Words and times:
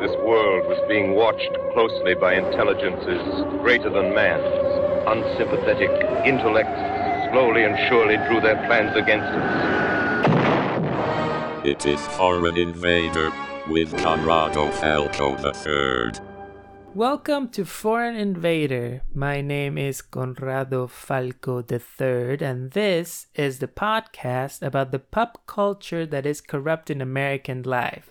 This 0.00 0.16
world 0.24 0.66
was 0.66 0.80
being 0.88 1.14
watched 1.14 1.52
closely 1.74 2.14
by 2.14 2.32
intelligences 2.32 3.20
greater 3.60 3.90
than 3.90 4.14
man's. 4.14 4.48
Unsympathetic 5.06 5.90
intellects 6.24 6.80
slowly 7.30 7.64
and 7.64 7.76
surely 7.86 8.16
drew 8.26 8.40
their 8.40 8.56
plans 8.66 8.96
against 8.96 9.28
us. 9.28 10.26
It 11.66 11.84
is 11.84 12.00
Foreign 12.16 12.56
Invader 12.56 13.30
with 13.68 13.94
Conrado 13.98 14.70
Falco 14.70 15.36
III. 15.36 16.12
Welcome 16.94 17.50
to 17.50 17.66
Foreign 17.66 18.16
Invader. 18.16 19.02
My 19.12 19.42
name 19.42 19.76
is 19.76 20.00
Conrado 20.00 20.86
Falco 20.86 21.62
III, 21.62 22.38
and 22.40 22.70
this 22.70 23.26
is 23.34 23.58
the 23.58 23.68
podcast 23.68 24.62
about 24.62 24.92
the 24.92 24.98
pop 24.98 25.46
culture 25.46 26.06
that 26.06 26.24
is 26.24 26.40
corrupting 26.40 27.02
American 27.02 27.62
life. 27.64 28.09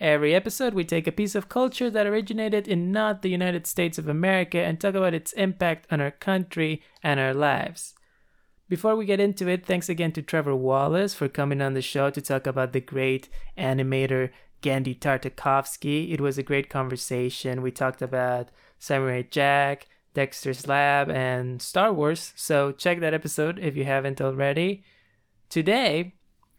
Every 0.00 0.32
episode, 0.32 0.74
we 0.74 0.84
take 0.84 1.08
a 1.08 1.12
piece 1.12 1.34
of 1.34 1.48
culture 1.48 1.90
that 1.90 2.06
originated 2.06 2.68
in 2.68 2.92
not 2.92 3.22
the 3.22 3.30
United 3.30 3.66
States 3.66 3.98
of 3.98 4.08
America 4.08 4.58
and 4.58 4.80
talk 4.80 4.94
about 4.94 5.12
its 5.12 5.32
impact 5.32 5.88
on 5.90 6.00
our 6.00 6.12
country 6.12 6.82
and 7.02 7.18
our 7.18 7.34
lives. 7.34 7.94
Before 8.68 8.94
we 8.94 9.06
get 9.06 9.18
into 9.18 9.48
it, 9.48 9.66
thanks 9.66 9.88
again 9.88 10.12
to 10.12 10.22
Trevor 10.22 10.54
Wallace 10.54 11.14
for 11.14 11.28
coming 11.28 11.60
on 11.60 11.74
the 11.74 11.82
show 11.82 12.10
to 12.10 12.20
talk 12.20 12.46
about 12.46 12.72
the 12.72 12.80
great 12.80 13.28
animator 13.56 14.30
Genndy 14.62 14.96
Tartakovsky. 14.96 16.12
It 16.12 16.20
was 16.20 16.38
a 16.38 16.44
great 16.44 16.70
conversation. 16.70 17.62
We 17.62 17.72
talked 17.72 18.00
about 18.00 18.50
Samurai 18.78 19.22
Jack, 19.22 19.88
Dexter's 20.14 20.68
Lab, 20.68 21.10
and 21.10 21.60
Star 21.60 21.92
Wars, 21.92 22.32
so 22.36 22.70
check 22.70 23.00
that 23.00 23.14
episode 23.14 23.58
if 23.58 23.76
you 23.76 23.84
haven't 23.84 24.20
already. 24.20 24.84
Today, 25.48 26.14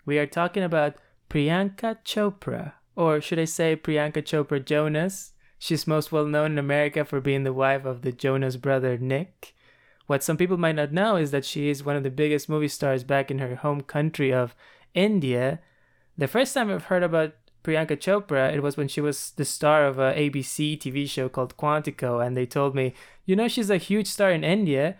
we 0.05 0.17
are 0.19 0.27
talking 0.27 0.63
about 0.63 0.95
Priyanka 1.29 1.99
Chopra 2.03 2.73
or 2.99 3.21
should 3.21 3.39
I 3.39 3.45
say 3.45 3.77
Priyanka 3.77 4.21
Chopra 4.21 4.63
Jonas. 4.63 5.31
She's 5.57 5.87
most 5.87 6.11
well 6.11 6.25
known 6.25 6.51
in 6.51 6.57
America 6.57 7.05
for 7.05 7.21
being 7.21 7.45
the 7.45 7.53
wife 7.53 7.85
of 7.85 8.01
the 8.01 8.11
Jonas 8.11 8.57
brother 8.57 8.97
Nick. 8.97 9.55
What 10.07 10.21
some 10.21 10.35
people 10.35 10.57
might 10.57 10.75
not 10.75 10.91
know 10.91 11.15
is 11.15 11.31
that 11.31 11.45
she 11.45 11.69
is 11.69 11.81
one 11.81 11.95
of 11.95 12.03
the 12.03 12.09
biggest 12.09 12.49
movie 12.49 12.67
stars 12.67 13.05
back 13.05 13.31
in 13.31 13.39
her 13.39 13.55
home 13.55 13.81
country 13.81 14.33
of 14.33 14.53
India. 14.93 15.61
The 16.17 16.27
first 16.27 16.53
time 16.53 16.69
I've 16.69 16.85
heard 16.85 17.03
about 17.03 17.35
Priyanka 17.63 17.95
Chopra, 17.97 18.53
it 18.53 18.61
was 18.61 18.75
when 18.75 18.89
she 18.89 18.99
was 18.99 19.31
the 19.31 19.45
star 19.45 19.85
of 19.85 19.97
a 19.97 20.13
ABC 20.13 20.77
TV 20.77 21.09
show 21.09 21.29
called 21.29 21.55
Quantico, 21.55 22.25
and 22.25 22.35
they 22.35 22.45
told 22.45 22.75
me, 22.75 22.93
you 23.25 23.33
know, 23.33 23.47
she's 23.47 23.69
a 23.69 23.77
huge 23.77 24.07
star 24.07 24.29
in 24.29 24.43
India, 24.43 24.97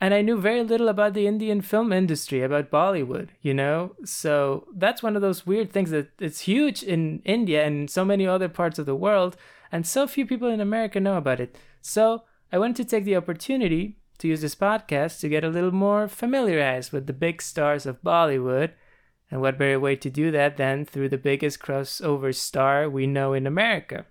and 0.00 0.14
I 0.14 0.22
knew 0.22 0.40
very 0.40 0.62
little 0.62 0.88
about 0.88 1.14
the 1.14 1.26
Indian 1.26 1.60
film 1.60 1.92
industry, 1.92 2.42
about 2.42 2.70
Bollywood, 2.70 3.28
you 3.42 3.52
know? 3.52 3.96
So 4.04 4.66
that's 4.74 5.02
one 5.02 5.14
of 5.14 5.22
those 5.22 5.46
weird 5.46 5.72
things 5.72 5.90
that 5.90 6.08
it's 6.18 6.40
huge 6.40 6.82
in 6.82 7.20
India 7.24 7.64
and 7.66 7.90
so 7.90 8.04
many 8.04 8.26
other 8.26 8.48
parts 8.48 8.78
of 8.78 8.86
the 8.86 8.94
world, 8.94 9.36
and 9.70 9.86
so 9.86 10.06
few 10.06 10.26
people 10.26 10.48
in 10.48 10.60
America 10.60 10.98
know 11.00 11.16
about 11.16 11.40
it. 11.40 11.56
So 11.82 12.24
I 12.52 12.58
wanted 12.58 12.76
to 12.76 12.84
take 12.84 13.04
the 13.04 13.16
opportunity 13.16 13.98
to 14.18 14.28
use 14.28 14.40
this 14.40 14.54
podcast 14.54 15.20
to 15.20 15.28
get 15.28 15.44
a 15.44 15.48
little 15.48 15.72
more 15.72 16.08
familiarized 16.08 16.92
with 16.92 17.06
the 17.06 17.12
big 17.12 17.40
stars 17.40 17.86
of 17.86 18.02
Bollywood. 18.02 18.72
And 19.30 19.40
what 19.40 19.58
better 19.58 19.78
way 19.78 19.96
to 19.96 20.10
do 20.10 20.30
that 20.32 20.56
than 20.56 20.84
through 20.84 21.10
the 21.10 21.18
biggest 21.18 21.60
crossover 21.60 22.34
star 22.34 22.90
we 22.90 23.06
know 23.06 23.32
in 23.32 23.46
America? 23.46 24.06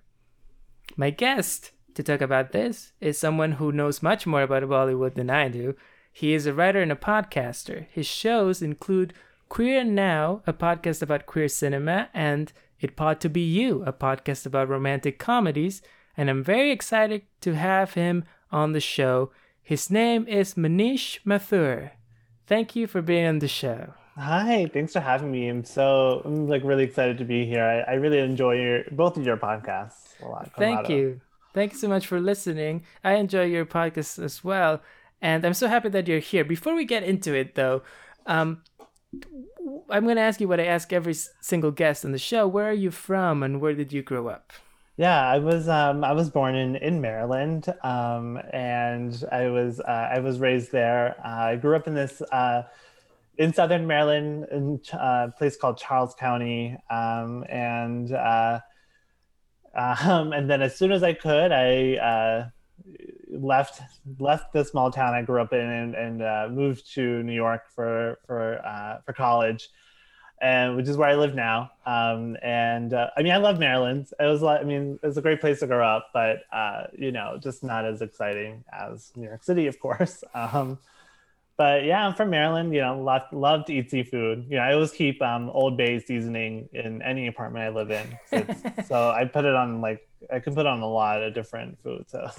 My 0.95 1.09
guest 1.09 1.71
to 1.95 2.03
talk 2.03 2.21
about 2.21 2.51
this 2.51 2.93
is 2.99 3.17
someone 3.17 3.53
who 3.53 3.71
knows 3.71 4.03
much 4.03 4.25
more 4.25 4.41
about 4.41 4.63
Bollywood 4.63 5.15
than 5.15 5.29
I 5.29 5.49
do. 5.49 5.75
He 6.11 6.33
is 6.33 6.45
a 6.45 6.53
writer 6.53 6.81
and 6.81 6.91
a 6.91 6.95
podcaster. 6.95 7.87
His 7.91 8.05
shows 8.05 8.61
include 8.61 9.13
Queer 9.47 9.83
Now, 9.83 10.41
a 10.45 10.53
podcast 10.53 11.01
about 11.01 11.25
queer 11.25 11.47
cinema, 11.47 12.09
and 12.13 12.51
It 12.79 12.95
Pod 12.95 13.19
to 13.21 13.29
Be 13.29 13.41
You, 13.41 13.83
a 13.85 13.93
podcast 13.93 14.45
about 14.45 14.69
romantic 14.69 15.19
comedies. 15.19 15.81
And 16.15 16.29
I'm 16.29 16.43
very 16.43 16.71
excited 16.71 17.23
to 17.41 17.55
have 17.55 17.93
him 17.93 18.25
on 18.51 18.73
the 18.73 18.79
show. 18.79 19.31
His 19.61 19.89
name 19.89 20.27
is 20.27 20.55
Manish 20.55 21.19
Mathur. 21.25 21.91
Thank 22.47 22.75
you 22.75 22.87
for 22.87 23.01
being 23.01 23.25
on 23.25 23.39
the 23.39 23.47
show. 23.47 23.93
Hi, 24.17 24.69
thanks 24.73 24.91
for 24.91 24.99
having 24.99 25.31
me. 25.31 25.47
I'm 25.47 25.63
so 25.63 26.21
I'm 26.25 26.47
like 26.47 26.63
really 26.65 26.83
excited 26.83 27.17
to 27.19 27.25
be 27.25 27.45
here. 27.45 27.63
I, 27.63 27.91
I 27.91 27.95
really 27.95 28.19
enjoy 28.19 28.55
your 28.55 28.83
both 28.91 29.15
of 29.15 29.25
your 29.25 29.37
podcasts 29.37 30.21
a 30.21 30.27
lot. 30.27 30.51
Thank 30.57 30.89
you. 30.89 31.21
Thank 31.53 31.73
you 31.73 31.79
so 31.79 31.87
much 31.87 32.07
for 32.07 32.19
listening. 32.19 32.83
I 33.03 33.13
enjoy 33.15 33.45
your 33.45 33.65
podcast 33.65 34.23
as 34.23 34.43
well. 34.43 34.81
And 35.21 35.45
I'm 35.45 35.53
so 35.53 35.67
happy 35.67 35.89
that 35.89 36.07
you're 36.07 36.19
here. 36.19 36.45
Before 36.45 36.75
we 36.75 36.85
get 36.85 37.03
into 37.03 37.33
it, 37.33 37.55
though, 37.55 37.81
um, 38.25 38.61
I'm 39.89 40.03
going 40.03 40.15
to 40.15 40.21
ask 40.21 40.39
you 40.39 40.47
what 40.47 40.59
I 40.59 40.65
ask 40.65 40.93
every 40.93 41.15
single 41.41 41.71
guest 41.71 42.05
on 42.05 42.11
the 42.11 42.19
show. 42.19 42.47
Where 42.47 42.69
are 42.69 42.73
you 42.73 42.91
from 42.91 43.43
and 43.43 43.59
where 43.59 43.73
did 43.73 43.91
you 43.91 44.01
grow 44.01 44.27
up? 44.27 44.53
Yeah, 44.97 45.25
I 45.25 45.39
was 45.39 45.69
um, 45.69 46.03
I 46.03 46.11
was 46.11 46.29
born 46.29 46.55
in 46.55 46.75
in 46.75 46.99
Maryland, 46.99 47.73
um, 47.83 48.37
and 48.51 49.23
I 49.31 49.47
was 49.47 49.79
uh, 49.79 50.09
I 50.13 50.19
was 50.19 50.39
raised 50.39 50.73
there. 50.73 51.15
Uh, 51.23 51.51
I 51.51 51.55
grew 51.55 51.77
up 51.77 51.87
in 51.87 51.93
this 51.93 52.21
uh, 52.21 52.63
in 53.37 53.53
Southern 53.53 53.87
Maryland, 53.87 54.47
in 54.51 54.81
uh, 54.91 55.27
a 55.29 55.33
place 55.37 55.55
called 55.55 55.77
Charles 55.77 56.13
County, 56.15 56.77
um, 56.89 57.45
and 57.47 58.11
uh, 58.11 58.59
um, 59.75 60.33
and 60.33 60.49
then 60.49 60.61
as 60.61 60.75
soon 60.75 60.91
as 60.91 61.03
I 61.03 61.13
could, 61.13 61.51
I 61.51 61.95
uh, 61.95 62.49
left 63.29 63.81
left 64.19 64.53
the 64.53 64.65
small 64.65 64.91
town 64.91 65.13
I 65.13 65.21
grew 65.21 65.41
up 65.41 65.53
in 65.53 65.59
and, 65.59 65.95
and 65.95 66.21
uh, 66.21 66.47
moved 66.49 66.91
to 66.95 67.23
New 67.23 67.33
York 67.33 67.63
for 67.73 68.19
for 68.25 68.65
uh, 68.65 69.01
for 69.05 69.13
college, 69.13 69.69
and 70.41 70.75
which 70.75 70.87
is 70.87 70.97
where 70.97 71.09
I 71.09 71.15
live 71.15 71.35
now. 71.35 71.71
Um, 71.85 72.37
and 72.41 72.93
uh, 72.93 73.09
I 73.17 73.21
mean, 73.21 73.33
I 73.33 73.37
love 73.37 73.59
Maryland. 73.59 74.07
It 74.19 74.25
was 74.25 74.43
I 74.43 74.63
mean, 74.63 74.99
it's 75.03 75.17
a 75.17 75.21
great 75.21 75.41
place 75.41 75.59
to 75.59 75.67
grow 75.67 75.87
up, 75.87 76.09
but 76.13 76.43
uh, 76.51 76.83
you 76.97 77.11
know, 77.11 77.37
just 77.41 77.63
not 77.63 77.85
as 77.85 78.01
exciting 78.01 78.63
as 78.71 79.11
New 79.15 79.27
York 79.27 79.43
City, 79.43 79.67
of 79.67 79.79
course. 79.79 80.23
Um, 80.33 80.79
but 81.59 81.83
yeah, 81.83 82.07
I'm 82.07 82.15
from 82.15 82.29
Maryland. 82.29 82.73
You 82.73 82.79
know, 82.79 82.97
love 82.97 83.23
love 83.33 83.65
to 83.65 83.73
eat 83.73 83.91
seafood. 83.91 84.45
You 84.49 84.55
know, 84.55 84.63
I 84.63 84.73
always 84.73 84.93
keep 84.93 85.21
um, 85.21 85.49
Old 85.49 85.75
Bay 85.75 85.99
seasoning 85.99 86.69
in 86.71 87.01
any 87.01 87.27
apartment 87.27 87.65
I 87.65 87.69
live 87.69 87.91
in. 87.91 88.17
So, 88.29 88.45
so 88.87 89.09
I 89.09 89.25
put 89.25 89.43
it 89.43 89.53
on 89.53 89.81
like 89.81 90.07
I 90.33 90.39
can 90.39 90.55
put 90.55 90.65
on 90.65 90.79
a 90.79 90.87
lot 90.87 91.21
of 91.21 91.33
different 91.33 91.77
foods. 91.83 92.13
So. 92.13 92.31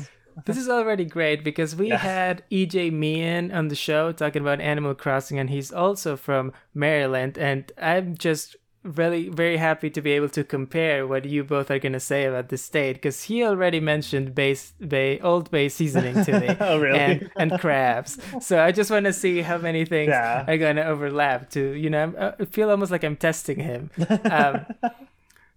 this 0.47 0.57
is 0.57 0.71
already 0.71 1.05
great 1.05 1.45
because 1.45 1.77
we 1.77 1.89
yeah. 1.91 1.99
had 1.99 2.45
EJ 2.51 2.93
Meehan 2.95 3.53
on 3.53 3.69
the 3.69 3.75
show 3.75 4.11
talking 4.11 4.41
about 4.41 4.59
Animal 4.59 4.95
Crossing, 4.95 5.39
and 5.39 5.51
he's 5.51 5.71
also 5.71 6.17
from 6.17 6.55
Maryland. 6.73 7.37
And 7.37 7.71
I'm 7.77 8.17
just 8.17 8.57
really 8.83 9.29
very 9.29 9.59
happy 9.59 9.91
to 9.91 10.01
be 10.01 10.13
able 10.13 10.29
to 10.29 10.43
compare 10.43 11.07
what 11.07 11.27
you 11.27 11.45
both 11.45 11.71
are 11.71 11.79
going 11.79 11.93
to 11.93 12.01
say 12.01 12.25
about 12.25 12.49
the 12.49 12.57
state 12.57 12.95
because 12.95 13.25
he 13.25 13.45
already 13.45 13.79
mentioned 13.79 14.35
base 14.35 14.73
bay 14.89 15.21
old 15.21 15.51
bay 15.51 15.69
seasoning 15.69 16.25
to 16.25 16.41
me 16.41 16.57
oh, 16.61 16.79
really? 16.79 16.99
and, 16.99 17.31
and 17.37 17.61
crabs 17.61 18.19
so 18.41 18.63
i 18.63 18.73
just 18.73 18.91
want 18.91 19.05
to 19.05 19.13
see 19.13 19.43
how 19.43 19.59
many 19.59 19.85
things 19.85 20.09
yeah. 20.09 20.45
are 20.49 20.57
going 20.57 20.77
to 20.77 20.85
overlap 20.85 21.51
to 21.51 21.73
you 21.73 21.91
know 21.91 22.15
uh, 22.17 22.33
i 22.41 22.45
feel 22.47 22.71
almost 22.71 22.91
like 22.91 23.05
i'm 23.05 23.17
testing 23.17 23.61
him 23.61 23.91
um, 24.25 24.65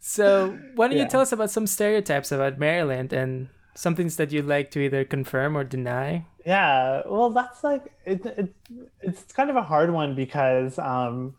so 0.01 0.57
why 0.75 0.87
don't 0.87 0.97
yeah. 0.97 1.03
you 1.03 1.09
tell 1.09 1.21
us 1.21 1.31
about 1.31 1.49
some 1.49 1.65
stereotypes 1.65 2.29
about 2.29 2.59
maryland 2.59 3.13
and 3.13 3.47
some 3.73 3.95
things 3.95 4.17
that 4.17 4.33
you'd 4.33 4.45
like 4.45 4.69
to 4.69 4.79
either 4.79 5.05
confirm 5.05 5.55
or 5.55 5.63
deny 5.63 6.25
yeah 6.45 7.01
well 7.05 7.29
that's 7.29 7.63
like 7.63 7.93
it, 8.05 8.25
it 8.25 8.53
it's 9.01 9.23
kind 9.31 9.49
of 9.49 9.55
a 9.55 9.63
hard 9.63 9.91
one 9.91 10.13
because 10.13 10.77
um 10.77 11.33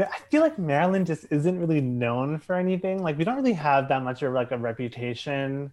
I 0.00 0.18
feel 0.30 0.40
like 0.40 0.58
Maryland 0.58 1.06
just 1.06 1.26
isn't 1.30 1.58
really 1.58 1.80
known 1.80 2.38
for 2.38 2.54
anything. 2.54 3.02
Like 3.02 3.18
we 3.18 3.24
don't 3.24 3.36
really 3.36 3.52
have 3.52 3.88
that 3.88 4.02
much 4.02 4.22
of 4.22 4.32
like 4.32 4.50
a 4.50 4.56
reputation 4.56 5.70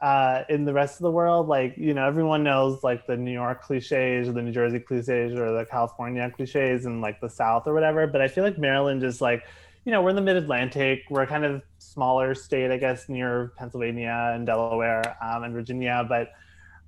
uh, 0.00 0.44
in 0.48 0.64
the 0.64 0.72
rest 0.72 0.96
of 0.96 1.02
the 1.02 1.10
world. 1.10 1.48
Like 1.48 1.76
you 1.76 1.92
know, 1.92 2.06
everyone 2.06 2.42
knows 2.42 2.82
like 2.82 3.06
the 3.06 3.16
New 3.16 3.32
York 3.32 3.62
cliches 3.62 4.28
or 4.28 4.32
the 4.32 4.42
New 4.42 4.52
Jersey 4.52 4.80
cliches 4.80 5.38
or 5.38 5.52
the 5.52 5.66
California 5.70 6.30
cliches 6.34 6.86
and 6.86 7.02
like 7.02 7.20
the 7.20 7.28
South 7.28 7.66
or 7.66 7.74
whatever. 7.74 8.06
But 8.06 8.22
I 8.22 8.28
feel 8.28 8.44
like 8.44 8.56
Maryland 8.56 9.02
just 9.02 9.20
like 9.20 9.44
you 9.84 9.92
know 9.92 10.00
we're 10.00 10.10
in 10.10 10.16
the 10.16 10.22
Mid 10.22 10.36
Atlantic. 10.36 11.02
We're 11.10 11.26
kind 11.26 11.44
of 11.44 11.62
smaller 11.78 12.34
state, 12.34 12.70
I 12.70 12.78
guess, 12.78 13.08
near 13.08 13.52
Pennsylvania 13.56 14.32
and 14.34 14.46
Delaware 14.46 15.16
um, 15.22 15.44
and 15.44 15.52
Virginia, 15.54 16.04
but. 16.08 16.32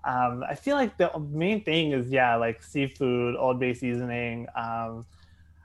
Um, 0.04 0.42
I 0.42 0.56
feel 0.56 0.74
like 0.74 0.96
the 0.96 1.16
main 1.30 1.62
thing 1.62 1.92
is 1.92 2.10
yeah, 2.10 2.34
like 2.34 2.60
seafood, 2.60 3.36
Old 3.36 3.60
Bay 3.60 3.72
seasoning, 3.72 4.48
um, 4.56 5.06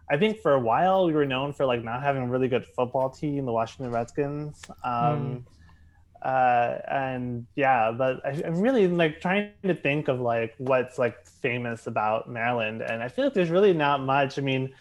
I 0.10 0.18
think 0.18 0.40
for 0.40 0.54
a 0.54 0.60
while 0.60 1.06
we 1.06 1.14
were 1.14 1.26
known 1.26 1.54
for 1.54 1.66
like 1.66 1.84
not 1.84 2.02
having 2.02 2.24
a 2.24 2.28
really 2.28 2.48
good 2.48 2.66
football 2.66 3.10
team, 3.10 3.46
the 3.46 3.52
Washington 3.52 3.92
Redskins. 3.92 4.62
Um, 4.84 5.44
mm. 5.44 5.44
uh, 6.22 6.80
and 6.90 7.46
yeah, 7.56 7.92
but 7.92 8.26
I, 8.26 8.42
am 8.46 8.62
really 8.62 8.88
like 8.88 9.20
trying 9.20 9.52
to 9.64 9.76
think 9.76 10.08
of 10.08 10.22
like 10.22 10.54
what's 10.58 10.98
like 10.98 11.26
famous 11.26 11.88
about 11.88 12.30
Maryland, 12.30 12.82
and 12.82 13.04
I 13.04 13.10
feel 13.10 13.26
like 13.26 13.34
there's 13.34 13.50
really 13.50 13.74
not 13.74 14.02
much. 14.02 14.40
I 14.40 14.42
mean, 14.42 14.74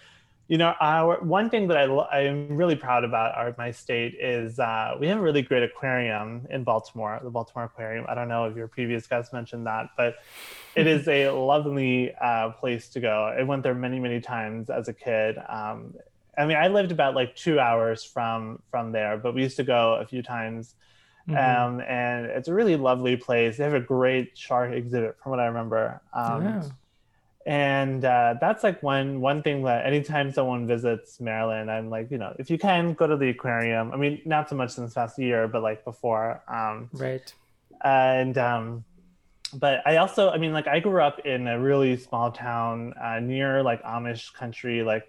you 0.48 0.58
know, 0.58 0.74
our 0.80 1.20
one 1.20 1.50
thing 1.50 1.68
that 1.68 1.76
I 1.76 1.84
I'm 2.18 2.56
really 2.56 2.76
proud 2.76 3.04
about 3.04 3.34
our 3.36 3.54
my 3.58 3.70
state 3.72 4.14
is 4.20 4.58
uh, 4.58 4.96
we 5.00 5.08
have 5.08 5.18
a 5.18 5.20
really 5.22 5.42
great 5.42 5.62
aquarium 5.62 6.46
in 6.50 6.62
Baltimore, 6.64 7.20
the 7.22 7.30
Baltimore 7.30 7.64
Aquarium. 7.64 8.06
I 8.08 8.14
don't 8.14 8.28
know 8.28 8.44
if 8.44 8.56
your 8.56 8.68
previous 8.68 9.06
guest 9.06 9.32
mentioned 9.32 9.66
that, 9.66 9.88
but 9.96 10.16
it 10.76 10.86
is 10.86 11.08
a 11.08 11.30
lovely 11.30 12.14
uh, 12.20 12.50
place 12.50 12.88
to 12.90 13.00
go. 13.00 13.34
I 13.38 13.42
went 13.42 13.62
there 13.62 13.74
many 13.74 13.98
many 13.98 14.20
times 14.20 14.70
as 14.70 14.88
a 14.88 14.92
kid. 14.92 15.36
Um, 15.48 15.94
I 16.38 16.46
mean, 16.46 16.56
I 16.56 16.68
lived 16.68 16.92
about 16.92 17.14
like 17.14 17.34
two 17.34 17.58
hours 17.58 18.04
from 18.04 18.62
from 18.70 18.92
there, 18.92 19.16
but 19.16 19.34
we 19.34 19.42
used 19.42 19.56
to 19.56 19.64
go 19.64 19.94
a 19.94 20.06
few 20.06 20.22
times 20.22 20.74
Mhm. 21.28 21.36
Um, 21.36 21.80
and 21.80 22.26
it's 22.26 22.48
a 22.48 22.54
really 22.54 22.76
lovely 22.76 23.16
place. 23.16 23.56
They 23.56 23.64
have 23.64 23.74
a 23.74 23.80
great 23.80 24.38
shark 24.38 24.72
exhibit, 24.72 25.16
from 25.20 25.30
what 25.30 25.40
I 25.40 25.46
remember. 25.46 26.00
Um, 26.12 26.44
Yeah. 26.44 26.62
And 27.46 28.04
uh, 28.04 28.34
that's 28.40 28.64
like 28.64 28.82
one 28.82 29.20
one 29.20 29.42
thing 29.42 29.62
that 29.64 29.86
anytime 29.86 30.32
someone 30.32 30.66
visits 30.66 31.20
Maryland, 31.20 31.70
I'm 31.70 31.88
like, 31.90 32.10
you 32.10 32.18
know, 32.18 32.34
if 32.38 32.50
you 32.50 32.58
can 32.58 32.94
go 32.94 33.06
to 33.06 33.16
the 33.16 33.28
aquarium. 33.30 33.92
I 33.92 33.96
mean, 33.96 34.20
not 34.24 34.48
so 34.50 34.56
much 34.56 34.76
in 34.76 34.84
this 34.84 34.94
past 34.94 35.18
year, 35.18 35.48
but 35.48 35.62
like 35.62 35.84
before. 35.84 36.42
Um, 36.48 36.90
Right. 36.92 37.32
and 37.84 38.36
um, 38.36 38.84
but 39.54 39.86
I 39.86 39.96
also, 39.98 40.30
I 40.30 40.38
mean, 40.38 40.52
like 40.52 40.66
I 40.66 40.80
grew 40.80 41.00
up 41.00 41.20
in 41.24 41.46
a 41.46 41.58
really 41.60 41.96
small 41.96 42.32
town 42.32 42.94
uh, 43.00 43.20
near 43.20 43.62
like 43.62 43.82
Amish 43.84 44.34
country, 44.34 44.82
like 44.82 45.08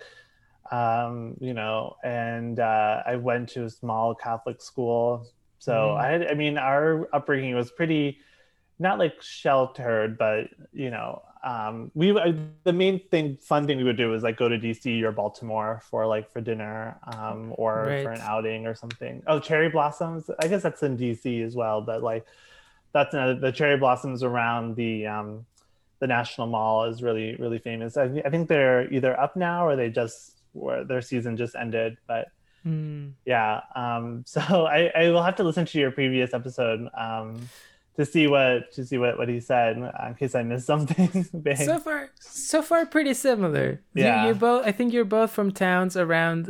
um, 0.72 1.36
you 1.40 1.54
know, 1.54 1.95
and 2.04 2.60
uh, 2.60 3.01
I 3.06 3.16
went 3.16 3.50
to 3.50 3.63
a 3.66 3.69
small 3.69 4.13
Catholic 4.13 4.62
school. 4.62 5.28
So 5.60 5.72
Mm. 5.74 5.98
I 6.00 6.07
had, 6.12 6.28
I 6.28 6.33
mean, 6.36 6.57
our 6.57 7.10
upbringing 7.13 7.56
was 7.56 7.72
pretty, 7.72 8.19
not 8.80 9.00
like 9.00 9.22
sheltered, 9.22 10.18
but 10.18 10.50
you 10.74 10.92
know, 10.92 11.24
um, 11.48 11.92
we 11.94 12.12
uh, 12.12 12.34
the 12.66 12.74
main 12.74 13.00
thing, 13.10 13.38
fun 13.42 13.66
thing 13.68 13.78
we 13.78 13.84
would 13.86 13.96
do 13.98 14.14
is 14.14 14.22
like 14.24 14.38
go 14.38 14.50
to 14.50 14.58
DC 14.60 15.02
or 15.04 15.12
Baltimore 15.14 15.82
for 15.90 16.06
like 16.06 16.30
for 16.34 16.42
dinner, 16.42 16.98
um, 17.08 17.54
or 17.58 17.96
for 18.04 18.12
an 18.12 18.22
outing 18.22 18.68
or 18.68 18.76
something. 18.76 19.24
Oh, 19.28 19.40
cherry 19.40 19.70
blossoms! 19.70 20.30
I 20.40 20.48
guess 20.50 20.62
that's 20.64 20.84
in 20.84 20.98
DC 20.98 21.44
as 21.46 21.56
well, 21.56 21.82
but 21.82 22.04
like 22.04 22.26
that's 22.94 23.14
another, 23.14 23.36
the 23.36 23.52
cherry 23.52 23.78
blossoms 23.78 24.24
around 24.24 24.76
the 24.76 25.08
um, 25.08 25.46
the 26.00 26.08
National 26.08 26.48
Mall 26.48 26.86
is 26.86 27.02
really 27.02 27.36
really 27.38 27.60
famous. 27.60 27.96
I, 27.98 28.06
I 28.26 28.30
think 28.30 28.50
they're 28.50 28.92
either 28.94 29.18
up 29.20 29.36
now 29.38 29.66
or 29.68 29.76
they 29.76 29.90
just 29.90 30.42
where 30.54 30.84
their 30.84 31.02
season 31.02 31.38
just 31.38 31.56
ended, 31.56 31.98
but 32.08 32.28
Mm. 32.66 33.14
yeah 33.24 33.62
um 33.76 34.24
so 34.34 34.42
i 34.66 34.92
i 34.96 35.10
will 35.10 35.24
have 35.24 35.36
to 35.36 35.44
listen 35.44 35.66
to 35.66 35.80
your 35.80 35.92
previous 35.92 36.34
episode 36.34 36.90
um 36.98 37.48
to 37.98 38.06
see 38.06 38.28
what 38.28 38.72
to 38.74 38.86
see 38.86 38.98
what 38.98 39.18
what 39.18 39.28
he 39.28 39.40
said 39.40 39.78
in 39.78 40.16
case 40.20 40.36
i 40.36 40.44
missed 40.44 40.68
something. 40.68 41.26
So 41.58 41.80
far, 41.80 42.10
so 42.20 42.62
far, 42.62 42.86
pretty 42.86 43.14
similar. 43.14 43.82
Yeah. 43.94 44.28
you, 44.28 44.36
both. 44.36 44.66
I 44.66 44.72
think 44.72 44.94
you're 44.94 45.06
both 45.06 45.32
from 45.32 45.52
towns 45.52 45.98
around 45.98 46.46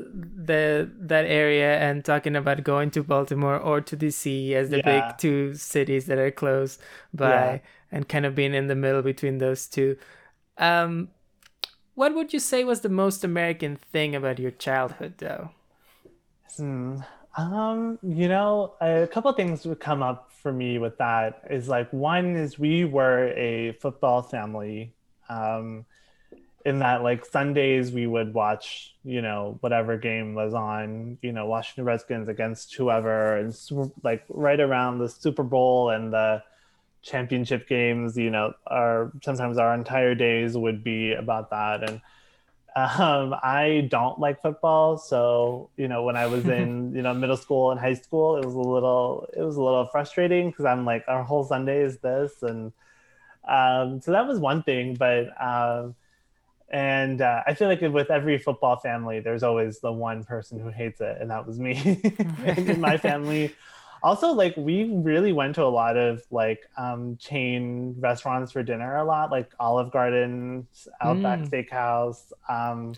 the 0.46 0.90
that 1.00 1.26
area, 1.26 1.78
and 1.80 2.04
talking 2.04 2.36
about 2.36 2.64
going 2.64 2.92
to 2.92 3.04
Baltimore 3.04 3.58
or 3.58 3.80
to 3.82 3.96
DC 3.98 4.52
as 4.54 4.70
the 4.70 4.78
Yeah. 4.78 4.92
big 5.12 5.18
two 5.18 5.54
cities 5.56 6.06
that 6.08 6.18
are 6.18 6.32
close 6.32 6.78
by, 7.14 7.30
Yeah. 7.30 7.60
and 7.92 8.10
kind 8.10 8.26
of 8.26 8.36
being 8.36 8.54
in 8.54 8.68
the 8.68 8.76
middle 8.76 9.02
between 9.02 9.38
those 9.38 9.68
two. 9.68 9.98
Um, 10.58 11.10
what 11.96 12.14
would 12.14 12.34
you 12.34 12.40
say 12.40 12.64
was 12.64 12.82
the 12.82 12.90
most 12.90 13.24
American 13.24 13.76
thing 13.78 14.16
about 14.16 14.38
your 14.40 14.52
childhood, 14.52 15.14
though? 15.18 15.52
Hmm. 16.58 16.98
Um, 17.38 18.00
you 18.02 18.28
know, 18.28 18.74
a 18.82 19.08
couple 19.08 19.32
things 19.34 19.66
would 19.66 19.80
come 19.80 20.02
up 20.02 20.27
for 20.42 20.52
me 20.52 20.78
with 20.78 20.98
that 20.98 21.42
is 21.50 21.68
like 21.68 21.92
one 21.92 22.36
is 22.36 22.58
we 22.58 22.86
were 22.86 23.30
a 23.36 23.74
football 23.74 24.22
family. 24.22 24.94
Um, 25.30 25.86
in 26.66 26.80
that 26.80 27.02
like 27.02 27.26
Sundays 27.26 27.94
we 27.94 28.06
would 28.06 28.34
watch, 28.34 28.94
you 29.06 29.22
know, 29.22 29.58
whatever 29.62 29.98
game 29.98 30.36
was 30.36 30.54
on, 30.54 31.18
you 31.22 31.32
know, 31.32 31.46
Washington 31.46 31.86
Redskins 31.86 32.28
against 32.28 32.76
whoever, 32.76 33.38
and 33.38 33.58
like 34.04 34.26
right 34.28 34.60
around 34.60 35.00
the 35.00 35.08
Super 35.08 35.44
Bowl 35.44 35.92
and 35.92 36.12
the 36.12 36.44
championship 37.02 37.70
games, 37.70 38.18
you 38.18 38.30
know, 38.30 38.54
our 38.68 39.14
sometimes 39.24 39.58
our 39.58 39.74
entire 39.74 40.14
days 40.14 40.58
would 40.58 40.84
be 40.84 41.14
about 41.14 41.52
that 41.52 41.88
and 41.88 42.02
um, 42.78 43.34
I 43.42 43.88
don't 43.90 44.20
like 44.20 44.40
football, 44.40 45.00
so 45.00 45.72
you 45.78 45.88
know 45.88 46.04
when 46.04 46.16
I 46.16 46.28
was 46.28 46.46
in 46.46 46.94
you 46.96 47.02
know 47.02 47.12
middle 47.12 47.36
school 47.36 47.72
and 47.72 47.80
high 47.80 47.96
school, 47.96 48.38
it 48.38 48.46
was 48.46 48.54
a 48.54 48.60
little 48.60 49.28
it 49.36 49.42
was 49.42 49.56
a 49.56 49.64
little 49.64 49.88
frustrating 49.88 50.52
because 50.52 50.66
I'm 50.66 50.86
like 50.86 51.04
our 51.08 51.24
whole 51.24 51.44
Sunday 51.44 51.82
is 51.82 51.98
this, 51.98 52.44
and 52.44 52.72
um, 53.48 54.00
so 54.00 54.12
that 54.12 54.28
was 54.28 54.38
one 54.38 54.62
thing. 54.62 54.94
But 54.94 55.30
um, 55.42 55.96
and 56.70 57.20
uh, 57.20 57.42
I 57.48 57.56
feel 57.56 57.68
like 57.68 57.82
with 57.82 58.12
every 58.12 58.38
football 58.38 58.76
family, 58.76 59.22
there's 59.22 59.42
always 59.42 59.80
the 59.80 59.92
one 59.92 60.24
person 60.24 60.60
who 60.60 60.70
hates 60.70 61.02
it, 61.02 61.18
and 61.20 61.32
that 61.32 61.48
was 61.48 61.60
me. 61.60 62.00
in 62.46 62.80
my 62.80 62.98
family, 63.00 63.56
also 64.04 64.32
like 64.32 64.56
we 64.58 64.92
really 64.94 65.34
went 65.34 65.56
to 65.56 65.64
a 65.64 65.66
lot 65.66 65.98
of 65.98 66.24
like 66.32 66.62
um, 66.78 67.18
chain 67.18 67.96
restaurants 68.00 68.52
for 68.52 68.64
dinner 68.64 68.98
a 68.98 69.04
lot, 69.04 69.32
like 69.32 69.52
Olive 69.60 69.92
Garden, 69.92 70.68
Outback 71.02 71.40
Mm. 71.40 71.50
Steakhouse, 71.50 72.32
um, 72.50 72.94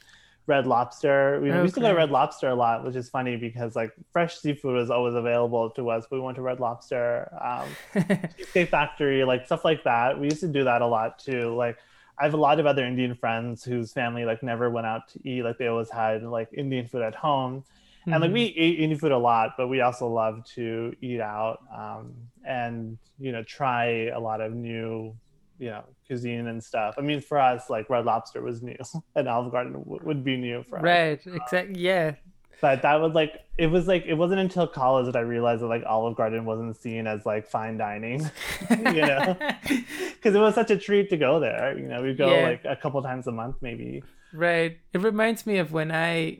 Red 0.47 0.65
Lobster. 0.65 1.39
We, 1.41 1.51
we 1.51 1.57
used 1.57 1.75
to 1.75 1.81
go 1.81 1.89
to 1.89 1.93
Red 1.93 2.09
Lobster 2.09 2.49
a 2.49 2.55
lot, 2.55 2.83
which 2.83 2.95
is 2.95 3.07
funny 3.07 3.37
because 3.37 3.75
like 3.75 3.91
fresh 4.11 4.37
seafood 4.37 4.75
was 4.75 4.89
always 4.89 5.13
available 5.13 5.69
to 5.71 5.89
us. 5.91 6.05
We 6.09 6.19
went 6.19 6.35
to 6.37 6.41
Red 6.41 6.59
Lobster, 6.59 7.31
um, 7.39 8.03
Cheesecake 8.37 8.69
Factory, 8.69 9.23
like 9.23 9.45
stuff 9.45 9.63
like 9.63 9.83
that. 9.83 10.19
We 10.19 10.25
used 10.25 10.41
to 10.41 10.47
do 10.47 10.63
that 10.63 10.81
a 10.81 10.87
lot 10.87 11.19
too. 11.19 11.55
Like 11.55 11.77
I 12.17 12.23
have 12.23 12.33
a 12.33 12.37
lot 12.37 12.59
of 12.59 12.65
other 12.65 12.83
Indian 12.83 13.15
friends 13.15 13.63
whose 13.63 13.93
family 13.93 14.25
like 14.25 14.41
never 14.43 14.69
went 14.69 14.87
out 14.87 15.07
to 15.09 15.29
eat. 15.29 15.43
Like 15.43 15.57
they 15.59 15.67
always 15.67 15.89
had 15.89 16.23
like 16.23 16.49
Indian 16.51 16.87
food 16.87 17.03
at 17.03 17.15
home. 17.15 17.63
And 18.05 18.21
like 18.21 18.31
we 18.31 18.43
ate 18.57 18.79
Indian 18.79 18.99
food 18.99 19.11
a 19.11 19.17
lot, 19.17 19.51
but 19.57 19.67
we 19.67 19.81
also 19.81 20.07
love 20.07 20.43
to 20.55 20.95
eat 21.01 21.21
out 21.21 21.59
um, 21.75 22.13
and 22.45 22.97
you 23.19 23.31
know 23.31 23.43
try 23.43 24.07
a 24.07 24.19
lot 24.19 24.41
of 24.41 24.53
new 24.53 25.15
you 25.59 25.69
know 25.69 25.83
cuisine 26.07 26.47
and 26.47 26.63
stuff. 26.63 26.95
I 26.97 27.01
mean, 27.01 27.21
for 27.21 27.37
us, 27.39 27.69
like 27.69 27.89
Red 27.89 28.05
Lobster 28.05 28.41
was 28.41 28.61
new, 28.63 28.77
and 29.15 29.27
Olive 29.27 29.51
Garden 29.51 29.73
w- 29.73 29.99
would 30.03 30.23
be 30.23 30.37
new 30.37 30.63
for 30.69 30.77
us. 30.79 30.83
right. 30.83 31.21
Exactly. 31.25 31.79
Yeah. 31.81 32.13
But 32.61 32.81
that 32.81 32.95
was 32.99 33.13
like 33.13 33.33
it 33.57 33.67
was 33.67 33.87
like 33.87 34.05
it 34.05 34.15
wasn't 34.15 34.39
until 34.41 34.67
college 34.67 35.05
that 35.05 35.15
I 35.15 35.21
realized 35.21 35.61
that 35.61 35.67
like 35.67 35.83
Olive 35.85 36.17
Garden 36.17 36.43
wasn't 36.45 36.75
seen 36.75 37.07
as 37.07 37.25
like 37.25 37.47
fine 37.47 37.77
dining, 37.77 38.29
you 38.69 38.77
know, 39.01 39.37
because 39.63 40.35
it 40.35 40.39
was 40.39 40.55
such 40.55 40.69
a 40.71 40.77
treat 40.77 41.09
to 41.11 41.17
go 41.17 41.39
there. 41.39 41.77
You 41.77 41.87
know, 41.87 42.01
we 42.01 42.13
go 42.13 42.33
Yeah. 42.33 42.49
like 42.49 42.65
a 42.65 42.75
couple 42.75 43.01
times 43.01 43.27
a 43.27 43.31
month 43.31 43.57
maybe. 43.61 44.03
Right. 44.33 44.79
It 44.93 45.01
reminds 45.01 45.45
me 45.45 45.57
of 45.57 45.71
when 45.71 45.91
I 45.91 46.39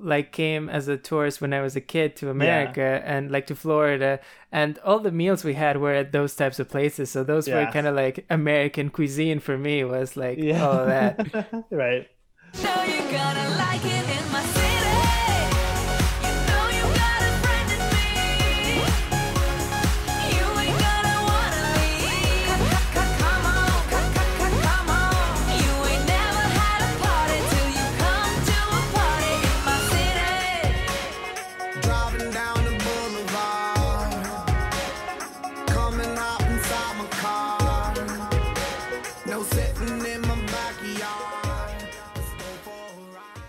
like 0.00 0.32
came 0.32 0.68
as 0.68 0.88
a 0.88 0.96
tourist 0.96 1.40
when 1.40 1.52
I 1.52 1.60
was 1.60 1.76
a 1.76 1.80
kid 1.80 2.16
to 2.16 2.30
America 2.30 3.02
and 3.04 3.30
like 3.30 3.46
to 3.48 3.54
Florida 3.54 4.18
and 4.50 4.78
all 4.78 4.98
the 4.98 5.12
meals 5.12 5.44
we 5.44 5.54
had 5.54 5.76
were 5.76 5.92
at 5.92 6.12
those 6.12 6.34
types 6.34 6.58
of 6.58 6.68
places. 6.68 7.10
So 7.10 7.22
those 7.22 7.46
were 7.48 7.66
kind 7.72 7.86
of 7.86 7.94
like 7.94 8.26
American 8.30 8.90
cuisine 8.90 9.38
for 9.38 9.56
me 9.58 9.84
was 9.84 10.16
like 10.16 10.38
Yeah, 10.38 10.66
all 10.66 10.80
of 10.80 10.86
that. 10.86 11.64
right. 11.70 12.08
Know 12.62 12.90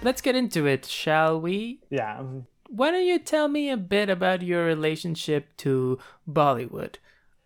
Let's 0.03 0.21
get 0.21 0.35
into 0.35 0.65
it, 0.65 0.85
shall 0.85 1.39
we? 1.39 1.79
Yeah. 1.91 2.23
Why 2.67 2.89
don't 2.89 3.05
you 3.05 3.19
tell 3.19 3.47
me 3.47 3.69
a 3.69 3.77
bit 3.77 4.09
about 4.09 4.41
your 4.41 4.65
relationship 4.65 5.55
to 5.57 5.99
Bollywood? 6.27 6.95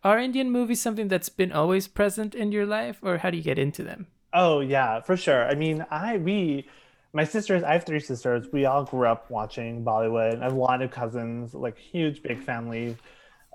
Are 0.03 0.19
Indian 0.19 0.51
movies 0.51 0.79
something 0.79 1.09
that's 1.09 1.29
been 1.29 1.51
always 1.51 1.87
present 1.87 2.33
in 2.33 2.53
your 2.53 2.65
life 2.65 2.99
or 3.01 3.17
how 3.17 3.29
do 3.29 3.37
you 3.37 3.43
get 3.43 3.59
into 3.59 3.83
them? 3.83 4.07
Oh 4.33 4.61
yeah, 4.61 5.01
for 5.01 5.17
sure. 5.17 5.45
I 5.47 5.55
mean, 5.55 5.85
I 5.89 6.17
we 6.17 6.69
my 7.11 7.23
sisters, 7.23 7.63
I 7.63 7.73
have 7.73 7.85
three 7.85 7.99
sisters. 7.99 8.47
We 8.51 8.65
all 8.65 8.83
grew 8.83 9.07
up 9.07 9.31
watching 9.31 9.83
Bollywood. 9.83 10.39
I 10.39 10.43
have 10.43 10.53
a 10.53 10.57
lot 10.57 10.81
of 10.81 10.91
cousins, 10.91 11.53
like 11.53 11.77
huge 11.77 12.21
big 12.21 12.43
family, 12.43 12.95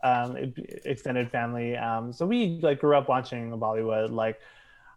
um, 0.02 0.54
extended 0.84 1.30
family. 1.30 1.76
Um, 1.76 2.12
so 2.12 2.26
we 2.26 2.58
like 2.62 2.80
grew 2.80 2.96
up 2.96 3.08
watching 3.08 3.50
Bollywood. 3.52 4.10
Like 4.10 4.40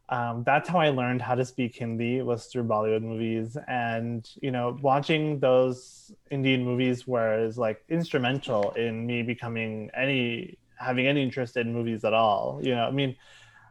um, 0.10 0.44
that's 0.46 0.70
how 0.70 0.80
I 0.80 0.90
learned 0.90 1.22
how 1.22 1.36
to 1.36 1.46
speak 1.46 1.78
Hindi 1.78 2.22
was 2.22 2.46
through 2.46 2.66
Bollywood 2.66 3.04
movies, 3.04 3.58
and 3.68 4.28
you 4.42 4.52
know, 4.52 4.78
watching 4.82 5.40
those 5.40 6.12
Indian 6.30 6.64
movies 6.64 7.08
was 7.08 7.58
like 7.58 7.84
instrumental 7.90 8.72
in 8.72 9.06
me 9.06 9.24
becoming 9.24 9.90
any 9.96 10.58
having 10.78 11.08
any 11.08 11.24
interest 11.24 11.56
in 11.58 11.74
movies 11.74 12.04
at 12.04 12.14
all. 12.14 12.60
You 12.64 12.76
know, 12.76 12.86
I 12.86 12.92
mean. 12.92 13.16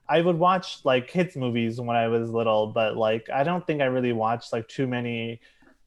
I 0.09 0.21
would 0.21 0.37
watch 0.39 0.85
like 0.85 1.07
kids 1.09 1.37
movies 1.37 1.81
when 1.81 1.97
I 1.97 2.09
was 2.09 2.29
little, 2.29 2.67
but 2.67 2.97
like 2.97 3.31
I 3.33 3.45
don't 3.45 3.65
think 3.67 3.81
I 3.81 3.87
really 3.87 4.13
watched 4.13 4.53
like 4.53 4.69
too 4.69 4.87
many 4.87 5.41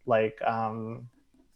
like 0.05 0.41
um 0.41 1.09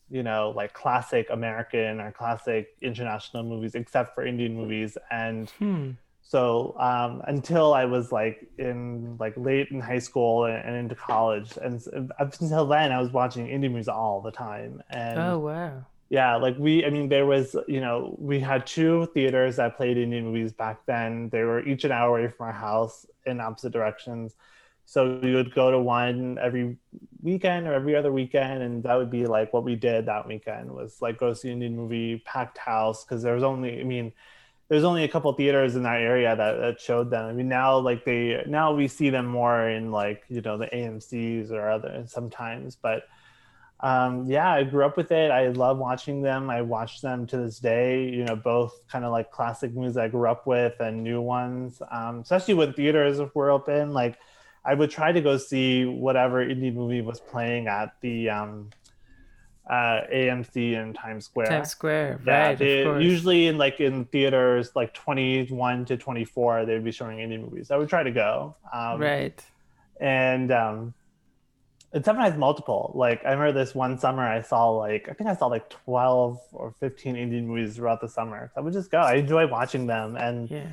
you 0.09 0.23
know 0.23 0.53
like 0.55 0.73
classic 0.73 1.27
American 1.29 1.99
or 1.99 2.11
classic 2.11 2.67
international 2.81 3.43
movies 3.43 3.75
except 3.75 4.13
for 4.13 4.25
Indian 4.25 4.55
movies 4.55 4.97
and 5.09 5.49
Hmm. 5.51 5.91
So 6.29 6.75
um 6.79 7.23
until 7.27 7.73
I 7.73 7.85
was 7.85 8.13
like 8.13 8.47
in 8.59 9.17
like 9.19 9.35
late 9.37 9.69
in 9.71 9.81
high 9.81 9.99
school 9.99 10.45
and, 10.45 10.57
and 10.65 10.77
into 10.77 10.95
college 10.95 11.57
and 11.61 11.81
up 12.19 12.33
until 12.41 12.67
then 12.67 12.93
I 12.93 13.01
was 13.01 13.11
watching 13.11 13.49
Indian 13.49 13.73
movies 13.73 13.89
all 13.89 14.21
the 14.21 14.31
time 14.31 14.81
and 14.91 15.25
Oh 15.25 15.39
wow. 15.39 15.85
yeah, 16.09 16.37
like 16.37 16.57
we, 16.57 16.85
I 16.85 16.89
mean, 16.89 17.09
there 17.09 17.25
was, 17.25 17.55
you 17.67 17.81
know, 17.81 18.15
we 18.19 18.39
had 18.39 18.65
two 18.65 19.07
theaters 19.13 19.57
that 19.57 19.77
played 19.77 19.97
Indian 19.97 20.25
movies 20.25 20.51
back 20.53 20.85
then. 20.87 21.29
They 21.29 21.43
were 21.43 21.63
each 21.67 21.83
an 21.83 21.91
hour 21.91 22.17
away 22.17 22.29
from 22.31 22.47
our 22.47 22.53
house 22.53 23.05
in 23.25 23.39
opposite 23.39 23.73
directions. 23.73 24.35
So 24.85 25.19
we 25.21 25.35
would 25.35 25.53
go 25.53 25.69
to 25.69 25.77
one 25.79 26.39
every 26.41 26.77
weekend 27.21 27.67
or 27.67 27.73
every 27.73 27.95
other 27.95 28.11
weekend, 28.11 28.63
and 28.63 28.83
that 28.83 28.95
would 28.95 29.11
be 29.11 29.27
like 29.27 29.53
what 29.53 29.63
we 29.63 29.75
did 29.75 30.07
that 30.07 30.27
weekend 30.27 30.71
was 30.71 30.97
like 30.99 31.19
go 31.19 31.33
see 31.33 31.49
an 31.49 31.53
Indian 31.61 31.75
movie, 31.75 32.23
packed 32.25 32.57
house, 32.57 33.05
because 33.05 33.21
there 33.21 33.35
was 33.35 33.43
only, 33.43 33.79
I 33.79 33.83
mean, 33.83 34.11
there's 34.69 34.83
only 34.83 35.03
a 35.03 35.07
couple 35.07 35.33
theaters 35.33 35.75
in 35.75 35.83
that 35.83 35.99
area 35.99 36.35
that, 36.35 36.59
that 36.59 36.79
showed 36.79 37.09
them. 37.09 37.25
I 37.25 37.33
mean, 37.33 37.49
now 37.49 37.77
like 37.79 38.05
they 38.05 38.43
now 38.47 38.73
we 38.73 38.87
see 38.87 39.09
them 39.09 39.25
more 39.25 39.67
in 39.67 39.91
like 39.91 40.23
you 40.29 40.41
know 40.41 40.57
the 40.57 40.67
AMC's 40.67 41.51
or 41.51 41.69
other 41.69 42.03
sometimes, 42.07 42.75
but 42.75 43.03
um, 43.81 44.25
yeah, 44.29 44.51
I 44.51 44.63
grew 44.63 44.85
up 44.85 44.97
with 44.97 45.11
it. 45.11 45.31
I 45.31 45.47
love 45.47 45.77
watching 45.77 46.21
them. 46.21 46.49
I 46.49 46.61
watch 46.61 47.01
them 47.01 47.25
to 47.27 47.37
this 47.37 47.59
day. 47.59 48.09
You 48.09 48.25
know, 48.25 48.35
both 48.35 48.87
kind 48.87 49.05
of 49.05 49.11
like 49.11 49.31
classic 49.31 49.73
movies 49.73 49.97
I 49.97 50.07
grew 50.07 50.29
up 50.29 50.45
with 50.45 50.79
and 50.79 51.03
new 51.03 51.21
ones. 51.21 51.81
Um, 51.89 52.19
especially 52.19 52.55
when 52.55 52.73
theaters 52.73 53.19
were 53.33 53.49
open, 53.49 53.93
like 53.93 54.19
I 54.65 54.73
would 54.73 54.91
try 54.91 55.11
to 55.11 55.21
go 55.21 55.37
see 55.37 55.85
whatever 55.85 56.45
indie 56.45 56.73
movie 56.73 57.01
was 57.01 57.19
playing 57.19 57.67
at 57.67 57.93
the 58.01 58.29
um, 58.29 58.69
uh, 59.69 60.01
AMC 60.11 60.73
in 60.73 60.93
Times 60.93 61.25
Square. 61.25 61.47
Times 61.47 61.69
Square, 61.69 62.21
Yeah, 62.25 62.47
right? 62.47 62.57
they, 62.57 62.81
of 62.81 62.85
course. 62.87 63.03
usually 63.03 63.47
in 63.47 63.57
like 63.57 63.79
in 63.79 64.05
theaters 64.05 64.71
like 64.75 64.93
21 64.93 65.85
to 65.85 65.97
24, 65.97 66.65
they'd 66.65 66.83
be 66.83 66.91
showing 66.91 67.19
indie 67.19 67.39
movies. 67.39 67.69
I 67.71 67.77
would 67.77 67.89
try 67.89 68.01
to 68.03 68.11
go. 68.11 68.55
Um, 68.73 68.99
right. 68.99 69.39
and 69.99 70.51
um 70.51 70.93
and 71.91 72.05
sometimes 72.05 72.37
multiple 72.37 72.91
like 72.95 73.19
i 73.25 73.31
remember 73.31 73.51
this 73.51 73.73
one 73.75 73.97
summer 73.97 74.21
i 74.21 74.41
saw 74.41 74.69
like 74.69 75.07
i 75.09 75.13
think 75.13 75.27
i 75.29 75.35
saw 75.35 75.47
like 75.47 75.67
12 75.71 76.39
or 76.53 76.71
15 76.79 77.15
indian 77.15 77.47
movies 77.47 77.75
throughout 77.75 77.99
the 77.99 78.07
summer 78.07 78.51
So 78.53 78.61
i 78.61 78.63
would 78.63 78.73
just 78.73 78.91
go 78.91 78.99
i 78.99 79.15
enjoy 79.15 79.47
watching 79.47 79.87
them 79.87 80.15
and 80.15 80.49
Yeah. 80.51 80.67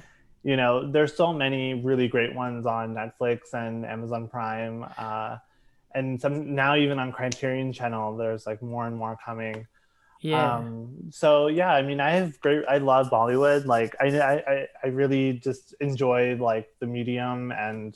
you 0.45 0.57
know 0.57 0.89
there's 0.93 1.17
so 1.17 1.33
many 1.33 1.75
really 1.75 2.07
great 2.07 2.35
ones 2.35 2.67
on 2.67 2.95
netflix 2.95 3.39
and 3.55 3.85
amazon 3.87 4.29
prime 4.29 4.85
uh 4.99 5.39
and 5.97 6.21
some 6.21 6.55
now 6.55 6.73
even 6.77 6.99
on 7.03 7.09
criterion 7.19 7.73
channel 7.73 8.17
there's 8.21 8.45
like 8.51 8.61
more 8.73 8.87
and 8.87 8.97
more 9.03 9.17
coming 9.25 9.67
Yeah. 10.21 10.57
um 10.59 11.11
so 11.21 11.29
yeah 11.61 11.73
i 11.79 11.83
mean 11.89 12.01
i 12.09 12.11
have 12.19 12.31
great 12.45 12.63
i 12.75 12.79
love 12.93 13.07
bollywood 13.17 13.63
like 13.77 13.93
i 14.05 14.07
i 14.33 14.35
I- 14.85 14.89
really 15.03 15.25
just 15.49 15.75
enjoy 15.81 16.21
like 16.51 16.67
the 16.81 16.87
medium 16.97 17.41
and 17.67 17.91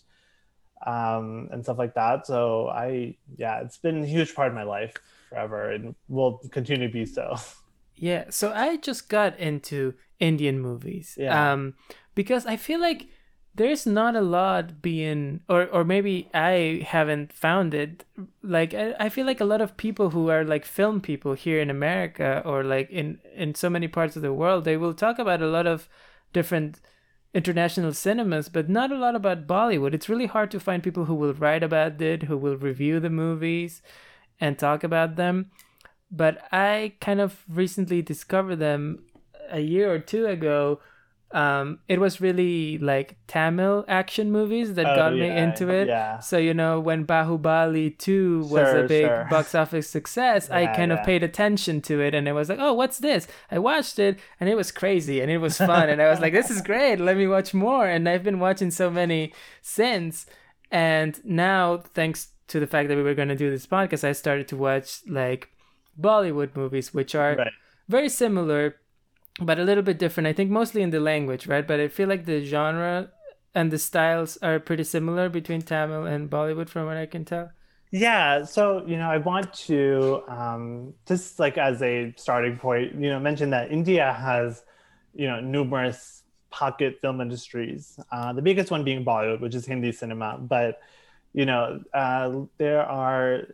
um 0.86 1.48
and 1.52 1.62
stuff 1.62 1.78
like 1.78 1.94
that 1.94 2.26
so 2.26 2.68
i 2.68 3.14
yeah 3.36 3.60
it's 3.64 3.76
been 3.86 4.02
a 4.02 4.06
huge 4.06 4.34
part 4.34 4.48
of 4.48 4.54
my 4.54 4.62
life 4.64 4.94
forever 5.28 5.70
and 5.72 5.94
will 6.08 6.38
continue 6.50 6.86
to 6.88 6.92
be 6.92 7.06
so 7.06 7.36
Yeah, 8.10 8.24
so 8.30 8.46
I 8.66 8.78
just 8.80 9.10
got 9.12 9.36
into 9.38 9.92
Indian 10.18 10.56
movies. 10.68 11.06
Yeah. 11.20 11.36
Um 11.52 11.74
because 12.14 12.46
I 12.48 12.56
feel 12.56 12.80
like 12.80 13.00
there's 13.54 13.86
not 13.86 14.16
a 14.16 14.20
lot 14.20 14.80
being 14.80 15.40
or 15.48 15.66
or 15.66 15.84
maybe 15.84 16.28
I 16.32 16.84
haven't 16.86 17.32
found 17.32 17.74
it. 17.74 18.04
Like 18.42 18.74
I, 18.74 18.94
I 18.98 19.08
feel 19.08 19.26
like 19.26 19.40
a 19.40 19.44
lot 19.44 19.60
of 19.60 19.76
people 19.76 20.10
who 20.10 20.30
are 20.30 20.44
like 20.44 20.64
film 20.64 21.00
people 21.00 21.34
here 21.34 21.60
in 21.60 21.70
America 21.70 22.42
or 22.44 22.62
like 22.64 22.90
in 22.90 23.18
in 23.34 23.54
so 23.54 23.68
many 23.70 23.88
parts 23.88 24.16
of 24.16 24.22
the 24.22 24.32
world, 24.32 24.64
they 24.64 24.76
will 24.76 24.94
talk 24.94 25.18
about 25.18 25.42
a 25.42 25.46
lot 25.46 25.66
of 25.66 25.88
different 26.32 26.80
international 27.32 27.92
cinemas, 27.92 28.48
but 28.48 28.68
not 28.68 28.90
a 28.90 28.98
lot 28.98 29.14
about 29.14 29.46
Bollywood. 29.46 29.94
It's 29.94 30.08
really 30.08 30.26
hard 30.26 30.50
to 30.50 30.60
find 30.60 30.82
people 30.82 31.04
who 31.04 31.14
will 31.14 31.34
write 31.34 31.62
about 31.62 32.00
it, 32.02 32.24
who 32.24 32.36
will 32.36 32.56
review 32.56 32.98
the 32.98 33.10
movies 33.10 33.82
and 34.40 34.58
talk 34.58 34.82
about 34.82 35.16
them 35.16 35.50
but 36.10 36.42
I 36.50 36.94
kind 37.00 37.20
of 37.20 37.44
recently 37.48 38.02
discovered 38.02 38.56
them 38.56 39.04
a 39.48 39.60
year 39.60 39.92
or 39.92 39.98
two 39.98 40.26
ago. 40.26 40.80
Um, 41.32 41.78
it 41.86 42.00
was 42.00 42.20
really 42.20 42.76
like 42.78 43.16
Tamil 43.28 43.84
action 43.86 44.32
movies 44.32 44.74
that 44.74 44.84
Oh, 44.86 44.96
got 44.96 45.12
me 45.14 45.28
into 45.28 45.68
it. 45.68 45.86
yeah. 45.86 46.18
So 46.18 46.38
you 46.38 46.52
know 46.54 46.80
when 46.80 47.06
Bahubali 47.06 47.96
two 47.98 48.40
was 48.40 48.50
Sure, 48.68 48.84
a 48.84 48.88
big 48.88 49.06
sure. 49.06 49.26
box 49.30 49.54
office 49.54 49.88
success, 49.88 50.50
I 50.50 50.66
kind 50.66 50.90
yeah. 50.90 50.98
of 50.98 51.06
paid 51.06 51.22
attention 51.22 51.82
to 51.82 52.00
it, 52.00 52.14
and 52.16 52.26
it 52.26 52.32
was 52.32 52.48
like, 52.48 52.58
oh, 52.60 52.72
what's 52.74 52.98
this? 52.98 53.28
I 53.50 53.58
watched 53.60 54.00
it, 54.00 54.18
and 54.40 54.48
it 54.50 54.56
was 54.56 54.72
crazy, 54.72 55.20
and 55.20 55.30
it 55.30 55.38
was 55.38 55.56
fun, 55.72 55.88
and 55.88 56.02
I 56.02 56.10
was 56.10 56.18
like, 56.20 56.32
this 56.32 56.50
is 56.50 56.60
great. 56.62 56.98
Let 56.98 57.16
me 57.16 57.28
watch 57.28 57.54
more, 57.54 57.86
and 57.86 58.08
I've 58.08 58.24
been 58.24 58.40
watching 58.40 58.70
so 58.72 58.90
many 58.90 59.32
since. 59.62 60.26
And 60.72 61.20
now, 61.24 61.78
thanks 61.94 62.28
to 62.48 62.58
the 62.58 62.66
fact 62.66 62.88
that 62.88 62.96
we 62.96 63.02
were 63.04 63.14
going 63.14 63.28
to 63.28 63.36
do 63.36 63.50
this 63.50 63.66
podcast, 63.68 64.02
I 64.02 64.12
started 64.12 64.48
to 64.48 64.56
watch 64.56 65.00
like 65.08 65.48
Bollywood 66.00 66.56
movies, 66.56 66.92
which 66.92 67.14
are 67.14 67.36
Right. 67.36 67.52
very 67.88 68.08
similar, 68.08 68.76
but 69.38 69.58
a 69.58 69.64
little 69.64 69.82
bit 69.82 69.98
different. 69.98 70.26
I 70.26 70.32
think 70.32 70.50
mostly 70.50 70.82
in 70.82 70.90
the 70.90 71.00
language, 71.00 71.46
right? 71.46 71.66
But 71.66 71.80
I 71.80 71.88
feel 71.88 72.08
like 72.08 72.24
the 72.26 72.44
genre 72.44 73.10
and 73.54 73.70
the 73.70 73.78
styles 73.78 74.36
are 74.38 74.58
pretty 74.60 74.84
similar 74.84 75.28
between 75.28 75.62
Tamil 75.62 76.06
and 76.06 76.30
Bollywood, 76.30 76.68
from 76.68 76.86
what 76.86 76.96
I 76.96 77.06
can 77.06 77.24
tell. 77.24 77.50
yeah 77.92 78.44
so 78.44 78.84
you 78.86 78.96
know 78.96 79.10
i 79.10 79.16
want 79.18 79.52
to 79.52 80.22
um 80.28 80.94
just 81.06 81.38
like 81.40 81.58
as 81.58 81.82
a 81.82 82.12
starting 82.16 82.56
point 82.56 82.94
you 82.94 83.08
know 83.10 83.18
mention 83.18 83.50
that 83.50 83.72
india 83.72 84.12
has 84.12 84.62
you 85.12 85.26
know 85.26 85.40
numerous 85.40 86.22
pocket 86.50 86.98
film 87.00 87.20
industries 87.20 87.98
uh, 88.12 88.32
the 88.32 88.42
biggest 88.42 88.70
one 88.70 88.84
being 88.84 89.04
bollywood 89.04 89.40
which 89.40 89.54
is 89.54 89.66
hindi 89.66 89.90
cinema 89.90 90.38
but 90.38 90.78
you 91.32 91.46
know 91.46 91.80
uh, 91.94 92.30
there 92.58 92.82
are 92.82 93.46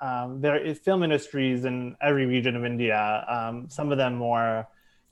um, 0.00 0.40
there 0.40 0.56
is 0.56 0.78
film 0.78 1.02
industries 1.02 1.64
in 1.64 1.96
every 2.00 2.26
region 2.26 2.56
of 2.56 2.64
india 2.64 3.24
um, 3.28 3.68
some 3.68 3.92
of 3.92 3.98
them 3.98 4.14
more 4.16 4.66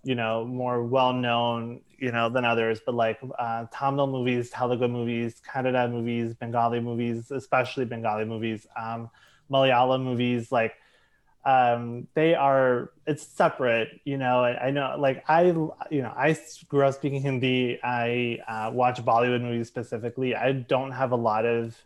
you 0.04 0.14
know 0.14 0.44
more 0.44 0.84
well 0.84 1.12
known 1.12 1.80
you 1.98 2.12
know 2.12 2.28
than 2.28 2.44
others 2.44 2.80
but 2.84 2.94
like 2.94 3.18
uh, 3.38 3.64
tamil 3.72 4.06
movies 4.06 4.50
telugu 4.50 4.86
movies 4.86 5.42
kannada 5.50 5.90
movies 5.90 6.34
bengali 6.34 6.80
movies 6.80 7.30
especially 7.30 7.84
bengali 7.84 8.24
movies 8.24 8.66
um, 8.76 9.10
malayalam 9.50 10.02
movies 10.10 10.52
like 10.52 10.74
um, 11.44 12.08
they 12.14 12.34
are 12.34 12.90
it's 13.06 13.26
separate 13.26 14.00
you 14.04 14.16
know 14.16 14.42
I, 14.42 14.68
I 14.68 14.70
know 14.70 14.96
like 14.98 15.24
i 15.28 15.42
you 15.42 16.02
know 16.04 16.12
i 16.16 16.36
grew 16.68 16.84
up 16.86 16.94
speaking 16.94 17.20
hindi. 17.20 17.78
I 17.82 18.38
uh, 18.48 18.70
watch 18.72 19.04
bollywood 19.04 19.42
movies 19.42 19.68
specifically. 19.68 20.34
I 20.34 20.52
don't 20.52 20.92
have 20.92 21.12
a 21.12 21.16
lot 21.16 21.44
of 21.44 21.76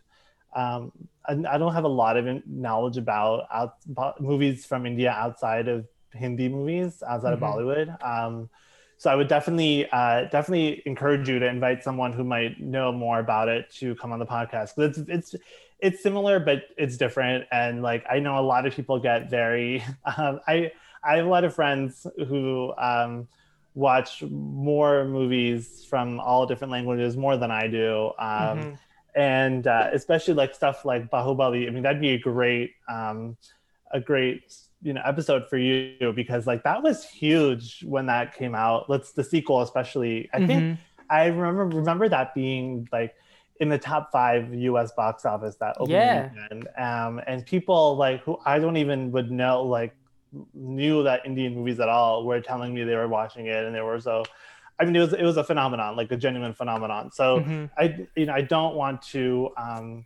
um, 0.55 0.91
I, 1.25 1.33
I 1.53 1.57
don't 1.57 1.73
have 1.73 1.83
a 1.83 1.95
lot 2.03 2.17
of 2.17 2.25
knowledge 2.47 2.97
about 2.97 3.47
out, 3.51 3.75
movies 4.19 4.65
from 4.65 4.85
india 4.85 5.11
outside 5.11 5.67
of 5.67 5.85
hindi 6.13 6.49
movies 6.49 7.03
outside 7.07 7.31
Mhm. 7.31 7.33
of 7.33 7.39
bollywood. 7.39 8.03
Um, 8.05 8.49
so 8.97 9.09
i 9.09 9.15
would 9.15 9.27
definitely 9.29 9.89
uh, 9.91 10.25
definitely 10.25 10.81
encourage 10.85 11.29
you 11.29 11.39
to 11.39 11.47
invite 11.47 11.83
someone 11.83 12.11
who 12.13 12.23
might 12.23 12.59
know 12.59 12.91
more 12.91 13.19
about 13.19 13.47
it 13.47 13.69
to 13.79 13.95
come 13.95 14.11
on 14.11 14.19
the 14.19 14.25
podcast. 14.25 14.77
It's 14.77 14.97
it's 14.97 15.35
it's 15.79 16.03
similar 16.03 16.39
but 16.39 16.63
it's 16.77 16.97
different. 16.97 17.45
And 17.51 17.81
like 17.81 18.05
i 18.09 18.19
know 18.19 18.37
a 18.39 18.45
lot 18.53 18.65
of 18.65 18.73
people 18.75 18.99
get 18.99 19.29
very 19.29 19.83
um, 20.17 20.39
i 20.47 20.71
i 21.03 21.15
have 21.17 21.25
a 21.25 21.29
lot 21.29 21.43
of 21.45 21.55
friends 21.55 22.05
who 22.27 22.73
um, 22.77 23.27
watch 23.73 24.21
more 24.23 25.05
movies 25.05 25.85
from 25.89 26.19
all 26.19 26.45
different 26.45 26.71
languages 26.71 27.15
more 27.15 27.37
than 27.37 27.51
i 27.51 27.67
do. 27.67 28.11
Um, 28.19 28.67
Mhm. 28.67 28.77
and 29.15 29.65
uh, 29.67 29.89
especially 29.93 30.33
like 30.35 30.53
stuff 30.53 30.85
like 30.85 31.09
bahubali. 31.09 31.67
I 31.67 31.71
mean 31.71 31.83
that'd 31.83 32.01
be 32.01 32.09
a 32.13 32.19
great 32.19 32.71
um, 32.89 33.37
a 33.91 33.99
great 33.99 34.43
you 34.81 34.93
know 34.93 35.01
episode 35.05 35.45
for 35.49 35.57
you 35.57 36.13
because 36.15 36.47
like 36.47 36.63
that 36.63 36.81
was 36.81 37.03
huge 37.03 37.83
when 37.83 38.05
that 38.05 38.33
came 38.33 38.55
out 38.55 38.89
let's 38.89 39.11
the 39.11 39.23
sequel 39.23 39.61
especially 39.61 40.29
i 40.33 40.39
think 40.39 40.63
Mhm. 40.63 40.77
I 41.11 41.25
remember 41.25 41.65
remember 41.77 42.07
that 42.09 42.35
being 42.35 42.87
like 42.91 43.15
in 43.59 43.67
the 43.69 43.79
top 43.79 44.11
five 44.11 44.53
U.S. 44.53 44.91
box 44.95 45.25
office 45.25 45.55
that 45.59 45.75
opening 45.79 45.99
Yeah. 45.99 46.29
weekend, 46.29 46.67
um, 46.77 47.19
and 47.25 47.43
people 47.45 47.97
like 47.97 48.21
who 48.21 48.37
I 48.45 48.59
don't 48.59 48.77
even 48.77 49.11
would 49.11 49.31
know 49.31 49.63
like 49.63 49.95
knew 50.53 51.01
that 51.03 51.25
Indian 51.25 51.55
movies 51.55 51.79
at 51.79 51.89
all 51.89 52.25
were 52.25 52.39
telling 52.41 52.73
me 52.75 52.83
they 52.83 52.95
were 52.95 53.07
watching 53.07 53.47
it 53.47 53.65
and 53.65 53.73
they 53.75 53.81
were 53.81 53.99
so. 53.99 54.23
I 54.79 54.85
mean, 54.85 54.95
it 54.95 54.99
was 54.99 55.13
it 55.13 55.23
was 55.23 55.35
a 55.37 55.43
phenomenon, 55.43 55.95
like 55.97 56.11
a 56.11 56.15
genuine 56.15 56.53
phenomenon. 56.53 57.11
So 57.11 57.39
Mhm. 57.39 57.69
I 57.77 58.05
you 58.15 58.27
know 58.27 58.33
I 58.33 58.41
don't 58.43 58.75
want 58.75 59.01
to 59.13 59.49
um, 59.57 60.05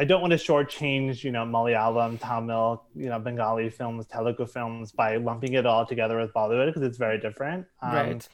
I 0.00 0.04
don't 0.04 0.20
want 0.20 0.30
to 0.30 0.36
shortchange 0.38 1.24
you 1.24 1.32
know 1.32 1.44
Malayalam, 1.44 2.20
Tamil, 2.20 2.84
you 2.94 3.08
know 3.08 3.18
Bengali 3.18 3.68
films, 3.70 4.06
Telugu 4.06 4.46
films 4.46 4.92
by 4.92 5.16
lumping 5.16 5.54
it 5.54 5.66
all 5.66 5.84
together 5.84 6.18
with 6.20 6.32
Bollywood 6.32 6.66
because 6.66 6.82
it's 6.82 6.98
very 6.98 7.18
different. 7.18 7.66
Um, 7.82 7.92
right. 7.94 8.28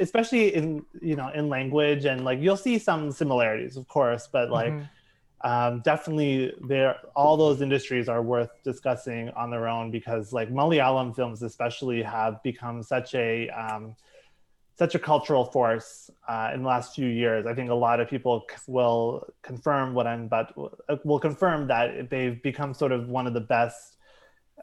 especially 0.00 0.54
in 0.54 0.84
you 1.00 1.16
know 1.16 1.30
in 1.34 1.48
language 1.48 2.04
and 2.04 2.24
like 2.24 2.40
you'll 2.40 2.56
see 2.56 2.78
some 2.78 3.12
similarities 3.12 3.76
of 3.76 3.86
course 3.86 4.28
but 4.36 4.50
like 4.50 4.74
Mhm. 4.74 4.88
um, 5.50 5.80
definitely 5.82 6.52
there 6.68 6.96
all 7.14 7.36
those 7.36 7.62
industries 7.62 8.08
are 8.08 8.22
worth 8.22 8.50
discussing 8.64 9.30
on 9.30 9.50
their 9.50 9.68
own 9.68 9.90
because 9.92 10.32
like 10.32 10.50
malayalam 10.50 11.14
films 11.14 11.42
especially 11.42 12.02
have 12.02 12.42
become 12.42 12.82
such 12.82 13.14
a 13.14 13.48
um, 13.50 13.94
such 14.78 14.94
a 14.94 14.98
cultural 14.98 15.44
force 15.44 16.10
uh, 16.28 16.50
in 16.54 16.62
the 16.62 16.68
last 16.68 16.94
few 16.94 17.06
years 17.08 17.46
i 17.46 17.54
think 17.54 17.70
a 17.70 17.74
lot 17.74 18.00
of 18.00 18.08
people 18.08 18.44
will 18.66 19.26
confirm 19.42 19.94
what 19.94 20.06
i'm 20.06 20.28
but 20.28 20.52
will 21.04 21.20
confirm 21.20 21.66
that 21.66 22.10
they've 22.10 22.42
become 22.42 22.74
sort 22.74 22.92
of 22.92 23.08
one 23.08 23.26
of 23.26 23.34
the 23.34 23.40
best 23.40 23.96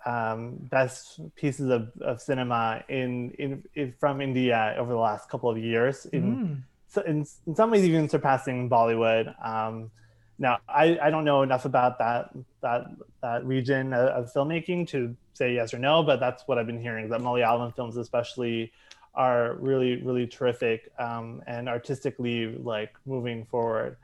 um, 0.05 0.55
best 0.69 1.19
pieces 1.35 1.69
of, 1.69 1.89
of 2.01 2.21
cinema 2.21 2.83
in, 2.89 3.31
in, 3.39 3.63
in 3.75 3.93
from 3.99 4.21
India 4.21 4.75
over 4.77 4.91
the 4.91 4.99
last 4.99 5.29
couple 5.29 5.49
of 5.49 5.57
years. 5.57 6.05
In, 6.07 6.63
so 6.87 7.01
in, 7.01 7.25
in 7.47 7.55
some 7.55 7.71
ways, 7.71 7.83
even 7.83 8.09
surpassing 8.09 8.69
Bollywood. 8.69 9.33
Um, 9.45 9.91
now, 10.39 10.59
I, 10.67 10.97
I 11.01 11.09
don't 11.09 11.25
know 11.25 11.41
enough 11.43 11.65
about 11.65 11.99
that 11.99 12.31
that 12.61 12.85
that 13.21 13.45
region 13.45 13.93
of, 13.93 14.09
of 14.09 14.33
filmmaking 14.33 14.87
to 14.89 15.15
say 15.33 15.53
yes 15.53 15.73
or 15.73 15.79
no, 15.79 16.03
but 16.03 16.19
that's 16.19 16.43
what 16.47 16.57
I've 16.57 16.67
been 16.67 16.81
hearing. 16.81 17.09
That 17.09 17.21
Malayalam 17.21 17.75
films, 17.75 17.97
especially, 17.97 18.71
are 19.15 19.55
really 19.59 20.01
really 20.01 20.27
terrific 20.27 20.91
um, 20.99 21.41
and 21.47 21.69
artistically 21.69 22.55
like 22.57 22.93
moving 23.05 23.45
forward. 23.45 23.97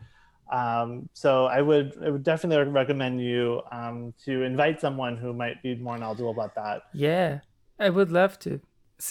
Um, 0.51 1.09
so 1.13 1.45
I 1.45 1.61
would 1.61 1.97
I 2.03 2.09
would 2.09 2.23
definitely 2.23 2.71
recommend 2.71 3.21
you 3.21 3.61
um, 3.71 4.13
to 4.25 4.43
invite 4.43 4.81
someone 4.81 5.17
who 5.17 5.33
might 5.33 5.61
be 5.61 5.75
more 5.75 5.97
knowledgeable 5.97 6.31
about 6.31 6.55
that. 6.55 6.83
Yeah, 6.93 7.39
I 7.79 7.89
would 7.89 8.11
love 8.11 8.39
to. 8.39 8.59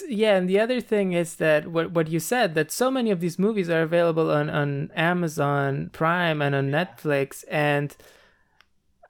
Yeah, 0.07 0.35
and 0.35 0.47
the 0.47 0.59
other 0.59 0.81
thing 0.81 1.13
is 1.13 1.37
that 1.37 1.67
what 1.67 1.91
what 1.91 2.09
you 2.09 2.19
said 2.19 2.55
that 2.55 2.71
so 2.71 2.91
many 2.91 3.09
of 3.09 3.21
these 3.21 3.39
movies 3.39 3.69
are 3.69 3.81
available 3.81 4.29
on 4.29 4.49
on 4.49 4.91
Amazon 4.95 5.89
Prime 5.93 6.41
and 6.41 6.53
on 6.53 6.69
Netflix, 6.69 7.43
and 7.49 7.95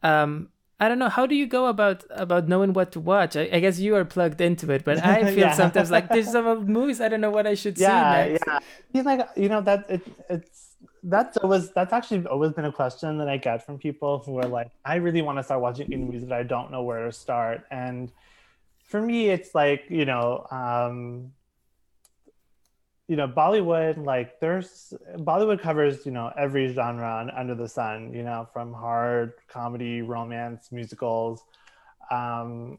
um, 0.03 0.49
I 0.79 0.87
don't 0.87 0.99
know 0.99 1.09
how 1.09 1.25
do 1.25 1.35
you 1.35 1.45
go 1.47 1.67
about 1.67 2.05
about 2.09 2.47
knowing 2.47 2.73
what 2.73 2.91
to 2.93 2.99
watch. 2.99 3.35
I, 3.35 3.49
I 3.51 3.59
guess 3.59 3.79
you 3.79 3.95
are 3.95 4.05
plugged 4.05 4.41
into 4.41 4.71
it, 4.71 4.83
but 4.85 5.03
I 5.03 5.25
feel 5.35 5.49
Yeah. 5.49 5.51
sometimes 5.51 5.91
like 5.91 6.11
there's 6.11 6.31
some 6.31 6.65
movies 6.67 7.01
I 7.01 7.09
don't 7.09 7.21
know 7.21 7.31
what 7.31 7.47
I 7.47 7.55
should 7.55 7.77
yeah, 7.77 7.77
see 7.77 8.03
next. 8.05 8.45
yeah. 8.47 8.59
He's 8.93 9.05
like, 9.05 9.27
you 9.35 9.49
know, 9.49 9.61
that 9.61 9.85
it, 9.89 10.01
it's 10.29 10.75
that's 11.03 11.37
always 11.37 11.71
that's 11.71 11.93
actually 11.93 12.25
always 12.27 12.53
been 12.53 12.65
a 12.65 12.71
question 12.71 13.17
that 13.19 13.29
I 13.29 13.37
get 13.37 13.65
from 13.65 13.77
people 13.77 14.19
who 14.19 14.37
are 14.37 14.47
like, 14.47 14.69
I 14.85 14.95
really 14.95 15.21
want 15.21 15.37
to 15.39 15.43
start 15.43 15.61
watching 15.61 15.87
indie 15.87 15.99
movies, 15.99 16.23
but 16.23 16.33
I 16.37 16.43
don't 16.43 16.71
know 16.71 16.83
where 16.83 17.05
to 17.05 17.11
start. 17.11 17.65
And 17.71 18.11
for 18.83 19.01
me, 19.01 19.29
it's 19.29 19.53
like, 19.53 19.85
you 19.89 20.05
know, 20.05 20.47
um, 20.51 21.33
you 23.09 23.15
know, 23.15 23.27
Bollywood, 23.27 24.05
like 24.05 24.39
there's 24.39 24.93
Bollywood 25.17 25.59
covers, 25.59 26.05
you 26.05 26.11
know, 26.11 26.31
every 26.37 26.71
genre 26.71 27.27
under 27.35 27.55
the 27.55 27.67
sun, 27.67 28.13
you 28.13 28.21
know, 28.21 28.47
from 28.53 28.71
hard 28.71 29.33
comedy, 29.47 30.03
romance, 30.03 30.71
musicals, 30.71 31.43
um, 32.11 32.77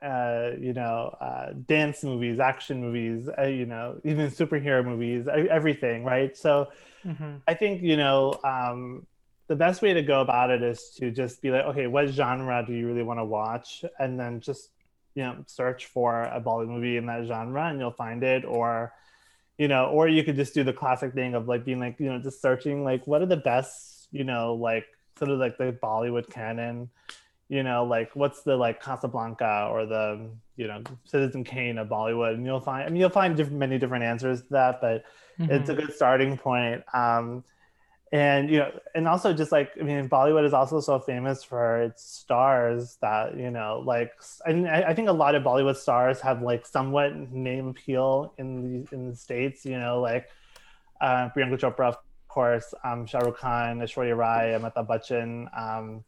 uh, 0.00 0.50
you 0.60 0.72
know, 0.72 1.16
uh, 1.20 1.54
dance 1.66 2.04
movies, 2.04 2.38
action 2.38 2.80
movies, 2.80 3.28
uh, 3.36 3.42
you 3.42 3.66
know, 3.66 4.00
even 4.04 4.30
superhero 4.30 4.84
movies, 4.84 5.26
everything, 5.28 6.04
right? 6.04 6.36
So 6.36 6.68
Mhm. 7.04 7.42
I 7.48 7.54
think, 7.54 7.82
you 7.82 7.96
know, 7.96 8.34
um, 8.44 9.08
the 9.48 9.56
best 9.56 9.82
way 9.82 9.92
to 9.92 10.02
go 10.02 10.20
about 10.20 10.50
it 10.50 10.62
is 10.62 10.90
to 10.98 11.10
just 11.10 11.42
be 11.42 11.50
like, 11.50 11.64
okay, 11.64 11.88
what 11.88 12.08
genre 12.08 12.64
do 12.64 12.72
you 12.72 12.86
really 12.86 13.02
want 13.02 13.18
to 13.18 13.24
watch? 13.24 13.84
And 13.98 14.20
then 14.20 14.40
just, 14.40 14.70
you 15.16 15.24
know, 15.24 15.42
search 15.46 15.86
for 15.86 16.22
a 16.22 16.40
Bollywood 16.40 16.68
movie 16.68 16.96
in 16.96 17.06
that 17.06 17.26
genre 17.26 17.64
and 17.68 17.80
you'll 17.80 17.90
find 17.90 18.22
it. 18.22 18.44
Or, 18.44 18.92
you 19.62 19.68
know, 19.68 19.86
or 19.86 20.08
you 20.08 20.24
could 20.24 20.34
just 20.34 20.54
do 20.54 20.64
the 20.64 20.72
classic 20.72 21.14
thing 21.14 21.34
of 21.36 21.46
like 21.46 21.64
being 21.64 21.78
like, 21.78 22.00
you 22.00 22.12
know, 22.12 22.18
just 22.18 22.42
searching 22.42 22.82
like 22.82 23.06
what 23.06 23.22
are 23.22 23.26
the 23.26 23.36
best, 23.36 24.08
you 24.10 24.24
know, 24.24 24.54
like 24.54 24.84
sort 25.16 25.30
of 25.30 25.38
like 25.38 25.56
the 25.56 25.78
Bollywood 25.80 26.28
canon, 26.28 26.90
you 27.48 27.62
know, 27.62 27.84
like 27.84 28.10
what's 28.14 28.42
the 28.42 28.56
like 28.56 28.82
Casablanca 28.82 29.68
or 29.70 29.86
the, 29.86 30.30
you 30.56 30.66
know, 30.66 30.82
Citizen 31.04 31.44
Kane 31.44 31.78
of 31.78 31.86
Bollywood. 31.86 32.34
And 32.34 32.44
you'll 32.44 32.58
find, 32.58 32.84
I 32.84 32.88
mean, 32.88 33.00
you'll 33.00 33.08
find 33.10 33.36
different, 33.36 33.60
many 33.60 33.78
different 33.78 34.02
answers 34.02 34.40
to 34.40 34.48
that, 34.50 34.80
but 34.80 35.04
it's 35.38 35.70
a 35.70 35.74
good 35.74 35.94
starting 35.94 36.36
point. 36.36 36.82
Um, 36.92 37.44
and 38.12 38.50
you 38.50 38.58
know, 38.58 38.70
and 38.94 39.08
also 39.08 39.32
just 39.32 39.50
like 39.52 39.70
I 39.80 39.82
mean, 39.82 40.08
Bollywood 40.08 40.44
is 40.44 40.52
also 40.52 40.80
so 40.80 40.98
famous 41.00 41.42
for 41.42 41.80
its 41.82 42.02
stars 42.04 42.98
that 43.00 43.36
you 43.38 43.50
know, 43.50 43.82
like 43.84 44.12
I, 44.46 44.50
I 44.52 44.88
I 44.90 44.94
think 44.94 45.08
a 45.08 45.12
lot 45.12 45.34
of 45.34 45.42
Bollywood 45.42 45.76
stars 45.76 46.20
have 46.20 46.42
like 46.42 46.66
somewhat 46.66 47.16
name 47.32 47.68
appeal 47.68 48.34
in 48.38 48.84
the 48.84 48.94
in 48.94 49.10
the 49.10 49.16
states. 49.16 49.64
You 49.64 49.78
know, 49.78 50.00
like 50.00 50.28
uh, 51.00 51.30
Priyanka 51.34 51.58
Chopra, 51.58 51.88
of 51.88 51.96
course, 52.28 52.74
um, 52.84 53.06
Shah 53.06 53.20
Rukh 53.20 53.38
Khan, 53.38 53.80
Aishwarya 53.80 54.16
Rai, 54.16 54.48
Amitabh 54.58 54.86
Bachchan. 54.86 55.48
Um, 55.58 56.04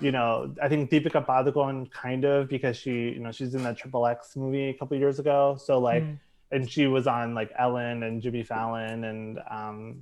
you 0.00 0.10
know, 0.10 0.52
I 0.60 0.68
think 0.68 0.90
Deepika 0.90 1.24
Padukone 1.24 1.88
kind 1.90 2.24
of 2.24 2.48
because 2.48 2.76
she, 2.76 3.10
you 3.10 3.20
know, 3.20 3.30
she's 3.30 3.54
in 3.54 3.62
that 3.62 3.76
Triple 3.76 4.06
X 4.06 4.34
movie 4.34 4.70
a 4.70 4.74
couple 4.74 4.96
years 4.96 5.18
ago. 5.20 5.56
So 5.60 5.78
like, 5.78 6.02
Mm. 6.02 6.18
and 6.50 6.70
she 6.70 6.86
was 6.88 7.06
on 7.06 7.34
like 7.34 7.52
Ellen 7.56 8.02
and 8.02 8.20
Jimmy 8.20 8.42
Fallon 8.42 9.04
and 9.04 9.38
um, 9.48 10.00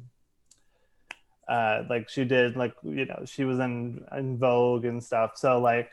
uh, 1.55 1.77
like 1.93 2.05
she 2.15 2.23
did 2.37 2.57
like 2.63 2.75
you 2.83 3.07
know 3.11 3.21
she 3.33 3.43
was 3.51 3.59
in 3.67 4.05
in 4.21 4.39
Vogue 4.39 4.85
and 4.91 4.99
stuff. 5.09 5.31
So 5.37 5.49
like, 5.71 5.87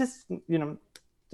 just 0.00 0.14
you 0.52 0.58
know, 0.60 0.70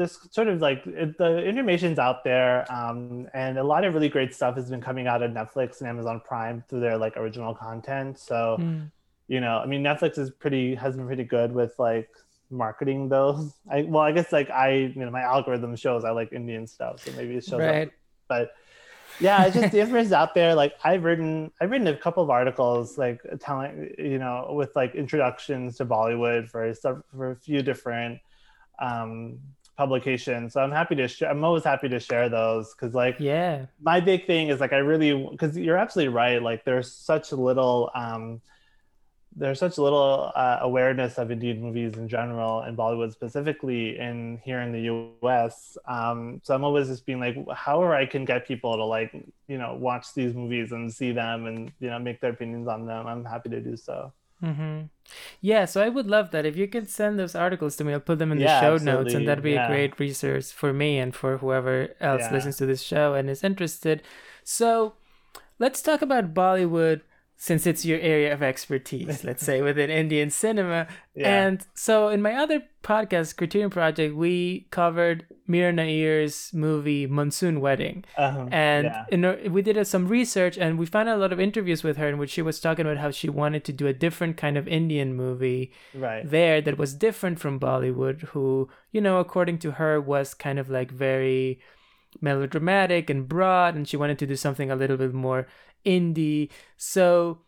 just 0.01 0.15
sort 0.37 0.49
of 0.53 0.61
like 0.69 0.81
it, 0.87 1.11
the 1.23 1.31
information's 1.53 1.99
out 2.07 2.19
there, 2.31 2.55
um, 2.79 3.29
and 3.43 3.59
a 3.59 3.67
lot 3.73 3.83
of 3.85 3.95
really 3.97 4.09
great 4.17 4.33
stuff 4.39 4.55
has 4.61 4.69
been 4.71 4.85
coming 4.89 5.07
out 5.13 5.23
of 5.25 5.31
Netflix 5.41 5.81
and 5.81 5.89
Amazon 5.95 6.21
Prime 6.31 6.57
through 6.69 6.81
their 6.87 6.97
like 7.05 7.17
original 7.17 7.55
content. 7.67 8.19
So 8.31 8.39
Mm. 8.61 8.91
you 9.35 9.41
know, 9.45 9.55
I 9.65 9.67
mean, 9.67 9.83
Netflix 9.83 10.19
is 10.25 10.31
pretty 10.43 10.65
has 10.83 10.93
been 10.97 11.07
pretty 11.07 11.25
good 11.37 11.51
with 11.61 11.73
like 11.89 12.11
marketing 12.51 13.09
those. 13.09 13.43
I 13.75 13.83
well, 13.93 14.03
I 14.03 14.13
guess 14.17 14.31
like 14.39 14.51
I 14.51 14.69
you 14.95 15.01
know 15.05 15.11
my 15.11 15.23
algorithm 15.35 15.75
shows 15.85 16.05
I 16.05 16.11
like 16.21 16.31
Indian 16.41 16.67
stuff, 16.77 16.95
so 17.03 17.11
maybe 17.19 17.35
it 17.41 17.45
shows 17.45 17.61
up. 17.87 17.93
But 18.29 18.45
yeah, 19.19 19.45
it's 19.47 19.55
just 19.55 19.71
the 19.73 19.81
information's 19.81 20.13
out 20.13 20.35
there. 20.35 20.55
Like 20.55 20.75
I've 20.85 21.05
written 21.05 21.51
I've 21.61 21.71
written 21.71 21.87
a 21.87 21.97
couple 21.97 22.23
of 22.23 22.31
articles 22.31 22.99
like 22.99 23.21
telling 23.41 23.95
you 23.99 24.19
know 24.19 24.53
with 24.55 24.75
like 24.77 24.95
introductions 24.95 25.77
to 25.79 25.87
Bollywood 25.87 26.49
for 26.49 26.73
some 26.75 27.05
for 27.17 27.31
a 27.33 27.37
few 27.37 27.63
different 27.63 28.21
um 28.81 29.39
publications. 29.77 30.53
So 30.53 30.61
I'm 30.61 30.71
happy 30.71 30.95
to 30.97 31.09
share. 31.09 31.31
I'm 31.31 31.45
always 31.45 31.65
happy 31.65 31.89
to 31.89 31.99
share 31.99 32.29
those 32.29 32.75
because 32.75 32.95
like 32.95 33.17
Yeah. 33.19 33.67
my 33.81 34.01
big 34.01 34.27
thing 34.27 34.49
is 34.49 34.61
like 34.61 34.73
I 34.73 34.79
really 34.79 35.29
because 35.31 35.57
you're 35.57 35.77
absolutely 35.79 36.15
right. 36.15 36.43
Like 36.43 36.65
there's 36.65 36.93
such 36.93 37.33
little 37.33 37.91
um 37.95 38.41
there's 39.37 39.59
such 39.59 39.79
little 39.79 40.33
uh, 40.35 40.59
awareness 40.63 41.19
of 41.19 41.31
Indian 41.31 41.61
movies 41.61 41.95
in 41.95 42.09
general 42.09 42.61
and 42.61 42.77
Bollywood 42.79 43.13
specifically 43.13 43.99
in 43.99 44.41
here 44.45 44.61
in 44.61 44.73
the 44.73 44.83
U.S. 44.83 45.77
Um, 45.89 46.41
so 46.45 46.55
I'm 46.55 46.65
always 46.65 46.89
just 46.89 47.05
being 47.07 47.21
like, 47.21 47.37
however 47.55 47.95
I 47.95 48.07
can 48.07 48.25
get 48.25 48.47
people 48.47 48.77
to 48.77 48.85
like 48.85 49.13
you 49.49 49.59
know 49.59 49.75
watch 49.75 50.15
these 50.15 50.35
movies 50.35 50.73
and 50.73 50.93
see 50.93 51.13
them 51.13 51.47
and 51.47 51.73
you 51.81 51.91
know 51.91 51.99
make 51.99 52.21
their 52.21 52.31
opinions 52.31 52.69
on 52.69 52.87
them. 52.87 53.07
I'm 53.07 53.25
happy 53.25 53.49
to 53.51 53.61
do 53.61 53.77
so. 53.77 54.13
hmm 54.41 54.83
Yeah, 55.41 55.65
so 55.67 55.83
I 55.83 55.89
would 55.91 56.07
love 56.09 56.31
that. 56.33 56.47
If 56.47 56.57
you 56.57 56.69
can 56.69 56.87
send 56.87 57.19
those 57.19 57.35
articles 57.37 57.77
to 57.77 57.85
me, 57.85 57.93
I'll 57.95 58.01
put 58.01 58.19
them 58.19 58.33
in 58.33 58.41
the 58.41 58.47
Yeah, 58.47 58.49
show 58.49 58.79
notes, 58.79 59.15
and 59.15 59.27
that'd 59.29 59.45
be 59.45 59.55
Yeah. 59.55 59.57
a 59.57 59.61
great 59.61 60.01
resource 60.01 60.53
for 60.53 60.73
me 60.73 60.99
and 60.99 61.15
for 61.15 61.39
whoever 61.39 61.95
else 62.01 62.31
Yeah. 62.31 62.31
listens 62.31 62.57
to 62.59 62.67
this 62.67 62.83
show 62.83 63.15
and 63.15 63.31
is 63.31 63.45
interested. 63.45 64.03
So 64.45 64.95
let's 65.59 65.83
talk 65.83 66.03
about 66.03 66.35
Bollywood 66.35 67.03
since 67.45 67.67
it's 67.67 67.85
your 67.85 68.01
area 68.01 68.33
of 68.33 68.43
expertise, 68.43 69.23
let's 69.23 69.45
say 69.45 69.61
within 69.69 69.91
Indian 69.91 70.31
cinema. 70.31 70.87
Yeah. 71.15 71.45
And 71.45 71.67
so 71.75 72.09
in 72.09 72.23
my 72.23 72.33
other 72.37 72.63
podcast, 72.83 73.37
Criterion 73.37 73.69
Project, 73.69 74.17
we 74.17 74.67
covered 74.71 75.27
Mira 75.47 75.71
Nair's 75.71 76.51
movie 76.55 77.07
Monsoon 77.07 77.61
Wedding. 77.61 78.07
Um, 78.17 78.49
And 78.51 78.87
yeah. 78.87 79.05
in 79.11 79.53
we 79.53 79.61
did 79.61 79.77
some 79.87 80.09
research 80.09 80.57
and 80.57 80.79
we 80.79 80.87
found 80.87 81.11
a 81.11 81.19
lot 81.19 81.35
of 81.35 81.39
interviews 81.39 81.85
with 81.85 81.99
her 81.99 82.09
in 82.09 82.17
which 82.17 82.31
she 82.31 82.41
was 82.41 82.61
talking 82.61 82.87
about 82.87 82.97
how 82.97 83.11
she 83.11 83.29
wanted 83.29 83.63
to 83.65 83.75
do 83.75 83.87
a 83.87 83.93
different 83.93 84.39
kind 84.39 84.57
of 84.57 84.67
Indian 84.67 85.13
movie 85.15 85.71
right. 85.93 86.25
there 86.25 86.63
that 86.63 86.79
was 86.79 86.95
different 86.95 87.39
from 87.41 87.61
Bollywood, 87.61 88.23
who, 88.33 88.71
you 88.91 89.03
know, 89.03 89.19
according 89.19 89.59
to 89.59 89.73
her, 89.73 90.01
was 90.01 90.33
kind 90.33 90.59
of 90.59 90.71
like 90.71 90.91
very 90.91 91.61
melodramatic 92.23 93.11
and 93.11 93.29
broad, 93.29 93.75
and 93.75 93.87
she 93.87 93.99
wanted 93.99 94.19
to 94.21 94.27
do 94.27 94.37
something 94.37 94.71
a 94.71 94.77
little 94.77 94.97
bit 94.97 95.13
more 95.13 95.47
indie. 95.85 96.51
So, 96.77 97.41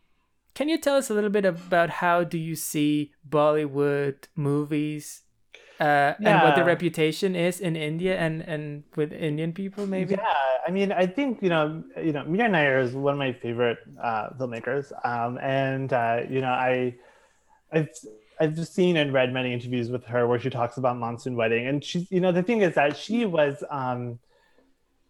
can 0.54 0.68
you 0.68 0.78
tell 0.78 0.96
us 0.96 1.10
a 1.10 1.14
little 1.14 1.30
bit 1.30 1.44
about 1.44 1.90
how 1.90 2.24
do 2.24 2.38
you 2.38 2.56
see 2.56 3.12
Bollywood 3.28 4.24
movies 4.34 5.22
uh, 5.78 6.14
and 6.22 6.42
what 6.42 6.56
the 6.56 6.64
reputation 6.64 7.36
is 7.36 7.60
in 7.60 7.76
India 7.76 8.16
and, 8.16 8.40
and 8.40 8.84
with 8.96 9.12
Indian 9.12 9.52
people, 9.52 9.86
maybe? 9.86 10.14
Yeah, 10.14 10.34
I 10.66 10.70
mean, 10.70 10.92
I 10.92 11.06
think 11.06 11.42
you 11.42 11.50
know, 11.50 11.84
you 12.02 12.12
know, 12.12 12.24
Mira 12.24 12.48
Nair 12.48 12.80
is 12.80 12.94
one 12.94 13.14
of 13.14 13.18
my 13.18 13.32
favorite 13.32 13.78
uh, 14.02 14.30
filmmakers, 14.38 14.92
um, 15.04 15.38
and 15.38 15.92
uh, 15.92 16.22
you 16.28 16.40
know, 16.40 16.48
I, 16.48 16.94
I've 17.70 17.90
I've 18.40 18.68
seen 18.68 18.96
and 18.96 19.12
read 19.12 19.32
many 19.32 19.52
interviews 19.52 19.90
with 19.90 20.04
her 20.06 20.26
where 20.26 20.38
she 20.38 20.50
talks 20.50 20.76
about 20.76 20.98
Monsoon 20.98 21.36
Wedding, 21.36 21.66
and 21.66 21.82
she's, 21.82 22.10
you 22.10 22.20
know, 22.20 22.32
the 22.32 22.42
thing 22.42 22.62
is 22.62 22.74
that 22.74 22.96
she 22.96 23.24
was, 23.24 23.62
um, 23.70 24.18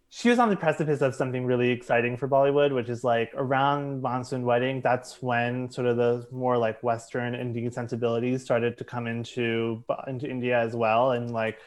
she 0.08 0.30
was 0.30 0.38
on 0.38 0.48
the 0.48 0.56
precipice 0.56 1.02
of 1.02 1.14
something 1.14 1.44
really 1.44 1.70
exciting 1.70 2.16
for 2.16 2.28
Bollywood, 2.28 2.72
which 2.74 2.88
is 2.88 3.02
like 3.04 3.32
around 3.34 4.00
Monsoon 4.02 4.44
Wedding. 4.44 4.80
That's 4.80 5.20
when 5.22 5.70
sort 5.70 5.86
of 5.88 5.96
the 5.96 6.26
more 6.30 6.56
like 6.56 6.82
Western 6.82 7.34
Indian 7.34 7.72
sensibilities 7.72 8.42
started 8.42 8.78
to 8.78 8.84
come 8.84 9.06
into 9.06 9.84
into 10.06 10.28
India 10.28 10.58
as 10.58 10.74
well, 10.74 11.10
and 11.12 11.30
like 11.32 11.58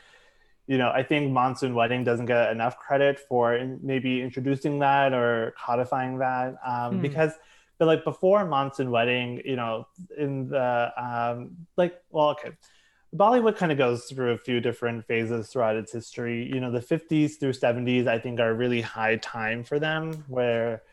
you 0.67 0.77
know, 0.77 0.91
I 0.91 1.01
think 1.01 1.31
Monsoon 1.31 1.73
Wedding 1.73 2.03
doesn't 2.03 2.27
get 2.27 2.51
enough 2.51 2.77
credit 2.77 3.19
for 3.19 3.55
in- 3.55 3.79
maybe 3.81 4.21
introducing 4.21 4.77
that 4.79 5.13
or 5.13 5.55
codifying 5.57 6.19
that 6.19 6.55
um, 6.63 6.95
Hmm. 6.97 7.01
because, 7.01 7.31
but 7.79 7.87
like 7.87 8.03
before 8.03 8.45
Monsoon 8.45 8.91
Wedding, 8.91 9.41
you 9.43 9.55
know, 9.55 9.87
in 10.15 10.47
the 10.49 10.91
um, 10.95 11.57
like, 11.75 11.99
well, 12.11 12.29
okay, 12.29 12.51
Bollywood 13.15 13.57
kind 13.57 13.71
of 13.71 13.77
goes 13.77 14.05
through 14.05 14.31
a 14.31 14.37
few 14.37 14.59
different 14.61 15.05
phases 15.05 15.49
throughout 15.49 15.75
its 15.75 15.91
history. 15.91 16.47
You 16.51 16.59
know, 16.59 16.71
the 16.71 16.79
50s 16.79 17.39
through 17.39 17.53
70s, 17.53 18.07
I 18.07 18.19
think, 18.19 18.39
are 18.39 18.51
a 18.51 18.53
really 18.53 18.81
high 18.81 19.15
time 19.17 19.63
for 19.63 19.79
them 19.79 20.23
where 20.27 20.83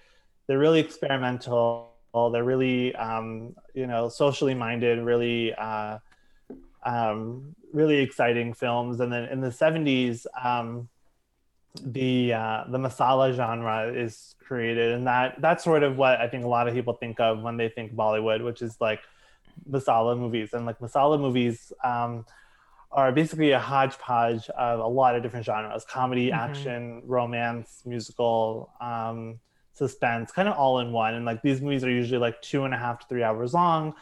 they're 0.47 0.59
really 0.59 0.81
experimental. 0.81 1.91
They're 2.15 2.45
really, 2.45 2.95
um, 2.97 3.55
you 3.75 3.87
know, 3.87 4.09
socially 4.09 4.55
minded, 4.55 4.99
really, 5.01 5.53
uh, 5.55 5.99
um, 6.85 7.55
really 7.75 7.99
exciting 7.99 8.55
films. 8.55 9.01
And 9.01 9.13
then 9.13 9.25
in 9.25 9.43
the 9.43 9.51
70s, 9.51 10.25
um, 10.43 10.89
the 11.85 12.33
uh, 12.33 12.65
the 12.69 12.79
masala 12.79 13.35
genre 13.35 13.93
is 13.93 14.35
created, 14.41 14.93
and 14.93 15.07
that 15.07 15.41
that's 15.41 15.65
sort 15.65 15.83
of 15.83 15.99
what 15.99 16.21
I 16.21 16.29
think 16.29 16.45
a 16.45 16.49
lot 16.49 16.69
of 16.69 16.75
people 16.75 16.95
think 16.95 17.21
of 17.21 17.43
when 17.43 17.57
they 17.57 17.69
think 17.69 17.95
Bollywood, 17.95 18.43
which 18.45 18.63
is 18.63 18.81
like 18.81 19.01
masala 19.69 20.19
movies. 20.19 20.53
And 20.53 20.67
like 20.67 20.79
masala 20.79 21.21
movies 21.21 21.73
um, 21.85 22.25
are 22.93 23.13
basically 23.13 23.53
a 23.53 23.59
hodgepodge 23.59 24.49
of 24.51 24.81
a 24.81 24.87
lot 24.87 25.15
of 25.17 25.23
different 25.23 25.47
genres: 25.47 25.85
comedy, 25.85 26.33
action, 26.33 27.03
romance, 27.05 27.83
musical, 27.85 28.71
um, 28.81 29.39
suspense, 29.73 30.33
kind 30.33 30.49
of 30.49 30.57
all 30.57 30.81
in 30.81 30.93
one. 30.93 31.15
And 31.15 31.25
like 31.25 31.43
these 31.43 31.61
movies 31.61 31.85
are 31.85 31.91
usually 31.91 32.19
like 32.19 32.41
two 32.43 32.65
and 32.65 32.73
a 32.73 32.79
half 32.79 33.01
to 33.01 33.07
three 33.09 33.23
hours 33.23 33.55
long. 33.55 33.95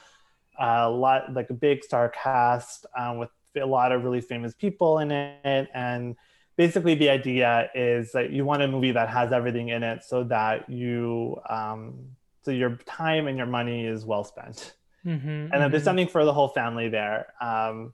a 0.58 0.88
lot 0.88 1.32
like 1.32 1.50
a 1.50 1.54
big 1.54 1.82
star 1.82 2.08
cast 2.08 2.86
um, 2.96 3.18
with 3.18 3.30
a 3.56 3.66
lot 3.66 3.92
of 3.92 4.04
really 4.04 4.20
famous 4.20 4.54
people 4.54 4.98
in 4.98 5.10
it 5.10 5.68
and 5.74 6.16
basically 6.56 6.94
the 6.94 7.08
idea 7.08 7.70
is 7.74 8.12
that 8.12 8.30
you 8.30 8.44
want 8.44 8.62
a 8.62 8.68
movie 8.68 8.92
that 8.92 9.08
has 9.08 9.32
everything 9.32 9.68
in 9.68 9.82
it 9.82 10.02
so 10.04 10.24
that 10.24 10.68
you 10.68 11.36
um, 11.48 11.94
so 12.42 12.50
your 12.50 12.76
time 12.86 13.26
and 13.26 13.36
your 13.38 13.46
money 13.46 13.86
is 13.86 14.04
well 14.04 14.24
spent 14.24 14.74
Mhm, 15.04 15.50
and 15.52 15.62
then 15.62 15.70
there's 15.70 15.84
something 15.84 16.08
for 16.08 16.24
the 16.24 16.32
whole 16.32 16.48
family 16.48 16.88
there 16.88 17.32
um, 17.40 17.92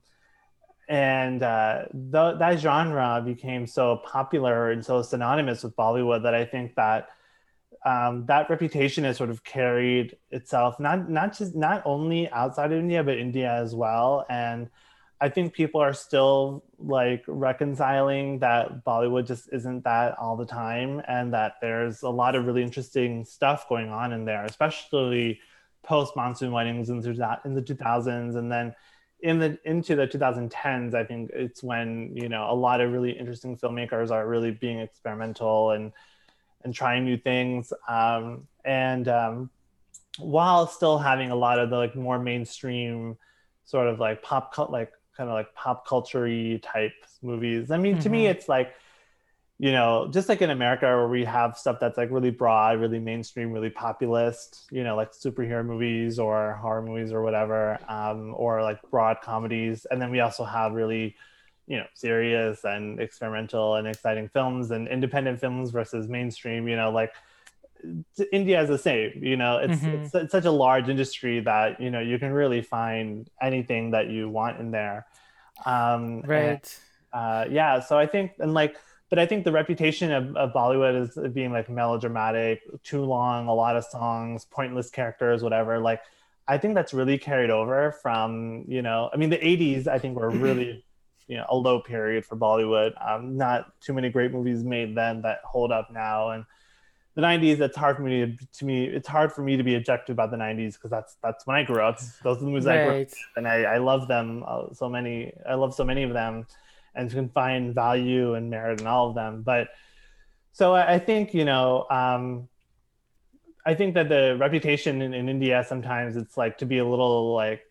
and 0.87 1.43
uh, 1.43 1.83
th- 1.91 2.39
that 2.39 2.59
genre 2.59 3.21
became 3.25 3.67
so 3.67 3.97
popular 4.05 4.71
and 4.71 4.83
so 4.85 5.01
synonymous 5.01 5.63
with 5.63 5.75
bollywood 5.75 6.23
that 6.23 6.33
i 6.33 6.45
think 6.45 6.75
that 6.75 7.09
um, 7.85 8.25
that 8.27 8.49
reputation 8.49 9.03
has 9.05 9.17
sort 9.17 9.29
of 9.29 9.43
carried 9.43 10.15
itself 10.31 10.79
not 10.79 11.09
not 11.09 11.37
just 11.37 11.55
not 11.55 11.81
only 11.85 12.29
outside 12.29 12.71
of 12.71 12.79
india 12.79 13.03
but 13.03 13.17
india 13.17 13.51
as 13.51 13.73
well. 13.75 14.25
And 14.29 14.69
i 15.19 15.29
think 15.29 15.53
people 15.53 15.81
are 15.81 15.93
still 15.93 16.63
like 16.79 17.23
reconciling 17.27 18.39
that 18.39 18.83
bollywood 18.85 19.27
just 19.27 19.49
isn't 19.51 19.83
that 19.83 20.17
all 20.17 20.35
the 20.37 20.45
time 20.45 21.01
and 21.07 21.33
that 21.33 21.53
there's 21.61 22.01
a 22.03 22.09
lot 22.09 22.35
of 22.35 22.45
really 22.45 22.63
interesting 22.63 23.25
stuff 23.25 23.67
going 23.69 23.89
on 23.89 24.13
in 24.13 24.25
there 24.25 24.45
especially 24.45 25.39
post 25.83 26.15
monsoon 26.15 26.51
weddings 26.51 26.89
in 26.89 26.99
the, 26.99 27.39
in 27.45 27.53
the 27.55 27.61
2000s 27.61 28.35
and 28.35 28.51
then 28.51 28.73
in 29.21 29.39
the 29.39 29.57
into 29.65 29.95
the 29.95 30.07
2010s 30.07 30.93
i 30.93 31.03
think 31.03 31.29
it's 31.33 31.61
when 31.63 32.11
you 32.15 32.29
know 32.29 32.47
a 32.49 32.55
lot 32.55 32.81
of 32.81 32.91
really 32.91 33.11
interesting 33.11 33.57
filmmakers 33.57 34.11
are 34.11 34.27
really 34.27 34.51
being 34.51 34.79
experimental 34.79 35.71
and 35.71 35.91
and 36.63 36.73
trying 36.73 37.05
new 37.05 37.17
things 37.17 37.73
um, 37.87 38.47
and 38.65 39.07
um, 39.07 39.49
while 40.19 40.67
still 40.67 40.97
having 40.97 41.31
a 41.31 41.35
lot 41.35 41.59
of 41.59 41.69
the 41.69 41.75
like 41.77 41.95
more 41.95 42.19
mainstream 42.19 43.17
sort 43.63 43.87
of 43.87 43.99
like 43.99 44.21
pop 44.21 44.53
like 44.69 44.91
kind 45.15 45.29
of 45.29 45.33
like 45.33 45.53
pop 45.55 45.87
culture 45.87 46.57
type 46.59 46.93
movies 47.21 47.71
i 47.71 47.77
mean 47.77 47.97
to 47.97 48.09
me 48.09 48.25
Mhm. 48.25 48.31
it's 48.31 48.49
like 48.49 48.73
you 49.61 49.71
know 49.71 50.09
just 50.11 50.27
like 50.27 50.41
in 50.41 50.49
america 50.49 50.87
where 50.87 51.07
we 51.07 51.23
have 51.23 51.55
stuff 51.55 51.77
that's 51.79 51.95
like 51.95 52.09
really 52.09 52.31
broad 52.31 52.79
really 52.79 52.97
mainstream 52.97 53.51
really 53.51 53.69
populist 53.69 54.65
you 54.71 54.83
know 54.83 54.95
like 54.95 55.11
superhero 55.11 55.63
movies 55.63 56.17
or 56.17 56.53
horror 56.53 56.81
movies 56.81 57.11
or 57.13 57.21
whatever 57.21 57.77
um, 57.87 58.33
or 58.35 58.63
like 58.63 58.79
broad 58.89 59.17
comedies. 59.21 59.85
And 59.91 60.01
then 60.01 60.09
we 60.09 60.19
also 60.19 60.43
have 60.43 60.71
really 60.73 61.15
you 61.67 61.77
know 61.77 61.85
serious 61.93 62.63
and 62.63 62.99
experimental 62.99 63.75
and 63.75 63.87
exciting 63.87 64.29
films 64.29 64.71
and 64.71 64.87
independent 64.87 65.39
films 65.39 65.69
versus 65.69 66.07
mainstream 66.07 66.67
you 66.67 66.75
know 66.75 66.89
like 66.91 67.13
india 68.31 68.61
is 68.63 68.69
the 68.69 68.77
same 68.77 69.11
you 69.23 69.37
know? 69.37 69.57
It's, 69.59 69.79
Mhm. 69.83 69.93
it's 69.95 70.15
it's 70.15 70.31
such 70.31 70.45
a 70.45 70.51
large 70.65 70.89
industry 70.89 71.39
that 71.41 71.79
you 71.79 71.91
know 71.91 71.99
you 71.99 72.17
can 72.17 72.31
really 72.33 72.63
find 72.63 73.29
anything 73.41 73.91
that 73.91 74.07
you 74.09 74.27
want 74.27 74.59
in 74.59 74.71
there. 74.71 75.05
Um 75.65 76.21
and, 76.21 76.27
right. 76.29 76.79
uh 77.13 77.45
yeah 77.49 77.79
so 77.79 77.97
i 77.97 78.07
think 78.07 78.31
and 78.39 78.53
like 78.55 78.75
but 79.11 79.19
i 79.19 79.25
think 79.27 79.45
the 79.45 79.51
reputation 79.51 80.11
of, 80.11 80.35
of 80.35 80.51
bollywood 80.51 80.99
is 80.99 81.33
being 81.33 81.51
like 81.51 81.69
melodramatic 81.69 82.61
too 82.83 83.05
long 83.05 83.47
a 83.47 83.53
lot 83.53 83.75
of 83.75 83.85
songs 83.85 84.45
pointless 84.45 84.89
characters 84.89 85.43
whatever 85.43 85.77
like 85.77 86.01
i 86.47 86.57
think 86.57 86.73
that's 86.73 86.93
really 86.93 87.19
carried 87.19 87.51
over 87.51 87.91
from 88.01 88.65
you 88.67 88.81
know 88.81 89.11
i 89.13 89.17
mean 89.17 89.29
the 89.29 89.37
80s 89.37 89.87
i 89.87 89.99
think 89.99 90.17
were 90.17 90.29
really 90.47 90.83
you 91.31 91.37
know 91.37 91.45
a 91.47 91.55
low 91.55 91.79
period 91.79 92.25
for 92.25 92.35
bollywood. 92.35 92.93
Um, 93.01 93.37
not 93.37 93.71
too 93.79 93.93
many 93.93 94.09
great 94.09 94.33
movies 94.33 94.63
made 94.65 94.95
then 94.95 95.21
that 95.21 95.39
hold 95.45 95.71
up 95.71 95.89
now. 95.89 96.31
And 96.31 96.45
the 97.15 97.21
90s 97.21 97.61
it's 97.61 97.77
hard 97.77 97.95
for 97.95 98.03
me 98.03 98.25
to, 98.25 98.47
to 98.59 98.65
me 98.65 98.85
it's 98.85 99.07
hard 99.07 99.31
for 99.31 99.41
me 99.41 99.55
to 99.55 99.63
be 99.63 99.75
objective 99.75 100.13
about 100.13 100.31
the 100.31 100.37
90s 100.37 100.73
because 100.73 100.91
that's 100.91 101.15
that's 101.23 101.47
when 101.47 101.55
i 101.55 101.63
grew 101.63 101.81
up. 101.81 101.99
Those 102.23 102.37
are 102.37 102.39
the 102.41 102.45
movies 102.45 102.67
i 102.67 102.83
grew 102.83 102.91
up 102.91 102.97
right. 102.97 103.13
and 103.37 103.47
I, 103.47 103.63
I 103.63 103.77
love 103.77 104.09
them 104.09 104.43
uh, 104.45 104.73
so 104.73 104.89
many 104.89 105.33
i 105.47 105.53
love 105.53 105.73
so 105.73 105.85
many 105.85 106.03
of 106.03 106.11
them 106.11 106.45
and 106.95 107.09
can 107.09 107.29
find 107.29 107.73
value 107.75 108.33
and 108.35 108.49
merit 108.49 108.81
in 108.81 108.87
all 108.87 109.09
of 109.09 109.15
them. 109.15 109.43
But 109.43 109.69
so 110.53 110.75
i, 110.75 110.99
think 110.99 111.33
you 111.33 111.45
know 111.45 111.85
um, 111.89 112.49
i 113.65 113.73
think 113.73 113.93
that 113.93 114.09
the 114.09 114.35
reputation 114.37 115.01
in, 115.01 115.13
in 115.13 115.29
india 115.29 115.63
sometimes 115.65 116.17
it's 116.17 116.35
like 116.35 116.57
to 116.57 116.65
be 116.65 116.79
a 116.79 116.85
little 116.85 117.33
like 117.33 117.63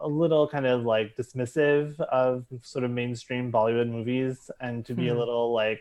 a 0.00 0.08
little 0.08 0.48
kind 0.48 0.66
of 0.66 0.82
like 0.82 1.14
dismissive 1.16 2.00
of 2.00 2.44
sort 2.62 2.84
of 2.84 2.90
mainstream 2.90 3.52
bollywood 3.52 3.88
movies 3.88 4.50
and 4.60 4.84
to 4.84 4.94
be 4.94 5.06
a 5.08 5.12
Hmm. 5.12 5.18
little 5.20 5.52
like 5.52 5.80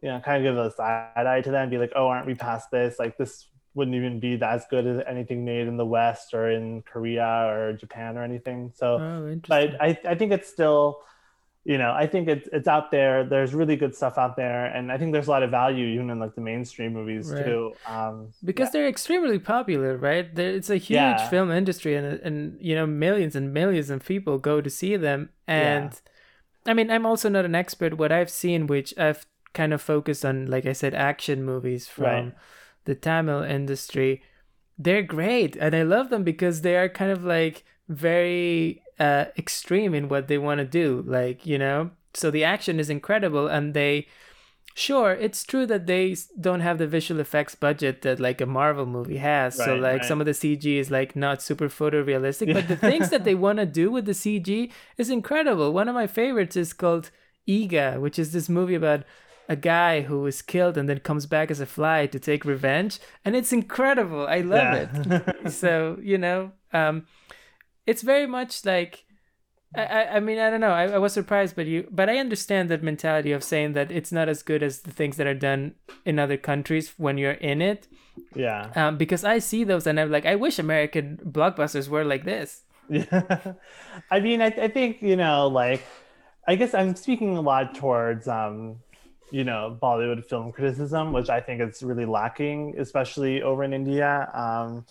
you 0.00 0.08
know 0.08 0.20
kind 0.20 0.36
of 0.46 0.48
give 0.48 0.56
a 0.64 0.70
side 0.70 1.26
eye 1.26 1.40
to 1.40 1.50
them 1.50 1.62
and 1.62 1.70
be 1.70 1.78
like 1.78 1.92
oh 1.96 2.06
aren't 2.06 2.26
we 2.26 2.34
past 2.36 2.70
this? 2.70 2.98
Like 3.00 3.16
this 3.18 3.48
wouldn't 3.74 3.96
even 3.96 4.20
be 4.20 4.36
that 4.36 4.54
as 4.54 4.64
good 4.70 4.86
as 4.86 5.02
anything 5.08 5.44
made 5.44 5.66
in 5.66 5.76
the 5.76 5.86
west 5.86 6.34
or 6.34 6.50
in 6.50 6.82
korea 6.82 7.46
or 7.48 7.72
japan 7.72 8.16
or 8.16 8.22
anything. 8.22 8.70
So 8.76 8.98
oh 9.00 9.40
but 9.48 9.80
I, 9.80 9.98
I 10.06 10.14
think 10.14 10.30
it's 10.32 10.48
still 10.48 11.00
you 11.64 11.76
know 11.78 11.92
i 11.92 12.06
think 12.06 12.28
it's 12.28 12.48
it's 12.52 12.68
out 12.68 12.90
there. 12.90 13.24
There's 13.24 13.52
really 13.54 13.76
good 13.76 13.94
stuff 13.94 14.16
out 14.18 14.36
there 14.36 14.66
and 14.66 14.90
i 14.92 14.96
think 14.98 15.12
there's 15.12 15.26
a 15.26 15.30
lot 15.30 15.42
of 15.42 15.50
value 15.50 15.86
even 15.86 16.08
in 16.10 16.18
like 16.18 16.34
the 16.34 16.40
mainstream 16.40 16.92
movies 16.92 17.30
Right. 17.30 17.44
too. 17.44 17.72
Um 17.86 18.32
because 18.44 18.70
they're 18.70 18.88
extremely 18.88 19.38
popular 19.38 19.96
right? 19.96 20.26
There, 20.34 20.50
it's 20.58 20.70
a 20.70 20.76
huge 20.76 21.20
Yeah. 21.22 21.28
film 21.28 21.50
industry 21.50 21.96
and 21.96 22.06
and 22.26 22.36
you 22.60 22.74
know 22.74 22.86
millions 22.86 23.34
and 23.36 23.52
millions 23.52 23.90
of 23.90 24.04
people 24.04 24.38
go 24.38 24.60
to 24.60 24.70
see 24.70 24.96
them. 24.96 25.30
And 25.46 26.00
i 26.66 26.72
mean 26.74 26.90
i'm 26.90 27.06
also 27.06 27.28
not 27.28 27.44
an 27.44 27.54
expert. 27.54 27.98
What 27.98 28.12
i've 28.12 28.30
seen 28.30 28.66
which 28.66 28.90
i've 28.98 29.26
kind 29.54 29.72
of 29.74 29.80
focused 29.82 30.24
on 30.24 30.46
like 30.46 30.66
i 30.66 30.72
said 30.74 30.94
action 30.94 31.42
movies 31.44 31.88
from 31.88 32.04
Right. 32.04 32.34
the 32.84 32.94
tamil 32.94 33.42
industry 33.42 34.22
they're 34.78 35.02
great 35.02 35.56
and 35.56 35.74
i 35.74 35.82
love 35.82 36.10
them 36.10 36.22
because 36.22 36.60
they 36.60 36.76
are 36.76 36.88
kind 37.00 37.10
of 37.10 37.24
like 37.24 37.64
very 37.88 38.82
uh 38.98 39.26
extreme 39.36 39.94
in 39.94 40.08
what 40.08 40.28
they 40.28 40.38
want 40.38 40.58
to 40.58 40.64
do 40.64 41.04
like 41.06 41.46
you 41.46 41.58
know? 41.58 41.90
So 42.14 42.30
the 42.30 42.44
action 42.44 42.80
is 42.80 42.90
incredible 42.90 43.46
and 43.46 43.74
they 43.74 44.06
sure 44.74 45.12
it's 45.12 45.42
true 45.42 45.66
that 45.66 45.86
they 45.86 46.16
don't 46.40 46.60
have 46.60 46.78
the 46.78 46.86
visual 46.86 47.20
effects 47.20 47.54
budget 47.54 48.02
that 48.02 48.20
like 48.20 48.40
a 48.40 48.46
marvel 48.46 48.86
movie 48.86 49.16
has 49.16 49.56
so 49.56 49.74
like 49.74 49.98
right. 49.98 50.04
some 50.04 50.20
of 50.20 50.26
the 50.26 50.32
cg 50.32 50.64
is 50.76 50.88
like 50.88 51.16
not 51.16 51.42
super 51.42 51.68
photorealistic 51.68 52.52
but 52.54 52.68
the 52.68 52.76
things 52.90 53.10
that 53.10 53.24
they 53.24 53.34
want 53.34 53.58
to 53.58 53.66
do 53.66 53.90
with 53.90 54.04
the 54.04 54.12
cg 54.12 54.70
is 54.96 55.10
incredible. 55.10 55.72
One 55.72 55.88
of 55.88 55.94
my 55.94 56.06
favorites 56.06 56.56
is 56.56 56.72
called 56.72 57.10
Eega, 57.48 58.00
which 58.00 58.18
is 58.18 58.32
this 58.32 58.48
movie 58.48 58.74
about 58.74 59.04
a 59.48 59.56
guy 59.56 60.02
who 60.02 60.26
is 60.26 60.42
killed 60.42 60.76
and 60.76 60.88
then 60.88 61.00
comes 61.00 61.24
back 61.24 61.50
as 61.50 61.60
a 61.60 61.66
fly 61.66 62.06
to 62.06 62.18
take 62.18 62.44
revenge 62.44 62.98
and 63.24 63.34
it's 63.34 63.52
incredible. 63.52 64.26
I 64.26 64.40
love 64.40 64.74
it. 64.74 65.50
So 65.50 65.98
you 66.02 66.18
know 66.18 66.52
um 66.72 67.06
it's 67.88 68.02
very 68.02 68.26
much 68.26 68.64
like 68.64 69.04
I, 69.76 70.16
I 70.16 70.20
mean 70.20 70.38
I 70.38 70.50
don't 70.50 70.60
know. 70.60 70.76
I, 70.82 70.84
I 70.96 70.98
was 70.98 71.12
surprised 71.12 71.56
but 71.56 71.66
you 71.66 71.88
but 71.90 72.08
I 72.08 72.18
understand 72.18 72.68
that 72.70 72.82
mentality 72.82 73.32
of 73.32 73.42
saying 73.42 73.72
that 73.74 73.90
it's 73.90 74.12
not 74.12 74.28
as 74.28 74.42
good 74.42 74.62
as 74.62 74.80
the 74.80 74.90
things 74.90 75.16
that 75.16 75.26
are 75.26 75.34
done 75.34 75.74
in 76.04 76.18
other 76.18 76.36
countries 76.36 76.94
when 76.96 77.18
you're 77.18 77.40
in 77.52 77.60
it. 77.60 77.88
Yeah. 78.34 78.70
Um 78.74 78.96
because 78.96 79.24
I 79.24 79.38
see 79.40 79.64
those 79.64 79.86
and 79.86 79.98
I'm 80.00 80.10
like 80.10 80.26
I 80.26 80.36
wish 80.36 80.58
American 80.58 81.18
blockbusters 81.24 81.88
were 81.88 82.04
like 82.04 82.24
this. 82.24 82.62
Yeah. 82.88 83.54
I 84.10 84.20
mean, 84.20 84.42
I, 84.42 84.46
I 84.46 84.68
think, 84.68 85.02
you 85.02 85.16
know, 85.16 85.46
like, 85.48 85.82
I 86.46 86.56
guess 86.56 86.74
I'm 86.74 86.94
speaking 86.96 87.36
a 87.36 87.40
lot 87.40 87.74
towards, 87.74 88.26
um, 88.26 88.76
you 89.30 89.44
know, 89.44 89.76
Bollywood 89.80 90.24
film 90.24 90.52
criticism, 90.52 91.12
which 91.12 91.28
I 91.28 91.40
think 91.40 91.60
is 91.60 91.82
really 91.82 92.06
lacking, 92.06 92.74
especially 92.78 93.42
over 93.42 93.62
in 93.62 93.72
India, 93.74 94.30
um, 94.32 94.86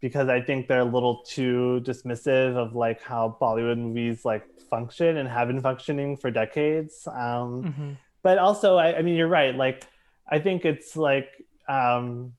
because 0.00 0.28
I 0.28 0.40
think 0.40 0.66
they're 0.68 0.80
a 0.80 0.84
little 0.84 1.22
too 1.22 1.80
dismissive 1.84 2.56
of 2.56 2.74
like 2.74 3.02
how 3.02 3.36
Bollywood 3.40 3.78
movies 3.78 4.24
like 4.24 4.44
function 4.70 5.18
and 5.18 5.28
have 5.28 5.48
been 5.48 5.60
functioning 5.60 6.16
for 6.16 6.30
decades. 6.30 7.06
Um, 7.06 7.64
but 8.22 8.38
also 8.38 8.76
I, 8.76 8.98
I 8.98 9.02
mean 9.02 9.14
you're 9.14 9.28
right 9.28 9.54
like 9.54 9.86
i 10.28 10.38
think 10.38 10.64
it's 10.64 10.96
like 10.96 11.28
um 11.68 12.32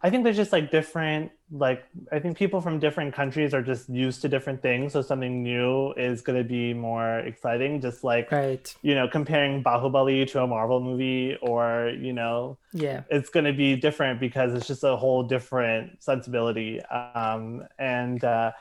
I 0.00 0.10
think 0.10 0.22
there's 0.22 0.36
just 0.36 0.52
like 0.52 0.70
different 0.70 1.32
like 1.50 1.82
I 2.12 2.18
think 2.20 2.36
people 2.36 2.60
from 2.60 2.78
different 2.78 3.14
countries 3.14 3.52
are 3.54 3.62
just 3.62 3.88
used 3.88 4.20
to 4.22 4.28
different 4.28 4.60
things. 4.62 4.92
So 4.92 5.02
something 5.02 5.42
new 5.42 5.92
is 5.94 6.20
gonna 6.20 6.44
be 6.44 6.72
more 6.74 7.20
exciting. 7.20 7.80
Just 7.80 8.04
like 8.04 8.30
Right. 8.30 8.72
you 8.82 8.94
know, 8.94 9.08
comparing 9.08 9.64
Bahubali 9.64 10.30
to 10.32 10.42
a 10.42 10.46
Marvel 10.46 10.80
movie 10.80 11.36
or, 11.42 11.90
you 11.98 12.12
know, 12.12 12.58
Yeah. 12.72 13.02
it's 13.10 13.30
going 13.30 13.46
to 13.46 13.52
be 13.52 13.76
different 13.76 14.20
because 14.20 14.54
it's 14.54 14.66
just 14.68 14.84
a 14.84 14.94
whole 14.96 15.22
different 15.24 16.02
sensibility 16.02 16.80
um, 16.82 17.66
and 17.78 18.22
uh, 18.24 18.52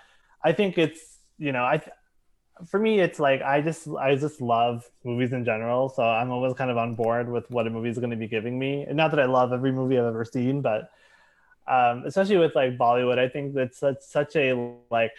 i 0.43 0.52
think 0.54 0.78
it's 0.78 1.19
you 1.38 1.52
know 1.52 1.65
i 1.65 1.78
th- 1.78 1.91
for 2.69 2.80
me 2.80 3.00
it's 3.00 3.19
like 3.19 3.41
i 3.41 3.60
just 3.62 3.88
i 4.00 4.15
just 4.15 4.39
love 4.41 4.86
movies 5.04 5.34
in 5.34 5.43
general 5.43 5.89
so 5.89 6.04
i'm 6.04 6.32
always 6.32 6.54
kind 6.54 6.71
of 6.71 6.78
on 6.78 6.95
board 6.95 7.30
with 7.30 7.50
what 7.52 7.67
a 7.67 7.69
movie 7.69 7.89
is 7.89 7.97
going 7.97 8.10
to 8.10 8.15
be 8.15 8.28
giving 8.28 8.58
me 8.58 8.84
and 8.84 8.95
not 8.95 9.10
that 9.12 9.19
i 9.19 9.26
love 9.26 9.52
every 9.52 9.71
movie 9.71 9.97
i've 9.97 10.06
ever 10.06 10.23
seen 10.26 10.62
but 10.62 10.89
um, 11.67 12.03
especially 12.06 12.38
with 12.38 12.56
like 12.56 12.77
bollywood 12.77 13.19
i 13.19 13.27
think 13.27 13.53
that's 13.53 13.77
such, 13.77 14.01
such 14.01 14.36
a 14.36 14.53
like 14.89 15.12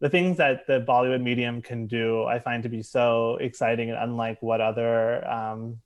the 0.00 0.08
things 0.08 0.36
that 0.36 0.66
the 0.66 0.80
bollywood 0.80 1.22
medium 1.22 1.62
can 1.62 1.86
do 1.86 2.24
i 2.24 2.38
find 2.38 2.62
to 2.62 2.68
be 2.68 2.82
so 2.82 3.36
exciting 3.40 3.90
and 3.90 3.98
unlike 3.98 4.40
what 4.42 4.60
other 4.60 5.26
um, 5.28 5.78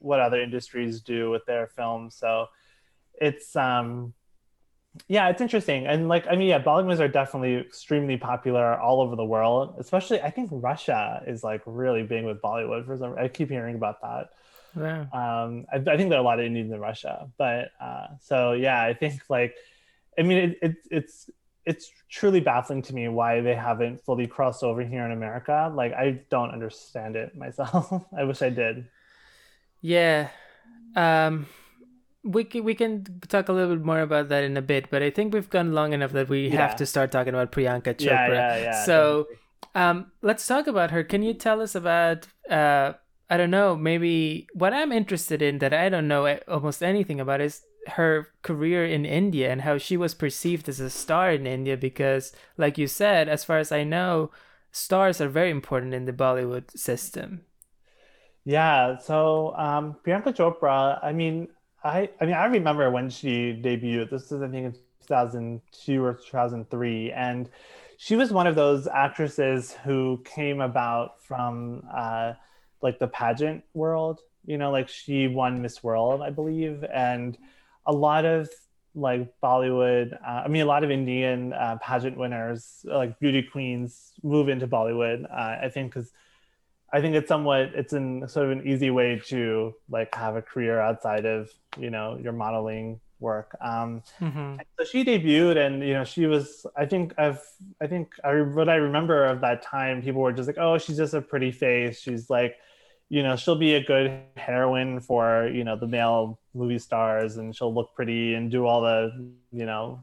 what 0.00 0.20
other 0.20 0.40
industries 0.40 1.00
do 1.00 1.30
with 1.30 1.44
their 1.46 1.66
films. 1.68 2.14
So 2.16 2.48
it's 3.14 3.54
um 3.54 4.14
yeah, 5.06 5.28
it's 5.28 5.40
interesting. 5.40 5.86
And 5.86 6.08
like 6.08 6.26
I 6.26 6.34
mean, 6.34 6.48
yeah, 6.48 6.60
Bollywood 6.60 6.86
movies 6.86 7.00
are 7.00 7.08
definitely 7.08 7.56
extremely 7.56 8.16
popular 8.16 8.78
all 8.78 9.00
over 9.00 9.14
the 9.14 9.24
world. 9.24 9.76
Especially 9.78 10.20
I 10.20 10.30
think 10.30 10.48
Russia 10.52 11.22
is 11.26 11.44
like 11.44 11.62
really 11.64 12.02
big 12.02 12.24
with 12.24 12.42
Bollywood 12.42 12.86
for 12.86 12.96
some 12.96 13.14
I 13.16 13.28
keep 13.28 13.50
hearing 13.50 13.76
about 13.76 14.00
that. 14.02 14.30
Wow. 14.74 15.02
Um 15.12 15.66
I, 15.72 15.76
I 15.76 15.96
think 15.96 16.10
there 16.10 16.18
are 16.18 16.22
a 16.22 16.24
lot 16.24 16.38
of 16.38 16.46
Indians 16.46 16.72
in 16.72 16.80
Russia. 16.80 17.28
But 17.38 17.70
uh 17.80 18.08
so 18.20 18.52
yeah, 18.52 18.82
I 18.82 18.94
think 18.94 19.22
like 19.28 19.54
I 20.18 20.22
mean 20.22 20.38
it, 20.38 20.58
it 20.62 20.76
it's 20.90 21.30
it's 21.66 21.90
truly 22.08 22.40
baffling 22.40 22.82
to 22.82 22.94
me 22.94 23.08
why 23.08 23.40
they 23.40 23.54
haven't 23.54 24.02
fully 24.04 24.26
crossed 24.26 24.62
over 24.64 24.82
here 24.82 25.04
in 25.04 25.12
America. 25.12 25.72
Like 25.74 25.92
I 25.92 26.22
don't 26.30 26.50
understand 26.50 27.16
it 27.16 27.36
myself. 27.36 27.92
I 28.16 28.24
wish 28.24 28.42
I 28.42 28.50
did. 28.50 28.86
Yeah. 29.80 30.28
Um 30.94 31.46
we 32.22 32.44
can, 32.44 32.64
we 32.64 32.74
can 32.74 33.04
talk 33.28 33.48
a 33.48 33.52
little 33.52 33.74
bit 33.76 33.84
more 33.84 34.00
about 34.00 34.28
that 34.28 34.44
in 34.44 34.56
a 34.56 34.62
bit, 34.62 34.90
but 34.90 35.02
I 35.02 35.10
think 35.10 35.32
we've 35.32 35.48
gone 35.48 35.72
long 35.72 35.92
enough 35.94 36.12
that 36.12 36.28
we 36.28 36.50
have 36.50 36.76
to 36.76 36.86
start 36.86 37.10
talking 37.10 37.32
about 37.32 37.50
Priyanka 37.50 37.94
Chopra. 37.96 38.28
Yeah, 38.28 38.56
yeah, 38.56 38.56
yeah. 38.58 38.84
So, 38.84 39.26
definitely. 39.74 40.02
um 40.02 40.12
let's 40.22 40.46
talk 40.46 40.66
about 40.66 40.90
her. 40.90 41.02
Can 41.04 41.22
you 41.22 41.34
tell 41.34 41.60
us 41.60 41.74
about 41.74 42.26
uh 42.50 42.94
I 43.30 43.36
don't 43.36 43.50
know, 43.50 43.76
maybe 43.76 44.48
what 44.54 44.74
I'm 44.74 44.92
interested 44.92 45.40
in 45.40 45.58
that 45.60 45.72
I 45.72 45.88
don't 45.88 46.08
know 46.08 46.38
almost 46.48 46.82
anything 46.82 47.20
about 47.20 47.40
is 47.40 47.62
her 47.86 48.28
career 48.42 48.84
in 48.84 49.06
India 49.06 49.50
and 49.50 49.62
how 49.62 49.78
she 49.78 49.96
was 49.96 50.14
perceived 50.14 50.68
as 50.68 50.80
a 50.80 50.90
star 50.90 51.30
in 51.32 51.46
India 51.46 51.76
because 51.76 52.32
like 52.58 52.76
you 52.76 52.88
said, 52.88 53.28
as 53.28 53.44
far 53.44 53.58
as 53.58 53.72
I 53.72 53.84
know, 53.84 54.30
stars 54.72 55.20
are 55.20 55.28
very 55.28 55.50
important 55.50 55.94
in 55.94 56.06
the 56.06 56.12
Bollywood 56.12 56.76
system. 56.76 57.42
Yeah, 58.44 58.98
so 58.98 59.54
um, 59.56 59.96
Priyanka 60.04 60.34
Chopra, 60.34 60.98
I 61.02 61.12
mean, 61.12 61.48
I 61.84 62.10
I 62.20 62.24
mean, 62.26 62.34
I 62.34 62.46
remember 62.46 62.90
when 62.90 63.10
she 63.10 63.52
debuted. 63.62 64.10
This 64.10 64.32
is 64.32 64.42
I 64.42 64.48
think 64.48 64.66
in 64.66 64.72
2002 65.06 66.04
or 66.04 66.14
2003, 66.14 67.12
and 67.12 67.48
she 67.98 68.16
was 68.16 68.32
one 68.32 68.46
of 68.46 68.54
those 68.56 68.86
actresses 68.86 69.72
who 69.84 70.22
came 70.24 70.60
about 70.60 71.22
from 71.22 71.84
uh, 71.94 72.32
like 72.82 72.98
the 72.98 73.08
pageant 73.08 73.64
world. 73.74 74.20
You 74.46 74.58
know, 74.58 74.70
like 74.70 74.88
she 74.88 75.28
won 75.28 75.62
Miss 75.62 75.82
World, 75.82 76.22
I 76.22 76.30
believe, 76.30 76.84
and 76.84 77.36
a 77.86 77.92
lot 77.92 78.24
of 78.24 78.48
like 78.94 79.32
Bollywood. 79.42 80.14
Uh, 80.14 80.42
I 80.44 80.48
mean, 80.48 80.62
a 80.62 80.66
lot 80.66 80.82
of 80.82 80.90
Indian 80.90 81.52
uh, 81.52 81.76
pageant 81.80 82.16
winners, 82.16 82.84
like 82.84 83.18
beauty 83.20 83.42
queens, 83.42 84.12
move 84.22 84.48
into 84.48 84.66
Bollywood. 84.66 85.24
Uh, 85.24 85.64
I 85.66 85.70
think 85.72 85.92
because 85.94 86.10
I 86.92 87.00
think 87.00 87.14
it's 87.14 87.28
somewhat 87.28 87.72
it's 87.74 87.92
in 87.92 88.26
sort 88.28 88.46
of 88.46 88.52
an 88.52 88.66
easy 88.66 88.90
way 88.90 89.20
to 89.26 89.74
like 89.88 90.14
have 90.14 90.36
a 90.36 90.42
career 90.42 90.80
outside 90.80 91.24
of 91.24 91.50
you 91.78 91.90
know 91.90 92.18
your 92.20 92.32
modeling 92.32 93.00
work. 93.20 93.56
Um, 93.60 94.02
hmm 94.18 94.56
so 94.78 94.84
she 94.84 95.04
debuted, 95.04 95.56
and 95.56 95.82
you 95.82 95.94
know 95.94 96.04
she 96.04 96.26
was. 96.26 96.66
I 96.76 96.86
think 96.86 97.14
I've. 97.18 97.40
I 97.80 97.86
think 97.86 98.14
I 98.24 98.34
what 98.42 98.68
I 98.68 98.76
remember 98.76 99.24
of 99.24 99.40
that 99.42 99.62
time, 99.62 100.02
people 100.02 100.20
were 100.20 100.32
just 100.32 100.48
like, 100.48 100.58
"Oh, 100.58 100.78
she's 100.78 100.96
just 100.96 101.14
a 101.14 101.22
pretty 101.22 101.52
face. 101.52 102.00
She's 102.00 102.28
like, 102.28 102.56
you 103.10 103.22
know, 103.22 103.36
she'll 103.36 103.56
be 103.56 103.74
a 103.74 103.82
good 103.82 104.22
heroine 104.36 105.00
for 105.00 105.50
you 105.52 105.64
know 105.64 105.76
the 105.76 105.86
male 105.86 106.38
movie 106.54 106.78
stars, 106.78 107.36
and 107.36 107.54
she'll 107.54 107.74
look 107.74 107.94
pretty 107.94 108.34
and 108.34 108.50
do 108.50 108.66
all 108.66 108.80
the 108.80 109.12
you 109.52 109.66
know 109.66 110.02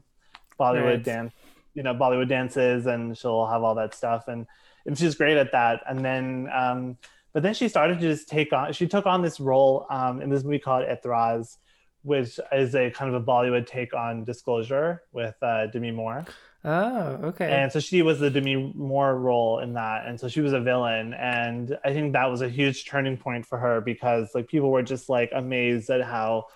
Bollywood 0.60 0.84
Right. 0.84 1.02
dance, 1.04 1.32
you 1.74 1.82
know 1.82 1.94
Bollywood 1.94 2.28
dances, 2.28 2.86
and 2.86 3.16
she'll 3.18 3.46
have 3.46 3.62
all 3.62 3.74
that 3.74 3.94
stuff, 3.94 4.28
and 4.28 4.46
and 4.86 4.96
she's 4.96 5.14
great 5.16 5.36
at 5.36 5.52
that. 5.52 5.82
And 5.88 6.04
then, 6.04 6.48
um, 6.54 6.98
but 7.32 7.42
then 7.42 7.54
she 7.54 7.68
started 7.68 7.98
to 8.00 8.06
just 8.08 8.28
take 8.28 8.52
on. 8.52 8.72
She 8.72 8.86
took 8.86 9.06
on 9.06 9.22
this 9.22 9.40
role 9.40 9.86
um, 9.90 10.20
in 10.22 10.30
this 10.30 10.44
movie 10.44 10.58
called 10.60 10.84
Aitraaz 10.86 11.56
which 12.02 12.38
is 12.52 12.74
a 12.74 12.90
kind 12.90 13.12
of 13.12 13.20
a 13.20 13.24
Bollywood 13.24 13.66
take 13.66 13.92
on 13.92 14.24
Disclosure 14.24 15.02
with 15.12 15.34
uh, 15.42 15.66
Demi 15.66 15.90
Moore. 15.90 16.24
Oh, 16.64 17.18
okay. 17.22 17.50
And 17.50 17.70
so 17.70 17.78
she 17.78 18.02
was 18.02 18.18
the 18.18 18.30
Demi 18.30 18.72
Moore 18.74 19.16
role 19.16 19.60
in 19.60 19.74
that. 19.74 20.06
And 20.06 20.18
so 20.18 20.28
she 20.28 20.40
was 20.40 20.52
a 20.52 20.60
villain. 20.60 21.14
And 21.14 21.78
I 21.84 21.92
think 21.92 22.12
that 22.14 22.26
was 22.26 22.42
a 22.42 22.48
huge 22.48 22.86
turning 22.86 23.16
point 23.16 23.46
for 23.46 23.58
her 23.58 23.80
because 23.80 24.34
like 24.34 24.48
people 24.48 24.70
were 24.70 24.82
just 24.82 25.08
like 25.08 25.30
amazed 25.32 25.88
at 25.88 26.02
how, 26.02 26.46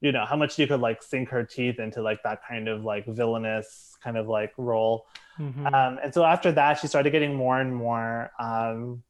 you 0.00 0.10
know, 0.10 0.24
how 0.24 0.36
much 0.36 0.58
you 0.58 0.66
could 0.66 0.80
like 0.80 1.02
sink 1.02 1.28
her 1.28 1.44
teeth 1.44 1.78
into 1.78 2.02
like 2.02 2.22
that 2.24 2.40
kind 2.46 2.68
of 2.68 2.84
like 2.84 3.06
villainous 3.06 3.96
kind 4.02 4.16
of 4.16 4.26
like 4.26 4.52
role. 4.56 5.06
Mhm. 5.38 5.72
Um, 5.72 5.98
and 6.02 6.12
so 6.12 6.24
after 6.24 6.50
that, 6.52 6.80
she 6.80 6.88
started 6.88 7.10
getting 7.10 7.34
more 7.34 7.60
and 7.60 7.74
more, 7.74 8.32
um, 8.38 9.02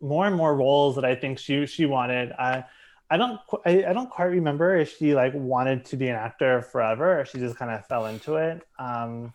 more 0.00 0.26
and 0.26 0.36
more 0.36 0.54
roles 0.54 0.96
that 0.96 1.04
I 1.04 1.14
think 1.14 1.38
she 1.38 1.64
she 1.66 1.86
wanted. 1.86 2.32
I 2.32 2.64
I 3.10 3.16
don't 3.16 3.40
I, 3.64 3.84
I 3.84 3.92
don't 3.92 4.10
quite 4.10 4.26
remember 4.26 4.76
if 4.76 4.96
she 4.96 5.14
like 5.14 5.32
wanted 5.34 5.84
to 5.86 5.96
be 5.96 6.08
an 6.08 6.16
actor 6.16 6.62
forever 6.62 7.20
or 7.20 7.24
she 7.24 7.38
just 7.38 7.56
kind 7.56 7.70
of 7.70 7.86
fell 7.86 8.06
into 8.06 8.36
it. 8.36 8.66
Um, 8.78 9.32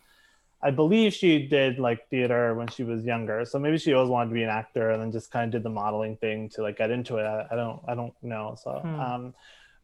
I 0.61 0.71
believe 0.71 1.13
she 1.13 1.47
did 1.47 1.79
like 1.79 2.07
theater 2.09 2.53
when 2.53 2.67
she 2.67 2.83
was 2.83 3.03
younger, 3.03 3.43
so 3.45 3.59
maybe 3.59 3.77
she 3.77 3.93
always 3.93 4.09
wanted 4.09 4.29
to 4.29 4.35
be 4.35 4.43
an 4.43 4.49
actor 4.49 4.91
and 4.91 5.01
then 5.01 5.11
just 5.11 5.31
kind 5.31 5.45
of 5.45 5.51
did 5.51 5.63
the 5.63 5.69
modeling 5.69 6.15
thing 6.17 6.49
to 6.49 6.61
like 6.61 6.77
get 6.77 6.91
into 6.91 7.17
it. 7.17 7.23
I, 7.23 7.47
I 7.51 7.55
don't 7.55 7.81
I 7.87 7.95
don't 7.95 8.13
know. 8.21 8.55
So. 8.61 8.71
Hmm. 8.71 8.99
Um, 8.99 9.33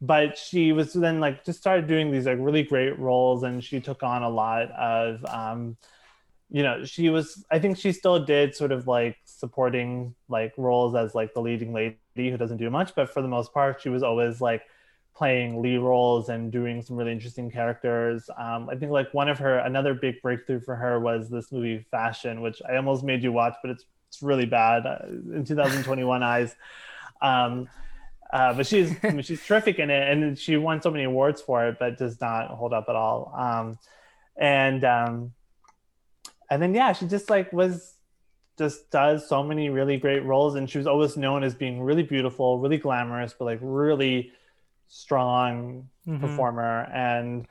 but 0.01 0.37
she 0.37 0.71
was 0.71 0.93
then 0.93 1.19
like 1.19 1.43
just 1.43 1.59
started 1.59 1.87
doing 1.87 2.09
these 2.09 2.25
like 2.25 2.37
really 2.39 2.63
great 2.63 2.97
roles 2.97 3.43
and 3.43 3.61
she 3.61 3.81
took 3.81 4.01
on 4.01 4.23
a 4.23 4.29
lot 4.29 4.71
of 4.71 5.25
um, 5.25 5.75
you 6.51 6.63
know 6.63 6.83
she 6.83 7.09
was 7.09 7.45
i 7.51 7.59
think 7.59 7.77
she 7.77 7.91
still 7.91 8.23
did 8.23 8.55
sort 8.55 8.71
of 8.71 8.87
like 8.87 9.17
supporting 9.25 10.15
like 10.27 10.53
roles 10.57 10.95
as 10.95 11.13
like 11.13 11.33
the 11.33 11.41
leading 11.41 11.73
lady 11.73 11.97
who 12.15 12.37
doesn't 12.37 12.57
do 12.57 12.69
much 12.69 12.95
but 12.95 13.09
for 13.09 13.21
the 13.21 13.27
most 13.27 13.53
part 13.53 13.81
she 13.81 13.89
was 13.89 14.03
always 14.03 14.41
like 14.41 14.63
playing 15.15 15.61
lead 15.61 15.79
roles 15.79 16.29
and 16.29 16.51
doing 16.51 16.81
some 16.81 16.95
really 16.95 17.11
interesting 17.11 17.51
characters. 17.51 18.29
Um, 18.37 18.69
i 18.69 18.75
think 18.75 18.91
like 18.91 19.13
one 19.13 19.29
of 19.29 19.37
her 19.39 19.59
another 19.59 19.93
big 19.93 20.21
breakthrough 20.21 20.61
for 20.61 20.75
her 20.75 20.99
was 20.99 21.29
this 21.29 21.51
movie 21.51 21.85
fashion 21.91 22.41
which 22.41 22.61
i 22.67 22.75
almost 22.75 23.03
made 23.03 23.21
you 23.21 23.31
watch 23.31 23.55
but 23.61 23.69
it's 23.71 23.85
it's 24.09 24.23
really 24.23 24.45
bad 24.45 24.85
uh, 24.85 25.05
in 25.07 25.45
2021 25.45 26.23
eyes. 26.23 26.55
Um, 27.21 27.69
uh, 28.31 28.53
but 28.53 28.67
she's 28.67 28.93
I 29.03 29.11
mean, 29.11 29.23
she's 29.23 29.43
terrific 29.43 29.79
in 29.79 29.89
it 29.89 30.11
and 30.11 30.37
she 30.37 30.57
won 30.57 30.81
so 30.81 30.91
many 30.91 31.03
awards 31.03 31.41
for 31.41 31.67
it 31.67 31.77
but 31.79 31.97
does 31.97 32.19
not 32.19 32.49
hold 32.49 32.73
up 32.73 32.85
at 32.89 32.95
all. 32.95 33.33
Um, 33.35 33.79
and 34.37 34.83
um, 34.83 35.33
and 36.49 36.61
then 36.61 36.73
yeah 36.73 36.91
she 36.93 37.05
just 37.07 37.29
like 37.29 37.51
was 37.53 37.95
just 38.57 38.91
does 38.91 39.27
so 39.27 39.41
many 39.41 39.69
really 39.69 39.97
great 39.97 40.23
roles. 40.25 40.55
And 40.55 40.69
she 40.69 40.77
was 40.77 40.85
always 40.85 41.15
known 41.15 41.43
as 41.43 41.55
being 41.55 41.81
really 41.81 42.03
beautiful 42.03 42.59
really 42.59 42.77
glamorous 42.77 43.33
but 43.37 43.45
like 43.45 43.59
really 43.61 44.31
strong 44.87 45.87
Mhm. 46.07 46.19
performer 46.21 46.89
and 46.93 47.47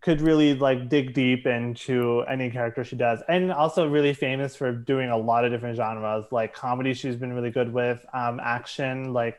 could 0.00 0.20
really 0.20 0.54
like 0.54 0.88
dig 0.88 1.12
deep 1.14 1.46
into 1.46 2.22
any 2.28 2.50
character 2.50 2.84
she 2.84 2.96
does. 2.96 3.20
And 3.28 3.52
also 3.52 3.88
really 3.88 4.14
famous 4.14 4.54
for 4.56 4.72
doing 4.72 5.10
a 5.10 5.16
lot 5.18 5.44
of 5.44 5.50
different 5.52 5.76
genres 5.76 6.24
like 6.30 6.54
comedy 6.54 6.94
she's 6.94 7.16
been 7.16 7.32
really 7.32 7.50
good 7.50 7.72
with 7.72 8.04
um, 8.14 8.40
action 8.40 9.12
like 9.12 9.38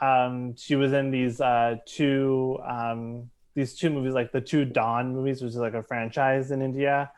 um, 0.00 0.54
she 0.56 0.76
was 0.76 0.92
in 0.92 1.10
these 1.10 1.40
uh, 1.40 1.76
two 1.86 2.58
um, 2.66 3.30
these 3.54 3.74
two 3.74 3.90
movies 3.90 4.14
like 4.14 4.32
the 4.32 4.40
two 4.40 4.64
Don 4.64 5.14
movies 5.14 5.42
which 5.42 5.50
is 5.50 5.56
like 5.56 5.74
a 5.74 5.82
franchise 5.82 6.50
in 6.50 6.62
india 6.62 7.10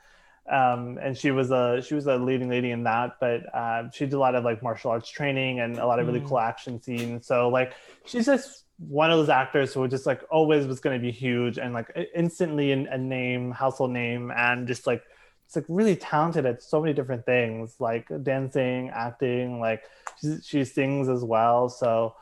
um, 0.51 0.99
and 1.01 1.17
she 1.17 1.31
was 1.31 1.51
a 1.51 1.83
she 1.87 1.95
was 1.95 2.07
a 2.07 2.17
leading 2.17 2.49
lady 2.49 2.71
in 2.71 2.83
that 2.85 3.17
but 3.21 3.43
uh, 3.55 3.89
she 3.91 4.05
did 4.07 4.15
a 4.15 4.19
lot 4.19 4.35
of 4.35 4.43
like 4.45 4.63
martial 4.63 4.91
arts 4.91 5.09
training 5.09 5.61
and 5.61 5.79
a 5.79 5.87
lot 5.87 5.99
of 6.01 6.07
really 6.07 6.21
Mm. 6.21 6.29
cool 6.29 6.39
action 6.41 6.83
scenes 6.83 7.27
so 7.27 7.49
like 7.49 7.73
she's 8.07 8.27
just 8.27 8.65
one 8.79 9.13
of 9.13 9.19
those 9.19 9.29
actors 9.29 9.73
who 9.73 9.87
just 9.87 10.07
like 10.07 10.23
always 10.31 10.67
was 10.67 10.81
going 10.81 10.99
to 10.99 11.03
be 11.03 11.13
huge 11.13 11.59
and 11.59 11.73
like 11.73 11.89
instantly 12.15 12.73
an, 12.73 12.89
a 12.89 12.99
name 12.99 13.53
household 13.53 13.93
name 13.93 14.33
and 14.37 14.67
just 14.67 14.87
like 14.87 15.03
it's 15.47 15.55
like 15.55 15.65
really 15.69 15.95
talented 15.95 16.45
at 16.47 16.63
so 16.63 16.81
many 16.81 16.93
different 16.93 17.25
things 17.25 17.77
like 17.79 18.09
dancing 18.25 18.91
acting 18.91 19.61
like 19.61 19.83
she, 20.21 20.37
she 20.43 20.65
sings 20.65 21.09
as 21.09 21.23
well 21.23 21.69
so 21.69 22.15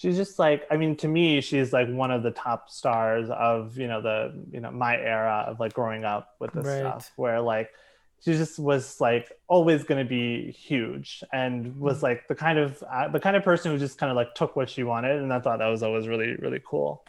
she's 0.00 0.16
just 0.16 0.38
like 0.38 0.60
I 0.70 0.76
mean 0.76 0.94
to 1.02 1.08
me 1.08 1.40
she's 1.40 1.72
like 1.72 1.88
one 2.02 2.12
of 2.16 2.22
the 2.22 2.30
top 2.30 2.70
stars 2.70 3.28
of 3.30 3.76
you 3.76 3.88
know 3.88 4.00
the 4.00 4.16
you 4.54 4.60
know 4.60 4.70
my 4.70 4.94
era 4.96 5.44
of 5.48 5.58
like 5.58 5.72
growing 5.74 6.04
up 6.04 6.24
with 6.40 6.52
this 6.54 6.66
Right. 6.66 6.78
stuff 6.78 7.12
where 7.16 7.40
like 7.40 7.68
she 8.24 8.32
just 8.42 8.58
was 8.58 9.00
like 9.00 9.26
always 9.48 9.84
going 9.84 10.02
to 10.04 10.08
be 10.08 10.52
huge 10.52 11.22
and 11.32 11.56
Mm. 11.66 11.78
was 11.88 12.02
like 12.02 12.28
the 12.28 12.34
kind 12.34 12.58
of 12.58 12.82
uh, 12.94 13.08
the 13.08 13.20
kind 13.20 13.36
of 13.36 13.42
person 13.44 13.72
who 13.72 13.78
just 13.78 13.98
kind 13.98 14.10
of 14.10 14.16
like 14.16 14.34
took 14.34 14.56
what 14.56 14.70
she 14.70 14.82
wanted 14.84 15.16
and 15.22 15.32
I 15.32 15.40
thought 15.40 15.58
that 15.58 15.66
was 15.74 15.82
always 15.82 16.06
really 16.08 16.36
really 16.36 16.62
cool. 16.64 17.04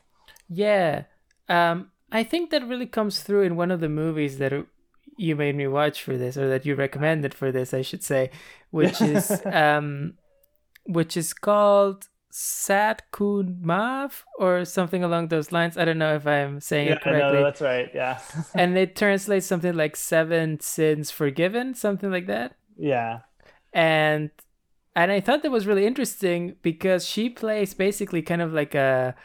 Yeah. 0.48 1.04
Um, 1.48 1.92
I 2.12 2.24
think 2.24 2.50
that 2.52 2.68
really 2.68 2.86
comes 2.88 3.22
through 3.22 3.44
in 3.44 3.56
one 3.56 3.72
of 3.72 3.80
the 3.82 3.90
movies 3.90 4.38
that 4.40 4.54
you 5.18 5.36
made 5.36 5.56
me 5.56 5.68
watch 5.68 6.02
for 6.02 6.18
this, 6.18 6.38
or 6.38 6.48
that 6.50 6.66
you 6.66 6.76
recommended 6.76 7.34
for 7.34 7.52
this, 7.52 7.74
I 7.74 7.82
should 7.82 8.04
say, 8.04 8.32
which 8.72 9.02
is 9.02 9.42
um, 9.52 10.14
which 10.86 11.16
is 11.18 11.34
called 11.34 12.08
Saat 12.32 13.02
Khoon 13.12 13.62
Maaf 13.62 14.24
or 14.38 14.64
something 14.66 15.04
along 15.04 15.30
those 15.30 15.52
lines. 15.52 15.78
I 15.78 15.86
don't 15.86 15.98
know 15.98 16.16
if 16.16 16.28
I'm 16.28 16.60
saying 16.62 16.88
Yeah, 16.88 16.94
it 16.94 17.02
correctly. 17.02 17.34
no, 17.40 17.44
that's 17.44 17.62
right. 17.62 17.90
Yeah. 17.94 18.20
and 18.54 18.78
it 18.78 18.96
translates 18.96 19.48
something 19.48 19.74
like 19.76 19.96
seven 19.96 20.60
sins 20.60 21.10
forgiven, 21.12 21.74
something 21.74 22.12
like 22.12 22.28
that. 22.28 22.56
yeah. 22.78 23.20
and 23.74 24.30
and 24.96 25.12
I 25.12 25.22
thought 25.22 25.44
that 25.44 25.52
was 25.52 25.68
really 25.68 25.86
interesting 25.86 26.56
because 26.62 27.06
she 27.06 27.30
plays 27.30 27.74
basically 27.74 28.22
kind 28.22 28.42
of 28.42 28.52
like 28.54 28.76
a, 28.76 29.16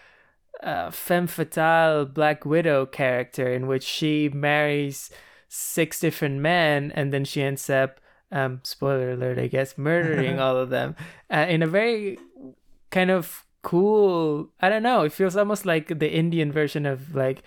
a 0.61 0.93
femme 0.93 1.27
fatale 1.27 2.05
Black 2.05 2.45
Widow 2.45 2.87
character 2.87 3.53
in 3.53 3.67
which 3.67 3.83
she 3.83 4.29
marries 4.29 5.11
six 5.49 5.99
different 6.01 6.39
men 6.41 6.93
and 6.95 7.13
then 7.13 7.25
she 7.25 7.43
ends 7.43 7.69
up, 7.71 7.99
um, 8.31 8.61
spoiler 8.63 9.13
alert, 9.13 9.39
I 9.39 9.49
guess, 9.49 9.77
murdering 9.79 10.39
all 10.45 10.57
of 10.57 10.69
them 10.71 10.95
uh, 11.33 11.47
in 11.49 11.63
a 11.63 11.67
very 11.67 12.19
kind 12.95 13.11
of 13.11 13.45
cool. 13.63 14.51
I 14.61 14.69
don't 14.71 14.83
know. 14.85 15.03
It 15.05 15.13
feels 15.13 15.37
almost 15.37 15.67
like 15.67 15.99
the 15.99 16.11
Indian 16.13 16.53
version 16.53 16.87
of 16.87 17.15
like 17.15 17.43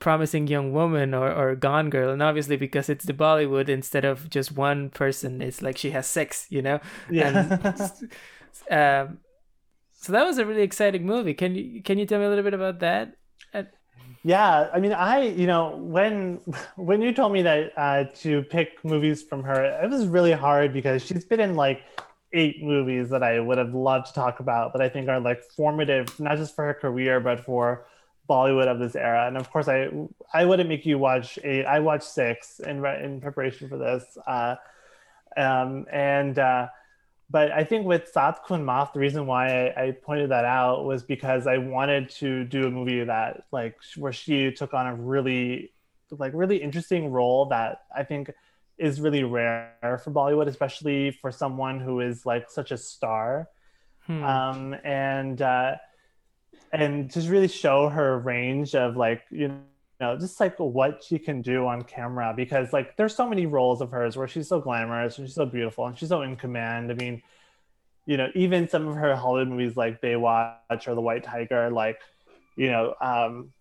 promising 0.00 0.46
young 0.48 0.72
woman 0.72 1.14
or, 1.14 1.32
or 1.32 1.54
gone 1.54 1.90
girl 1.90 2.10
and 2.12 2.22
obviously 2.22 2.56
because 2.56 2.88
it's 2.88 3.04
the 3.04 3.12
bollywood 3.14 3.68
instead 3.68 4.04
of 4.04 4.28
just 4.28 4.52
one 4.52 4.90
person 4.90 5.40
it's 5.40 5.62
like 5.62 5.78
she 5.78 5.90
has 5.92 6.06
six 6.06 6.46
you 6.50 6.62
know 6.62 6.80
Yeah. 7.08 7.48
um 8.70 9.18
so 9.92 10.12
that 10.12 10.24
was 10.24 10.38
a 10.38 10.46
really 10.46 10.62
exciting 10.62 11.06
movie 11.06 11.34
can 11.34 11.54
you 11.54 11.82
can 11.82 11.98
you 11.98 12.06
tell 12.06 12.18
me 12.20 12.26
a 12.26 12.28
little 12.28 12.44
bit 12.44 12.54
about 12.54 12.80
that 12.80 13.16
Yeah, 14.24 14.68
I 14.74 14.80
mean, 14.80 14.92
I 14.92 15.22
you 15.22 15.46
know 15.46 15.76
when 15.76 16.40
when 16.76 17.00
you 17.02 17.12
told 17.12 17.32
me 17.32 17.42
that 17.42 17.72
uh, 17.76 18.04
to 18.16 18.42
pick 18.44 18.84
movies 18.84 19.22
from 19.22 19.42
her, 19.44 19.64
it 19.82 19.90
was 19.90 20.06
really 20.06 20.32
hard 20.32 20.72
because 20.72 21.04
she's 21.04 21.24
been 21.24 21.40
in 21.40 21.54
like 21.54 21.82
eight 22.32 22.62
movies 22.62 23.10
that 23.10 23.22
I 23.22 23.40
would 23.40 23.58
have 23.58 23.74
loved 23.74 24.06
to 24.08 24.12
talk 24.12 24.40
about 24.40 24.72
that 24.72 24.82
I 24.82 24.88
think 24.88 25.08
are 25.08 25.20
like 25.20 25.42
formative, 25.56 26.18
not 26.20 26.36
just 26.36 26.54
for 26.54 26.64
her 26.64 26.74
career 26.74 27.20
but 27.20 27.40
for 27.44 27.86
Bollywood 28.28 28.66
of 28.66 28.78
this 28.78 28.94
era. 28.94 29.26
And 29.26 29.36
of 29.36 29.50
course, 29.50 29.68
I 29.68 29.88
I 30.32 30.44
wouldn't 30.44 30.68
make 30.68 30.84
you 30.84 30.98
watch 30.98 31.38
eight. 31.44 31.64
I 31.64 31.80
watched 31.80 32.04
six 32.04 32.60
in 32.60 32.84
in 32.84 33.20
preparation 33.20 33.68
for 33.68 33.78
this, 33.78 34.04
uh, 34.26 34.56
um, 35.36 35.86
and. 35.92 36.38
Uh, 36.38 36.68
but 37.30 37.52
I 37.52 37.62
think 37.62 37.86
with 37.86 38.10
Saat 38.10 38.44
Khoon 38.46 38.64
Maaf, 38.64 38.94
the 38.94 39.00
reason 39.00 39.26
why 39.26 39.68
I, 39.68 39.84
I 39.84 39.90
pointed 39.90 40.30
that 40.30 40.46
out 40.46 40.86
was 40.86 41.02
because 41.02 41.46
I 41.46 41.58
wanted 41.58 42.08
to 42.20 42.44
do 42.44 42.66
a 42.66 42.70
movie 42.70 43.04
that 43.04 43.44
like 43.52 43.76
where 43.96 44.14
she 44.14 44.50
took 44.50 44.72
on 44.72 44.86
a 44.86 44.94
really 44.94 45.72
like 46.10 46.32
really 46.34 46.56
interesting 46.56 47.10
role 47.10 47.46
that 47.46 47.82
I 47.94 48.02
think 48.02 48.32
is 48.78 49.00
really 49.00 49.24
rare 49.24 50.00
for 50.02 50.10
Bollywood, 50.10 50.46
especially 50.46 51.10
for 51.10 51.32
someone 51.32 51.80
who 51.80 52.00
is 52.00 52.24
like 52.24 52.50
such 52.50 52.70
a 52.70 52.76
star. 52.76 53.48
hmm. 54.06 54.22
Um, 54.22 54.76
and 54.84 55.40
uh, 55.42 55.76
and 56.72 57.10
just 57.10 57.28
really 57.28 57.48
show 57.48 57.88
her 57.88 58.18
range 58.18 58.74
of 58.74 58.96
like 58.96 59.22
you 59.30 59.48
know 60.00 60.16
just 60.18 60.38
like 60.38 60.58
what 60.58 61.02
she 61.02 61.18
can 61.18 61.42
do 61.42 61.66
on 61.66 61.82
camera 61.82 62.32
because 62.36 62.72
like 62.72 62.96
there's 62.96 63.14
so 63.14 63.28
many 63.28 63.46
roles 63.46 63.80
of 63.80 63.90
hers 63.90 64.16
where 64.16 64.28
she's 64.28 64.48
so 64.48 64.60
glamorous 64.60 65.18
and 65.18 65.26
she's 65.26 65.34
so 65.34 65.46
beautiful 65.46 65.86
and 65.86 65.98
she's 65.98 66.08
so 66.08 66.22
in 66.22 66.36
command. 66.36 66.90
I 66.90 66.94
mean, 66.94 67.22
you 68.06 68.16
know, 68.16 68.28
even 68.34 68.68
some 68.68 68.86
of 68.86 68.94
her 68.96 69.16
Hollywood 69.16 69.48
movies 69.48 69.76
like 69.76 70.00
Baywatch 70.00 70.86
or 70.86 70.94
The 70.94 71.00
White 71.00 71.24
Tiger, 71.24 71.70
like 71.70 71.98
you 72.56 72.70
know, 72.70 72.94
um, 73.00 73.52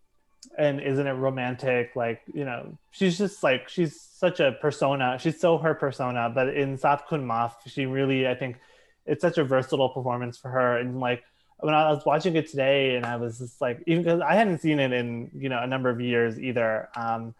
and 0.58 0.82
isn't 0.82 1.08
it 1.08 1.13
romantic? 1.13 1.95
Like 1.95 2.21
you 2.34 2.45
know, 2.45 2.78
she's 2.91 3.17
just 3.17 3.43
like 3.43 3.69
she's 3.69 4.00
such 4.00 4.39
a 4.39 4.54
persona. 4.54 5.17
She's 5.19 5.39
so 5.39 5.58
her 5.58 5.73
persona. 5.73 6.32
But 6.34 6.50
in 6.56 6.78
Saat 6.78 7.08
Khoon 7.08 7.26
Maaf, 7.26 7.54
she 7.65 7.86
really 7.86 8.28
I 8.28 8.36
think 8.36 8.58
it's 9.08 9.21
such 9.21 9.38
a 9.38 9.43
versatile 9.43 9.89
performance 9.89 10.38
for 10.38 10.50
her 10.50 10.78
and 10.78 11.00
like 11.00 11.23
when 11.60 11.73
I 11.73 11.89
was 11.91 12.06
watching 12.06 12.36
it 12.36 12.50
today 12.50 12.95
and 12.95 13.06
I 13.06 13.15
was 13.15 13.39
just 13.39 13.60
like 13.62 13.82
even 13.88 14.04
because 14.04 14.21
I 14.21 14.36
hadn't 14.36 14.60
seen 14.60 14.80
it 14.80 14.91
in 14.91 15.32
you 15.34 15.50
know 15.50 15.60
a 15.60 15.65
number 15.65 15.89
of 15.89 16.00
years 16.00 16.39
either 16.39 16.89
um 16.95 17.34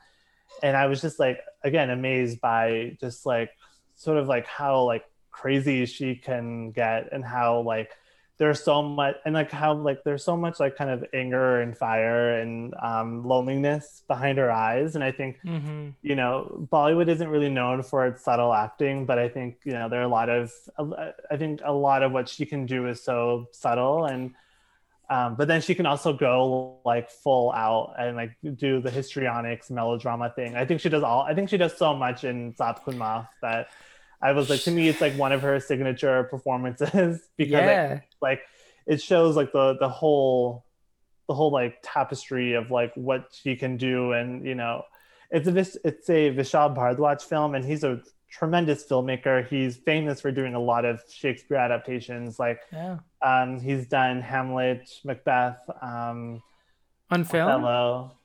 and 0.64 0.76
I 0.76 0.88
was 0.88 1.02
just 1.02 1.20
like 1.20 1.42
again 1.64 1.90
amazed 1.90 2.42
by 2.42 2.98
just 3.00 3.26
like 3.26 3.52
sort 3.96 4.18
of 4.18 4.28
like 4.28 4.48
how 4.48 4.84
like 4.84 5.04
crazy 5.30 5.86
she 5.86 6.16
can 6.16 6.72
get 6.72 7.10
and 7.12 7.24
how 7.24 7.62
like 7.62 7.92
there's 8.40 8.64
so 8.64 8.84
much 8.84 9.16
and 9.26 9.34
like 9.34 9.50
how 9.52 9.74
like 9.74 10.04
there's 10.04 10.24
so 10.24 10.38
much 10.38 10.60
like 10.60 10.76
kind 10.78 10.92
of 10.92 11.04
anger 11.14 11.60
and 11.62 11.76
fire 11.78 12.40
and 12.40 12.74
um 12.82 13.26
loneliness 13.28 14.04
behind 14.08 14.38
her 14.38 14.52
eyes 14.52 14.94
and 14.96 15.04
I 15.04 15.12
think 15.12 15.40
Mhm. 15.44 15.94
you 16.04 16.16
know, 16.16 16.68
Bollywood 16.72 17.08
isn't 17.10 17.28
really 17.30 17.50
known 17.50 17.82
for 17.82 18.06
its 18.06 18.24
subtle 18.24 18.54
acting, 18.54 19.06
but 19.06 19.18
I 19.18 19.28
think 19.30 19.58
you 19.66 19.74
know 19.74 19.90
there 19.90 20.00
are 20.02 20.10
a 20.12 20.16
lot 20.20 20.30
of 20.30 20.52
I 21.32 21.38
think 21.38 21.62
a 21.66 21.74
lot 21.74 22.04
of 22.04 22.12
what 22.12 22.30
she 22.30 22.46
can 22.46 22.66
do 22.68 22.88
is 22.88 23.04
so 23.04 23.48
subtle 23.52 24.06
and 24.06 24.34
um, 25.10 25.36
but 25.36 25.48
then 25.48 25.62
she 25.62 25.74
can 25.74 25.86
also 25.86 26.12
go 26.12 26.80
like 26.84 27.10
full 27.10 27.54
out 27.54 27.96
and 27.98 28.18
like 28.18 28.34
do 28.58 28.82
the 28.82 28.92
histrionics 28.92 29.72
melodrama 29.72 30.30
thing. 30.36 30.56
I 30.58 30.66
think 30.66 30.82
she 30.82 30.90
does 30.90 31.02
all. 31.02 31.22
I 31.22 31.34
think 31.34 31.48
she 31.50 31.56
does 31.56 31.78
so 31.78 31.96
much 31.96 32.26
in 32.26 32.54
Saat 32.54 32.84
Khoon 32.84 32.98
Maaf 32.98 33.28
that 33.42 33.70
I 34.22 34.32
was 34.32 34.50
like 34.50 34.62
to 34.62 34.72
me 34.72 34.90
it's 34.90 35.02
like 35.02 35.14
one 35.14 35.32
of 35.32 35.42
her 35.42 35.60
signature 35.60 36.24
performances 36.24 37.22
because 37.38 37.54
like, 37.54 37.66
yeah. 37.66 38.00
like 38.22 38.42
it 38.86 39.02
shows 39.02 39.36
like 39.36 39.52
the 39.52 39.78
the 39.80 39.90
whole 39.90 40.66
the 41.28 41.34
whole 41.34 41.52
like 41.52 41.78
tapestry 41.84 42.54
of 42.54 42.72
like 42.72 42.94
what 42.96 43.28
she 43.32 43.56
can 43.56 43.78
do. 43.78 44.14
And 44.14 44.46
you 44.46 44.56
know 44.56 44.84
it's 45.30 45.48
a 45.48 45.52
Vis- 45.52 45.78
it's 45.84 46.10
a 46.10 46.32
Vishal 46.32 46.76
Bhardwaj 46.76 47.22
film 47.22 47.54
and 47.56 47.64
he's 47.64 47.84
a 47.84 48.02
tremendous 48.30 48.86
filmmaker. 48.86 49.48
He's 49.48 49.78
famous 49.78 50.22
for 50.22 50.32
doing 50.32 50.56
a 50.56 50.60
lot 50.60 50.86
of 50.86 51.02
Shakespeare 51.10 51.58
adaptations. 51.58 52.40
Like 52.40 52.62
yeah. 52.72 52.98
um 53.22 53.60
he's 53.60 53.88
done 53.88 54.22
Hamlet 54.22 54.90
Macbeth 55.04 55.60
um 55.82 56.42
on 57.10 57.24
film? 57.24 57.50
Othello 57.50 58.17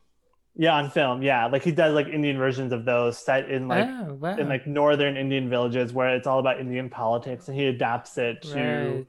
yeah 0.55 0.75
on 0.75 0.91
film 0.91 1.23
yeah 1.23 1.47
like 1.47 1.63
he 1.63 1.73
does 1.73 1.95
like 1.95 2.09
Indian 2.09 2.37
versions 2.37 2.73
of 2.73 2.85
those 2.85 3.17
set 3.17 3.51
in 3.51 3.69
like 3.69 3.89
oh, 3.89 4.15
wow. 4.15 4.37
in 4.37 4.49
like 4.49 4.67
northern 4.67 5.17
Indian 5.17 5.49
villages 5.49 5.93
where 5.93 6.15
it's 6.15 6.27
all 6.27 6.39
about 6.39 6.61
Indian 6.61 6.91
politics 6.91 7.49
and 7.49 7.57
he 7.59 7.67
adapts 7.67 8.19
it 8.19 8.43
to 8.43 8.97
right 8.97 9.07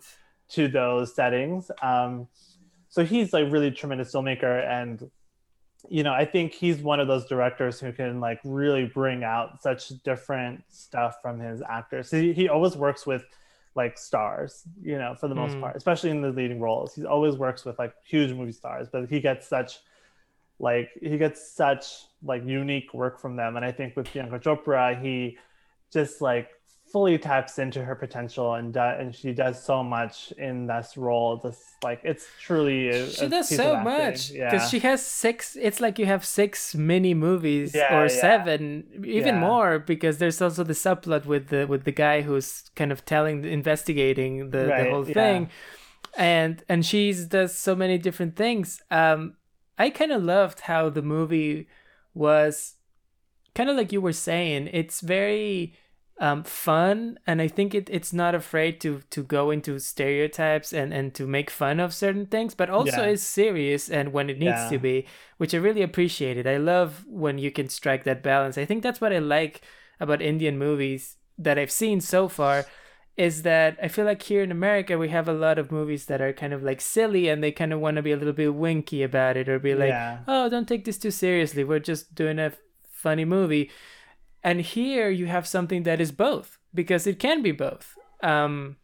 to 0.53 0.67
those 0.67 1.15
settings. 1.15 1.71
Um, 1.81 2.27
so 2.89 3.03
he's 3.03 3.33
like 3.33 3.51
really 3.51 3.71
tremendous 3.71 4.13
filmmaker, 4.13 4.65
and 4.67 5.09
you 5.89 6.03
know, 6.03 6.13
I 6.13 6.25
think 6.25 6.53
he's 6.53 6.79
one 6.79 6.99
of 6.99 7.07
those 7.07 7.25
directors 7.25 7.79
who 7.79 7.91
can 7.91 8.19
like 8.19 8.39
really 8.43 8.85
bring 8.85 9.23
out 9.23 9.61
such 9.61 9.89
different 10.03 10.63
stuff 10.69 11.17
from 11.21 11.39
his 11.39 11.61
actors. 11.67 12.09
So 12.09 12.21
he, 12.21 12.33
he 12.33 12.49
always 12.49 12.77
works 12.77 13.05
with 13.05 13.25
like 13.75 13.97
stars, 13.97 14.63
you 14.81 14.97
know, 14.97 15.15
for 15.15 15.27
the 15.27 15.35
most 15.35 15.57
Mm. 15.57 15.61
part, 15.61 15.75
especially 15.75 16.11
in 16.11 16.21
the 16.21 16.29
leading 16.29 16.59
roles. 16.59 16.93
He 16.93 17.03
always 17.03 17.35
works 17.35 17.65
with 17.65 17.79
like 17.79 17.93
huge 18.05 18.31
movie 18.31 18.51
stars, 18.51 18.87
but 18.91 19.09
he 19.09 19.19
gets 19.19 19.47
such 19.47 19.79
like 20.59 20.89
he 21.01 21.17
gets 21.17 21.51
such 21.55 21.85
like 22.23 22.45
unique 22.45 22.93
work 22.93 23.19
from 23.19 23.35
them. 23.35 23.55
And 23.57 23.65
I 23.65 23.71
think 23.71 23.95
with 23.95 24.11
Priyanka 24.13 24.41
Chopra, 24.41 25.01
he 25.01 25.37
just 25.91 26.21
like 26.21 26.49
fully 26.91 27.17
taps 27.17 27.59
into 27.59 27.83
her 27.83 27.95
potential 27.95 28.53
and 28.55 28.73
do, 28.73 28.79
and 28.79 29.13
she 29.15 29.33
does 29.33 29.63
so 29.63 29.83
much 29.83 30.31
in 30.37 30.67
this 30.67 30.97
role. 30.97 31.37
Just 31.37 31.83
like 31.83 32.01
it's 32.03 32.35
truly 32.37 32.89
a, 32.89 33.05
she 33.07 33.27
a 33.27 33.29
does 33.29 33.49
so 33.49 33.75
much 33.75 34.31
Yeah, 34.31 34.39
because 34.45 34.67
she 34.67 34.79
has 34.79 35.05
six 35.05 35.55
it's 35.59 35.79
like 35.81 35.99
you 35.99 36.05
have 36.05 36.23
six 36.25 36.75
mini 36.75 37.13
movies 37.13 37.73
Yeah, 37.73 37.89
or 37.89 38.07
yeah. 38.07 38.09
seven 38.09 39.03
even 39.05 39.35
Yeah. 39.35 39.39
more 39.39 39.79
because 39.79 40.17
there's 40.19 40.41
also 40.41 40.63
the 40.63 40.73
subplot 40.73 41.25
with 41.25 41.47
the 41.49 41.65
with 41.67 41.83
the 41.85 41.91
guy 41.91 42.21
who's 42.21 42.69
kind 42.75 42.91
of 42.91 43.03
telling 43.05 43.43
investigating 43.45 44.51
the, 44.51 44.71
the 44.75 44.85
Right, 44.85 44.85
whole 44.85 45.03
yeah. 45.05 45.13
thing 45.13 45.49
and 46.17 46.63
and 46.69 46.85
she's 46.85 47.25
does 47.25 47.55
so 47.57 47.75
many 47.75 47.97
different 47.97 48.35
things 48.35 48.81
um 48.91 49.35
i 49.77 49.89
kind 49.89 50.11
of 50.11 50.23
loved 50.23 50.61
how 50.61 50.89
the 50.89 51.01
movie 51.01 51.67
was 52.13 52.75
kind 53.55 53.69
of 53.69 53.75
like 53.77 53.91
you 53.91 54.01
were 54.01 54.13
saying 54.13 54.69
it's 54.71 55.01
very 55.01 55.73
um, 56.19 56.43
fun 56.43 57.17
and 57.25 57.41
i 57.41 57.47
think 57.47 57.73
it, 57.73 57.89
it's 57.89 58.13
not 58.13 58.35
afraid 58.35 58.79
to 58.79 59.01
to 59.09 59.23
go 59.23 59.49
into 59.49 59.79
stereotypes 59.79 60.71
and 60.71 60.93
and 60.93 61.13
to 61.15 61.25
make 61.25 61.49
fun 61.49 61.79
of 61.79 61.93
certain 61.93 62.27
things 62.27 62.53
but 62.53 62.69
also 62.69 63.01
Yeah. 63.03 63.09
is 63.09 63.23
serious 63.23 63.89
and 63.89 64.13
when 64.13 64.29
it 64.29 64.37
needs 64.37 64.61
Yeah. 64.61 64.69
to 64.69 64.77
be 64.77 65.07
which 65.37 65.53
i 65.53 65.57
really 65.57 65.81
appreciated 65.81 66.45
i 66.45 66.57
love 66.57 67.03
when 67.07 67.37
you 67.39 67.49
can 67.51 67.67
strike 67.67 68.03
that 68.03 68.21
balance 68.21 68.57
i 68.59 68.65
think 68.65 68.83
that's 68.83 69.01
what 69.01 69.11
i 69.13 69.17
like 69.19 69.61
about 69.99 70.21
indian 70.21 70.57
movies 70.59 71.17
that 71.37 71.57
i've 71.57 71.71
seen 71.71 71.99
so 71.99 72.27
far 72.27 72.67
is 73.15 73.43
that 73.43 73.77
I 73.81 73.87
feel 73.89 74.05
like 74.05 74.23
here 74.23 74.41
in 74.41 74.51
America 74.51 74.97
we 74.97 75.09
have 75.09 75.27
a 75.29 75.33
lot 75.33 75.59
of 75.59 75.71
movies 75.71 76.05
that 76.05 76.19
are 76.21 76.33
kind 76.33 76.51
of 76.53 76.63
like 76.63 76.81
silly 76.81 77.29
and 77.29 77.43
they 77.43 77.51
kind 77.51 77.71
of 77.71 77.79
want 77.79 77.97
to 77.97 78.01
be 78.01 78.11
a 78.11 78.17
little 78.17 78.33
bit 78.33 78.55
winky 78.55 79.03
about 79.03 79.37
it 79.37 79.47
or 79.47 79.59
be 79.59 79.75
like, 79.75 79.89
Yeah. 79.89 80.19
oh, 80.27 80.49
don't 80.49 80.67
take 80.67 80.85
this 80.85 80.97
too 80.97 81.11
seriously. 81.11 81.63
We're 81.63 81.79
just 81.79 82.15
doing 82.15 82.39
a 82.39 82.53
funny 82.91 83.25
movie. 83.25 83.69
And 84.43 84.61
here 84.61 85.09
you 85.09 85.27
have 85.27 85.47
something 85.47 85.83
that 85.83 86.01
is 86.01 86.11
both 86.11 86.57
because 86.73 87.05
it 87.05 87.19
can 87.19 87.41
be 87.43 87.51
both. 87.51 87.95
Um, 88.23 88.77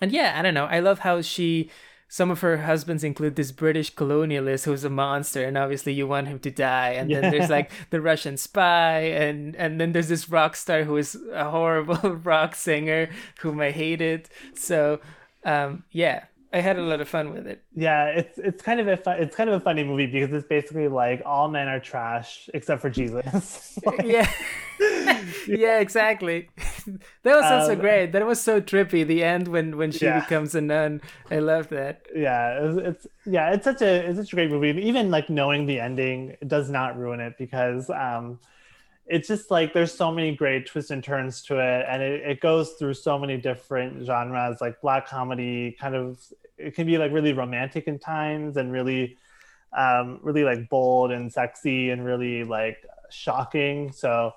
and 0.00 0.12
yeah, 0.12 0.34
I 0.38 0.42
don't 0.42 0.54
know. 0.54 0.66
I 0.66 0.80
love 0.80 1.00
how 1.00 1.20
she. 1.22 1.70
Some 2.08 2.30
of 2.30 2.40
her 2.40 2.58
husbands 2.58 3.02
include 3.02 3.36
this 3.36 3.50
British 3.50 3.94
colonialist 3.94 4.64
who's 4.64 4.84
a 4.84 4.90
monster, 4.90 5.44
and 5.44 5.58
obviously 5.58 5.92
you 5.92 6.06
want 6.06 6.28
him 6.28 6.38
to 6.40 6.50
die. 6.50 6.90
And 6.90 7.10
then 7.10 7.30
there's 7.30 7.50
like 7.50 7.70
the 7.90 8.00
Russian 8.00 8.36
spy, 8.36 9.00
and 9.00 9.56
and 9.56 9.80
then 9.80 9.92
there's 9.92 10.08
this 10.08 10.28
rock 10.28 10.54
star 10.56 10.84
who 10.84 10.96
is 10.96 11.18
a 11.32 11.50
horrible 11.50 12.14
rock 12.24 12.54
singer 12.54 13.10
whom 13.40 13.60
I 13.60 13.72
hated. 13.72 14.28
So, 14.54 15.00
um, 15.44 15.84
yeah, 15.90 16.24
I 16.56 16.60
had 16.60 16.78
a 16.78 16.82
lot 16.82 17.00
of 17.00 17.08
fun 17.08 17.32
with 17.32 17.46
it. 17.46 17.62
Yeah, 17.74 18.06
it's 18.06 18.38
it's 18.38 18.62
kind 18.62 18.80
of 18.80 18.88
a 18.88 18.98
it's 19.22 19.36
kind 19.36 19.50
of 19.50 19.56
a 19.56 19.60
funny 19.60 19.84
movie 19.84 20.06
because 20.06 20.32
it's 20.32 20.46
basically 20.48 20.88
like 20.88 21.22
all 21.26 21.48
men 21.48 21.68
are 21.68 21.80
trash 21.80 22.48
except 22.54 22.80
for 22.80 22.90
Jesus. 22.90 23.78
Like, 23.86 24.04
yeah 24.04 24.30
yeah 25.46 25.78
exactly 25.80 26.50
that 27.22 27.36
was 27.36 27.50
also 27.50 27.74
Um, 27.74 27.80
great 27.80 28.12
that 28.12 28.26
was 28.26 28.40
so 28.40 28.60
trippy 28.60 29.06
the 29.06 29.22
end 29.24 29.48
when 29.48 29.76
when 29.76 29.90
she 29.92 30.06
Yeah. 30.06 30.20
becomes 30.20 30.54
a 30.54 30.60
nun 30.60 31.00
i 31.30 31.38
love 31.38 31.68
that 31.70 32.02
yeah, 32.14 32.60
it's, 32.64 32.78
it's 33.04 33.06
yeah, 33.26 33.52
it's 33.52 33.64
such 33.64 33.82
a 33.82 34.08
it's 34.08 34.18
such 34.18 34.32
a 34.32 34.36
great 34.36 34.50
movie. 34.50 34.70
And 34.70 34.78
even 34.80 35.10
like 35.10 35.28
knowing 35.28 35.66
the 35.66 35.80
ending 35.80 36.36
does 36.46 36.70
not 36.70 36.96
ruin 36.96 37.20
it 37.20 37.34
because 37.38 37.90
um, 37.90 38.38
it's 39.06 39.28
just 39.28 39.50
like 39.50 39.72
there's 39.74 39.92
so 39.94 40.12
many 40.12 40.34
great 40.34 40.66
twists 40.66 40.90
and 40.90 41.02
turns 41.04 41.42
to 41.44 41.58
it, 41.58 41.86
and 41.88 42.02
it, 42.02 42.22
it 42.22 42.40
goes 42.40 42.72
through 42.78 42.94
so 42.94 43.18
many 43.18 43.36
different 43.38 44.06
genres, 44.06 44.60
like 44.60 44.80
black 44.80 45.06
comedy, 45.08 45.76
kind 45.80 45.94
of 45.94 46.20
it 46.58 46.74
can 46.74 46.86
be 46.86 46.98
like 46.98 47.12
really 47.12 47.32
romantic 47.32 47.86
in 47.86 47.98
times 47.98 48.56
and 48.56 48.72
really 48.72 49.16
um, 49.76 50.20
really 50.22 50.44
like 50.44 50.68
bold 50.68 51.12
and 51.12 51.32
sexy 51.32 51.90
and 51.90 52.04
really 52.04 52.44
like 52.44 52.84
shocking. 53.10 53.92
So 53.92 54.32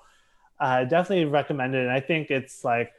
uh, 0.58 0.84
definitely 0.84 1.24
recommend 1.26 1.74
it. 1.74 1.80
And 1.80 1.90
I 1.90 2.00
think 2.00 2.30
it's 2.30 2.64
like 2.64 2.92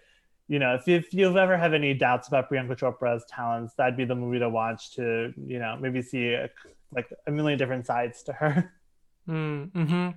you 0.48 0.60
know, 0.60 0.76
if, 0.76 0.86
if 0.90 1.14
you've 1.14 1.38
ever 1.38 1.56
had 1.56 1.74
any 1.74 1.94
doubts 1.94 2.28
about 2.28 2.50
Priyanka 2.50 2.78
Chopra's 2.78 3.24
talents, 3.30 3.74
that'd 3.76 3.96
be 3.96 4.04
the 4.04 4.16
movie 4.16 4.40
to 4.40 4.50
watch 4.50 4.94
to, 4.96 5.34
you 5.38 5.60
know, 5.60 5.78
maybe 5.80 6.02
see 6.02 6.34
a, 6.34 6.50
like 6.94 7.08
a 7.26 7.32
million 7.32 7.58
different 7.58 7.86
sides 7.86 8.22
to 8.24 8.34
her. 8.34 8.74
mm, 9.30 9.72
hmm 9.72 10.10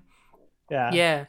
yeah. 0.70 0.92
yeah 0.92 1.24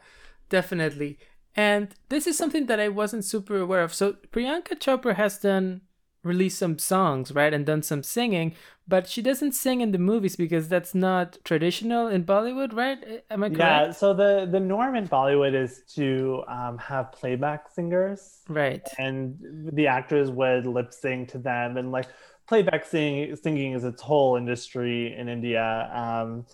definitely 0.49 1.17
and 1.55 1.95
this 2.09 2.28
is 2.28 2.38
something 2.38 2.65
that 2.67 2.80
i 2.80 2.88
wasn't 2.88 3.23
super 3.23 3.57
aware 3.57 3.82
of 3.82 3.93
so 3.93 4.13
priyanka 4.32 4.78
chopra 4.80 5.15
has 5.15 5.38
done 5.38 5.82
released 6.26 6.57
some 6.57 6.78
songs 6.78 7.32
right 7.32 7.53
and 7.53 7.65
done 7.65 7.82
some 7.82 8.03
singing 8.03 8.53
but 8.88 9.07
she 9.07 9.21
doesn't 9.21 9.53
sing 9.53 9.82
in 9.82 9.91
the 9.91 9.97
movies 9.97 10.36
because 10.36 10.67
that's 10.67 10.93
not 10.93 11.38
traditional 11.43 12.07
in 12.07 12.23
bollywood 12.23 12.73
right 12.73 13.23
am 13.30 13.43
i 13.43 13.47
correct 13.47 13.59
Yeah. 13.59 13.91
So 13.91 14.13
the, 14.13 14.47
the 14.49 14.59
norm 14.59 14.95
in 14.95 15.07
Bollywood 15.07 15.53
is 15.53 15.84
to 15.95 16.43
um, 16.47 16.78
have 16.80 17.11
playback 17.11 17.71
singers 17.71 18.41
right 18.49 18.88
and 18.97 19.38
the 19.73 19.88
actors 19.88 20.30
would 20.32 20.65
lip 20.65 20.93
sync 20.93 21.30
to 21.30 21.38
them 21.38 21.78
and 21.78 21.91
like 21.91 22.07
playback 22.47 22.86
sing, 22.86 23.36
singing 23.36 23.73
is 23.73 23.84
its 23.84 24.01
whole 24.01 24.36
industry 24.36 25.15
in 25.15 25.30
India. 25.30 25.89
Um, 25.93 26.45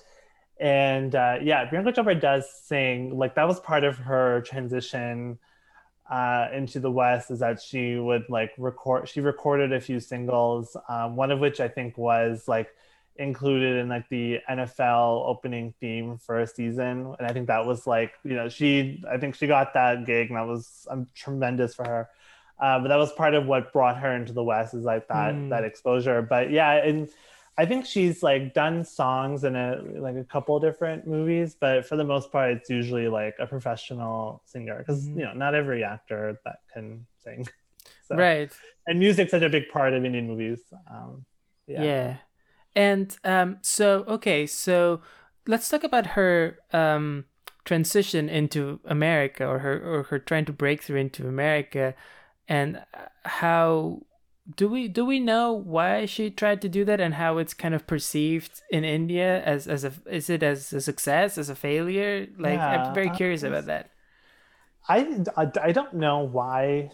and 0.60 1.16
uh, 1.16 1.38
yeah, 1.42 1.70
Priyanka 1.70 1.94
Chopra 1.94 2.20
does 2.20 2.50
sing. 2.52 3.18
Like 3.18 3.36
that 3.36 3.48
was 3.48 3.60
part 3.60 3.84
of 3.84 3.98
her 3.98 4.42
transition 4.42 5.40
uh, 6.12 6.48
into 6.54 6.80
the 6.80 6.92
West. 6.92 7.32
Is 7.32 7.40
that 7.40 7.62
she 7.62 7.96
would 7.96 8.26
like 8.30 8.52
record? 8.58 9.08
She 9.10 9.22
recorded 9.22 9.72
a 9.74 9.80
few 9.80 10.00
singles, 10.00 10.76
um, 10.90 11.16
one 11.16 11.32
of 11.32 11.40
which 11.40 11.60
I 11.60 11.70
think 11.70 11.98
was 11.98 12.48
like 12.48 12.70
included 13.18 13.78
in 13.78 13.90
like 13.90 14.08
the 14.10 14.40
NFL 14.50 15.28
opening 15.28 15.74
theme 15.80 16.18
for 16.18 16.40
a 16.42 16.48
season, 16.48 17.16
and 17.18 17.28
I 17.28 17.32
think 17.34 17.48
that 17.48 17.66
was 17.66 17.88
like 17.88 18.14
you 18.24 18.36
know 18.36 18.50
she 18.50 19.02
I 19.10 19.18
think 19.18 19.36
she 19.36 19.48
got 19.48 19.74
that 19.74 20.06
gig, 20.06 20.30
and 20.30 20.38
that 20.38 20.48
was 20.48 20.86
um, 20.92 21.08
tremendous 21.16 21.74
for 21.76 21.86
her. 21.86 22.10
Uh, 22.60 22.78
but 22.80 22.90
that 22.90 22.98
was 22.98 23.12
part 23.14 23.34
of 23.34 23.48
what 23.48 23.74
brought 23.74 23.98
her 23.98 24.14
into 24.16 24.34
the 24.34 24.44
West 24.44 24.74
is 24.76 24.84
like 24.84 25.08
that 25.08 25.34
Mm. 25.34 25.50
that 25.50 25.64
exposure. 25.64 26.22
But 26.22 26.52
yeah, 26.52 26.74
and 26.74 27.10
I 27.62 27.66
think 27.70 27.86
she's 27.94 28.18
like 28.30 28.44
done 28.64 28.78
songs 28.84 29.44
in 29.48 29.54
a 29.56 29.68
like 30.08 30.16
a 30.16 30.24
couple 30.34 30.60
different 30.68 31.06
movies, 31.16 31.50
but 31.66 31.86
for 31.88 31.96
the 32.02 32.04
most 32.14 32.32
part, 32.32 32.48
it's 32.56 32.70
usually 32.80 33.08
like 33.20 33.36
a 33.40 33.48
professional 33.56 34.42
singer 34.52 34.78
because 34.80 35.02
Mhm. 35.08 35.18
you 35.18 35.26
know 35.26 35.34
not 35.44 35.54
every 35.62 35.82
actor 35.96 36.24
that 36.46 36.58
can 36.74 37.06
sing. 37.24 37.40
So- 38.08 38.16
right 38.28 38.52
and 38.88 38.96
music's 39.00 39.32
such 39.36 39.44
a 39.50 39.50
big 39.58 39.66
part 39.76 39.92
of 39.94 40.00
Indian 40.10 40.28
movies. 40.32 40.62
Um, 40.94 41.12
Yeah. 41.68 41.84
yeah. 41.90 42.10
And 42.76 43.08
um 43.34 43.50
so 43.62 43.88
okay, 44.16 44.40
so 44.48 44.76
let's 45.52 45.68
talk 45.70 45.84
about 45.92 46.06
her 46.18 46.34
um 46.82 47.06
transition 47.70 48.24
into 48.40 48.80
America 48.86 49.44
or 49.52 49.60
her 49.66 49.76
or 49.92 50.04
her 50.10 50.20
trying 50.30 50.46
to 50.46 50.54
break 50.64 50.78
through 50.84 51.00
into 51.08 51.28
America 51.36 51.86
and 52.48 52.70
uh, 52.78 53.08
how 53.44 54.02
do 54.56 54.68
we 54.68 54.88
do 54.88 55.06
we 55.06 55.20
know 55.20 55.54
why 55.54 56.06
she 56.06 56.30
tried 56.30 56.62
to 56.62 56.70
do 56.70 56.84
that 56.86 57.00
and 57.00 57.14
how 57.14 57.38
it's 57.38 57.54
kind 57.54 57.76
of 57.76 57.86
perceived 57.86 58.62
in 58.72 58.84
India 58.84 59.42
as 59.44 59.68
as 59.68 59.84
a 59.84 59.94
is 60.10 60.30
it 60.30 60.44
as 60.44 60.74
a 60.74 60.82
success 60.82 61.38
as 61.38 61.50
a 61.50 61.56
failure 61.56 62.28
like 62.38 62.60
I'm 62.60 62.94
very 62.94 63.10
curious 63.12 63.44
about 63.44 63.66
that 63.68 63.92
I, 64.88 65.24
I, 65.38 65.52
I 65.62 65.72
don't 65.72 65.94
know 65.94 66.20
why, 66.20 66.92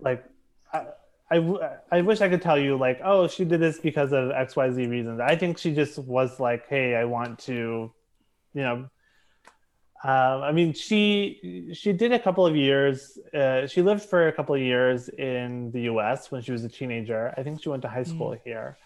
like, 0.00 0.24
I 0.72 1.78
I 1.90 2.02
wish 2.02 2.20
I 2.20 2.28
could 2.28 2.42
tell 2.42 2.58
you, 2.58 2.76
like, 2.76 3.00
oh, 3.02 3.28
she 3.28 3.44
did 3.44 3.60
this 3.60 3.78
because 3.78 4.12
of 4.12 4.30
XYZ 4.30 4.90
reasons. 4.90 5.20
I 5.20 5.36
think 5.36 5.58
she 5.58 5.72
just 5.74 5.98
was 5.98 6.38
like, 6.38 6.68
hey, 6.68 6.96
I 6.96 7.04
want 7.04 7.38
to, 7.40 7.92
you 8.52 8.62
know, 8.62 8.90
um, 10.04 10.42
I 10.42 10.52
mean, 10.52 10.74
she 10.74 11.70
she 11.72 11.92
did 11.92 12.12
a 12.12 12.18
couple 12.18 12.46
of 12.46 12.54
years. 12.54 13.18
Uh, 13.32 13.66
she 13.66 13.82
lived 13.82 14.02
for 14.02 14.28
a 14.28 14.32
couple 14.32 14.54
of 14.54 14.60
years 14.60 15.08
in 15.08 15.70
the 15.72 15.82
U.S. 15.92 16.30
when 16.30 16.42
she 16.42 16.52
was 16.52 16.62
a 16.62 16.68
teenager. 16.68 17.34
I 17.36 17.42
think 17.42 17.62
she 17.62 17.70
went 17.70 17.82
to 17.82 17.88
high 17.88 18.04
school 18.04 18.36
here 18.44 18.76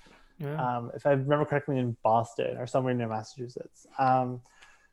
yeah. 0.41 0.77
um, 0.79 0.91
if 0.95 1.07
I 1.07 1.11
remember 1.11 1.45
correctly, 1.45 1.79
in 1.79 1.97
Boston 2.03 2.57
or 2.59 2.67
somewhere 2.67 2.95
near 2.95 3.09
Massachusetts. 3.09 3.87
Um, 3.99 4.41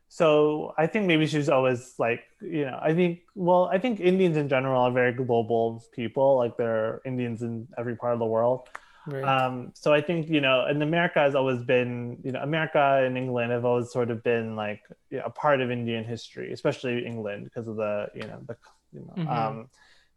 so 0.08 0.74
I 0.78 0.86
think 0.86 1.06
maybe 1.06 1.26
she's 1.26 1.48
always 1.48 1.94
like, 1.98 2.24
you 2.40 2.64
know, 2.64 2.78
I 2.80 2.94
think, 2.94 3.22
well, 3.34 3.68
I 3.72 3.78
think 3.78 3.98
Indians 4.00 4.36
in 4.36 4.48
general 4.48 4.82
are 4.82 4.92
very 4.92 5.12
global 5.12 5.84
people. 5.92 6.36
Like 6.36 6.56
there 6.56 6.76
are 6.76 7.02
Indians 7.04 7.42
in 7.42 7.66
every 7.76 7.96
part 7.96 8.12
of 8.12 8.18
the 8.18 8.26
world. 8.26 8.68
Right. 9.06 9.24
Um, 9.24 9.72
so 9.74 9.92
I 9.92 10.00
think, 10.00 10.28
you 10.28 10.40
know, 10.40 10.64
and 10.66 10.82
America 10.82 11.20
has 11.20 11.34
always 11.34 11.62
been, 11.62 12.18
you 12.24 12.32
know, 12.32 12.40
America 12.40 13.02
and 13.04 13.16
England 13.16 13.52
have 13.52 13.64
always 13.64 13.90
sort 13.90 14.10
of 14.10 14.22
been 14.22 14.56
like 14.56 14.82
you 15.10 15.18
know, 15.18 15.24
a 15.26 15.30
part 15.30 15.60
of 15.60 15.70
Indian 15.70 16.04
history, 16.04 16.52
especially 16.52 17.04
England 17.06 17.44
because 17.44 17.68
of 17.68 17.76
the, 17.76 18.08
you 18.14 18.22
know, 18.26 18.40
the, 18.46 18.56
you 18.92 19.00
know, 19.00 19.14
Mhm. 19.16 19.28
um, 19.30 19.70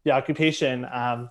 the 0.04 0.12
occupation. 0.12 0.86
Um, 0.92 1.30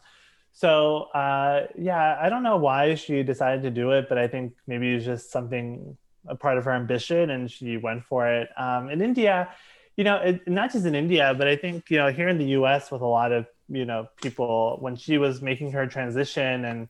so 0.52 1.04
uh, 1.14 1.66
yeah, 1.76 2.18
I 2.20 2.28
don't 2.28 2.42
know 2.42 2.56
why 2.56 2.94
she 2.96 3.22
decided 3.22 3.62
to 3.62 3.70
do 3.70 3.92
it, 3.92 4.08
but 4.08 4.18
I 4.18 4.26
think 4.28 4.54
maybe 4.66 4.94
it's 4.94 5.04
just 5.04 5.30
something 5.30 5.96
a 6.26 6.34
part 6.34 6.58
of 6.58 6.64
her 6.64 6.72
ambition, 6.72 7.30
and 7.30 7.50
she 7.50 7.76
went 7.76 8.04
for 8.04 8.26
it. 8.28 8.48
Um, 8.56 8.90
in 8.90 9.00
India, 9.00 9.48
you 9.96 10.04
know, 10.04 10.16
it, 10.16 10.46
not 10.48 10.72
just 10.72 10.84
in 10.84 10.94
India, 10.94 11.34
but 11.36 11.46
I 11.48 11.56
think 11.56 11.90
you 11.90 11.98
know 11.98 12.08
here 12.10 12.28
in 12.28 12.38
the 12.38 12.46
U.S. 12.60 12.90
with 12.90 13.02
a 13.02 13.06
lot 13.06 13.32
of 13.32 13.46
you 13.68 13.84
know 13.84 14.08
people 14.16 14.78
when 14.80 14.96
she 14.96 15.16
was 15.18 15.40
making 15.40 15.72
her 15.72 15.86
transition 15.86 16.64
and 16.64 16.88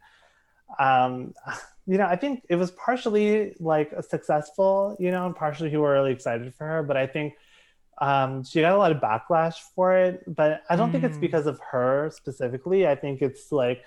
um, 0.78 1.34
you 1.86 1.96
know, 1.96 2.06
I 2.06 2.16
think 2.16 2.44
it 2.48 2.56
was 2.56 2.70
partially 2.72 3.54
like 3.60 3.92
successful, 4.06 4.96
you 5.00 5.10
know, 5.10 5.24
and 5.26 5.34
partially 5.34 5.70
people 5.70 5.82
were 5.82 5.92
really 5.92 6.12
excited 6.12 6.54
for 6.54 6.66
her. 6.66 6.82
But 6.82 6.96
I 6.98 7.06
think 7.06 7.34
um, 8.00 8.44
she 8.44 8.60
got 8.60 8.74
a 8.74 8.76
lot 8.76 8.92
of 8.92 8.98
backlash 8.98 9.54
for 9.74 9.96
it. 9.96 10.22
But 10.26 10.62
I 10.68 10.76
don't 10.76 10.92
think 10.92 11.04
it's 11.04 11.16
Mm. 11.16 11.22
because 11.22 11.46
of 11.46 11.58
her 11.72 12.10
specifically. 12.14 12.86
I 12.86 12.94
think 12.94 13.22
it's 13.22 13.50
like, 13.50 13.84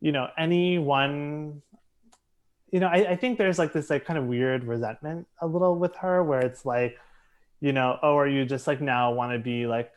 you 0.00 0.12
know, 0.12 0.28
anyone, 0.38 1.62
you 2.70 2.78
know, 2.80 2.86
I, 2.86 3.12
I 3.12 3.16
think 3.16 3.38
there's 3.38 3.58
like 3.58 3.72
this 3.72 3.90
like 3.90 4.04
kind 4.04 4.18
of 4.18 4.26
weird 4.26 4.64
resentment 4.64 5.26
a 5.40 5.46
little 5.46 5.76
with 5.76 5.96
her 5.96 6.22
where 6.22 6.40
it's 6.40 6.64
like, 6.64 6.98
you 7.60 7.72
know, 7.72 7.98
oh, 8.02 8.16
are 8.16 8.28
you 8.28 8.44
just 8.44 8.66
like 8.66 8.80
now 8.80 9.12
want 9.12 9.32
to 9.32 9.38
be 9.38 9.66
like, 9.66 9.90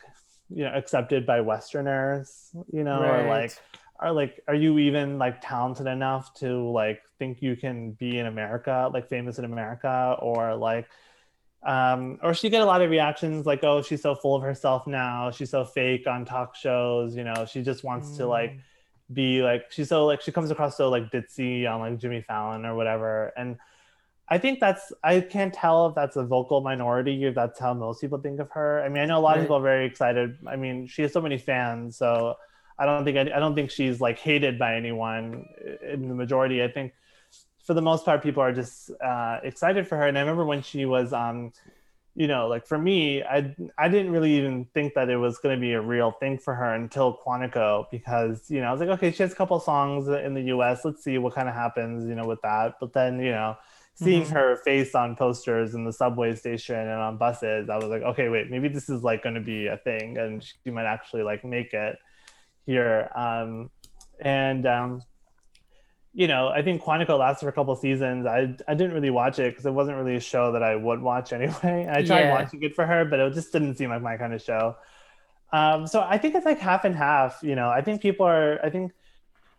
you 0.49 0.63
know, 0.63 0.71
accepted 0.74 1.26
by 1.26 1.41
Westerners, 1.41 2.49
you 2.71 2.84
know, 2.84 3.01
or 3.01 3.28
like 3.28 3.57
are 3.99 4.11
like 4.11 4.41
are 4.47 4.55
you 4.55 4.77
even 4.79 5.17
like 5.17 5.39
talented 5.41 5.87
enough 5.87 6.33
to 6.33 6.69
like 6.71 7.01
think 7.19 7.41
you 7.41 7.55
can 7.55 7.91
be 7.93 8.17
in 8.17 8.25
america 8.25 8.89
like 8.93 9.07
famous 9.07 9.37
in 9.39 9.45
america 9.45 10.17
or 10.21 10.55
like 10.55 10.87
um 11.65 12.19
or 12.21 12.33
she 12.33 12.49
get 12.49 12.61
a 12.61 12.65
lot 12.65 12.81
of 12.81 12.89
reactions 12.89 13.45
like 13.45 13.63
oh 13.63 13.81
she's 13.81 14.01
so 14.01 14.15
full 14.15 14.35
of 14.35 14.41
herself 14.43 14.85
now. 14.85 15.31
She's 15.31 15.49
so 15.51 15.63
fake 15.63 16.07
on 16.07 16.25
talk 16.25 16.55
shows 16.55 17.15
you 17.15 17.23
know? 17.23 17.45
She 17.45 17.61
just 17.61 17.83
wants 17.83 18.17
to 18.17 18.27
like 18.27 18.57
be 19.11 19.41
like 19.41 19.71
she's 19.71 19.87
so 19.89 20.05
like 20.05 20.21
she 20.21 20.31
comes 20.31 20.51
across 20.51 20.75
so 20.75 20.89
like 20.89 21.09
ditzy 21.11 21.69
on 21.69 21.79
like 21.79 21.99
jimmy 21.99 22.21
fallon 22.21 22.65
or 22.65 22.75
whatever. 22.75 23.31
And 23.37 23.57
i 24.29 24.37
think 24.37 24.59
that's 24.59 24.91
i 25.03 25.21
can't 25.21 25.53
tell 25.53 25.87
if 25.87 25.95
that's 25.95 26.15
a 26.15 26.23
vocal 26.25 26.61
minority 26.61 27.23
if 27.25 27.35
that's 27.35 27.59
how 27.59 27.73
most 27.73 28.01
people 28.01 28.19
think 28.19 28.39
of 28.41 28.49
her. 28.51 28.83
I 28.83 28.89
mean 28.89 29.01
i 29.03 29.05
know 29.05 29.19
a 29.19 29.21
lot 29.21 29.31
Right. 29.31 29.39
of 29.39 29.43
people 29.45 29.57
are 29.57 29.61
very 29.61 29.85
excited. 29.85 30.37
I 30.47 30.57
mean 30.57 30.87
she 30.87 31.01
has 31.03 31.13
so 31.13 31.21
many 31.21 31.37
fans 31.37 31.97
so 31.97 32.35
I 32.78 32.86
don't 32.86 33.05
think 33.05 33.17
I 33.17 33.39
don't 33.39 33.55
think 33.55 33.71
she's 33.71 34.01
like 34.01 34.19
hated 34.19 34.57
by 34.57 34.76
anyone 34.76 35.45
in 35.88 36.07
the 36.07 36.15
majority. 36.15 36.63
I 36.63 36.67
think 36.67 36.93
for 37.63 37.74
the 37.74 37.82
most 37.82 38.05
part, 38.05 38.21
people 38.21 38.43
are 38.43 38.51
just 38.51 38.91
uh, 39.03 39.39
excited 39.43 39.88
for 39.88 39.97
her. 39.97 40.07
And 40.07 40.17
I 40.17 40.21
remember 40.21 40.45
when 40.45 40.61
she 40.61 40.86
was, 40.86 41.13
um, 41.13 41.53
you 42.15 42.28
know, 42.28 42.47
like 42.47 42.67
for 42.67 42.78
me, 42.78 43.24
I 43.24 43.55
I 43.78 43.88
didn't 43.88 44.11
really 44.11 44.38
even 44.38 44.65
think 44.74 44.93
that 44.93 45.09
it 45.09 45.17
was 45.17 45.39
going 45.39 45.55
to 45.55 45.61
be 45.61 45.74
a 45.74 45.82
real 45.82 46.11
thing 46.11 46.38
for 46.38 46.53
her 46.53 46.74
until 46.76 47.17
Quantico 47.26 47.86
because 47.89 48.51
you 48.51 48.61
know 48.61 48.67
I 48.67 48.71
was 48.71 48.82
like, 48.82 48.89
okay, 48.89 49.11
she 49.11 49.24
has 49.24 49.32
a 49.32 49.36
couple 49.36 49.59
songs 49.59 50.07
in 50.07 50.34
the 50.34 50.43
U.S. 50.43 50.86
Let's 50.86 51.03
see 51.03 51.17
what 51.17 51.34
kind 51.34 51.49
of 51.49 51.55
happens, 51.55 52.07
you 52.07 52.15
know, 52.15 52.26
with 52.26 52.41
that. 52.43 52.76
But 52.80 52.93
then 52.93 53.19
you 53.19 53.32
know, 53.32 53.57
seeing 53.95 54.26
her 54.28 54.57
face 54.57 54.93
on 54.93 55.15
posters 55.15 55.74
in 55.74 55.86
the 55.86 55.93
subway 55.93 56.36
station 56.36 56.76
and 56.76 57.01
on 57.01 57.17
buses, 57.17 57.69
I 57.69 57.78
was 57.78 57.86
like, 57.86 58.03
okay, 58.03 58.30
wait, 58.30 58.51
maybe 58.51 58.67
this 58.67 58.89
is 58.89 59.03
like 59.03 59.24
going 59.24 59.36
to 59.36 59.41
be 59.41 59.67
a 59.67 59.78
thing, 59.78 60.17
and 60.19 60.43
she 60.43 60.69
might 60.69 60.86
actually 60.86 61.24
like 61.24 61.43
make 61.43 61.74
it 61.74 61.97
here. 62.66 63.09
Um, 63.16 63.70
and 64.20 64.66
um, 64.66 65.01
you 66.14 66.28
know, 66.28 66.47
I 66.49 66.61
think 66.61 66.82
Quantico 66.84 67.18
lasted 67.18 67.45
for 67.45 67.49
a 67.49 67.53
couple 67.53 67.76
seasons. 67.76 68.26
I 68.26 68.55
I 68.68 68.74
didn't 68.76 68.93
really 68.93 69.09
watch 69.09 69.39
it 69.39 69.51
because 69.51 69.66
it 69.66 69.74
wasn't 69.74 69.97
really 69.97 70.16
a 70.16 70.20
show 70.20 70.51
that 70.51 70.64
I 70.64 70.76
would 70.76 71.01
watch 71.01 71.34
anyway. 71.38 71.88
I 71.89 72.03
tried 72.03 72.22
Yeah. 72.22 72.32
watching 72.32 72.61
it 72.64 72.76
for 72.76 72.86
her, 72.86 73.05
but 73.05 73.20
it 73.20 73.34
just 73.34 73.51
didn't 73.51 73.76
seem 73.76 73.89
like 73.89 74.01
my 74.01 74.18
kind 74.18 74.34
of 74.34 74.41
show. 74.41 74.76
Um, 75.51 75.86
so 75.88 76.01
I 76.01 76.18
think 76.18 76.36
it's 76.36 76.45
like 76.45 76.59
half 76.59 76.84
and 76.86 76.95
half. 76.95 77.39
You 77.43 77.55
know, 77.55 77.70
I 77.70 77.82
think 77.82 78.01
people 78.01 78.26
are. 78.26 78.59
I 78.66 78.70
think. 78.70 78.91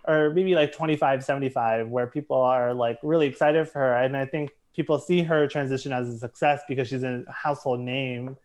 Or 0.07 0.29
maybe 0.35 0.55
like 0.55 0.71
25, 0.75 1.25
75, 1.25 1.89
where 1.89 2.07
people 2.07 2.37
are 2.37 2.75
like 2.75 2.99
really 3.03 3.27
excited 3.27 3.67
for 3.71 3.79
her. 3.79 3.97
And 3.97 4.15
I 4.15 4.27
think 4.27 4.51
people 4.77 4.99
see 4.99 5.23
her 5.23 5.47
transition 5.49 5.95
as 5.95 6.11
a 6.11 6.19
success 6.19 6.61
because 6.69 6.89
she's 6.89 7.03
a 7.03 7.25
household 7.31 7.81
name 7.81 8.37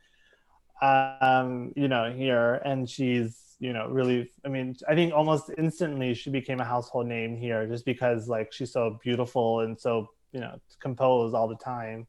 um, 0.81 1.73
you 1.75 1.87
know, 1.87 2.11
here, 2.11 2.55
and 2.65 2.89
she's, 2.89 3.55
you 3.59 3.73
know, 3.73 3.87
really. 3.87 4.31
I 4.45 4.49
mean, 4.49 4.75
I 4.87 4.95
think 4.95 5.13
almost 5.13 5.49
instantly 5.57 6.13
she 6.13 6.29
became 6.29 6.59
a 6.59 6.65
household 6.65 7.07
name 7.07 7.35
here, 7.35 7.67
just 7.67 7.85
because 7.85 8.27
like 8.27 8.53
she's 8.53 8.71
so 8.71 8.99
beautiful 9.03 9.61
and 9.61 9.79
so, 9.79 10.09
you 10.31 10.39
know, 10.39 10.59
composed 10.79 11.35
all 11.35 11.47
the 11.47 11.55
time. 11.55 12.07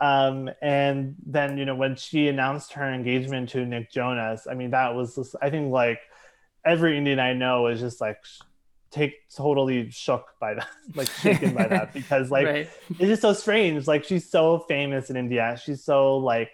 Um, 0.00 0.48
and 0.62 1.16
then, 1.26 1.58
you 1.58 1.64
know, 1.64 1.74
when 1.74 1.96
she 1.96 2.28
announced 2.28 2.72
her 2.74 2.92
engagement 2.92 3.48
to 3.50 3.66
Nick 3.66 3.90
Jonas, 3.90 4.46
I 4.48 4.54
mean, 4.54 4.70
that 4.70 4.94
was, 4.94 5.16
just, 5.16 5.34
I 5.42 5.50
think, 5.50 5.72
like 5.72 5.98
every 6.64 6.96
Indian 6.96 7.18
I 7.18 7.32
know 7.32 7.66
is 7.66 7.80
just 7.80 8.00
like 8.00 8.18
take 8.90 9.14
totally 9.34 9.90
shook 9.90 10.26
by 10.40 10.54
that, 10.54 10.68
like 10.94 11.10
shaken 11.10 11.54
by 11.54 11.66
that, 11.66 11.92
because 11.94 12.30
like 12.30 12.46
right. 12.46 12.70
it's 12.90 12.98
just 13.00 13.22
so 13.22 13.32
strange. 13.32 13.86
Like 13.86 14.04
she's 14.04 14.30
so 14.30 14.60
famous 14.68 15.10
in 15.10 15.16
India. 15.16 15.60
She's 15.62 15.82
so 15.82 16.18
like 16.18 16.50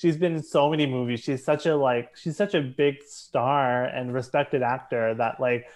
she's 0.00 0.16
been 0.16 0.36
in 0.36 0.42
so 0.42 0.70
many 0.70 0.86
movies. 0.86 1.20
She's 1.20 1.44
such 1.44 1.66
a 1.66 1.76
like 1.76 2.16
she's 2.16 2.36
such 2.36 2.54
a 2.54 2.62
big 2.62 3.02
star 3.04 3.84
and 3.84 4.14
respected 4.14 4.62
actor 4.62 5.14
that 5.14 5.40
like 5.40 5.66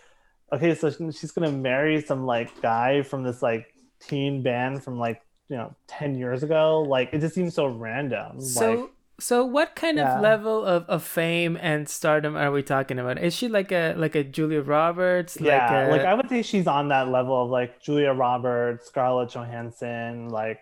okay, 0.52 0.74
so 0.74 0.90
she's 1.10 1.32
gonna 1.32 1.52
marry 1.52 2.00
some 2.00 2.24
like 2.26 2.60
guy 2.62 3.02
from 3.02 3.22
this 3.22 3.42
like 3.42 3.66
teen 4.00 4.42
band 4.42 4.82
from 4.82 4.98
like 4.98 5.20
you 5.48 5.56
know 5.56 5.74
10 5.88 6.14
years 6.14 6.42
ago. 6.42 6.82
Like 6.82 7.10
it 7.12 7.20
just 7.20 7.34
seems 7.34 7.54
so 7.54 7.66
random. 7.66 8.40
So, 8.40 8.80
like 8.80 8.90
so 9.20 9.44
what 9.44 9.76
kind 9.76 9.98
Yeah. 9.98 10.16
of 10.16 10.22
level 10.22 10.64
of, 10.64 10.84
of 10.86 11.02
fame 11.02 11.56
and 11.60 11.88
stardom 11.88 12.36
are 12.36 12.50
we 12.50 12.62
talking 12.62 12.98
about? 12.98 13.18
Is 13.22 13.34
she 13.34 13.48
like 13.48 13.72
a 13.72 13.94
like 13.96 14.14
a 14.14 14.24
Julia 14.24 14.62
Roberts? 14.62 15.38
yeah, 15.40 15.86
like, 15.88 15.90
like, 15.90 16.00
a, 16.02 16.08
I 16.08 16.14
would 16.14 16.28
say 16.28 16.42
she's 16.42 16.66
on 16.66 16.88
that 16.88 17.08
level 17.08 17.44
of 17.44 17.50
like 17.50 17.80
Julia 17.82 18.12
Roberts, 18.12 18.86
Scarlett 18.86 19.30
Johansson, 19.30 20.28
like 20.30 20.60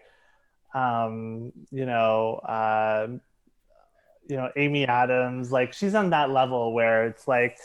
um, 0.74 1.52
you 1.70 1.86
know, 1.86 2.36
uh, 2.36 3.08
you 4.28 4.36
know, 4.36 4.50
Amy 4.56 4.86
Adams, 4.86 5.52
like 5.52 5.72
she's 5.72 5.94
on 5.94 6.10
that 6.10 6.30
level 6.30 6.72
where 6.72 7.06
it's 7.06 7.26
like 7.26 7.58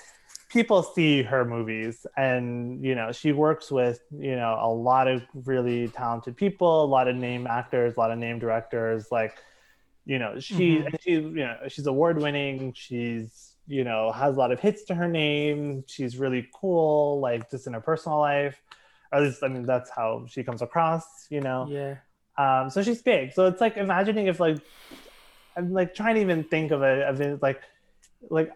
people 0.49 0.81
see 0.81 1.23
her 1.23 1.45
movies 1.45 2.05
and 2.15 2.83
you 2.83 2.95
know, 2.95 3.11
she 3.11 3.31
works 3.31 3.71
with, 3.71 3.99
you 4.17 4.35
know, 4.35 4.57
a 4.61 4.71
lot 4.71 5.07
of 5.07 5.21
really 5.33 5.87
talented 5.89 6.35
people, 6.35 6.83
a 6.83 6.85
lot 6.85 7.07
of 7.07 7.15
name 7.15 7.47
actors, 7.47 7.95
a 7.97 7.99
lot 7.99 8.11
of 8.11 8.17
name 8.17 8.39
directors, 8.39 9.07
like 9.11 9.37
you 10.05 10.19
know, 10.19 10.39
she 10.39 10.77
and 10.77 10.97
she, 11.01 11.11
you 11.11 11.31
know, 11.31 11.57
she's 11.67 11.85
award 11.85 12.21
winning, 12.21 12.73
she's 12.73 13.55
you 13.67 13.83
know, 13.83 14.11
has 14.11 14.35
a 14.35 14.39
lot 14.39 14.51
of 14.51 14.59
hits 14.59 14.83
to 14.85 14.95
her 14.95 15.07
name. 15.07 15.83
She's 15.87 16.17
really 16.17 16.47
cool, 16.53 17.19
like 17.19 17.51
just 17.51 17.67
in 17.67 17.73
her 17.73 17.81
personal 17.81 18.19
life. 18.19 18.61
Or 19.11 19.19
at 19.19 19.25
least, 19.25 19.43
I 19.43 19.49
mean, 19.49 19.65
that's 19.65 19.89
how 19.89 20.25
she 20.27 20.43
comes 20.43 20.61
across, 20.61 21.27
you 21.29 21.41
know. 21.41 21.67
yeah. 21.69 21.95
Um, 22.37 22.69
so 22.69 22.83
she's 22.83 23.01
big. 23.01 23.33
So 23.33 23.47
it's 23.47 23.59
like 23.59 23.77
imagining 23.77 24.27
if 24.27 24.39
like 24.39 24.59
I'm 25.57 25.73
like 25.73 25.95
trying 25.95 26.15
to 26.15 26.21
even 26.21 26.43
think 26.43 26.71
of 26.71 26.81
it 26.83 27.01
of 27.03 27.19
it 27.21 27.41
like 27.41 27.61
like 28.29 28.51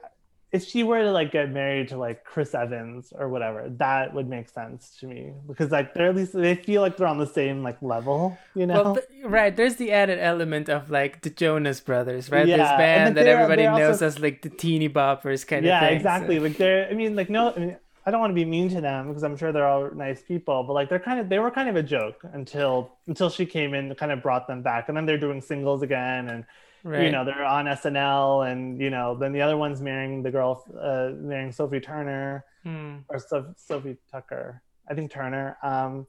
if 0.51 0.65
she 0.67 0.83
were 0.83 0.99
to 1.01 1.11
like 1.11 1.31
get 1.31 1.49
married 1.49 1.87
to 1.87 1.97
like 1.97 2.25
Chris 2.25 2.53
Evans 2.53 3.13
or 3.17 3.29
whatever, 3.29 3.69
that 3.77 4.13
would 4.13 4.27
make 4.27 4.49
sense 4.49 4.97
to 4.99 5.07
me 5.07 5.31
because 5.47 5.71
like 5.71 5.93
they're 5.93 6.07
at 6.09 6.15
least 6.15 6.33
they 6.33 6.55
feel 6.55 6.81
like 6.81 6.97
they're 6.97 7.07
on 7.07 7.19
the 7.19 7.25
same 7.25 7.63
like 7.63 7.81
level, 7.81 8.37
you 8.53 8.65
know. 8.67 8.83
Well, 8.83 8.95
th- 8.95 9.07
right. 9.23 9.55
There's 9.55 9.77
the 9.77 9.93
added 9.93 10.19
element 10.19 10.67
of 10.67 10.91
like 10.91 11.21
the 11.21 11.29
Jonas 11.29 11.79
Brothers, 11.79 12.29
right? 12.29 12.45
Yeah, 12.45 12.57
This 12.57 12.69
band 12.71 13.15
that 13.15 13.27
everybody 13.27 13.63
knows 13.63 13.93
also- 14.01 14.07
as 14.07 14.19
like 14.19 14.41
the 14.41 14.49
teeny 14.49 14.89
boppers 14.89 15.47
kind 15.47 15.65
yeah, 15.65 15.77
of 15.77 15.81
thing. 15.83 15.89
Yeah, 15.91 15.95
exactly. 15.95 16.37
So- 16.37 16.43
Like 16.43 16.57
they're, 16.57 16.89
I 16.89 16.93
mean, 16.95 17.15
like 17.15 17.29
no, 17.29 17.53
I 17.55 17.59
mean, 17.59 17.77
I 18.05 18.11
don't 18.11 18.19
want 18.19 18.31
to 18.31 18.35
be 18.35 18.43
mean 18.45 18.67
to 18.71 18.81
them 18.81 19.07
because 19.07 19.23
I'm 19.23 19.37
sure 19.37 19.53
they're 19.53 19.65
all 19.67 19.89
nice 19.91 20.21
people, 20.21 20.63
but 20.63 20.73
like 20.73 20.89
they're 20.89 20.99
kind 20.99 21.19
of, 21.21 21.29
they 21.29 21.39
were 21.39 21.51
kind 21.51 21.69
of 21.69 21.77
a 21.77 21.83
joke 21.83 22.25
until 22.33 22.91
until 23.07 23.29
she 23.29 23.45
came 23.45 23.73
in, 23.73 23.85
and 23.85 23.97
kind 23.97 24.11
of 24.11 24.21
brought 24.21 24.47
them 24.47 24.61
back, 24.63 24.89
and 24.89 24.97
then 24.97 25.05
they're 25.05 25.17
doing 25.17 25.39
singles 25.39 25.81
again, 25.81 26.27
and 26.27 26.43
right. 26.83 27.03
you 27.03 27.11
know 27.11 27.23
they're 27.25 27.43
on 27.45 27.65
SNL, 27.65 28.51
and 28.51 28.79
you 28.81 28.89
know 28.89 29.15
then 29.15 29.31
the 29.33 29.41
other 29.41 29.57
one's 29.57 29.81
marrying 29.81 30.23
the 30.23 30.31
girl, 30.31 30.63
uh, 30.79 31.09
marrying 31.15 31.51
Sophie 31.51 31.79
Turner 31.79 32.45
Hmm. 32.63 32.97
or 33.09 33.17
so- 33.17 33.53
Sophie 33.57 33.97
Tucker, 34.11 34.61
I 34.87 34.93
think 34.93 35.11
Turner. 35.11 35.57
Um, 35.63 36.05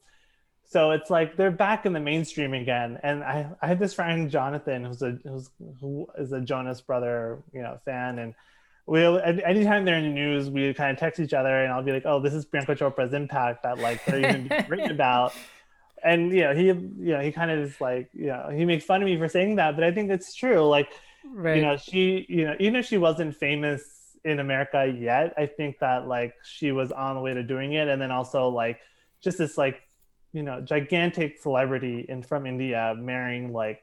so 0.65 0.91
it's 0.91 1.09
like 1.09 1.35
they're 1.35 1.51
back 1.51 1.85
in 1.85 1.93
the 1.93 1.99
mainstream 1.99 2.53
again. 2.53 2.99
And 3.03 3.23
I, 3.23 3.47
I 3.61 3.67
had 3.67 3.79
this 3.79 3.93
friend 3.93 4.29
Jonathan 4.29 4.83
who's 4.85 5.01
a 5.01 5.17
who's 5.23 5.49
who 5.81 6.07
is 6.17 6.31
a 6.31 6.41
Jonas 6.41 6.81
Brother, 6.81 7.39
you 7.53 7.61
know, 7.61 7.79
fan, 7.85 8.19
and 8.19 8.33
we 8.85 9.03
anytime 9.05 9.85
they're 9.85 9.97
in 9.97 10.03
the 10.03 10.09
news, 10.09 10.49
we 10.49 10.73
kind 10.73 10.91
of 10.91 10.97
text 10.97 11.19
each 11.19 11.33
other, 11.33 11.63
and 11.63 11.71
I'll 11.71 11.83
be 11.83 11.91
like, 11.91 12.03
"Oh, 12.05 12.19
this 12.19 12.33
is 12.33 12.45
Priyanka 12.45 12.77
Chopra's 12.77 13.13
impact 13.13 13.63
that 13.63 13.79
like 13.79 14.03
they're 14.05 14.19
even 14.19 14.47
being 14.47 14.65
written 14.69 14.91
about." 14.91 15.33
And 16.03 16.31
know, 16.41 16.53
he 16.53 16.65
you 16.67 17.13
know 17.13 17.21
he 17.21 17.31
kind 17.31 17.51
of 17.51 17.59
is 17.59 17.79
like 17.81 18.09
you 18.13 18.27
know 18.27 18.49
he 18.53 18.65
makes 18.65 18.85
fun 18.85 19.01
of 19.01 19.05
me 19.05 19.17
for 19.17 19.27
saying 19.29 19.55
that, 19.57 19.75
but 19.75 19.83
I 19.83 19.91
think 19.91 20.11
it's 20.11 20.33
true. 20.35 20.67
Like 20.67 20.89
Right. 21.23 21.53
you 21.53 21.61
know 21.61 21.77
she 21.77 22.25
you 22.29 22.45
know 22.45 22.55
even 22.59 22.75
if 22.77 22.85
she 22.85 22.97
wasn't 22.97 23.35
famous 23.35 24.17
in 24.23 24.39
america 24.39 24.85
yet 24.97 25.33
i 25.37 25.45
think 25.45 25.77
that 25.79 26.07
like 26.07 26.33
she 26.43 26.71
was 26.71 26.91
on 26.91 27.15
the 27.15 27.21
way 27.21 27.33
to 27.33 27.43
doing 27.43 27.73
it 27.73 27.87
and 27.87 28.01
then 28.01 28.11
also 28.11 28.47
like 28.47 28.79
just 29.21 29.37
this 29.37 29.57
like 29.57 29.81
you 30.31 30.43
know 30.43 30.61
gigantic 30.61 31.37
celebrity 31.41 32.05
in 32.07 32.23
from 32.23 32.45
india 32.45 32.95
marrying 32.97 33.51
like 33.51 33.81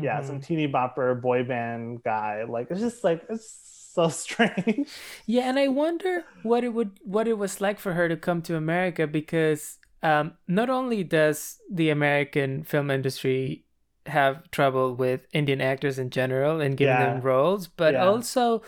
yeah 0.00 0.20
Mhm. 0.20 0.22
some 0.22 0.40
teeny 0.40 0.66
bopper 0.66 1.20
boy 1.20 1.44
band 1.44 2.02
guy 2.02 2.44
like 2.48 2.68
it's 2.70 2.80
just 2.80 3.04
like 3.04 3.22
it's 3.28 3.90
so 3.94 4.08
strange 4.08 5.04
Yeah, 5.26 5.48
and 5.48 5.58
I 5.58 5.68
wonder 5.68 6.24
what 6.42 6.64
it 6.64 6.70
would 6.70 6.98
what 7.02 7.28
it 7.28 7.38
was 7.38 7.60
like 7.60 7.78
for 7.78 7.94
her 7.94 8.08
to 8.08 8.16
come 8.16 8.42
to 8.42 8.56
America 8.56 9.06
because 9.06 9.78
um, 10.02 10.34
not 10.48 10.68
only 10.70 11.04
does 11.04 11.58
the 11.70 11.90
American 11.90 12.64
film 12.64 12.90
industry 12.90 13.64
have 14.06 14.50
trouble 14.50 14.94
with 14.94 15.26
Indian 15.32 15.60
actors 15.60 15.98
in 15.98 16.10
general 16.10 16.60
and 16.60 16.76
giving 16.76 16.98
Yeah. 16.98 17.14
them 17.14 17.20
roles, 17.22 17.68
but 17.68 17.94
Yeah. 17.94 18.04
also 18.08 18.62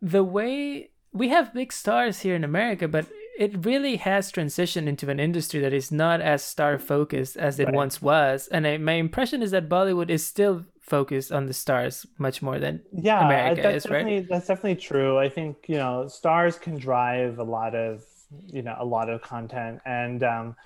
the 0.00 0.24
way 0.24 0.90
we 1.12 1.28
have 1.28 1.52
big 1.52 1.72
stars 1.72 2.20
here 2.20 2.36
in 2.36 2.44
America, 2.44 2.86
but 2.86 3.06
it 3.38 3.64
really 3.64 3.96
has 3.96 4.30
transitioned 4.30 4.86
into 4.86 5.10
an 5.10 5.18
industry 5.18 5.60
that 5.60 5.72
is 5.72 5.90
not 5.90 6.20
as 6.20 6.42
star 6.44 6.78
focused 6.78 7.36
as 7.36 7.58
it 7.58 7.66
Right. 7.66 7.74
once 7.74 8.00
was. 8.00 8.48
And 8.48 8.66
I, 8.66 8.76
my 8.76 8.92
impression 8.92 9.42
is 9.42 9.50
that 9.50 9.68
Bollywood 9.68 10.10
is 10.10 10.24
still 10.24 10.66
focused 10.80 11.32
on 11.32 11.46
the 11.46 11.52
stars 11.54 12.06
much 12.18 12.42
more 12.42 12.58
than 12.58 12.82
yeah 12.92 13.20
America 13.24 13.62
that's 13.62 13.86
is, 13.86 13.90
right? 13.90 14.28
that's 14.28 14.48
definitely 14.48 14.74
true 14.74 15.16
i 15.18 15.28
think 15.28 15.56
you 15.68 15.76
know 15.76 16.08
stars 16.08 16.58
can 16.58 16.76
drive 16.78 17.38
a 17.38 17.44
lot 17.44 17.76
of 17.76 18.02
you 18.46 18.62
know 18.62 18.76
a 18.78 18.84
lot 18.84 19.08
of 19.08 19.20
content 19.22 19.80
and 19.84 20.22
um 20.22 20.56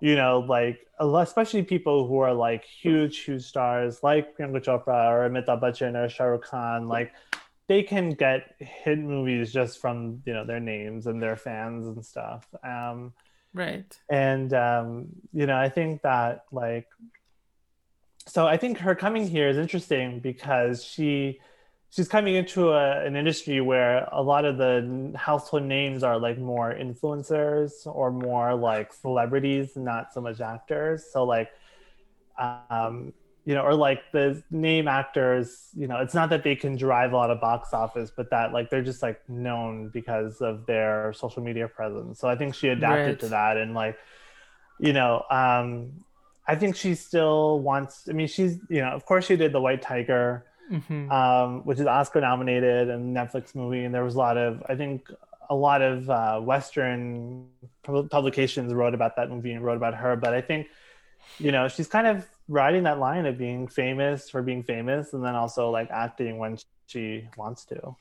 you 0.00 0.16
know 0.16 0.40
like 0.40 0.86
especially 1.00 1.62
people 1.62 2.06
who 2.06 2.18
are 2.18 2.34
like 2.34 2.64
huge 2.64 3.18
huge 3.20 3.42
stars 3.42 4.02
like 4.02 4.36
priyanka 4.36 4.62
chopra 4.62 5.10
or 5.10 5.28
amitabh 5.28 5.60
bachchan 5.60 5.96
or 5.96 6.08
shah 6.08 6.24
rukh 6.24 6.42
khan 6.42 6.88
like 6.88 7.12
they 7.68 7.82
can 7.82 8.10
get 8.10 8.54
hit 8.58 8.98
movies 8.98 9.52
just 9.52 9.80
from 9.80 10.22
you 10.26 10.32
know 10.32 10.44
their 10.44 10.60
names 10.60 11.06
and 11.06 11.22
their 11.22 11.36
fans 11.36 11.86
and 11.86 12.04
stuff 12.04 12.46
um 12.64 13.12
right. 13.54 13.98
and 14.10 14.52
um, 14.52 15.06
you 15.32 15.46
know 15.46 15.56
i 15.56 15.68
think 15.68 16.02
that 16.02 16.44
like 16.52 16.88
so 18.26 18.46
i 18.46 18.56
think 18.56 18.78
her 18.78 18.94
coming 18.94 19.26
here 19.26 19.48
is 19.48 19.56
interesting 19.56 20.20
because 20.20 20.84
she 20.84 21.40
she's 21.94 22.08
coming 22.08 22.34
into 22.36 22.70
a, 22.70 23.04
an 23.04 23.16
industry 23.16 23.60
where 23.60 24.08
a 24.12 24.22
lot 24.22 24.44
of 24.44 24.58
the 24.58 25.12
household 25.16 25.64
names 25.64 26.02
are 26.02 26.18
like 26.18 26.38
more 26.38 26.74
influencers 26.74 27.72
or 27.86 28.10
more 28.10 28.54
like 28.54 28.92
celebrities 28.92 29.76
not 29.76 30.12
so 30.12 30.20
much 30.20 30.40
actors 30.40 31.04
so 31.12 31.24
like 31.24 31.50
um 32.38 33.12
you 33.44 33.54
know, 33.54 33.62
or 33.62 33.74
like 33.74 34.02
the 34.12 34.40
name 34.52 34.86
actors, 34.86 35.68
you 35.74 35.88
know, 35.88 35.96
it's 35.98 36.14
not 36.14 36.30
that 36.30 36.44
they 36.44 36.54
can 36.54 36.76
drive 36.76 37.12
a 37.12 37.16
lot 37.16 37.30
of 37.30 37.40
box 37.40 37.74
office, 37.74 38.12
but 38.16 38.30
that 38.30 38.52
like 38.52 38.70
they're 38.70 38.84
just 38.84 39.02
like 39.02 39.20
known 39.28 39.88
because 39.88 40.40
of 40.40 40.64
their 40.66 41.12
social 41.12 41.42
media 41.42 41.66
presence. 41.66 42.20
So 42.20 42.28
I 42.28 42.36
think 42.36 42.54
she 42.54 42.68
adapted 42.68 43.18
Right. 43.18 43.20
to 43.20 43.28
that 43.30 43.56
and 43.56 43.74
like, 43.74 43.98
you 44.78 44.92
know, 44.92 45.24
um, 45.30 46.04
I 46.46 46.56
think 46.56 46.76
she 46.76 46.94
still 46.94 47.60
wants. 47.60 48.08
I 48.08 48.12
mean, 48.12 48.28
she's 48.28 48.58
you 48.68 48.80
know, 48.80 48.90
of 48.90 49.06
course, 49.06 49.26
she 49.26 49.36
did 49.36 49.52
the 49.52 49.60
White 49.60 49.82
Tiger, 49.82 50.46
Mhm. 50.70 51.10
um, 51.10 51.64
which 51.64 51.78
is 51.80 51.86
Oscar 51.86 52.20
nominated 52.20 52.88
and 52.88 53.14
Netflix 53.16 53.54
movie, 53.54 53.84
and 53.84 53.94
there 53.94 54.04
was 54.04 54.14
a 54.14 54.18
lot 54.18 54.36
of 54.36 54.62
I 54.68 54.74
think 54.76 55.08
a 55.50 55.54
lot 55.54 55.82
of 55.82 56.08
uh, 56.08 56.40
Western 56.40 57.46
pub- 57.82 58.10
publications 58.10 58.72
wrote 58.72 58.94
about 58.94 59.16
that 59.16 59.28
movie 59.28 59.52
and 59.52 59.64
wrote 59.64 59.76
about 59.76 59.94
her. 59.94 60.16
But 60.16 60.34
I 60.34 60.40
think 60.40 60.68
you 61.38 61.52
know 61.52 61.68
she's 61.68 61.88
kind 61.88 62.06
of 62.06 62.26
riding 62.48 62.84
that 62.84 62.98
line 62.98 63.26
of 63.26 63.38
being 63.38 63.66
famous 63.68 64.30
for 64.30 64.42
being 64.42 64.62
famous, 64.62 65.12
and 65.12 65.24
then 65.24 65.34
also 65.34 65.70
like 65.70 65.90
acting 65.90 66.38
when 66.38 66.58
she 66.86 67.28
wants 67.36 67.64
to. 67.66 67.96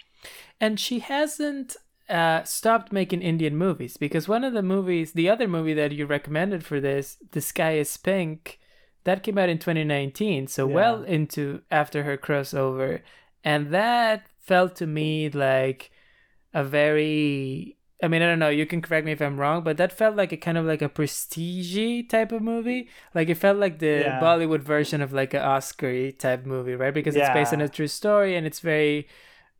And 0.59 0.79
she 0.79 0.99
hasn't 0.99 1.75
uh, 2.09 2.43
stopped 2.43 2.91
making 2.91 3.21
Indian 3.21 3.55
movies 3.57 3.97
because 3.97 4.27
one 4.27 4.43
of 4.43 4.53
the 4.53 4.61
movies, 4.61 5.13
the 5.13 5.29
other 5.29 5.47
movie 5.47 5.73
that 5.73 5.91
you 5.93 6.05
recommended 6.05 6.63
for 6.63 6.79
this, 6.79 7.17
The 7.31 7.41
Sky 7.41 7.73
is 7.77 7.95
Pink, 7.97 8.59
that 9.03 9.23
came 9.23 9.37
out 9.37 9.49
in 9.49 9.57
2019, 9.59 10.47
so 10.47 10.67
Yeah. 10.67 10.73
well 10.75 11.03
into 11.03 11.61
after 11.71 12.03
her 12.03 12.17
crossover. 12.17 13.01
And 13.43 13.71
that 13.73 14.27
felt 14.39 14.75
to 14.77 14.87
me 14.87 15.29
like 15.29 15.91
a 16.53 16.63
very. 16.63 17.77
I 18.03 18.07
mean, 18.07 18.23
I 18.23 18.25
don't 18.25 18.39
know. 18.39 18.49
You 18.49 18.65
can 18.65 18.81
correct 18.81 19.05
me 19.05 19.11
if 19.11 19.21
I'm 19.21 19.39
wrong, 19.39 19.63
but 19.63 19.77
that 19.77 19.93
felt 19.93 20.15
like 20.15 20.31
a 20.31 20.37
kind 20.37 20.57
of 20.57 20.65
like 20.65 20.81
a 20.81 20.89
prestige 20.89 22.07
type 22.09 22.31
of 22.31 22.41
movie. 22.41 22.89
Like 23.13 23.29
it 23.29 23.35
felt 23.35 23.57
like 23.59 23.77
the 23.77 24.01
Yeah. 24.01 24.19
Bollywood 24.19 24.61
version 24.61 25.01
of 25.01 25.13
like 25.13 25.35
an 25.35 25.41
Oscar 25.41 26.11
type 26.11 26.45
movie, 26.45 26.73
right? 26.73 26.93
Because 26.93 27.15
it's 27.15 27.29
based 27.29 27.53
on 27.53 27.61
a 27.61 27.69
true 27.69 27.87
story 27.87 28.35
and 28.35 28.47
it's 28.47 28.59
very 28.59 29.07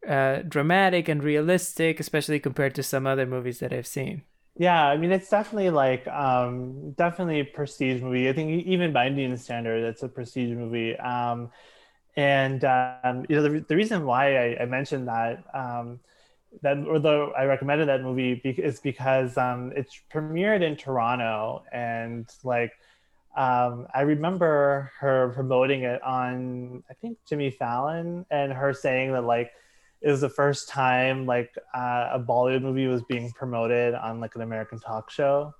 uh, 0.07 0.37
dramatic 0.47 1.07
and 1.07 1.23
realistic, 1.23 1.99
especially 1.99 2.39
compared 2.39 2.73
to 2.75 2.83
some 2.83 3.05
other 3.05 3.27
movies 3.27 3.59
that 3.59 3.71
I've 3.73 3.85
seen. 3.87 4.23
Yeah, 4.57 4.85
I 4.85 4.97
mean, 4.97 5.11
it's 5.11 5.29
definitely 5.29 5.69
like 5.69 6.07
um, 6.07 6.91
definitely 6.91 7.39
a 7.39 7.45
prestige 7.45 8.01
movie. 8.01 8.29
I 8.29 8.33
think 8.33 8.65
even 8.67 8.91
by 8.93 9.07
Indian 9.07 9.37
standard, 9.37 9.83
it's 9.83 10.03
a 10.03 10.09
prestige 10.09 10.51
movie. 10.55 10.95
Um, 10.97 11.51
and 12.17 12.63
um, 12.65 13.25
you 13.29 13.35
know, 13.37 13.43
the, 13.43 13.65
the 13.67 13.75
reason 13.75 14.05
why 14.05 14.37
I, 14.55 14.63
I 14.63 14.65
mentioned 14.65 15.07
that 15.07 15.43
um, 15.53 15.99
that 16.63 16.77
or 16.87 16.99
the 16.99 17.31
I 17.37 17.45
recommended 17.45 17.89
that 17.89 18.01
movie 18.03 18.35
be, 18.35 18.51
is 18.51 18.79
because 18.81 19.37
um, 19.37 19.73
it's 19.75 19.99
premiered 20.13 20.61
in 20.63 20.77
Toronto, 20.77 21.63
and 21.71 22.27
like 22.43 22.73
um, 23.37 23.87
I 23.93 24.01
remember 24.01 24.91
her 24.99 25.31
promoting 25.33 25.83
it 25.83 26.01
on 26.03 26.83
I 26.89 26.93
think 26.95 27.17
Jimmy 27.27 27.51
Fallon, 27.51 28.25
and 28.29 28.51
her 28.53 28.73
saying 28.73 29.13
that 29.13 29.23
like 29.23 29.51
it 30.01 30.09
was 30.09 30.21
the 30.21 30.29
first 30.29 30.69
time 30.69 31.25
like 31.25 31.53
uh, 31.75 32.09
a 32.13 32.19
Bollywood 32.19 32.63
movie 32.63 32.87
was 32.87 33.03
being 33.03 33.31
promoted 33.33 33.93
on 33.95 34.19
like 34.19 34.35
an 34.35 34.41
American 34.41 34.79
talk 34.79 35.11
show. 35.11 35.53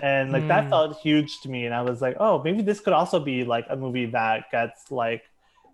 And 0.00 0.32
like 0.32 0.48
that 0.48 0.68
Hmm. 0.68 0.70
felt 0.70 0.98
huge 1.00 1.40
to 1.42 1.48
me. 1.50 1.66
And 1.66 1.74
I 1.74 1.82
was 1.82 2.00
like, 2.00 2.16
oh, 2.20 2.42
maybe 2.42 2.62
this 2.62 2.80
could 2.80 2.92
also 2.92 3.18
be 3.20 3.44
like 3.44 3.66
a 3.68 3.76
movie 3.76 4.06
that 4.06 4.50
gets 4.50 4.90
like, 4.90 5.24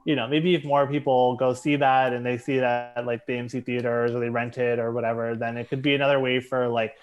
you 0.05 0.17
know, 0.17 0.27
maybe 0.27 0.55
if 0.55 0.65
more 0.65 0.87
people 0.87 1.37
go 1.37 1.55
see 1.55 1.77
that 1.77 2.13
and 2.13 2.25
they 2.25 2.39
see 2.39 2.59
that 2.59 2.95
at, 2.99 3.07
like 3.07 3.27
the 3.27 3.35
AMC 3.35 3.61
theaters 3.61 4.13
or 4.13 4.21
they 4.21 4.31
rent 4.31 4.59
it 4.59 4.79
or 4.79 4.93
whatever, 4.93 5.35
then 5.37 5.57
it 5.57 5.69
could 5.69 5.83
be 5.83 5.95
another 5.95 6.21
way 6.21 6.41
for 6.41 6.69
like, 6.69 6.95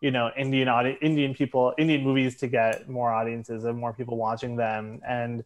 you 0.00 0.10
know, 0.10 0.30
Indian 0.36 0.68
audi- 0.68 0.98
Indian 1.02 1.34
people, 1.34 1.74
Indian 1.78 2.02
movies 2.04 2.36
to 2.38 2.48
get 2.48 2.88
more 2.88 3.12
audiences 3.12 3.64
and 3.64 3.78
more 3.78 3.92
people 3.92 4.16
watching 4.16 4.56
them. 4.56 5.00
And 5.06 5.44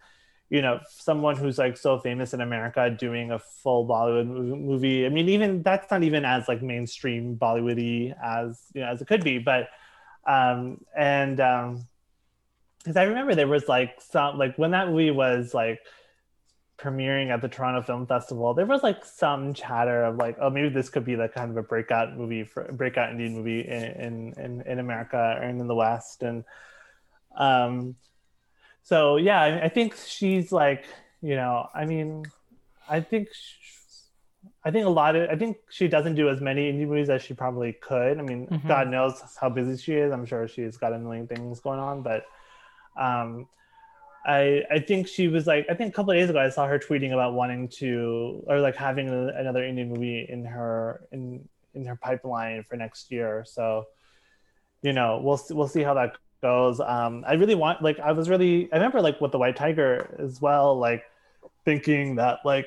you 0.52 0.60
know, 0.60 0.80
someone 0.86 1.34
who's 1.34 1.56
like 1.56 1.78
so 1.78 1.98
famous 1.98 2.34
in 2.34 2.42
America 2.42 2.90
doing 2.90 3.30
a 3.30 3.38
full 3.38 3.88
Bollywood 3.88 4.26
movie. 4.26 5.06
I 5.06 5.08
mean, 5.08 5.30
even 5.30 5.62
that's 5.62 5.90
not 5.90 6.02
even 6.02 6.26
as 6.26 6.46
like 6.46 6.60
mainstream 6.60 7.38
Bollywoody 7.38 8.14
as 8.22 8.62
you 8.74 8.82
know 8.82 8.88
as 8.88 9.00
it 9.00 9.08
could 9.08 9.24
be, 9.24 9.38
but 9.38 9.70
um 10.26 10.84
and 10.94 11.40
um 11.40 11.86
because 12.78 12.98
I 12.98 13.04
remember 13.04 13.34
there 13.34 13.48
was 13.48 13.66
like 13.66 14.02
some 14.02 14.36
like 14.36 14.58
when 14.58 14.72
that 14.72 14.88
movie 14.88 15.10
was 15.10 15.54
like 15.54 15.80
premiering 16.76 17.30
at 17.30 17.40
the 17.40 17.48
Toronto 17.48 17.80
Film 17.80 18.06
Festival, 18.06 18.52
there 18.52 18.66
was 18.66 18.82
like 18.82 19.06
some 19.06 19.54
chatter 19.54 20.04
of 20.04 20.16
like, 20.16 20.36
oh, 20.38 20.50
maybe 20.50 20.68
this 20.68 20.90
could 20.90 21.06
be 21.06 21.16
like 21.16 21.32
kind 21.32 21.50
of 21.50 21.56
a 21.56 21.62
breakout 21.62 22.14
movie 22.14 22.44
for 22.44 22.70
breakout 22.72 23.10
Indian 23.10 23.36
movie 23.36 23.60
in 23.60 23.84
in 23.84 24.34
in, 24.36 24.62
in 24.66 24.78
America 24.80 25.38
or 25.40 25.48
in 25.48 25.66
the 25.66 25.74
West, 25.74 26.22
and 26.22 26.44
um, 27.38 27.96
so 28.82 29.16
yeah, 29.16 29.40
I, 29.40 29.64
I 29.64 29.68
think 29.68 29.96
she's 29.96 30.52
like, 30.52 30.84
you 31.20 31.36
know, 31.36 31.68
I 31.74 31.84
mean, 31.84 32.24
I 32.88 33.00
think. 33.00 33.28
sh 33.32 33.56
I 34.64 34.70
think 34.70 34.86
a 34.86 34.90
lot 34.90 35.16
of 35.16 35.28
I 35.28 35.34
think 35.36 35.56
she 35.70 35.88
doesn't 35.88 36.14
do 36.14 36.28
as 36.28 36.40
many 36.40 36.70
indie 36.72 36.86
movies 36.86 37.10
as 37.10 37.20
she 37.22 37.34
probably 37.34 37.72
could. 37.72 38.18
I 38.18 38.22
mean, 38.22 38.46
Mhm. 38.46 38.68
God 38.68 38.88
knows 38.88 39.20
how 39.40 39.48
busy 39.48 39.76
she 39.76 39.94
is. 39.94 40.12
I'm 40.12 40.24
sure 40.24 40.46
she's 40.46 40.76
got 40.76 40.92
a 40.92 40.98
million 40.98 41.26
things 41.26 41.58
going 41.60 41.80
on, 41.80 42.02
but 42.02 42.24
um, 42.96 43.48
I 44.24 44.62
I 44.70 44.78
think 44.78 45.08
she 45.08 45.26
was 45.26 45.46
like 45.48 45.66
I 45.68 45.74
think 45.74 45.90
a 45.90 45.94
couple 45.96 46.12
of 46.12 46.16
days 46.18 46.30
ago 46.30 46.38
I 46.40 46.48
saw 46.48 46.66
her 46.66 46.78
tweeting 46.78 47.12
about 47.12 47.34
wanting 47.34 47.68
to 47.80 48.44
or 48.46 48.60
like 48.60 48.76
having 48.76 49.08
a, 49.08 49.28
another 49.28 49.64
Indian 49.64 49.88
movie 49.88 50.26
in 50.28 50.44
her 50.44 51.06
in 51.10 51.48
in 51.74 51.84
her 51.86 51.96
pipeline 51.96 52.62
for 52.68 52.76
next 52.76 53.10
year. 53.10 53.44
So 53.46 53.86
you 54.82 54.92
know 54.92 55.20
we'll 55.24 55.40
we'll 55.50 55.68
see 55.68 55.82
how 55.82 55.94
that 55.94 56.16
goes. 56.42 56.80
Um, 56.80 57.24
I 57.26 57.34
really 57.34 57.54
want 57.54 57.82
like 57.82 57.98
I 58.00 58.12
was 58.12 58.28
really 58.28 58.70
I 58.72 58.76
remember 58.76 59.00
like 59.00 59.20
with 59.20 59.32
the 59.32 59.38
White 59.38 59.56
Tiger 59.56 60.14
as 60.18 60.40
well 60.40 60.76
like 60.78 61.04
thinking 61.64 62.16
that 62.16 62.40
like 62.44 62.66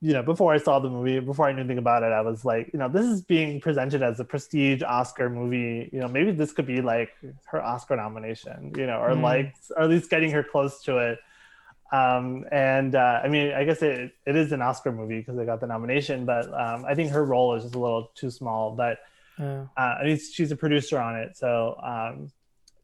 you 0.00 0.12
know 0.12 0.22
before 0.22 0.52
I 0.52 0.58
saw 0.58 0.78
the 0.78 0.88
movie 0.90 1.18
before 1.20 1.46
I 1.48 1.52
knew 1.52 1.60
anything 1.60 1.78
about 1.78 2.02
it 2.02 2.12
I 2.12 2.20
was 2.20 2.44
like 2.44 2.70
you 2.72 2.78
know 2.78 2.88
this 2.88 3.04
is 3.06 3.22
being 3.22 3.60
presented 3.60 4.02
as 4.02 4.20
a 4.20 4.24
prestige 4.24 4.82
Oscar 4.82 5.28
movie 5.28 5.88
you 5.92 5.98
know 6.00 6.08
maybe 6.08 6.30
this 6.32 6.52
could 6.52 6.66
be 6.66 6.80
like 6.82 7.10
her 7.46 7.62
Oscar 7.62 7.96
nomination 7.96 8.72
you 8.76 8.86
know 8.86 8.98
or 9.00 9.10
Mm. 9.10 9.22
like 9.22 9.54
or 9.76 9.82
at 9.84 9.90
least 9.90 10.10
getting 10.10 10.30
her 10.32 10.44
close 10.44 10.82
to 10.84 10.98
it 10.98 11.18
um 11.92 12.44
and 12.52 12.94
uh, 12.94 13.20
I 13.24 13.28
mean 13.28 13.52
I 13.52 13.64
guess 13.64 13.80
it, 13.82 14.12
it 14.26 14.36
is 14.36 14.52
an 14.52 14.60
Oscar 14.62 14.92
movie 14.92 15.18
because 15.20 15.36
they 15.36 15.44
got 15.46 15.60
the 15.60 15.66
nomination 15.66 16.26
but 16.26 16.46
um, 16.52 16.84
I 16.84 16.94
think 16.94 17.10
her 17.10 17.24
role 17.24 17.54
is 17.54 17.62
just 17.64 17.74
a 17.74 17.78
little 17.78 18.10
too 18.14 18.30
small 18.30 18.74
but 18.76 18.98
Uh, 19.38 19.66
uh, 19.76 19.94
I 20.00 20.04
mean, 20.04 20.18
she's 20.18 20.50
a 20.50 20.56
producer 20.56 20.98
on 20.98 21.14
it, 21.16 21.36
so 21.36 21.76
um, 21.82 22.30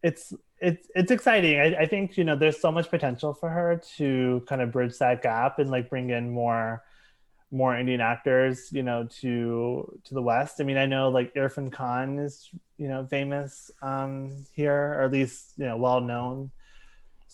it's 0.03 0.33
it's 0.61 0.89
it's 0.95 1.11
exciting. 1.11 1.59
I, 1.59 1.83
I 1.83 1.87
think 1.87 2.17
you 2.17 2.25
know 2.25 2.37
there's 2.37 2.61
so 2.61 2.73
much 2.73 2.91
potential 2.91 3.35
for 3.35 3.49
her 3.49 3.81
to 3.97 4.43
kind 4.49 4.61
of 4.61 4.73
bridge 4.73 4.99
that 4.99 5.23
gap 5.23 5.59
and 5.59 5.71
like 5.71 5.91
bring 5.91 6.11
in 6.11 6.31
more 6.31 6.83
more 7.51 7.77
Indian 7.77 8.01
actors, 8.01 8.71
you 8.73 8.83
know, 8.83 9.07
to 9.21 10.01
to 10.05 10.15
the 10.15 10.23
West. 10.23 10.61
I 10.61 10.65
mean, 10.65 10.79
I 10.79 10.87
know 10.87 11.11
like 11.11 11.35
Irfan 11.35 11.73
Khan 11.73 12.19
is 12.19 12.49
you 12.79 12.89
know 12.89 13.07
famous 13.07 13.71
um, 13.83 14.45
here, 14.53 14.95
or 14.99 15.03
at 15.03 15.13
least 15.13 15.53
you 15.57 15.67
know 15.67 15.77
well 15.77 16.01
known. 16.01 16.51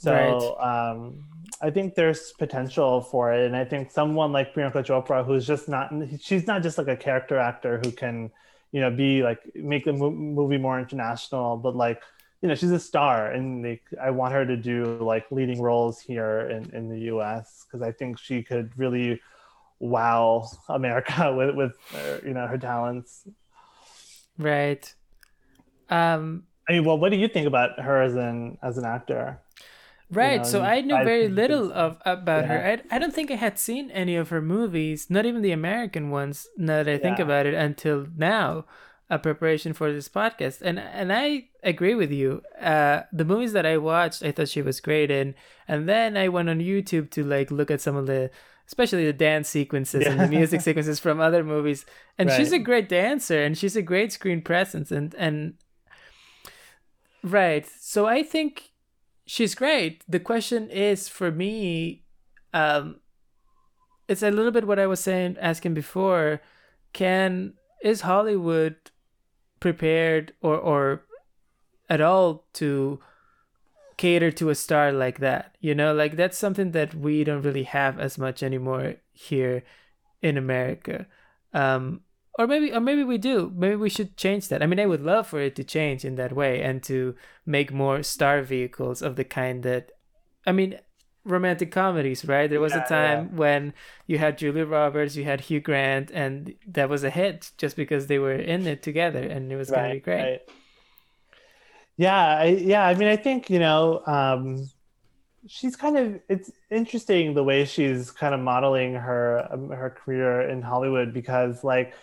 So 0.01 0.57
um, 0.61 1.25
I 1.61 1.71
think 1.71 1.97
there's 1.97 2.33
potential 2.39 3.01
for 3.01 3.33
it, 3.33 3.47
and 3.47 3.57
I 3.57 3.64
think 3.64 3.91
someone 3.91 4.31
like 4.31 4.55
Priyanka 4.55 4.85
Chopra, 4.87 5.27
who's 5.27 5.45
just 5.45 5.69
not, 5.69 5.93
she's 6.21 6.47
not 6.47 6.62
just 6.62 6.79
like 6.79 6.87
a 6.87 6.97
character 6.97 7.37
actor 7.37 7.81
who 7.83 7.91
can, 7.91 8.31
you 8.71 8.81
know, 8.81 8.93
be 8.93 9.25
like 9.25 9.41
make 9.57 9.85
the 9.85 9.93
mo- 9.93 10.12
movie 10.12 10.57
more 10.57 10.79
international, 10.79 11.57
but 11.57 11.75
like, 11.75 12.01
you 12.41 12.49
know, 12.49 12.55
she's 12.55 12.70
a 12.70 12.78
star, 12.78 13.32
and 13.32 13.64
like, 13.64 13.82
I 14.01 14.11
want 14.11 14.32
her 14.32 14.47
to 14.47 14.57
do 14.57 14.99
like 15.01 15.26
leading 15.30 15.61
roles 15.61 16.01
here 16.01 16.49
in 16.49 16.74
in 16.74 16.89
the 16.89 17.01
U.S. 17.12 17.66
because 17.66 17.82
I 17.82 17.93
think 17.93 18.18
she 18.18 18.43
could 18.43 18.70
really 18.76 19.20
wow 19.80 20.49
America 20.68 21.32
with 21.36 21.55
with 21.55 21.72
uh, 21.95 22.26
you 22.26 22.34
know 22.34 22.47
her 22.47 22.59
talents. 22.59 23.26
right. 24.39 24.95
Um, 25.91 26.45
I 26.68 26.72
mean, 26.72 26.84
well, 26.84 26.99
what 26.99 27.11
do 27.11 27.16
you 27.16 27.28
think 27.28 27.47
about 27.47 27.80
her 27.80 28.03
as 28.03 28.14
an 28.14 28.59
as 28.62 28.78
an 28.78 28.84
actor? 28.84 29.41
Right. 30.11 30.39
know, 30.39 30.45
so 30.45 30.62
I 30.62 30.80
knew 30.80 30.97
I 30.97 31.05
very 31.05 31.28
little 31.28 31.72
of 31.72 31.99
about 32.05 32.47
her. 32.47 32.80
I, 32.91 32.97
I 32.97 32.99
don't 32.99 33.12
think 33.12 33.30
I 33.30 33.34
had 33.34 33.59
seen 33.59 33.91
any 33.91 34.16
of 34.16 34.30
her 34.30 34.41
movies, 34.41 35.11
not 35.11 35.26
even 35.26 35.43
the 35.43 35.53
American 35.53 36.11
ones. 36.11 36.47
Now 36.57 36.82
that 36.82 36.89
I 36.89 36.99
think 36.99 37.18
about 37.18 37.47
it, 37.47 37.55
until 37.55 38.07
now, 38.16 38.64
a 39.11 39.19
preparation 39.19 39.73
for 39.73 39.93
this 39.93 40.09
podcast, 40.09 40.61
and 40.61 40.79
and 40.79 41.13
I 41.13 41.49
agree 41.63 41.95
with 41.95 42.11
you. 42.11 42.43
Uh, 42.61 43.03
the 43.13 43.25
movies 43.25 43.53
that 43.53 43.67
I 43.67 43.79
watched, 43.79 44.23
I 44.23 44.33
thought 44.33 44.49
she 44.49 44.63
was 44.63 44.81
great 44.81 45.11
in, 45.11 45.35
and 45.67 45.89
then 45.89 46.17
I 46.17 46.29
went 46.29 46.49
on 46.49 46.59
YouTube 46.61 47.11
to 47.13 47.25
like 47.25 47.51
look 47.51 47.71
at 47.71 47.81
some 47.81 47.97
of 47.97 48.07
the, 48.07 48.31
especially 48.67 49.07
the 49.07 49.13
dance 49.13 49.49
sequences 49.49 50.07
and 50.07 50.21
the 50.21 50.29
music 50.29 50.61
sequences 50.61 51.01
from 51.01 51.21
other 51.21 51.43
movies, 51.43 51.87
and 52.19 52.31
she's 52.31 52.53
a 52.53 52.59
great 52.59 52.89
dancer, 52.89 53.43
and 53.43 53.57
she's 53.57 53.77
a 53.77 53.83
great 53.83 54.13
screen 54.13 54.43
presence, 54.43 54.91
and 54.91 55.15
and 55.15 55.55
Right. 57.23 57.67
So 57.81 58.07
I 58.07 58.23
think 58.23 58.71
she's 59.27 59.55
great. 59.55 60.05
The 60.09 60.21
question 60.21 60.71
is 60.71 61.09
for 61.09 61.31
me, 61.31 62.05
um, 62.53 63.01
it's 64.09 64.23
a 64.23 64.31
little 64.31 64.53
bit 64.53 64.67
what 64.67 64.79
I 64.79 64.87
was 64.87 65.01
saying, 65.01 65.37
asking 65.41 65.75
before. 65.75 66.41
Can 66.93 67.55
is 67.83 68.01
Hollywood 68.03 68.77
prepared 69.61 70.33
or 70.41 70.57
or 70.57 71.03
at 71.89 72.01
all 72.01 72.45
to 72.55 73.01
cater 73.97 74.31
to 74.31 74.51
a 74.51 74.55
star 74.55 74.93
like 74.93 75.19
that. 75.19 75.57
You 75.61 75.75
know, 75.75 75.93
like 75.93 76.17
that's 76.17 76.39
something 76.39 76.71
that 76.73 76.95
we 76.95 77.25
don't 77.25 77.43
really 77.43 77.65
have 77.65 77.99
as 77.99 78.17
much 78.17 78.43
anymore 78.43 78.97
here 79.13 79.65
in 80.23 80.37
America. 80.37 81.07
Um, 81.53 82.03
or 82.39 82.47
maybe, 82.47 82.73
or 82.73 82.81
maybe 82.81 83.03
we 83.03 83.19
do. 83.19 83.53
Maybe 83.55 83.75
we 83.75 83.91
should 83.91 84.17
change 84.17 84.49
that. 84.49 84.63
I 84.63 84.67
mean, 84.67 84.79
I 84.79 84.87
would 84.87 85.03
love 85.03 85.27
for 85.27 85.41
it 85.41 85.57
to 85.57 85.65
change 85.65 86.05
in 86.05 86.15
that 86.15 86.33
way 86.33 86.63
and 86.63 86.83
to 86.85 87.17
make 87.45 87.73
more 87.73 88.05
star 88.05 88.43
vehicles 88.43 89.03
of 89.03 89.17
the 89.17 89.25
kind 89.25 89.65
that, 89.65 89.91
I 90.47 90.53
mean, 90.53 90.79
romantic 91.29 91.72
comedies, 91.72 92.24
right? 92.24 92.49
There 92.51 92.61
was 92.61 92.74
Yeah, 92.74 92.76
a 92.76 92.81
time 92.81 93.37
when 93.37 93.74
you 94.07 94.18
had 94.18 94.39
Julia 94.39 94.66
Roberts, 94.66 95.16
you 95.16 95.24
had 95.24 95.43
Hugh 95.43 95.61
Grant, 95.61 96.11
and 96.12 96.55
that 96.66 96.89
was 96.89 97.05
a 97.05 97.11
hit 97.11 97.53
just 97.59 97.76
because 97.76 98.07
they 98.09 98.18
were 98.18 98.33
in 98.35 98.66
it 98.66 98.83
together, 98.83 99.22
and 99.22 99.53
it 99.53 99.57
was 99.57 99.70
gonna 99.70 99.91
be 99.91 100.01
great. 100.01 100.43
Yeah, 101.97 102.16
I, 102.39 102.45
yeah. 102.47 102.87
I 102.87 102.95
mean, 102.95 103.09
I 103.09 103.16
think 103.16 103.51
you 103.51 103.59
know, 103.59 104.03
um, 104.07 104.70
she's 105.49 105.76
kind 105.76 105.99
of. 105.99 106.20
It's 106.29 106.51
interesting 106.70 107.35
the 107.35 107.45
way 107.45 107.64
she's 107.64 108.11
kind 108.12 108.35
of 108.35 108.41
modeling 108.41 108.95
her 108.95 109.49
um, 109.53 109.70
her 109.70 109.91
career 109.91 110.43
in 110.51 110.62
Hollywood 110.62 111.14
because, 111.14 111.64
like, 111.64 111.95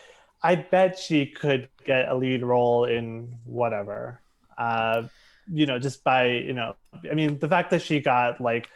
I 0.44 0.56
bet 0.56 1.00
she 1.00 1.28
could 1.28 1.70
get 1.86 2.10
a 2.10 2.16
lead 2.16 2.44
role 2.44 2.86
in 2.86 3.40
whatever. 3.46 4.22
Uh, 4.58 5.04
you 5.48 5.66
know, 5.68 5.80
just 5.80 6.04
by 6.04 6.28
you 6.28 6.54
know, 6.54 6.76
I 7.12 7.16
mean, 7.16 7.40
the 7.40 7.50
fact 7.50 7.72
that 7.72 7.82
she 7.84 8.02
got 8.02 8.42
like, 8.42 8.70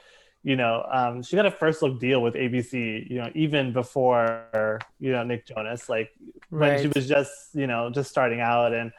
you 0.44 0.56
know, 0.56 0.86
um, 0.90 1.22
she 1.22 1.36
got 1.36 1.46
a 1.46 1.52
first 1.52 1.82
look 1.82 2.00
deal 2.00 2.22
with 2.22 2.36
ABC. 2.36 3.10
You 3.10 3.18
know, 3.18 3.32
even 3.36 3.74
before 3.74 4.80
you 5.00 5.12
know 5.12 5.24
Nick 5.24 5.46
Jonas, 5.46 5.90
like 5.90 6.12
when 6.50 6.82
she 6.82 6.88
was 6.88 7.08
just 7.08 7.54
you 7.54 7.68
know 7.68 7.90
just 7.90 8.10
starting 8.10 8.40
out 8.40 8.74
and 8.74 8.92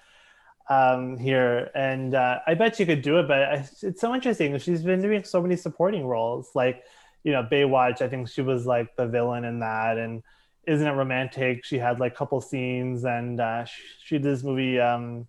um 0.69 1.19
here. 1.19 1.71
And 1.75 2.15
uh, 2.15 2.41
i 2.47 2.55
bet 2.55 2.77
she 2.77 2.87
could 2.87 3.03
do 3.03 3.19
it 3.19 3.27
but 3.29 3.43
I, 3.43 3.69
it's 3.83 4.01
so 4.01 4.15
interesting 4.15 4.57
she's 4.59 4.83
been 4.83 5.03
doing 5.03 5.25
so 5.25 5.43
many 5.43 5.57
supporting 5.57 6.07
roles. 6.07 6.51
Like 6.55 6.85
you 7.25 7.33
know 7.33 7.43
baywatch 7.43 8.01
i 8.01 8.09
think 8.09 8.31
she 8.31 8.41
was 8.41 8.65
like 8.65 8.95
the 8.97 9.07
villain 9.07 9.45
in 9.45 9.61
that. 9.61 9.99
And 9.99 10.23
isn't 10.67 10.87
it 10.87 10.93
romantic? 10.93 11.65
She 11.65 11.79
had 11.79 11.99
like 12.01 12.13
a 12.13 12.17
couple 12.17 12.41
scenes 12.41 13.05
and 13.05 13.41
uh 13.41 13.65
she, 13.65 13.83
she 14.05 14.15
did 14.17 14.25
this 14.25 14.43
movie 14.43 14.79
um 14.79 15.27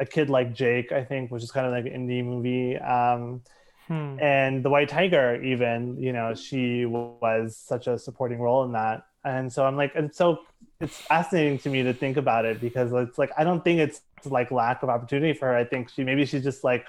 a 0.00 0.06
kid 0.06 0.30
like 0.30 0.54
jake 0.54 0.92
i 0.92 1.04
think 1.04 1.30
which 1.30 1.42
is 1.42 1.52
kind 1.52 1.66
of 1.66 1.72
like 1.72 1.86
an 1.86 2.08
indie 2.08 2.24
movie. 2.24 2.76
Um 2.78 3.42
Hmm. 3.90 4.20
and 4.20 4.64
the 4.64 4.70
white 4.70 4.88
tiger 4.88 5.42
even 5.42 6.00
you 6.00 6.12
know 6.12 6.32
she 6.32 6.86
was 6.86 7.56
such 7.56 7.88
a 7.88 7.98
supporting 7.98 8.38
role 8.38 8.62
in 8.62 8.72
that. 8.72 9.06
And 9.24 9.52
so 9.52 9.66
i'm 9.66 9.76
like 9.76 9.92
it's 9.96 10.16
so 10.16 10.38
it's 10.80 10.96
fascinating 10.96 11.58
to 11.58 11.68
me 11.68 11.82
to 11.82 11.92
think 11.92 12.16
about 12.16 12.44
it 12.44 12.60
because 12.60 12.92
it's 12.92 13.18
like 13.18 13.32
i 13.36 13.42
don't 13.42 13.64
think 13.64 13.80
it's 13.80 14.00
like 14.24 14.50
lack 14.50 14.82
of 14.84 14.88
opportunity 14.88 15.32
for 15.32 15.46
her. 15.46 15.56
I 15.56 15.64
think 15.64 15.90
she 15.90 16.04
maybe 16.04 16.24
she 16.24 16.40
just 16.40 16.62
like 16.62 16.86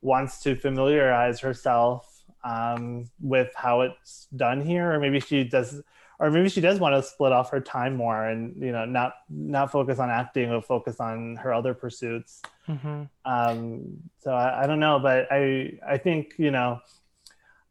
wants 0.00 0.40
to 0.42 0.54
familiarize 0.54 1.40
herself 1.40 2.22
um, 2.44 3.10
with 3.20 3.50
how 3.56 3.80
it's 3.80 4.28
done 4.36 4.64
here 4.64 4.92
or 4.92 5.00
maybe 5.00 5.20
she 5.20 5.44
does 5.44 5.82
or 6.20 6.30
maybe 6.30 6.48
she 6.48 6.60
does 6.60 6.78
want 6.80 6.94
to 6.94 7.02
split 7.02 7.32
off 7.32 7.50
her 7.50 7.60
time 7.60 7.96
more 7.96 8.24
and 8.24 8.54
you 8.62 8.72
know 8.72 8.84
not 8.84 9.14
not 9.28 9.72
focus 9.72 9.98
on 9.98 10.10
acting 10.10 10.50
or 10.50 10.62
focus 10.62 11.00
on 11.00 11.36
her 11.36 11.52
other 11.52 11.74
pursuits 11.74 12.42
Mhm. 12.68 13.08
um 13.24 13.98
so 14.20 14.30
I, 14.30 14.64
I 14.64 14.66
don't 14.66 14.80
know 14.80 14.98
but 14.98 15.26
i 15.32 15.78
i 15.86 15.96
think 15.98 16.34
you 16.38 16.50
know 16.50 16.80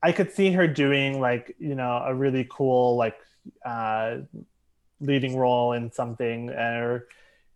i 0.02 0.12
could 0.12 0.32
see 0.34 0.52
her 0.52 0.68
doing 0.68 1.20
like 1.22 1.56
you 1.60 1.76
know 1.76 2.02
a 2.06 2.14
really 2.14 2.48
cool 2.50 2.95
like 2.98 3.16
uh 3.66 4.18
leading 5.00 5.38
role 5.38 5.74
in 5.74 5.91
something 5.91 6.50
or 6.50 7.08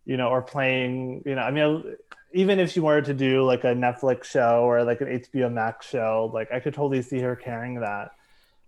you 0.04 0.16
know 0.16 0.28
or 0.28 0.42
playing 0.42 1.22
you 1.26 1.34
know 1.34 1.42
i 1.42 1.50
mean 1.50 1.96
even 2.32 2.58
if 2.58 2.70
she 2.72 2.80
wanted 2.80 3.04
to 3.04 3.14
do 3.14 3.42
like 3.44 3.64
a 3.64 3.74
netflix 3.74 4.24
show 4.24 4.62
or 4.64 4.84
like 4.84 5.00
an 5.00 5.08
hbo 5.08 5.52
max 5.52 5.86
show 5.88 6.30
like 6.32 6.50
i 6.52 6.60
could 6.60 6.74
totally 6.74 7.02
see 7.02 7.18
her 7.20 7.36
carrying 7.36 7.80
that 7.80 8.12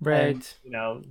Right. 0.01 0.35
and, 0.35 0.55
you 0.65 0.71
know 0.71 1.03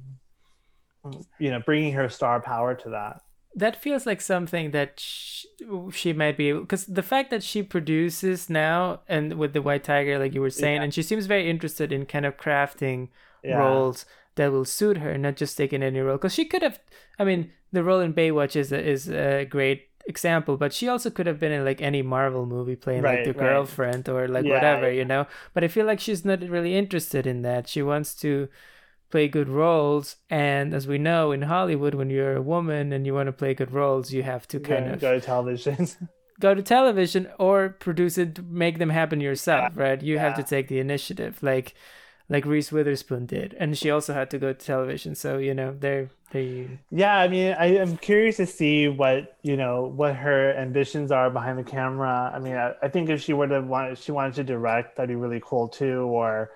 you 1.40 1.50
know 1.52 1.60
bringing 1.66 1.94
her 1.94 2.10
star 2.10 2.40
power 2.42 2.76
to 2.76 2.90
that 2.92 3.23
that 3.56 3.76
feels 3.82 4.06
like 4.06 4.20
something 4.22 4.72
that 4.72 5.00
sh- 5.00 5.46
she 5.92 6.12
might 6.14 6.38
be 6.38 6.52
because 6.54 6.86
the 6.86 7.04
fact 7.04 7.30
that 7.30 7.44
she 7.44 7.62
produces 7.64 8.50
now 8.50 9.02
and 9.08 9.34
with 9.38 9.54
the 9.54 9.62
white 9.62 9.84
tiger 9.84 10.18
like 10.18 10.34
you 10.34 10.42
were 10.42 10.50
saying 10.50 10.78
Yeah. 10.78 10.84
and 10.84 10.94
she 10.94 11.04
seems 11.04 11.26
very 11.28 11.50
interested 11.50 11.92
in 11.92 12.06
kind 12.06 12.26
of 12.26 12.38
crafting 12.38 13.10
Yeah. 13.44 13.58
roles 13.60 14.06
that 14.36 14.52
will 14.52 14.66
suit 14.66 14.98
her 14.98 15.18
not 15.18 15.36
just 15.36 15.56
taking 15.58 15.84
any 15.84 16.00
role 16.00 16.18
because 16.18 16.34
she 16.34 16.46
could 16.46 16.64
have 16.64 16.80
i 17.20 17.24
mean 17.24 17.52
the 17.72 17.84
role 17.84 18.00
in 18.00 18.14
baywatch 18.14 18.56
is 18.56 18.72
a, 18.72 18.82
is 18.84 19.08
a 19.10 19.46
great 19.46 19.90
example 20.08 20.58
but 20.58 20.74
she 20.74 20.88
also 20.88 21.10
could 21.10 21.28
have 21.28 21.40
been 21.40 21.52
in 21.52 21.64
like 21.64 21.82
any 21.82 22.02
marvel 22.02 22.46
movie 22.46 22.76
playing 22.76 23.04
like 23.04 23.18
Right, 23.20 23.26
the 23.26 23.34
right. 23.34 23.40
girlfriend 23.40 24.10
or 24.10 24.28
like 24.28 24.46
Yeah, 24.46 24.54
whatever 24.56 24.92
you 24.92 25.06
know 25.06 25.28
but 25.54 25.64
i 25.64 25.68
feel 25.68 25.86
like 25.86 26.00
she's 26.00 26.26
not 26.26 26.42
really 26.42 26.76
interested 26.76 27.26
in 27.28 27.42
that 27.44 27.68
she 27.70 27.82
wants 27.84 28.16
to 28.16 28.50
play 29.14 29.28
good 29.28 29.48
roles 29.48 30.16
and 30.28 30.74
as 30.74 30.88
we 30.88 30.98
know 30.98 31.32
in 31.32 31.44
hollywood 31.44 31.94
when 31.94 32.10
you're 32.10 32.36
a 32.36 32.42
woman 32.42 32.92
and 32.92 33.06
you 33.06 33.14
want 33.14 33.28
to 33.28 33.32
play 33.32 33.54
good 33.54 33.72
roles 33.72 34.12
you 34.12 34.24
have 34.24 34.48
to 34.48 34.60
kind 34.60 34.88
go, 34.88 34.94
of 34.94 35.00
go 35.02 35.14
to 35.14 35.22
television 35.22 35.88
go 36.40 36.56
to 36.56 36.64
television 36.64 37.30
or 37.38 37.70
produce 37.70 38.18
it 38.18 38.44
make 38.44 38.80
them 38.80 38.90
happen 38.90 39.22
yourself 39.22 39.72
right 39.76 40.02
you 40.02 40.18
have 40.18 40.34
to 40.36 40.42
take 40.42 40.68
the 40.68 40.80
initiative 40.80 41.38
like 41.44 41.76
like 42.28 42.44
reese 42.44 42.72
witherspoon 42.72 43.28
did 43.28 43.56
and 43.60 43.78
she 43.78 43.92
also 43.92 44.16
had 44.16 44.32
to 44.32 44.40
go 44.40 44.52
to 44.52 44.66
television 44.66 45.14
so 45.14 45.38
you 45.38 45.54
know 45.54 45.76
they're 45.80 46.10
they 46.32 46.80
Yeah, 46.90 47.16
I 47.16 47.28
mean, 47.28 47.56
I 47.60 47.66
am 47.78 47.98
curious 47.98 48.38
to 48.38 48.48
see 48.48 48.88
what 48.88 49.38
you 49.44 49.56
know 49.56 49.84
what 49.84 50.16
her 50.16 50.56
ambitions 50.56 51.12
are 51.12 51.30
behind 51.30 51.60
the 51.60 51.64
camera. 51.64 52.32
I 52.34 52.40
mean, 52.40 52.56
I, 52.56 52.74
I 52.82 52.88
think 52.88 53.10
if 53.12 53.22
she 53.22 53.34
were 53.34 53.48
to 53.48 53.62
want, 53.62 54.00
she 54.00 54.12
wanted 54.12 54.34
to 54.38 54.44
direct, 54.44 54.96
that'd 54.96 55.10
be 55.10 55.16
really 55.16 55.42
cool 55.46 55.68
too. 55.68 56.00
Or 56.06 56.50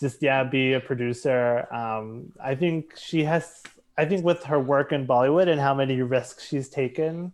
just 0.00 0.22
yeah, 0.22 0.44
be 0.44 0.72
a 0.74 0.80
producer. 0.80 1.72
Um, 1.72 2.32
I 2.42 2.54
think 2.54 2.96
she 2.96 3.24
has. 3.24 3.62
I 3.98 4.06
think 4.06 4.24
with 4.24 4.44
her 4.44 4.58
work 4.58 4.92
in 4.92 5.06
Bollywood 5.06 5.48
and 5.48 5.60
how 5.60 5.74
many 5.74 6.00
risks 6.00 6.46
she's 6.48 6.70
taken, 6.70 7.32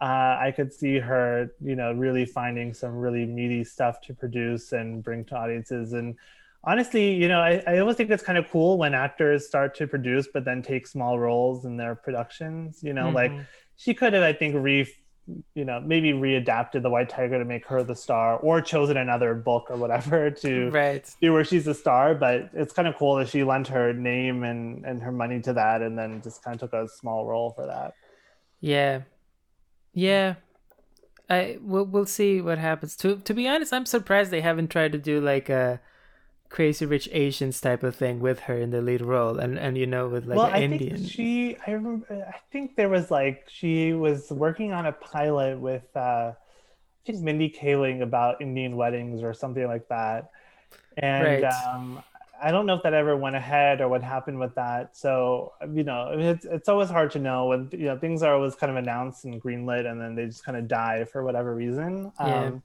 uh, 0.00 0.04
I 0.40 0.52
could 0.54 0.72
see 0.72 0.98
her, 0.98 1.50
you 1.60 1.76
know, 1.76 1.92
really 1.92 2.26
finding 2.26 2.74
some 2.74 2.96
really 2.96 3.24
meaty 3.24 3.64
stuff 3.64 4.00
to 4.02 4.14
produce 4.14 4.72
and 4.72 5.02
bring 5.02 5.24
to 5.26 5.36
audiences. 5.36 5.92
And 5.92 6.16
honestly, 6.64 7.14
you 7.14 7.28
know, 7.28 7.40
I, 7.40 7.62
I 7.66 7.78
always 7.78 7.96
think 7.96 8.10
it's 8.10 8.22
kind 8.22 8.36
of 8.38 8.50
cool 8.50 8.78
when 8.78 8.94
actors 8.94 9.46
start 9.46 9.74
to 9.76 9.86
produce 9.86 10.28
but 10.32 10.44
then 10.44 10.62
take 10.62 10.86
small 10.86 11.18
roles 11.18 11.64
in 11.64 11.76
their 11.76 11.94
productions. 11.94 12.80
You 12.82 12.92
know, 12.92 13.10
like 13.10 13.32
Mhm. 13.32 13.46
she 13.76 13.94
could 13.94 14.12
have, 14.12 14.22
I 14.22 14.32
think, 14.32 14.54
re, 14.56 14.86
you 15.54 15.64
know, 15.64 15.80
maybe 15.80 16.12
readapted 16.12 16.82
the 16.82 16.90
White 16.90 17.08
Tiger 17.08 17.38
to 17.38 17.44
make 17.44 17.66
her 17.66 17.82
the 17.82 17.96
star, 17.96 18.36
or 18.36 18.60
chosen 18.60 18.96
another 18.96 19.34
book 19.34 19.66
or 19.70 19.76
whatever 19.76 20.30
to 20.42 20.70
right 20.70 21.14
do 21.20 21.32
where 21.32 21.44
she's 21.44 21.66
a 21.66 21.74
star. 21.74 22.14
But 22.14 22.50
it's 22.52 22.72
kind 22.72 22.86
of 22.88 22.96
cool 22.96 23.16
that 23.16 23.28
she 23.28 23.42
lent 23.44 23.68
her 23.68 23.92
name 23.92 24.44
and 24.44 24.84
and 24.84 25.02
her 25.02 25.12
money 25.12 25.40
to 25.42 25.52
that, 25.54 25.82
and 25.82 25.98
then 25.98 26.22
just 26.22 26.42
kind 26.44 26.54
of 26.54 26.60
took 26.60 26.72
a 26.72 26.88
small 26.88 27.26
role 27.26 27.50
for 27.50 27.66
that. 27.66 27.94
yeah 28.60 29.02
yeah 29.92 30.34
i 31.30 31.58
we'll, 31.62 31.84
we'll 31.86 32.06
see 32.06 32.40
what 32.40 32.58
happens 32.58 32.94
to 32.96 33.16
to 33.20 33.32
be 33.34 33.48
honest 33.48 33.72
i'm 33.72 33.86
surprised 33.86 34.30
they 34.30 34.42
haven't 34.42 34.68
tried 34.68 34.92
to 34.92 34.98
do 34.98 35.20
like 35.20 35.48
a 35.48 35.80
crazy 36.48 36.86
rich 36.86 37.08
asians 37.12 37.60
type 37.60 37.82
of 37.82 37.94
thing 37.96 38.20
with 38.20 38.40
her 38.40 38.56
in 38.58 38.70
the 38.70 38.80
lead 38.82 39.00
role 39.02 39.38
and 39.38 39.58
and 39.58 39.76
you 39.78 39.86
know 39.86 40.08
with 40.08 40.26
like 40.26 40.36
well, 40.36 40.50
indian 40.54 40.68
think 40.68 41.10
she, 41.10 41.56
I 41.66 41.72
remember, 41.72 42.06
I 42.28 42.38
think 42.52 42.76
there 42.76 42.88
was 42.88 43.10
like 43.10 43.44
she 43.48 43.92
was 43.92 44.30
working 44.30 44.72
on 44.72 44.86
a 44.86 44.92
pilot 44.92 45.58
with, 45.60 45.84
uh, 45.96 46.32
I 46.32 46.34
think 47.06 47.20
Mindy 47.22 47.50
Kaling 47.50 48.02
about 48.02 48.40
Indian 48.42 48.76
weddings 48.76 49.22
or 49.22 49.32
something 49.34 49.66
like 49.66 49.88
that, 49.88 50.30
and 50.96 51.42
Right. 51.42 51.44
um, 51.44 52.02
I 52.42 52.50
don't 52.50 52.66
know 52.66 52.74
if 52.74 52.82
that 52.82 52.94
ever 52.94 53.16
went 53.16 53.36
ahead 53.36 53.80
or 53.80 53.88
what 53.88 54.02
happened 54.02 54.38
with 54.40 54.54
that. 54.56 54.96
So 54.96 55.54
you 55.72 55.84
know, 55.84 56.08
I 56.12 56.16
mean, 56.16 56.26
it's 56.26 56.44
it's 56.44 56.68
always 56.68 56.90
hard 56.90 57.10
to 57.12 57.18
know 57.18 57.46
when 57.46 57.68
you 57.72 57.86
know 57.86 57.98
things 57.98 58.22
are 58.22 58.34
always 58.34 58.54
kind 58.54 58.70
of 58.70 58.76
announced 58.76 59.24
and 59.24 59.40
greenlit 59.42 59.86
and 59.90 60.00
then 60.00 60.14
they 60.14 60.26
just 60.26 60.44
kind 60.44 60.58
of 60.58 60.68
die 60.68 61.04
for 61.04 61.22
whatever 61.24 61.54
reason. 61.54 62.12
Yeah. 62.20 62.48
Um, 62.48 62.62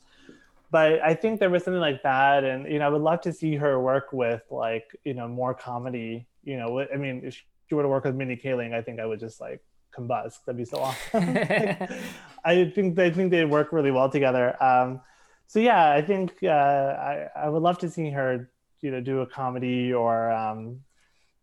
but 0.72 1.02
I 1.02 1.14
think 1.14 1.42
there 1.42 1.50
was 1.50 1.66
something 1.66 1.82
like 1.82 2.02
that, 2.04 2.46
and 2.46 2.66
you 2.66 2.80
know, 2.80 2.86
I 2.86 2.90
would 2.90 3.02
love 3.02 3.20
to 3.22 3.34
see 3.34 3.56
her 3.58 3.80
work 3.80 4.14
with 4.14 4.42
like 4.50 4.86
you 5.04 5.14
know 5.14 5.28
more 5.28 5.54
comedy. 5.54 6.26
You 6.44 6.58
know, 6.58 6.80
I 6.92 6.96
mean, 6.96 7.22
if 7.26 7.44
she 7.68 7.76
were 7.76 7.84
to 7.84 7.90
work 7.90 8.06
with 8.06 8.16
Mindy 8.16 8.38
Kaling, 8.38 8.74
I 8.74 8.82
think 8.82 9.00
I 9.02 9.06
would 9.06 9.20
just 9.20 9.42
like 9.42 9.62
combust. 9.96 10.46
That'd 10.46 10.58
be 10.58 10.64
so 10.66 10.78
awesome. 10.80 11.34
Like, 11.34 11.92
I 12.46 12.72
think 12.74 12.98
I 12.98 13.12
think 13.12 13.32
they'd 13.32 13.46
work 13.46 13.74
really 13.74 13.92
well 13.92 14.10
together. 14.10 14.62
Um, 14.64 15.02
so 15.46 15.60
yeah, 15.60 15.92
I 15.92 16.02
think 16.02 16.36
uh, 16.42 16.48
I 16.48 17.28
I 17.36 17.50
would 17.50 17.62
love 17.62 17.78
to 17.80 17.90
see 17.90 18.10
her 18.10 18.50
you 18.80 18.92
know 18.92 19.02
do 19.02 19.20
a 19.20 19.28
comedy 19.28 19.92
or 19.92 20.32
um, 20.32 20.80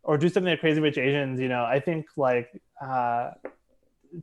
or 0.03 0.17
do 0.17 0.31
something 0.31 0.51
like 0.51 0.61
Crazy 0.61 0.81
Rich 0.81 0.97
Asians. 0.97 1.39
You 1.39 1.49
know, 1.49 1.65
I 1.65 1.81
think 1.81 2.07
like. 2.17 2.51
Uh, 2.81 3.33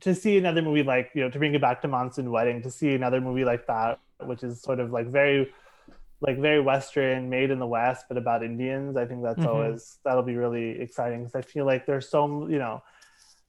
to 0.00 0.16
see 0.16 0.36
another 0.36 0.62
movie 0.62 0.82
like 0.82 1.12
you 1.14 1.22
know 1.22 1.30
to 1.30 1.38
bring 1.38 1.54
it 1.54 1.60
back 1.60 1.80
to 1.80 1.86
monsoon 1.86 2.32
wedding 2.32 2.60
to 2.60 2.72
see 2.72 2.92
another 2.94 3.20
movie 3.20 3.44
like 3.44 3.68
that 3.68 4.00
which 4.20 4.42
is 4.42 4.60
sort 4.62 4.80
of 4.80 4.90
like 4.90 5.06
very 5.06 5.52
like 6.20 6.38
very 6.38 6.60
western 6.60 7.28
made 7.28 7.50
in 7.50 7.58
the 7.58 7.66
west 7.66 8.06
but 8.08 8.16
about 8.16 8.42
indians 8.42 8.96
i 8.96 9.04
think 9.04 9.22
that's 9.22 9.40
Mhm. 9.40 9.46
always 9.46 9.98
that'll 10.04 10.22
be 10.22 10.36
really 10.36 10.80
exciting 10.80 11.24
because 11.24 11.34
i 11.34 11.42
feel 11.42 11.66
like 11.66 11.84
there's 11.86 12.08
so 12.08 12.48
you 12.48 12.58
know 12.58 12.82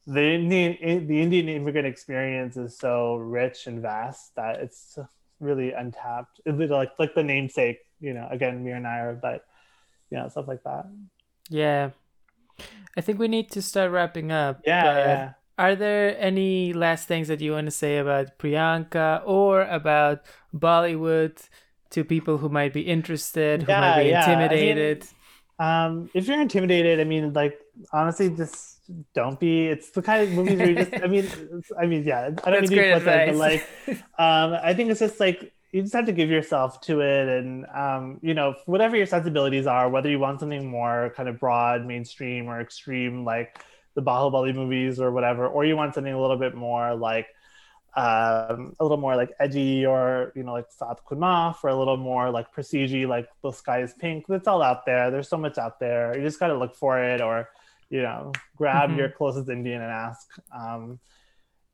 the 0.06 0.24
indian 0.24 1.08
the 1.08 1.22
indian 1.22 1.48
immigrant 1.50 1.88
experience 1.88 2.58
is 2.58 2.78
so 2.78 3.16
rich 3.16 3.68
and 3.68 3.82
vast 3.82 4.36
that 4.36 4.60
it's 4.60 5.00
really 5.40 5.72
untapped 5.72 6.42
like 6.46 6.92
like 7.00 7.14
the 7.16 7.24
namesake 7.24 7.80
you 8.00 8.14
know, 8.14 8.28
again, 8.30 8.64
Mira 8.64 8.80
Nair, 8.80 9.18
but 9.20 9.46
you 10.12 10.18
know, 10.18 10.30
stuff 10.30 10.48
like 10.48 10.64
that. 10.64 10.86
Yeah. 11.50 11.92
I 12.96 13.02
think 13.02 13.20
we 13.20 13.28
need 13.28 13.52
to 13.52 13.62
start 13.62 13.92
wrapping 13.92 14.32
up. 14.32 14.62
Yeah, 14.66 14.84
yeah. 14.84 15.34
Are 15.58 15.76
there 15.76 16.18
any 16.20 16.74
last 16.74 17.08
things 17.08 17.28
that 17.30 17.42
you 17.42 17.54
want 17.54 17.66
to 17.68 17.72
say 17.72 17.98
about 17.98 18.38
Priyanka 18.38 19.24
or 19.26 19.64
about 19.64 20.24
Bollywood 20.56 21.50
to 21.92 22.04
people 22.04 22.38
who 22.40 22.50
might 22.50 22.74
be 22.74 22.82
interested, 22.82 23.64
who 23.64 23.76
might 23.76 23.94
Yeah, 23.94 24.00
be 24.00 24.08
yeah. 24.08 24.48
I 24.52 24.56
mean, 24.56 24.90
intimidated? 24.90 25.08
Um, 25.60 26.10
if 26.16 26.28
you're 26.28 26.42
intimidated, 26.42 27.00
I 27.02 27.06
mean, 27.06 27.34
like 27.34 27.60
honestly, 27.94 28.30
just 28.36 28.82
don't 29.16 29.40
be. 29.40 29.68
It's 29.68 29.92
the 29.92 30.02
kind 30.04 30.24
of 30.24 30.32
movies 30.32 30.60
where 30.60 30.70
you 30.70 30.78
just. 30.78 30.94
I 31.04 31.08
mean, 31.08 31.32
I 31.80 31.88
mean, 31.88 32.04
yeah. 32.06 32.32
I 32.44 32.52
don't 32.52 32.62
That's 32.62 32.70
mean 32.70 32.72
to 32.72 32.82
put 32.84 33.06
that, 33.06 33.26
but 33.26 33.36
like, 33.36 33.70
um, 34.20 34.56
I 34.64 34.74
think 34.76 34.92
it's 34.92 35.00
just 35.02 35.20
like 35.20 35.54
you 35.74 35.84
just 35.84 35.94
have 35.96 36.06
to 36.08 36.14
give 36.14 36.30
yourself 36.30 36.82
to 36.84 37.02
it, 37.02 37.30
and 37.30 37.66
um, 37.76 38.20
you 38.24 38.34
know, 38.36 38.56
whatever 38.68 38.98
your 38.98 39.08
sensibilities 39.08 39.68
are, 39.68 39.90
whether 39.90 40.10
you 40.10 40.20
want 40.20 40.40
something 40.42 40.68
more 40.70 41.14
kind 41.18 41.30
of 41.30 41.40
broad, 41.40 41.86
mainstream, 41.86 42.48
or 42.50 42.62
extreme, 42.62 43.26
like 43.26 43.60
the 43.98 44.04
Bahubali 44.10 44.54
movies 44.62 45.00
or 45.04 45.10
whatever, 45.12 45.44
or 45.56 45.66
you 45.66 45.76
want 45.82 45.96
something 45.96 46.14
a 46.14 46.22
little 46.26 46.38
bit 46.46 46.54
more 46.54 46.94
like 47.10 47.28
um, 47.96 48.76
a 48.80 48.84
little 48.86 49.02
more 49.06 49.16
like 49.22 49.32
edgy 49.40 49.86
or 49.86 50.32
you 50.36 50.44
know 50.46 50.54
like 50.54 50.70
Saat 50.70 51.00
Khoon 51.06 51.18
Maaf 51.26 51.56
or 51.64 51.70
a 51.70 51.76
little 51.82 51.98
more 51.98 52.30
like 52.30 52.52
prestige 52.54 52.94
like 53.16 53.28
the 53.42 53.52
sky 53.52 53.82
is 53.82 53.94
pink. 54.04 54.26
It's 54.30 54.48
all 54.48 54.62
out 54.62 54.86
there. 54.86 55.10
There's 55.10 55.28
so 55.28 55.38
much 55.46 55.58
out 55.58 55.80
there. 55.80 56.16
You 56.16 56.22
just 56.24 56.40
got 56.40 56.48
to 56.54 56.58
look 56.64 56.76
for 56.76 57.02
it 57.12 57.22
or 57.22 57.50
you 57.90 58.02
know 58.06 58.34
grab 58.56 58.92
Mhm. 58.92 58.98
your 59.00 59.10
closest 59.10 59.50
Indian 59.50 59.82
and 59.82 59.92
ask. 60.08 60.28
Um 60.54 61.00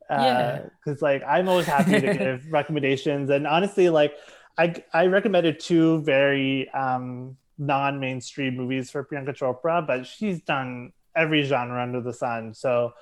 Yeah. 0.09 0.69
because 0.79 1.01
like 1.01 1.23
I'm 1.27 1.49
always 1.51 1.65
happy 1.67 1.99
to 1.99 2.09
give 2.17 2.37
recommendations. 2.59 3.29
And 3.29 3.45
honestly 3.55 3.89
like 3.89 4.13
I 4.57 4.65
I 4.93 5.07
recommended 5.17 5.59
two 5.59 6.01
very 6.03 6.69
um 6.71 7.35
non-mainstream 7.57 8.55
movies 8.55 8.89
for 8.91 9.03
Priyanka 9.03 9.33
Chopra 9.39 9.85
but 9.85 10.07
she's 10.07 10.39
done 10.41 10.93
every 11.15 11.43
genre 11.43 11.81
under 11.81 12.01
the 12.01 12.13
sun 12.13 12.53
so 12.53 12.93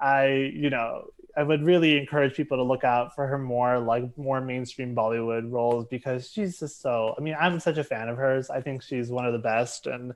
I, 0.00 0.52
you 0.54 0.70
know, 0.70 1.10
I 1.36 1.42
would 1.42 1.62
really 1.62 1.98
encourage 1.98 2.34
people 2.34 2.56
to 2.58 2.62
look 2.62 2.84
out 2.84 3.14
for 3.14 3.26
her 3.26 3.38
more 3.38 3.78
like 3.78 4.16
more 4.16 4.40
mainstream 4.40 4.94
Bollywood 4.94 5.50
roles 5.50 5.86
because 5.86 6.30
she's 6.30 6.58
just 6.58 6.80
so. 6.80 7.14
I 7.16 7.20
mean, 7.20 7.36
I'm 7.38 7.60
such 7.60 7.78
a 7.78 7.84
fan 7.84 8.08
of 8.08 8.16
hers. 8.16 8.48
I 8.48 8.60
think 8.60 8.82
she's 8.82 9.10
one 9.10 9.26
of 9.26 9.32
the 9.32 9.38
best, 9.38 9.86
and 9.86 10.14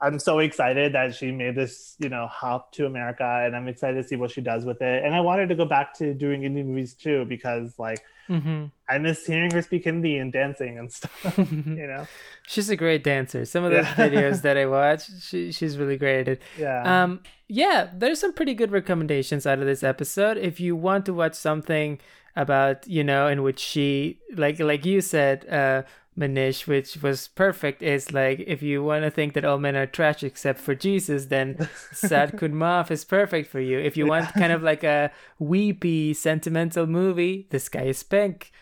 I'm 0.00 0.18
so 0.18 0.40
excited 0.40 0.92
that 0.94 1.14
she 1.14 1.32
made 1.32 1.54
this, 1.54 1.96
you 1.98 2.08
know, 2.10 2.26
hop 2.26 2.72
to 2.72 2.84
America, 2.86 3.24
and 3.44 3.56
I'm 3.56 3.66
excited 3.66 4.02
to 4.02 4.06
see 4.06 4.16
what 4.16 4.30
she 4.30 4.42
does 4.42 4.64
with 4.66 4.82
it. 4.82 5.04
And 5.04 5.14
I 5.14 5.20
wanted 5.20 5.48
to 5.48 5.54
go 5.54 5.64
back 5.64 5.94
to 5.98 6.12
doing 6.12 6.42
indie 6.42 6.64
movies 6.64 6.92
too 6.94 7.24
because, 7.24 7.78
like, 7.78 8.00
hmm 8.26 8.64
I 8.88 8.98
miss 8.98 9.24
hearing 9.24 9.52
her 9.52 9.62
speak 9.62 9.84
Hindi 9.84 10.18
and 10.18 10.32
dancing 10.32 10.78
and 10.78 10.92
stuff. 10.92 11.38
you 11.38 11.86
know, 11.86 12.06
She's 12.46 12.68
a 12.68 12.76
great 12.76 13.02
dancer. 13.04 13.44
Some 13.44 13.64
of 13.64 13.70
those 13.72 13.84
Yeah. 13.84 13.94
videos 14.08 14.42
that 14.42 14.56
I 14.56 14.66
watch, 14.66 15.08
she, 15.22 15.50
she's 15.52 15.78
really 15.78 15.96
great 15.96 16.20
at 16.20 16.28
it. 16.28 16.42
yeah. 16.58 17.02
Um, 17.04 17.20
yeah, 17.48 17.88
there's 17.94 18.20
some 18.20 18.32
pretty 18.32 18.54
good 18.54 18.72
recommendations 18.72 19.46
out 19.46 19.60
of 19.60 19.66
this 19.66 19.82
episode. 19.84 20.36
If 20.36 20.58
you 20.60 20.74
want 20.76 21.06
to 21.06 21.14
watch 21.14 21.34
something 21.34 22.00
about, 22.34 22.86
you 22.88 23.02
know, 23.04 23.28
in 23.28 23.42
which 23.42 23.60
she, 23.60 24.18
like, 24.34 24.58
like 24.60 24.84
you 24.84 25.00
said, 25.00 25.48
uh, 25.48 25.82
Manish, 26.18 26.66
which 26.66 27.02
was 27.02 27.28
perfect, 27.28 27.82
is 27.82 28.12
like 28.12 28.40
if 28.46 28.62
you 28.62 28.82
want 28.82 29.04
to 29.04 29.10
think 29.10 29.34
that 29.34 29.44
all 29.44 29.58
men 29.58 29.76
are 29.76 29.86
trash 29.86 30.22
except 30.22 30.58
for 30.58 30.74
Jesus, 30.74 31.26
then 31.26 31.68
Saat 31.92 32.36
Khoon 32.36 32.52
Maaf 32.52 32.90
is 32.96 33.04
perfect 33.04 33.50
for 33.50 33.60
you. 33.60 33.78
If 33.78 33.96
you 33.96 34.06
want 34.06 34.32
kind 34.34 34.52
of 34.52 34.62
like 34.62 34.82
a 34.82 35.10
weepy, 35.38 36.14
sentimental 36.14 36.86
movie, 36.86 37.46
This 37.50 37.64
Sky 37.64 37.82
is 37.82 38.02
Pink. 38.02 38.52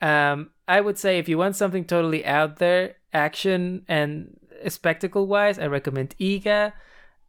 Um, 0.00 0.50
I 0.68 0.80
would 0.80 0.98
say 0.98 1.18
if 1.18 1.28
you 1.28 1.38
want 1.38 1.56
something 1.56 1.84
totally 1.84 2.24
out 2.24 2.56
there, 2.56 2.96
action 3.12 3.84
and 3.88 4.36
spectacle 4.68 5.26
wise, 5.26 5.58
I 5.58 5.66
recommend 5.66 6.14
Eega. 6.18 6.72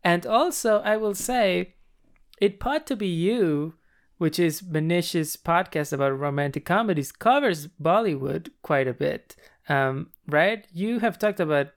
And 0.03 0.25
also, 0.25 0.79
I 0.79 0.97
will 0.97 1.15
say, 1.15 1.75
It 2.39 2.59
Pod 2.59 2.85
to 2.87 2.95
Be 2.95 3.07
You, 3.07 3.75
which 4.17 4.39
is 4.39 4.61
Manish's 4.61 5.37
podcast 5.37 5.93
about 5.93 6.19
romantic 6.19 6.65
comedies, 6.65 7.11
covers 7.11 7.67
Bollywood 7.67 8.49
quite 8.61 8.87
a 8.87 8.93
bit. 8.93 9.35
Um, 9.69 10.11
right? 10.27 10.65
You 10.71 10.99
have 10.99 11.19
talked 11.19 11.39
about 11.39 11.67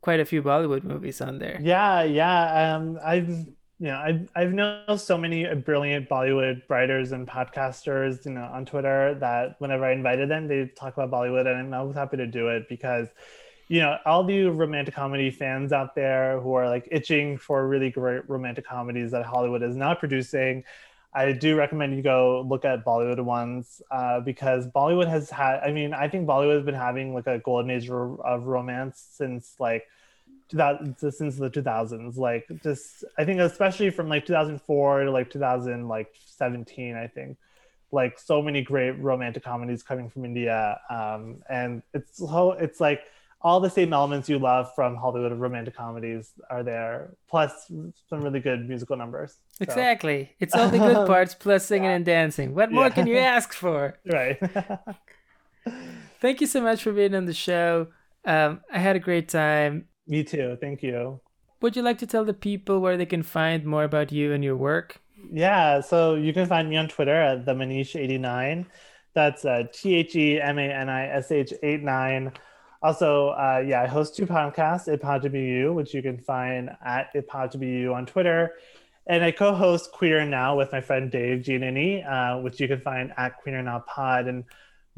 quite 0.00 0.20
a 0.20 0.24
few 0.24 0.42
Bollywood 0.42 0.84
movies 0.84 1.20
on 1.20 1.38
there. 1.38 1.58
Yeah, 1.62 2.02
yeah. 2.02 2.76
Um, 2.76 2.98
I've 3.02 3.28
you 3.28 3.88
know 3.90 3.96
I've 3.96 4.28
I've 4.36 4.52
known 4.52 4.98
so 4.98 5.18
many 5.18 5.52
brilliant 5.54 6.08
Bollywood 6.08 6.62
writers 6.68 7.12
and 7.12 7.26
podcasters, 7.26 8.24
you 8.24 8.32
know, 8.32 8.44
on 8.44 8.66
Twitter 8.66 9.16
that 9.20 9.56
whenever 9.58 9.84
I 9.84 9.92
invited 9.92 10.30
them, 10.30 10.46
they 10.46 10.66
talk 10.76 10.94
about 10.96 11.10
Bollywood, 11.10 11.46
and 11.46 11.58
I'm 11.58 11.74
always 11.74 11.96
happy 11.96 12.18
to 12.18 12.26
do 12.26 12.48
it 12.48 12.68
because, 12.68 13.08
you 13.68 13.80
know, 13.80 13.96
all 14.04 14.24
the 14.24 14.44
romantic 14.44 14.94
comedy 14.94 15.30
fans 15.30 15.72
out 15.72 15.94
there 15.94 16.38
who 16.40 16.52
are 16.54 16.68
like 16.68 16.86
itching 16.92 17.38
for 17.38 17.66
really 17.66 17.90
great 17.90 18.28
romantic 18.28 18.66
comedies 18.66 19.10
that 19.10 19.24
Hollywood 19.24 19.62
is 19.62 19.74
not 19.74 19.98
producing. 19.98 20.64
I 21.14 21.32
do 21.32 21.56
recommend 21.56 21.94
you 21.94 22.02
go 22.02 22.44
look 22.48 22.64
at 22.64 22.84
Bollywood 22.84 23.24
ones 23.24 23.80
uh, 23.90 24.20
because 24.20 24.66
Bollywood 24.66 25.08
has 25.08 25.30
had. 25.30 25.60
I 25.60 25.70
mean, 25.70 25.94
I 25.94 26.08
think 26.08 26.26
Bollywood 26.26 26.56
has 26.56 26.64
been 26.64 26.74
having 26.74 27.14
like 27.14 27.26
a 27.26 27.38
golden 27.38 27.70
age 27.70 27.88
of 27.88 28.46
romance 28.46 29.06
since 29.12 29.54
like 29.58 29.84
2000 30.48 30.96
since 31.12 31.36
the 31.36 31.48
2000s 31.50 32.16
like 32.16 32.46
just 32.62 33.04
i 33.18 33.24
think 33.24 33.40
especially 33.40 33.90
from 33.90 34.08
like 34.08 34.26
2004 34.26 35.04
to 35.04 35.10
like 35.10 35.30
2017 35.30 36.96
i 36.96 37.06
think 37.06 37.36
like 37.92 38.18
so 38.18 38.42
many 38.42 38.62
great 38.62 38.92
romantic 38.92 39.42
comedies 39.42 39.82
coming 39.82 40.08
from 40.10 40.24
india 40.24 40.78
um 40.90 41.36
and 41.48 41.82
it's 41.94 42.18
so 42.18 42.52
it's 42.52 42.80
like 42.80 43.02
all 43.44 43.60
the 43.60 43.68
same 43.70 43.92
elements 43.92 44.28
you 44.28 44.38
love 44.38 44.66
from 44.74 44.96
hollywood 44.96 45.32
romantic 45.38 45.76
comedies 45.76 46.32
are 46.50 46.62
there 46.62 47.14
plus 47.28 47.52
some 48.08 48.22
really 48.26 48.40
good 48.40 48.66
musical 48.68 48.96
numbers 48.96 49.30
So, 49.58 49.64
Exactly. 49.64 50.34
It's 50.40 50.54
all 50.54 50.68
the 50.70 50.78
good 50.78 51.06
parts 51.14 51.34
plus 51.34 51.64
singing 51.66 51.90
and 51.98 52.04
dancing. 52.04 52.54
What 52.54 52.72
more 52.72 52.84
Yeah. 52.88 52.94
can 52.96 53.06
you 53.06 53.18
ask 53.18 53.52
for? 53.52 53.78
right 54.18 54.38
Thank 56.20 56.40
you 56.40 56.46
so 56.46 56.60
much 56.60 56.82
for 56.82 56.92
being 56.92 57.14
on 57.14 57.26
the 57.26 57.34
show. 57.34 57.88
Um, 58.24 58.60
I 58.72 58.78
had 58.78 58.96
a 58.96 58.98
great 59.08 59.28
time. 59.28 59.88
me 60.06 60.24
too 60.24 60.56
thank 60.60 60.82
you 60.82 61.20
Would 61.60 61.76
you 61.76 61.82
like 61.82 61.98
to 61.98 62.06
tell 62.06 62.24
the 62.24 62.34
people 62.34 62.80
where 62.80 62.96
they 62.96 63.06
can 63.06 63.22
find 63.22 63.64
more 63.64 63.84
about 63.84 64.12
you 64.12 64.32
and 64.32 64.42
your 64.42 64.56
work? 64.56 65.00
Yeah, 65.32 65.80
so 65.80 66.14
you 66.16 66.32
can 66.32 66.46
find 66.46 66.68
me 66.68 66.76
on 66.76 66.88
Twitter 66.88 67.14
at 67.30 67.46
the 67.46 67.54
Manish89. 67.54 68.66
That's 69.14 69.44
uh, 69.44 69.62
T 69.72 69.94
H 69.94 70.16
E 70.16 70.40
M 70.40 70.58
A 70.58 70.68
N 70.84 70.88
I 70.90 71.06
S 71.08 71.30
H 71.30 71.52
89. 71.62 72.32
Also, 72.84 73.30
uh, 73.30 73.64
yeah, 73.66 73.80
I 73.80 73.86
host 73.86 74.14
two 74.14 74.26
podcasts, 74.26 74.88
It 74.88 75.00
Pod 75.00 75.22
to 75.22 75.30
Be 75.30 75.40
You, 75.40 75.72
which 75.72 75.94
you 75.94 76.02
can 76.02 76.18
find 76.18 76.68
at 76.84 77.08
It 77.14 77.26
Pod 77.26 77.50
to 77.52 77.58
Be 77.58 77.66
You 77.66 77.94
on 77.94 78.04
Twitter. 78.04 78.52
And 79.06 79.24
I 79.24 79.30
co 79.30 79.54
host 79.54 79.90
Queer 79.92 80.26
Now 80.26 80.54
with 80.54 80.70
my 80.70 80.82
friend 80.82 81.10
Dave 81.10 81.42
Giannini, 81.42 82.06
uh, 82.06 82.42
which 82.42 82.60
you 82.60 82.68
can 82.68 82.82
find 82.82 83.10
at 83.16 83.38
Queer 83.38 83.62
Now 83.62 83.82
Pod. 83.88 84.26
And 84.26 84.44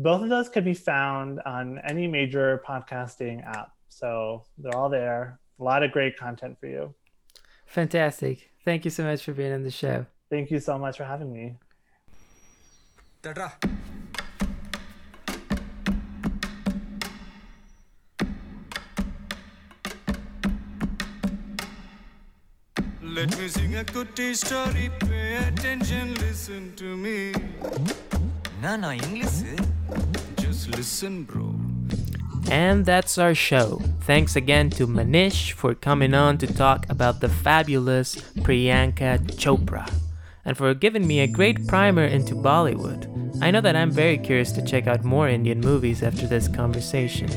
both 0.01 0.21
of 0.21 0.29
those 0.29 0.49
can 0.49 0.65
be 0.65 0.75
found 0.75 1.39
on 1.47 1.79
any 1.89 2.09
major 2.09 2.61
podcasting 2.67 3.47
app. 3.47 3.71
So 3.89 4.43
they're 4.59 4.75
all 4.75 4.89
there. 4.89 5.39
A 5.61 5.63
lot 5.63 5.85
of 5.85 5.93
great 5.93 6.17
content 6.17 6.59
for 6.59 6.67
you. 6.67 6.93
Fantastic. 7.67 8.51
Thank 8.65 8.85
you 8.85 8.91
so 8.91 9.05
much 9.05 9.23
for 9.23 9.33
being 9.33 9.53
on 9.53 9.63
the 9.63 9.71
show. 9.71 10.07
Thank 10.29 10.51
you 10.51 10.59
so 10.59 10.77
much 10.77 10.97
for 10.97 11.05
having 11.05 11.33
me. 11.33 11.55
Tatra. 13.23 13.53
Let 23.07 23.39
me 23.39 23.47
sing 23.47 23.77
a 23.77 23.85
goody 23.85 24.35
story. 24.35 24.91
Pay 24.99 25.37
attention, 25.37 26.15
listen 26.17 26.73
to 26.75 26.97
me. 26.97 27.33
Na 28.61 28.77
na 28.77 28.91
English. 28.91 29.47
Eh? 29.47 29.57
Just 30.43 30.75
listen, 30.77 31.23
bro. 31.23 31.55
And 32.51 32.85
that's 32.85 33.17
our 33.17 33.35
show. 33.35 33.81
Thanks 34.01 34.35
again 34.35 34.71
to 34.71 34.89
Manish 34.89 35.53
for 35.53 35.75
coming 35.75 36.15
on 36.15 36.39
to 36.39 36.47
talk 36.47 36.87
about 36.91 37.21
the 37.21 37.29
fabulous 37.29 38.17
Priyanka 38.43 39.19
Chopra 39.39 39.89
and 40.45 40.57
for 40.57 40.75
giving 40.75 41.07
me 41.07 41.21
a 41.21 41.29
great 41.29 41.67
primer 41.69 42.05
into 42.05 42.35
Bollywood. 42.35 43.07
I 43.41 43.53
know 43.53 43.61
that 43.61 43.77
I'm 43.77 43.91
very 43.91 44.19
curious 44.19 44.51
to 44.53 44.63
check 44.65 44.87
out 44.87 45.05
more 45.05 45.29
Indian 45.29 45.61
movies 45.61 46.03
after 46.03 46.27
this 46.27 46.49
conversation. 46.49 47.31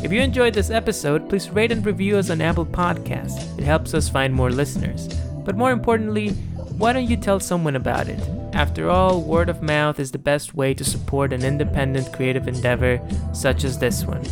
If 0.00 0.12
you 0.12 0.20
enjoyed 0.20 0.54
this 0.54 0.70
episode, 0.70 1.28
please 1.28 1.50
rate 1.50 1.72
and 1.72 1.84
review 1.84 2.18
us 2.18 2.30
on 2.30 2.40
Apple 2.40 2.64
Podcasts. 2.64 3.58
It 3.58 3.64
helps 3.64 3.94
us 3.94 4.08
find 4.08 4.32
more 4.32 4.48
listeners. 4.48 5.08
But 5.44 5.56
more 5.56 5.72
importantly, 5.72 6.30
why 6.78 6.92
don't 6.92 7.10
you 7.10 7.16
tell 7.16 7.40
someone 7.40 7.74
about 7.74 8.08
it? 8.08 8.20
After 8.52 8.88
all, 8.88 9.20
word 9.20 9.48
of 9.48 9.60
mouth 9.60 9.98
is 9.98 10.12
the 10.12 10.18
best 10.18 10.54
way 10.54 10.72
to 10.74 10.84
support 10.84 11.32
an 11.32 11.44
independent 11.44 12.12
creative 12.12 12.46
endeavor 12.46 13.00
such 13.32 13.64
as 13.64 13.78
this 13.78 14.04
one. 14.04 14.22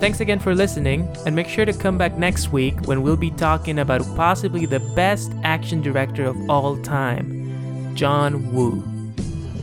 Thanks 0.00 0.18
again 0.20 0.40
for 0.40 0.54
listening, 0.54 1.08
and 1.24 1.36
make 1.36 1.48
sure 1.48 1.64
to 1.64 1.72
come 1.72 1.96
back 1.96 2.18
next 2.18 2.52
week 2.52 2.86
when 2.86 3.02
we'll 3.02 3.16
be 3.16 3.30
talking 3.30 3.78
about 3.78 4.02
possibly 4.16 4.66
the 4.66 4.80
best 4.80 5.32
action 5.44 5.82
director 5.82 6.24
of 6.24 6.50
all 6.50 6.76
time, 6.78 7.94
John 7.94 8.52
Woo. 8.52 8.97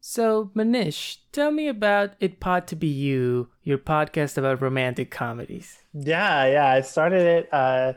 So, 0.00 0.50
Manish, 0.54 1.18
tell 1.32 1.50
me 1.50 1.68
about 1.68 2.12
It 2.20 2.38
Pod 2.38 2.66
to 2.68 2.76
Be 2.76 2.86
You, 2.86 3.48
your 3.62 3.78
podcast 3.78 4.36
about 4.36 4.60
romantic 4.60 5.10
comedies. 5.10 5.78
Yeah, 5.92 6.46
yeah. 6.46 6.68
I 6.70 6.80
started 6.82 7.22
it 7.22 7.48
uh, 7.52 7.94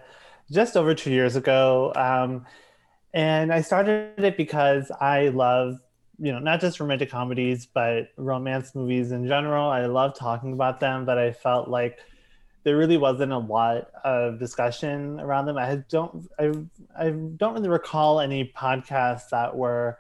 just 0.52 0.78
over 0.78 0.96
two 0.96 1.12
years 1.12 1.36
ago. 1.36 1.94
Um, 1.96 2.46
and 3.14 3.54
I 3.54 3.62
started 3.62 4.24
it 4.24 4.38
because 4.38 4.92
I 5.00 5.30
love, 5.30 5.78
you 6.20 6.32
know, 6.32 6.40
not 6.40 6.62
just 6.62 6.80
romantic 6.80 7.12
comedies, 7.12 7.66
but 7.66 8.10
romance 8.18 8.76
movies 8.76 9.12
in 9.12 9.28
general. 9.28 9.70
I 9.70 9.86
love 9.86 10.16
talking 10.18 10.54
about 10.54 10.80
them, 10.80 11.06
but 11.06 11.18
I 11.18 11.32
felt 11.32 11.70
like 11.70 12.00
there 12.66 12.76
really 12.76 12.98
wasn't 12.98 13.32
a 13.32 13.38
lot 13.38 13.92
of 14.04 14.40
discussion 14.40 15.20
around 15.20 15.46
them. 15.46 15.58
I 15.58 15.84
don't, 15.88 16.28
I, 16.40 16.52
I 16.98 17.12
don't 17.12 17.54
really 17.54 17.70
recall 17.70 18.20
any 18.20 18.52
podcasts 18.58 19.30
that 19.30 19.56
were, 19.56 20.00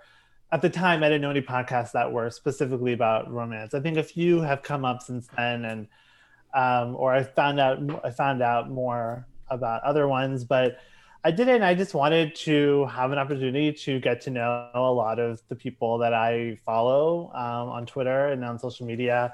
at 0.52 0.64
the 0.64 0.70
time, 0.70 1.04
I 1.04 1.10
didn't 1.10 1.22
know 1.22 1.30
any 1.30 1.44
podcasts 1.44 1.92
that 1.92 2.12
were 2.12 2.32
specifically 2.32 2.94
about 2.94 3.32
romance. 3.32 3.76
I 3.76 3.82
think 3.82 3.98
a 3.98 4.04
few 4.04 4.42
have 4.42 4.64
come 4.64 4.84
up 4.84 5.04
since 5.04 5.28
then, 5.38 5.64
and 5.64 5.88
um, 6.56 6.96
or 6.96 7.14
I 7.14 7.22
found 7.24 7.60
out 7.60 7.78
I 8.04 8.10
found 8.10 8.42
out 8.42 8.72
more 8.72 9.28
about 9.50 9.84
other 9.84 10.08
ones, 10.08 10.44
but 10.44 10.80
I 11.24 11.32
didn't. 11.32 11.62
I 11.62 11.76
just 11.76 11.94
wanted 11.94 12.36
to 12.36 12.86
have 12.86 13.12
an 13.12 13.18
opportunity 13.20 13.74
to 13.74 14.00
get 14.00 14.22
to 14.22 14.30
know 14.30 14.70
a 14.74 14.92
lot 14.92 15.20
of 15.20 15.42
the 15.50 15.56
people 15.56 15.98
that 16.00 16.14
I 16.14 16.58
follow 16.66 17.32
um, 17.34 17.70
on 17.70 17.86
Twitter 17.86 18.28
and 18.28 18.44
on 18.46 18.58
social 18.58 18.86
media. 18.86 19.34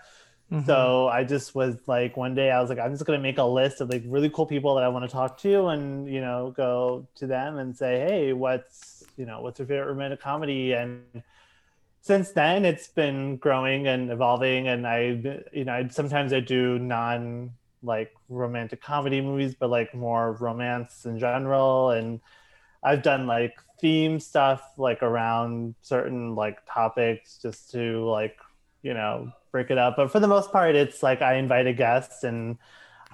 Mm-hmm. 0.51 0.65
So 0.65 1.07
I 1.07 1.23
just 1.23 1.55
was 1.55 1.77
like, 1.87 2.17
one 2.17 2.35
day 2.35 2.51
I 2.51 2.59
was 2.59 2.69
like, 2.69 2.79
I'm 2.79 2.91
just 2.91 3.05
gonna 3.05 3.19
make 3.19 3.37
a 3.37 3.43
list 3.43 3.79
of 3.79 3.89
like 3.89 4.03
really 4.05 4.29
cool 4.29 4.45
people 4.45 4.75
that 4.75 4.83
I 4.83 4.89
want 4.89 5.05
to 5.05 5.11
talk 5.11 5.37
to, 5.39 5.67
and 5.67 6.11
you 6.11 6.19
know, 6.19 6.53
go 6.55 7.07
to 7.15 7.27
them 7.27 7.57
and 7.57 7.75
say, 7.75 7.99
hey, 7.99 8.33
what's 8.33 9.03
you 9.15 9.25
know, 9.25 9.41
what's 9.41 9.59
your 9.59 9.67
favorite 9.67 9.87
romantic 9.87 10.19
comedy? 10.19 10.73
And 10.73 11.03
since 12.01 12.31
then, 12.31 12.65
it's 12.65 12.89
been 12.89 13.37
growing 13.37 13.87
and 13.87 14.11
evolving, 14.11 14.67
and 14.67 14.85
I, 14.85 15.43
you 15.53 15.63
know, 15.63 15.73
I, 15.73 15.87
sometimes 15.87 16.33
I 16.33 16.41
do 16.41 16.77
non 16.79 17.51
like 17.83 18.13
romantic 18.27 18.81
comedy 18.81 19.21
movies, 19.21 19.55
but 19.57 19.69
like 19.69 19.95
more 19.95 20.33
romance 20.33 21.05
in 21.05 21.17
general, 21.17 21.91
and 21.91 22.19
I've 22.83 23.03
done 23.03 23.25
like 23.25 23.55
theme 23.79 24.19
stuff 24.19 24.61
like 24.77 25.01
around 25.01 25.75
certain 25.81 26.35
like 26.35 26.59
topics 26.71 27.39
just 27.41 27.71
to 27.71 28.05
like 28.05 28.37
you 28.83 28.93
know 28.93 29.31
break 29.51 29.69
it 29.69 29.77
up 29.77 29.95
but 29.97 30.11
for 30.11 30.19
the 30.19 30.27
most 30.27 30.51
part 30.51 30.75
it's 30.75 31.03
like 31.03 31.21
i 31.21 31.35
invite 31.35 31.67
a 31.67 31.73
guest 31.73 32.23
and 32.23 32.57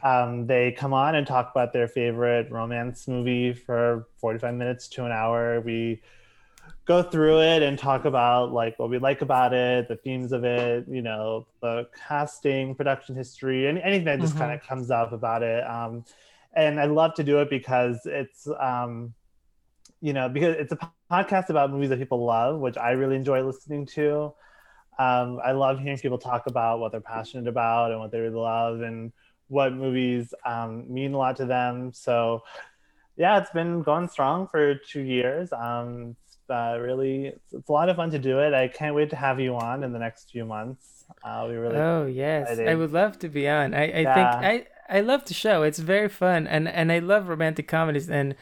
um, 0.03 0.45
they 0.45 0.71
come 0.73 0.93
on 0.93 1.15
and 1.15 1.25
talk 1.25 1.49
about 1.51 1.73
their 1.73 1.87
favorite 1.87 2.51
romance 2.51 3.07
movie 3.07 3.53
for 3.53 4.07
45 4.19 4.53
minutes 4.53 4.87
to 4.89 5.05
an 5.05 5.11
hour 5.11 5.59
we 5.61 6.01
go 6.85 7.01
through 7.03 7.41
it 7.41 7.63
and 7.63 7.77
talk 7.77 8.05
about 8.05 8.51
like 8.53 8.77
what 8.79 8.89
we 8.89 8.97
like 8.99 9.21
about 9.21 9.53
it 9.53 9.87
the 9.87 9.95
themes 9.97 10.31
of 10.31 10.43
it 10.43 10.85
you 10.87 11.01
know 11.01 11.47
the 11.61 11.87
casting 12.07 12.75
production 12.75 13.15
history 13.15 13.67
and 13.67 13.79
anything 13.79 14.05
that 14.05 14.19
just 14.19 14.35
Mhm. 14.35 14.39
kind 14.39 14.53
of 14.53 14.61
comes 14.65 14.91
up 14.91 15.11
about 15.11 15.43
it 15.43 15.65
um, 15.67 16.05
and 16.53 16.79
i 16.79 16.85
love 16.85 17.13
to 17.13 17.23
do 17.23 17.39
it 17.39 17.49
because 17.49 18.01
it's 18.05 18.47
um, 18.59 19.13
you 20.01 20.13
know, 20.13 20.29
because 20.29 20.55
it's 20.57 20.71
a 20.71 20.77
podcast 20.77 21.49
about 21.49 21.71
movies 21.71 21.89
that 21.89 21.97
people 21.99 22.23
love, 22.23 22.59
which 22.59 22.77
I 22.77 22.91
really 22.91 23.15
enjoy 23.15 23.43
listening 23.43 23.85
to. 23.87 24.33
Um, 24.99 25.39
I 25.43 25.51
love 25.51 25.79
hearing 25.79 25.97
people 25.99 26.17
talk 26.17 26.47
about 26.47 26.79
what 26.79 26.91
they're 26.91 27.01
passionate 27.01 27.47
about 27.47 27.91
and 27.91 27.99
what 27.99 28.11
they 28.11 28.19
really 28.19 28.35
love 28.35 28.81
and 28.81 29.11
what 29.47 29.73
movies 29.73 30.33
um, 30.45 30.91
mean 30.91 31.13
a 31.13 31.17
lot 31.17 31.37
to 31.37 31.45
them. 31.45 31.93
So, 31.93 32.41
yeah, 33.17 33.39
it's 33.39 33.49
been 33.51 33.83
going 33.83 34.07
strong 34.09 34.47
for 34.49 34.75
two 34.75 35.01
years. 35.01 35.51
Um, 35.53 36.15
it's 36.25 36.37
uh, 36.49 36.77
really, 36.79 37.27
it's, 37.27 37.53
it's 37.53 37.69
a 37.69 37.71
lot 37.71 37.89
of 37.89 37.95
fun 37.97 38.11
to 38.11 38.19
do 38.19 38.39
it. 38.39 38.53
I 38.53 38.67
can't 38.67 38.95
wait 38.95 39.09
to 39.11 39.15
have 39.15 39.39
you 39.39 39.55
on 39.55 39.83
in 39.83 39.93
the 39.93 39.99
next 39.99 40.31
few 40.31 40.45
months. 40.45 41.05
Uh, 41.23 41.45
we 41.49 41.55
really, 41.55 41.83
Oh 41.83 42.05
yes, 42.05 42.59
I 42.65 42.75
would 42.75 42.91
love 42.91 43.19
to 43.19 43.29
be 43.29 43.47
on. 43.47 43.73
I, 43.73 44.01
I 44.01 44.05
Yeah. 44.05 44.13
think 44.13 44.37
I 44.41 44.67
I 44.89 45.01
love 45.01 45.25
the 45.25 45.33
show. 45.33 45.63
It's 45.63 45.79
very 45.79 46.09
fun, 46.09 46.47
and 46.47 46.67
and 46.67 46.91
I 46.91 46.99
love 46.99 47.27
romantic 47.27 47.67
comedies 47.67 48.09
and 48.09 48.35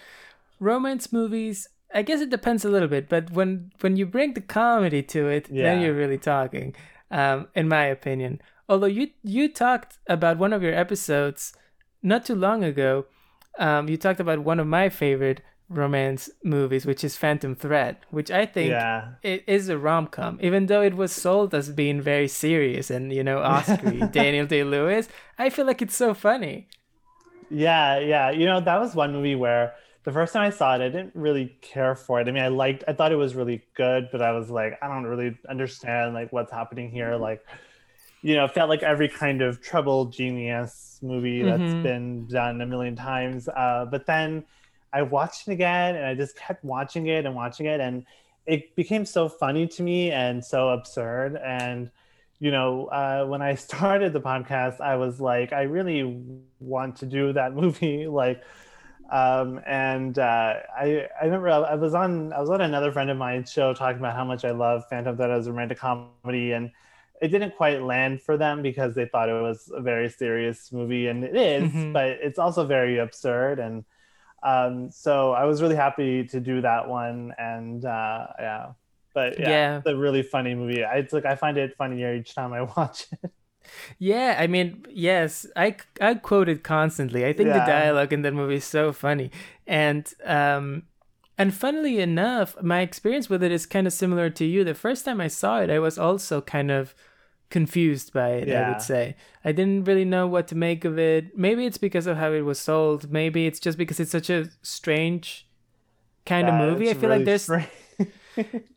romance 0.59 1.11
movies. 1.13 1.67
I 1.95 2.01
guess 2.01 2.21
it 2.21 2.29
depends 2.29 2.65
a 2.65 2.69
little 2.69 2.89
bit, 2.89 3.09
but 3.09 3.31
when 3.31 3.71
when 3.79 3.95
you 3.95 4.05
bring 4.05 4.33
the 4.33 4.41
comedy 4.41 5.01
to 5.03 5.27
it, 5.29 5.47
then 5.49 5.81
you're 5.81 5.95
really 5.95 6.17
talking. 6.19 6.75
Um, 7.11 7.47
in 7.55 7.67
my 7.67 7.85
opinion. 7.85 8.41
Although 8.67 8.87
you 8.87 9.09
you 9.23 9.47
talked 9.47 9.99
about 10.07 10.37
one 10.37 10.53
of 10.53 10.61
your 10.61 10.73
episodes 10.73 11.53
not 12.01 12.25
too 12.25 12.35
long 12.35 12.63
ago. 12.63 13.05
Um, 13.57 13.87
you 13.87 13.95
talked 13.95 14.19
about 14.19 14.39
one 14.39 14.59
of 14.59 14.67
my 14.67 14.89
favorite 14.89 15.41
romance 15.69 16.29
movies, 16.43 16.85
which 16.85 17.03
is 17.03 17.15
Phantom 17.15 17.55
Thread, 17.55 17.97
which 18.11 18.29
I 18.29 18.45
think 18.45 18.69
yeah. 18.69 19.13
it 19.23 19.43
is 19.47 19.69
a 19.69 19.77
rom 19.77 20.07
com, 20.07 20.37
even 20.41 20.65
though 20.65 20.81
it 20.81 20.95
was 20.95 21.11
sold 21.11 21.55
as 21.55 21.69
being 21.69 22.01
very 22.01 22.27
serious 22.27 22.89
and 22.89 23.13
you 23.13 23.23
know 23.23 23.39
Oscar 23.39 24.07
Daniel 24.11 24.45
Day 24.45 24.63
Lewis. 24.63 25.07
I 25.37 25.49
feel 25.49 25.65
like 25.65 25.81
it's 25.81 25.95
so 25.95 26.13
funny. 26.13 26.67
Yeah, 27.49 27.99
yeah. 27.99 28.31
You 28.31 28.45
know, 28.45 28.59
that 28.59 28.79
was 28.79 28.95
one 28.95 29.13
movie 29.13 29.35
where 29.35 29.73
the 30.05 30.11
first 30.13 30.33
time 30.33 30.43
I 30.43 30.51
saw 30.51 30.75
it, 30.75 30.81
I 30.81 30.89
didn't 30.89 31.15
really 31.15 31.57
care 31.61 31.95
for 31.95 32.21
it. 32.21 32.27
I 32.27 32.31
mean, 32.31 32.43
I 32.43 32.49
liked, 32.49 32.83
I 32.87 32.93
thought 32.93 33.11
it 33.11 33.17
was 33.17 33.35
really 33.35 33.63
good, 33.75 34.09
but 34.11 34.21
I 34.21 34.31
was 34.33 34.49
like, 34.51 34.77
I 34.81 34.87
don't 34.87 35.05
really 35.05 35.37
understand 35.49 36.13
like 36.13 36.31
what's 36.31 36.51
happening 36.53 36.91
here. 36.91 37.15
Like, 37.17 37.41
you 38.21 38.35
know, 38.35 38.45
it 38.45 38.51
felt 38.53 38.69
like 38.69 38.83
every 38.83 39.09
kind 39.09 39.41
of 39.41 39.61
trouble 39.61 40.05
genius 40.07 40.99
movie 41.03 41.43
that's 41.43 41.75
Mhm. 41.75 41.81
been 41.83 42.27
done 42.27 42.61
a 42.61 42.65
million 42.65 42.95
times. 42.95 43.47
Uh, 43.49 43.85
but 43.89 44.05
then 44.07 44.45
I 44.93 45.03
watched 45.03 45.47
it 45.47 45.51
again, 45.53 45.95
and 45.95 46.05
I 46.05 46.15
just 46.15 46.37
kept 46.37 46.63
watching 46.63 47.07
it 47.07 47.25
and 47.25 47.35
watching 47.35 47.67
it, 47.67 47.79
and 47.81 48.05
it 48.45 48.75
became 48.75 49.05
so 49.05 49.29
funny 49.29 49.67
to 49.67 49.83
me 49.83 50.11
and 50.11 50.43
so 50.43 50.69
absurd. 50.69 51.37
And 51.43 51.91
you 52.39 52.51
know, 52.51 52.87
uh, 52.87 53.25
when 53.25 53.41
I 53.41 53.55
started 53.57 54.13
the 54.13 54.21
podcast, 54.21 54.81
I 54.81 54.95
was 54.97 55.19
like, 55.21 55.53
I 55.53 55.63
really 55.63 56.03
want 56.59 56.97
to 56.97 57.05
do 57.05 57.33
that 57.33 57.53
movie, 57.55 58.07
like. 58.07 58.43
Um, 59.09 59.61
and 59.67 60.17
uh, 60.17 60.55
I 60.75 61.07
I 61.21 61.25
remember 61.25 61.49
I 61.49 61.75
was 61.75 61.93
on 61.93 62.33
I 62.33 62.39
was 62.41 62.49
on 62.49 62.61
another 62.61 62.91
friend 62.91 63.09
of 63.09 63.17
mine's 63.17 63.51
show 63.51 63.73
talking 63.73 63.99
about 63.99 64.15
how 64.15 64.25
much 64.25 64.43
I 64.45 64.51
love 64.51 64.83
Phantom 64.89 65.15
Thread 65.15 65.31
as 65.31 65.47
a 65.47 65.51
romantic 65.51 65.77
comedy, 65.79 66.53
and 66.53 66.71
it 67.21 67.29
didn't 67.29 67.55
quite 67.55 67.81
land 67.83 68.21
for 68.21 68.37
them 68.37 68.61
because 68.61 68.95
they 68.95 69.05
thought 69.05 69.29
it 69.29 69.41
was 69.41 69.71
a 69.73 69.81
very 69.81 70.09
serious 70.09 70.71
movie, 70.71 71.07
and 71.07 71.23
it 71.23 71.35
is, 71.35 71.63
Mhm. 71.63 71.93
but 71.93 72.07
it's 72.21 72.39
also 72.39 72.65
very 72.65 72.97
absurd. 72.97 73.59
And 73.59 73.85
um, 74.43 74.91
so 74.91 75.33
I 75.33 75.45
was 75.45 75.61
really 75.61 75.75
happy 75.75 76.25
to 76.27 76.39
do 76.39 76.61
that 76.61 76.87
one, 76.89 77.33
and 77.37 77.83
uh, 77.85 78.27
yeah, 78.39 78.73
but 79.13 79.39
yeah, 79.39 79.49
Yeah. 79.49 79.77
it's 79.77 79.87
a 79.87 79.95
really 79.97 80.23
funny 80.23 80.55
movie. 80.55 80.83
I, 80.83 80.97
it's 80.97 81.13
like 81.13 81.25
I 81.25 81.35
find 81.35 81.57
it 81.57 81.75
funnier 81.77 82.15
each 82.15 82.35
time 82.35 82.53
I 82.53 82.61
watch 82.77 83.07
it. 83.23 83.31
Yeah, 83.99 84.35
I 84.39 84.47
mean, 84.47 84.85
yes, 84.89 85.45
I 85.55 85.75
I 86.01 86.15
quote 86.15 86.49
it 86.49 86.63
constantly. 86.63 87.25
I 87.25 87.33
think 87.33 87.53
the 87.53 87.59
dialogue 87.61 88.13
in 88.13 88.21
that 88.23 88.33
movie 88.33 88.55
is 88.55 88.65
so 88.65 88.91
funny, 88.93 89.31
and 89.67 90.11
um, 90.23 90.83
and 91.37 91.53
funnily 91.53 91.99
enough, 91.99 92.55
my 92.61 92.81
experience 92.81 93.29
with 93.29 93.43
it 93.43 93.51
is 93.51 93.65
kind 93.65 93.87
of 93.87 93.93
similar 93.93 94.29
to 94.31 94.45
you. 94.45 94.63
The 94.63 94.73
first 94.75 95.05
time 95.05 95.19
I 95.21 95.27
saw 95.27 95.59
it, 95.61 95.69
I 95.69 95.79
was 95.79 95.97
also 95.97 96.41
kind 96.41 96.71
of 96.71 96.95
confused 97.49 98.13
by 98.13 98.29
it. 98.31 98.51
I 98.51 98.61
would 98.63 98.81
say 98.81 99.15
I 99.43 99.51
didn't 99.51 99.85
really 99.85 100.05
know 100.05 100.27
what 100.27 100.47
to 100.49 100.55
make 100.55 100.85
of 100.85 100.97
it. 100.97 101.37
Maybe 101.37 101.65
it's 101.65 101.77
because 101.77 102.07
of 102.07 102.17
how 102.17 102.31
it 102.33 102.41
was 102.41 102.59
sold. 102.59 103.11
Maybe 103.11 103.45
it's 103.47 103.59
just 103.59 103.77
because 103.77 103.99
it's 103.99 104.11
such 104.11 104.29
a 104.29 104.49
strange 104.61 105.47
kind 106.25 106.47
Yeah, 106.47 106.49
of 106.49 106.55
movie. 106.55 106.89
I 106.89 106.93
feel 106.93 107.09
like 107.09 107.19
really 107.19 107.25
there's 107.25 107.43
strange. 107.43 107.69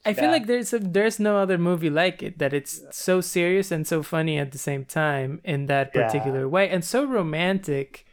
I 0.04 0.12
feel 0.14 0.24
Yeah. 0.24 0.30
like 0.30 0.46
there's 0.46 0.72
a, 0.72 0.78
there's 0.78 1.18
no 1.18 1.36
other 1.38 1.58
movie 1.58 1.90
like 1.90 2.22
it 2.22 2.38
that 2.38 2.52
it's 2.52 2.82
so 2.90 3.20
serious 3.20 3.70
and 3.70 3.86
so 3.86 4.02
funny 4.02 4.38
at 4.38 4.52
the 4.52 4.58
same 4.58 4.84
time 4.84 5.40
in 5.44 5.66
that 5.66 5.90
Yeah. 5.94 6.06
particular 6.06 6.48
way 6.48 6.68
and 6.70 6.84
so 6.84 7.04
romantic 7.04 8.04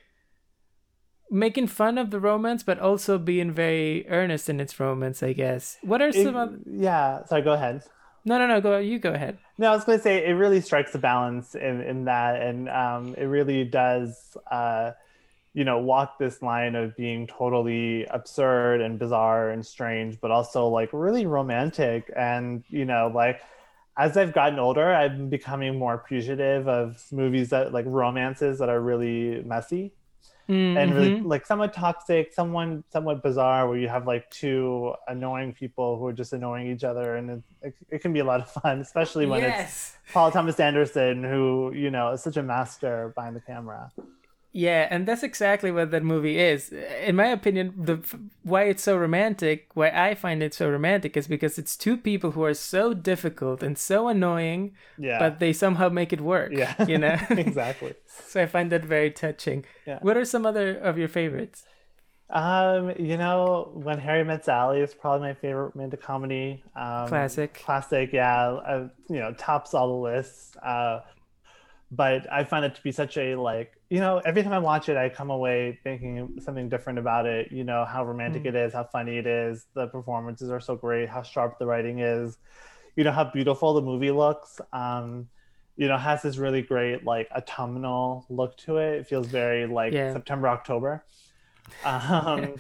making 1.32 1.68
fun 1.68 1.98
of 1.98 2.12
the 2.12 2.20
romance 2.20 2.64
but 2.64 2.80
also 2.80 3.18
being 3.18 3.52
very 3.52 4.08
earnest 4.10 4.50
in 4.50 4.60
its 4.60 4.80
romance 4.80 5.22
I 5.24 5.34
guess. 5.34 5.78
What 5.82 6.02
are 6.02 6.10
It- 6.10 6.24
some 6.24 6.36
other 6.36 6.58
yeah, 6.66 7.26
sorry, 7.26 7.42
go 7.42 7.54
ahead. 7.54 7.84
No, 8.28 8.40
no, 8.40 8.48
no. 8.48 8.60
Go. 8.60 8.80
You 8.80 8.98
go 8.98 9.12
ahead. 9.14 9.38
No, 9.60 9.70
I 9.72 9.76
was 9.76 9.84
going 9.84 10.00
to 10.00 10.04
say 10.04 10.26
it 10.26 10.32
really 10.32 10.60
strikes 10.60 10.96
a 10.96 10.98
balance 10.98 11.54
in, 11.54 11.82
in 11.82 12.06
that, 12.06 12.42
and 12.42 12.68
um, 12.70 13.14
it 13.16 13.26
really 13.26 13.64
does, 13.66 14.36
uh, 14.50 14.94
you 15.56 15.64
know, 15.64 15.80
walk 15.80 16.20
this 16.20 16.42
line 16.42 16.76
of 16.76 16.96
being 16.98 17.26
totally 17.28 18.06
absurd 18.20 18.82
and 18.82 19.00
bizarre 19.00 19.50
and 19.50 19.66
strange, 19.66 20.20
but 20.22 20.30
also 20.30 20.68
like 20.68 20.90
really 20.94 21.26
romantic. 21.26 22.12
And 22.16 22.64
you 22.70 22.86
know, 22.86 23.12
like 23.22 23.40
as 23.98 24.18
I've 24.18 24.34
gotten 24.34 24.60
older, 24.60 24.94
I'm 24.94 25.30
becoming 25.30 25.80
more 25.80 25.94
appreciative 25.96 26.68
of 26.68 27.02
movies 27.12 27.50
that 27.52 27.72
like 27.78 27.86
romances 27.88 28.60
that 28.60 28.70
are 28.70 28.82
really 28.82 29.42
messy 29.54 29.94
and 30.78 30.94
really 30.94 31.12
Mhm. 31.12 31.26
like 31.34 31.46
somewhat 31.46 31.74
toxic, 31.74 32.34
someone 32.34 32.84
somewhat 32.92 33.24
bizarre, 33.24 33.68
where 33.68 33.78
you 33.78 33.88
have 33.88 34.06
like 34.14 34.30
two 34.30 34.94
annoying 35.08 35.54
people 35.54 35.98
who 35.98 36.06
are 36.08 36.14
just 36.14 36.34
annoying 36.34 36.68
each 36.74 36.84
other, 36.84 37.16
and 37.16 37.30
it, 37.32 37.44
it, 37.68 37.74
it 37.96 38.00
can 38.02 38.12
be 38.14 38.20
a 38.20 38.26
lot 38.26 38.42
of 38.42 38.50
fun, 38.52 38.82
especially 38.82 39.26
when 39.26 39.42
it's. 39.44 39.94
Paul 40.14 40.32
Thomas 40.32 40.60
Anderson, 40.60 41.24
who 41.24 41.74
you 41.74 41.90
know 41.92 42.12
is 42.12 42.22
such 42.22 42.38
a 42.38 42.44
master 42.44 43.12
behind 43.16 43.36
the 43.36 43.42
camera. 43.42 43.92
Yeah, 44.58 44.88
and 44.90 45.06
that's 45.06 45.22
exactly 45.22 45.70
what 45.70 45.92
that 45.92 46.02
movie 46.02 46.40
is. 46.40 46.72
In 47.04 47.18
my 47.18 47.26
opinion, 47.28 47.74
the 47.76 48.00
why 48.42 48.64
it's 48.64 48.84
so 48.84 48.96
romantic, 48.96 49.68
why 49.74 49.90
I 49.90 50.16
find 50.16 50.42
it 50.42 50.54
so 50.54 50.70
romantic, 50.70 51.18
is 51.18 51.28
because 51.28 51.58
it's 51.60 51.76
two 51.76 51.98
people 51.98 52.32
who 52.32 52.44
are 52.46 52.54
so 52.54 52.94
difficult 52.94 53.62
and 53.62 53.78
so 53.78 54.08
annoying, 54.08 54.72
Yeah, 54.98 55.20
but 55.20 55.40
they 55.40 55.52
somehow 55.52 55.90
make 55.90 56.14
it 56.14 56.22
work. 56.22 56.54
yeah, 56.54 56.74
you 56.88 56.98
know. 56.98 57.18
exactly. 57.32 57.96
so 58.28 58.42
I 58.44 58.46
find 58.46 58.72
that 58.72 58.86
very 58.86 59.12
touching. 59.12 59.66
Yeah. 59.86 60.00
What 60.02 60.16
are 60.16 60.24
some 60.24 60.46
other 60.46 60.78
of 60.78 60.98
your 60.98 61.10
favorites? 61.10 61.66
Um, 62.30 62.94
you 62.98 63.18
know, 63.18 63.72
when 63.74 64.00
Harry 64.00 64.24
Met 64.24 64.46
Sally 64.46 64.80
is 64.80 64.94
probably 64.94 65.28
my 65.28 65.34
favorite 65.34 65.74
romantic 65.76 66.02
comedy. 66.02 66.64
Um, 66.78 67.08
Classic. 67.10 67.54
Classic, 67.54 68.10
yeah. 68.14 68.54
Uh, 68.54 68.88
you 69.10 69.20
know, 69.20 69.34
tops 69.34 69.74
all 69.74 69.90
the 70.00 70.02
lists. 70.12 70.56
Uh, 70.64 71.02
but 71.96 72.32
I 72.32 72.44
find 72.44 72.66
it 72.66 72.76
to 72.76 72.82
be 72.84 72.92
such 72.92 73.18
a 73.18 73.36
like, 73.36 73.74
you 73.90 74.00
know, 74.00 74.20
every 74.26 74.44
time 74.44 74.54
I 74.54 74.60
watch 74.60 74.90
it, 74.90 74.98
I 74.98 75.10
come 75.10 75.30
away 75.30 75.80
thinking 75.84 76.36
something 76.40 76.70
different 76.70 77.00
about 77.00 77.26
it. 77.28 77.52
You 77.52 77.64
know, 77.64 77.86
how 77.86 78.06
romantic 78.06 78.46
Mm. 78.46 78.50
it 78.50 78.56
is, 78.56 78.74
how 78.74 78.86
funny 78.86 79.18
it 79.18 79.28
is, 79.28 79.68
the 79.76 79.88
performances 79.88 80.50
are 80.52 80.60
so 80.60 80.76
great, 80.76 81.10
how 81.10 81.24
sharp 81.24 81.60
the 81.60 81.66
writing 81.68 82.00
is. 82.00 82.38
You 82.96 83.04
know, 83.04 83.12
how 83.12 83.26
beautiful 83.26 83.74
the 83.74 83.82
movie 83.82 84.12
looks. 84.12 84.62
Um, 84.74 85.30
you 85.78 85.88
know, 85.88 85.98
has 85.98 86.22
this 86.24 86.38
really 86.38 86.62
great 86.62 87.04
like 87.06 87.30
autumnal 87.36 88.26
look 88.30 88.58
to 88.60 88.78
it. 88.78 89.00
It 89.02 89.08
feels 89.08 89.28
very 89.28 89.68
like 89.68 89.96
Yeah. 89.96 90.08
September, 90.08 90.48
October. 90.50 91.06
Um, 91.84 92.60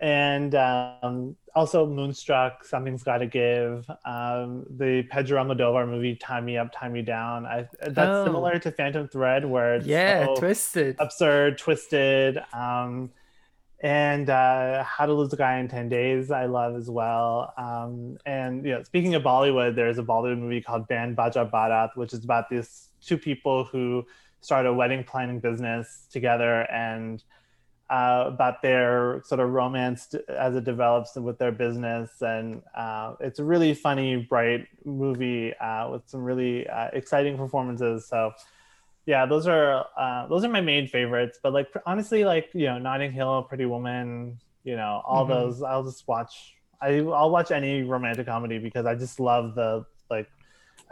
and 0.00 0.54
um, 0.54 1.36
also 1.54 1.86
Moonstruck, 1.86 2.64
Something's 2.64 3.02
Gotta 3.02 3.26
Give. 3.26 3.88
Um, 4.04 4.64
the 4.70 5.02
Pedro 5.10 5.42
Almodovar 5.42 5.88
movie, 5.88 6.16
Tie 6.16 6.40
Me 6.40 6.56
Up, 6.56 6.70
Tie 6.72 6.88
Me 6.88 7.02
Down. 7.02 7.46
I, 7.46 7.68
that's 7.80 7.98
Oh. 7.98 8.24
similar 8.24 8.58
to 8.58 8.70
Phantom 8.70 9.08
Thread, 9.08 9.44
where 9.44 9.76
it's 9.76 9.86
Yeah, 9.86 10.26
so 10.26 10.36
Twisted. 10.36 10.96
absurd, 10.98 11.58
twisted. 11.58 12.38
Um, 12.52 13.10
and 13.82 14.28
uh, 14.28 14.84
How 14.84 15.06
to 15.06 15.12
Lose 15.14 15.32
a 15.32 15.36
Guy 15.36 15.58
in 15.58 15.68
10 15.68 15.88
Days, 15.88 16.30
I 16.30 16.44
love 16.46 16.76
as 16.76 16.90
well. 16.90 17.52
Um, 17.56 18.18
and, 18.26 18.64
you 18.64 18.72
know, 18.72 18.82
speaking 18.82 19.14
of 19.14 19.22
Bollywood, 19.22 19.74
there's 19.74 19.98
a 19.98 20.02
Bollywood 20.02 20.38
movie 20.38 20.60
called 20.60 20.86
Band 20.88 21.16
Baaja 21.16 21.50
Baaraat, 21.50 21.96
which 21.96 22.12
is 22.12 22.22
about 22.22 22.50
these 22.50 22.88
two 23.02 23.16
people 23.16 23.64
who 23.64 24.04
start 24.42 24.66
a 24.66 24.72
wedding 24.72 25.02
planning 25.04 25.40
business 25.40 26.06
together 26.12 26.70
and 26.70 27.22
uh, 27.90 28.24
about 28.28 28.62
their 28.62 29.20
sort 29.24 29.40
of 29.40 29.50
romance 29.50 30.14
as 30.28 30.54
it 30.54 30.64
develops 30.64 31.16
with 31.16 31.38
their 31.38 31.50
business. 31.50 32.22
And 32.22 32.62
uh, 32.74 33.14
it's 33.20 33.40
a 33.40 33.44
really 33.44 33.74
funny, 33.74 34.16
bright 34.16 34.68
movie 34.84 35.52
uh, 35.56 35.90
with 35.90 36.02
some 36.06 36.22
really 36.22 36.68
uh, 36.68 36.88
exciting 36.92 37.36
performances. 37.36 38.06
So, 38.06 38.32
yeah, 39.06 39.26
those 39.26 39.48
are 39.48 39.86
uh, 39.98 40.28
those 40.28 40.44
are 40.44 40.48
my 40.48 40.60
main 40.60 40.86
favorites. 40.86 41.40
But 41.42 41.52
like 41.52 41.66
honestly, 41.84 42.24
like 42.24 42.48
you 42.54 42.66
know, 42.66 42.78
Notting 42.78 43.10
Hill, 43.10 43.42
Pretty 43.42 43.66
Woman, 43.66 44.38
you 44.62 44.76
know, 44.76 45.02
all 45.04 45.24
Mhm. 45.24 45.28
those. 45.28 45.62
I'll 45.62 45.84
just 45.84 46.06
watch. 46.06 46.54
I 46.80 46.98
I'll 47.00 47.30
watch 47.30 47.50
any 47.50 47.82
romantic 47.82 48.26
comedy 48.26 48.58
because 48.58 48.86
I 48.86 48.94
just 48.94 49.18
love 49.18 49.54
the 49.56 49.84
like. 50.10 50.28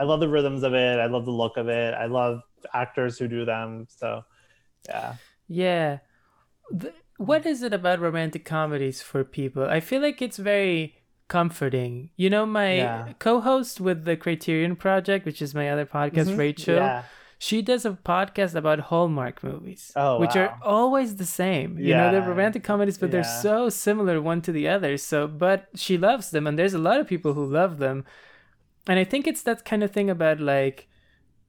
I 0.00 0.04
love 0.04 0.20
the 0.20 0.28
rhythms 0.28 0.62
of 0.64 0.74
it. 0.74 0.98
I 0.98 1.06
love 1.06 1.24
the 1.26 1.32
look 1.32 1.56
of 1.56 1.68
it. 1.68 1.94
I 1.94 2.06
love 2.06 2.42
actors 2.72 3.18
who 3.18 3.26
do 3.28 3.44
them. 3.44 3.86
So, 3.88 4.24
yeah. 4.88 5.14
Yeah. 5.48 5.98
The, 6.70 6.92
what 7.16 7.46
is 7.46 7.62
it 7.62 7.72
about 7.72 8.00
romantic 8.00 8.44
comedies 8.44 9.02
for 9.02 9.24
people? 9.24 9.64
I 9.64 9.80
feel 9.80 10.00
like 10.02 10.20
it's 10.22 10.36
very 10.36 10.96
comforting. 11.28 12.10
You 12.16 12.30
know, 12.30 12.46
my 12.46 12.74
Yeah. 12.76 13.12
co-host 13.18 13.80
with 13.80 14.04
the 14.04 14.16
Criterion 14.16 14.76
Project, 14.76 15.26
which 15.26 15.42
is 15.42 15.54
my 15.54 15.68
other 15.70 15.84
podcast, 15.86 16.30
Mhm. 16.34 16.38
Rachel. 16.38 16.76
Yeah. 16.76 17.02
She 17.40 17.62
does 17.62 17.84
a 17.84 17.92
podcast 17.92 18.54
about 18.56 18.80
Hallmark 18.90 19.44
movies, 19.44 19.92
Oh, 19.94 20.18
which 20.18 20.34
are 20.34 20.58
always 20.62 21.16
the 21.16 21.24
same. 21.24 21.78
You 21.78 21.94
know, 21.94 22.10
they're 22.10 22.22
romantic 22.28 22.64
comedies, 22.64 22.98
but 22.98 23.12
they're 23.12 23.22
so 23.22 23.68
similar 23.68 24.20
one 24.20 24.40
to 24.42 24.50
the 24.52 24.66
other. 24.66 24.96
So, 24.96 25.28
but 25.28 25.68
she 25.76 25.96
loves 25.96 26.30
them, 26.30 26.46
and 26.48 26.58
there's 26.58 26.74
a 26.74 26.78
lot 26.80 26.98
of 26.98 27.06
people 27.06 27.34
who 27.34 27.44
love 27.46 27.78
them. 27.78 28.04
And 28.88 28.98
I 28.98 29.04
think 29.04 29.26
it's 29.28 29.42
that 29.42 29.64
kind 29.64 29.84
of 29.84 29.92
thing 29.92 30.10
about 30.10 30.40
like, 30.40 30.88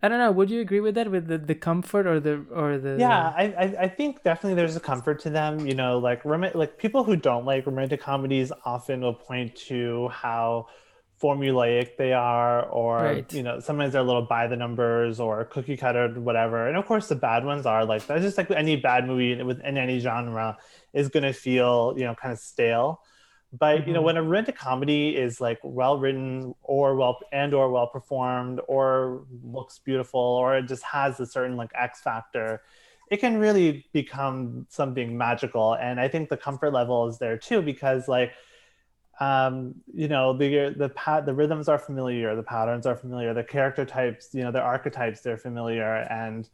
I 0.01 0.07
don't 0.07 0.19
know. 0.19 0.31
Would 0.31 0.49
you 0.49 0.61
agree 0.61 0.79
with 0.79 0.95
that? 0.95 1.11
With 1.11 1.27
the, 1.27 1.37
the 1.37 1.55
comfort 1.55 2.07
or 2.07 2.19
the 2.19 2.45
or 2.53 2.77
the 2.77 2.95
yeah 2.99 3.33
I, 3.35 3.43
I 3.43 3.63
i 3.83 3.87
think 3.87 4.23
definitely 4.23 4.55
there's 4.55 4.75
a 4.75 4.79
comfort 4.79 5.19
to 5.21 5.29
them 5.29 5.65
you 5.67 5.75
know 5.75 5.99
like 5.99 6.23
rom- 6.25 6.45
like 6.55 6.77
people 6.77 7.03
who 7.03 7.15
don't 7.15 7.45
like 7.45 7.65
romantic 7.65 8.01
comedies 8.01 8.51
often 8.65 9.01
will 9.01 9.13
point 9.13 9.55
to 9.67 10.07
how 10.09 10.67
formulaic 11.21 11.97
they 11.97 12.13
are 12.13 12.63
or 12.69 12.97
Right. 13.03 13.33
you 13.33 13.43
know 13.43 13.59
sometimes 13.59 13.91
they're 13.93 14.01
a 14.01 14.05
little 14.05 14.25
by 14.25 14.47
the 14.47 14.55
numbers 14.55 15.19
or 15.19 15.43
cookie 15.45 15.75
cutter 15.77 16.07
whatever 16.19 16.67
and 16.67 16.77
of 16.77 16.85
course 16.85 17.07
the 17.09 17.15
bad 17.15 17.43
ones 17.43 17.65
are 17.65 17.85
like 17.85 18.05
that's 18.07 18.23
just 18.23 18.37
like 18.37 18.49
any 18.51 18.77
bad 18.77 19.05
movie 19.05 19.41
within 19.43 19.77
any 19.77 19.99
genre 19.99 20.57
is 20.93 21.09
going 21.09 21.23
to 21.23 21.33
feel 21.33 21.93
you 21.97 22.05
know 22.05 22.15
kind 22.15 22.31
of 22.31 22.39
stale 22.39 23.01
but 23.51 23.87
you 23.87 23.93
know 23.93 24.01
Mhm. 24.01 24.05
when 24.05 24.17
a 24.17 24.23
romantic 24.23 24.55
comedy 24.57 25.15
is 25.15 25.41
like 25.41 25.59
well 25.63 25.97
written 25.99 26.53
or 26.63 26.95
well 26.95 27.19
and 27.31 27.53
or 27.53 27.71
well 27.71 27.87
performed 27.87 28.61
or 28.67 29.25
looks 29.43 29.79
beautiful 29.79 30.19
or 30.19 30.57
it 30.57 30.67
just 30.67 30.83
has 30.83 31.19
a 31.19 31.25
certain 31.25 31.57
like 31.57 31.71
x 31.75 32.01
factor 32.01 32.61
it 33.09 33.17
can 33.17 33.39
really 33.39 33.85
become 33.91 34.67
something 34.69 35.17
magical 35.17 35.73
and 35.75 35.99
i 35.99 36.07
think 36.07 36.29
the 36.29 36.37
comfort 36.37 36.71
level 36.73 37.07
is 37.07 37.17
there 37.17 37.37
too 37.37 37.61
because 37.61 38.07
like 38.07 38.33
um 39.19 39.75
you 39.93 40.07
know 40.07 40.31
the 40.37 40.73
the 40.77 40.89
pat 40.89 41.25
the 41.25 41.33
rhythms 41.33 41.67
are 41.67 41.77
familiar 41.79 42.35
the 42.35 42.43
patterns 42.43 42.85
are 42.85 42.95
familiar 42.95 43.33
the 43.33 43.43
character 43.43 43.83
types 43.85 44.29
you 44.33 44.43
know 44.43 44.51
the 44.51 44.61
archetypes 44.61 45.21
they're 45.21 45.37
familiar 45.37 46.07
and 46.09 46.49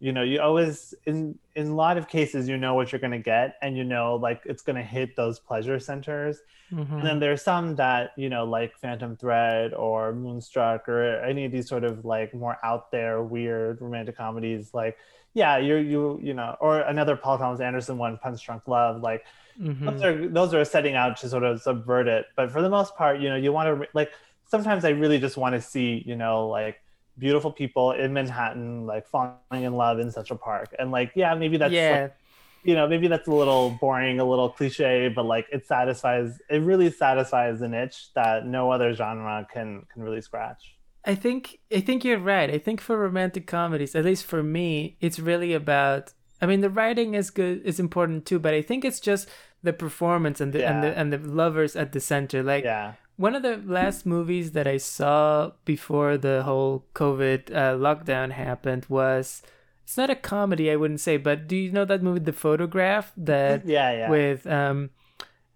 you 0.00 0.12
know 0.12 0.22
you 0.22 0.40
always 0.40 0.94
in 1.06 1.38
in 1.54 1.68
a 1.68 1.74
lot 1.74 1.96
of 1.96 2.08
cases 2.08 2.48
you 2.48 2.56
know 2.56 2.74
what 2.74 2.90
you're 2.92 2.98
going 3.00 3.12
to 3.12 3.18
get 3.18 3.56
and 3.62 3.76
you 3.76 3.84
know 3.84 4.16
like 4.16 4.42
it's 4.44 4.62
going 4.62 4.76
to 4.76 4.82
hit 4.82 5.14
those 5.16 5.38
pleasure 5.38 5.78
centers 5.78 6.38
Mhm. 6.72 6.90
and 6.98 7.06
then 7.06 7.18
there's 7.20 7.42
some 7.42 7.76
that 7.76 8.10
you 8.16 8.28
know 8.28 8.44
like 8.44 8.76
phantom 8.78 9.16
thread 9.16 9.72
or 9.74 10.12
moonstruck 10.14 10.88
or 10.88 11.20
any 11.22 11.44
of 11.44 11.52
these 11.52 11.68
sort 11.68 11.84
of 11.84 12.04
like 12.04 12.34
more 12.34 12.58
out 12.64 12.90
there 12.90 13.22
weird 13.22 13.80
romantic 13.80 14.16
comedies 14.16 14.74
like 14.74 14.96
yeah 15.34 15.58
you're 15.58 15.78
you 15.80 16.18
you 16.22 16.34
know 16.34 16.56
or 16.60 16.80
another 16.80 17.16
paul 17.16 17.38
thomas 17.38 17.60
anderson 17.60 17.96
one 17.98 18.18
punch 18.18 18.44
drunk 18.44 18.66
love 18.66 19.00
like 19.02 19.24
Mhm. 19.60 19.84
those 19.86 20.02
are 20.02 20.28
those 20.28 20.54
are 20.54 20.64
setting 20.64 20.96
out 20.96 21.16
to 21.18 21.28
sort 21.28 21.44
of 21.44 21.60
subvert 21.62 22.08
it 22.08 22.26
but 22.34 22.50
for 22.50 22.60
the 22.62 22.70
most 22.70 22.96
part 22.96 23.20
you 23.20 23.28
know 23.28 23.36
you 23.36 23.52
want 23.52 23.66
to 23.82 23.88
like 23.94 24.10
sometimes 24.46 24.84
i 24.84 24.90
really 24.90 25.18
just 25.18 25.36
want 25.36 25.54
to 25.54 25.60
see 25.60 26.02
you 26.06 26.16
know 26.16 26.48
like 26.48 26.80
beautiful 27.18 27.52
people 27.52 27.92
in 27.92 28.12
manhattan 28.12 28.86
like 28.86 29.06
falling 29.06 29.36
in 29.52 29.74
love 29.74 29.98
in 29.98 30.10
central 30.10 30.38
park 30.38 30.74
and 30.78 30.90
like 30.90 31.12
yeah 31.14 31.34
maybe 31.34 31.56
that's 31.56 31.72
yeah. 31.72 32.02
like, 32.02 32.16
you 32.64 32.74
know 32.74 32.88
maybe 32.88 33.06
that's 33.06 33.28
a 33.28 33.32
little 33.32 33.70
boring 33.80 34.18
a 34.18 34.24
little 34.24 34.48
cliche 34.48 35.08
but 35.08 35.24
like 35.24 35.46
it 35.52 35.66
satisfies 35.66 36.40
it 36.50 36.58
really 36.58 36.90
satisfies 36.90 37.60
the 37.60 37.68
niche 37.68 38.08
that 38.14 38.46
no 38.46 38.70
other 38.70 38.92
genre 38.94 39.46
can 39.52 39.84
can 39.92 40.02
really 40.02 40.20
scratch 40.20 40.74
I 41.04 41.14
think 41.14 41.60
I 41.70 41.80
think 41.80 42.04
you're 42.04 42.18
right. 42.18 42.50
I 42.50 42.56
think 42.56 42.80
for 42.80 42.98
romantic 42.98 43.46
comedies, 43.46 43.94
at 43.94 44.06
least 44.06 44.24
for 44.24 44.42
me, 44.42 44.96
it's 45.00 45.18
really 45.18 45.52
about. 45.52 46.14
I 46.40 46.46
mean, 46.46 46.62
the 46.62 46.70
writing 46.70 47.14
is 47.14 47.30
good, 47.30 47.60
is 47.62 47.78
important 47.78 48.24
too, 48.24 48.38
but 48.38 48.54
I 48.54 48.62
think 48.62 48.86
it's 48.86 49.00
just 49.00 49.28
the 49.62 49.74
performance 49.74 50.40
and 50.40 50.52
the 50.52 50.66
and 50.66 50.82
the 50.82 50.98
and 50.98 51.12
the 51.12 51.18
lovers 51.18 51.76
at 51.76 51.92
the 51.92 52.00
center. 52.00 52.42
Like 52.42 52.64
yeah 52.64 52.94
one 53.16 53.34
of 53.34 53.42
the 53.42 53.56
last 53.64 54.06
movies 54.06 54.52
that 54.52 54.66
I 54.66 54.78
saw 54.78 55.52
before 55.64 56.16
the 56.16 56.42
whole 56.42 56.84
COVID 56.94 57.50
uh, 57.50 57.74
lockdown 57.76 58.32
happened 58.32 58.86
was. 58.88 59.42
It's 59.86 59.98
not 59.98 60.08
a 60.08 60.14
comedy, 60.16 60.70
I 60.70 60.76
wouldn't 60.76 61.00
say, 61.00 61.18
but 61.18 61.46
do 61.46 61.54
you 61.54 61.70
know 61.70 61.84
that 61.84 62.02
movie, 62.02 62.20
The 62.20 62.32
Photograph, 62.32 63.12
that 63.18 63.66
yeah 63.76 63.92
yeah 63.92 64.08
with 64.08 64.46
um, 64.46 64.88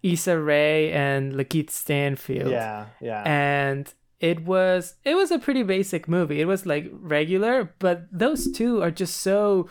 Issa 0.03 0.39
Rae 0.39 0.91
and 0.91 1.33
Lakeith 1.33 1.71
Stanfield? 1.71 2.51
yeah 2.51 2.85
yeah 3.01 3.23
and 3.25 3.91
it 4.19 4.45
was 4.45 4.95
it 5.03 5.15
was 5.15 5.31
a 5.31 5.39
pretty 5.39 5.63
basic 5.63 6.07
movie 6.07 6.41
it 6.41 6.45
was 6.45 6.65
like 6.65 6.91
regular 6.93 7.73
but 7.79 8.05
those 8.11 8.51
two 8.51 8.81
are 8.83 8.91
just 8.91 9.17
so 9.17 9.67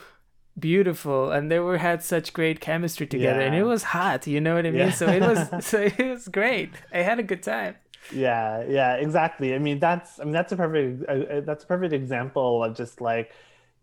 beautiful 0.61 1.31
and 1.31 1.51
they 1.51 1.59
were 1.59 1.79
had 1.79 2.03
such 2.03 2.33
great 2.33 2.61
chemistry 2.61 3.07
together 3.07 3.41
and 3.41 3.55
it 3.55 3.63
was 3.65 3.83
hot 3.83 4.27
you 4.27 4.41
know 4.41 4.55
what 4.55 4.67
i 4.67 4.71
mean? 4.71 4.81
Yeah. 4.81 4.91
so 4.91 5.07
it 5.07 5.21
was 5.23 5.41
so 5.67 5.81
it 5.83 5.99
was 5.99 6.29
great. 6.29 6.71
I 6.93 6.99
had 6.99 7.19
a 7.19 7.23
good 7.23 7.43
time. 7.43 7.77
Yeah 8.13 8.65
yeah 8.69 8.95
exactly. 8.95 9.55
I 9.55 9.59
mean 9.59 9.79
that's 9.81 10.19
i 10.21 10.25
mean 10.25 10.33
that's 10.33 10.53
a 10.53 10.57
perfect 10.57 11.05
uh, 11.09 11.13
uh, 11.13 11.41
that's 11.43 11.65
a 11.65 11.67
perfect 11.67 11.93
example 11.93 12.65
of 12.65 12.77
just 12.77 13.01
like 13.01 13.33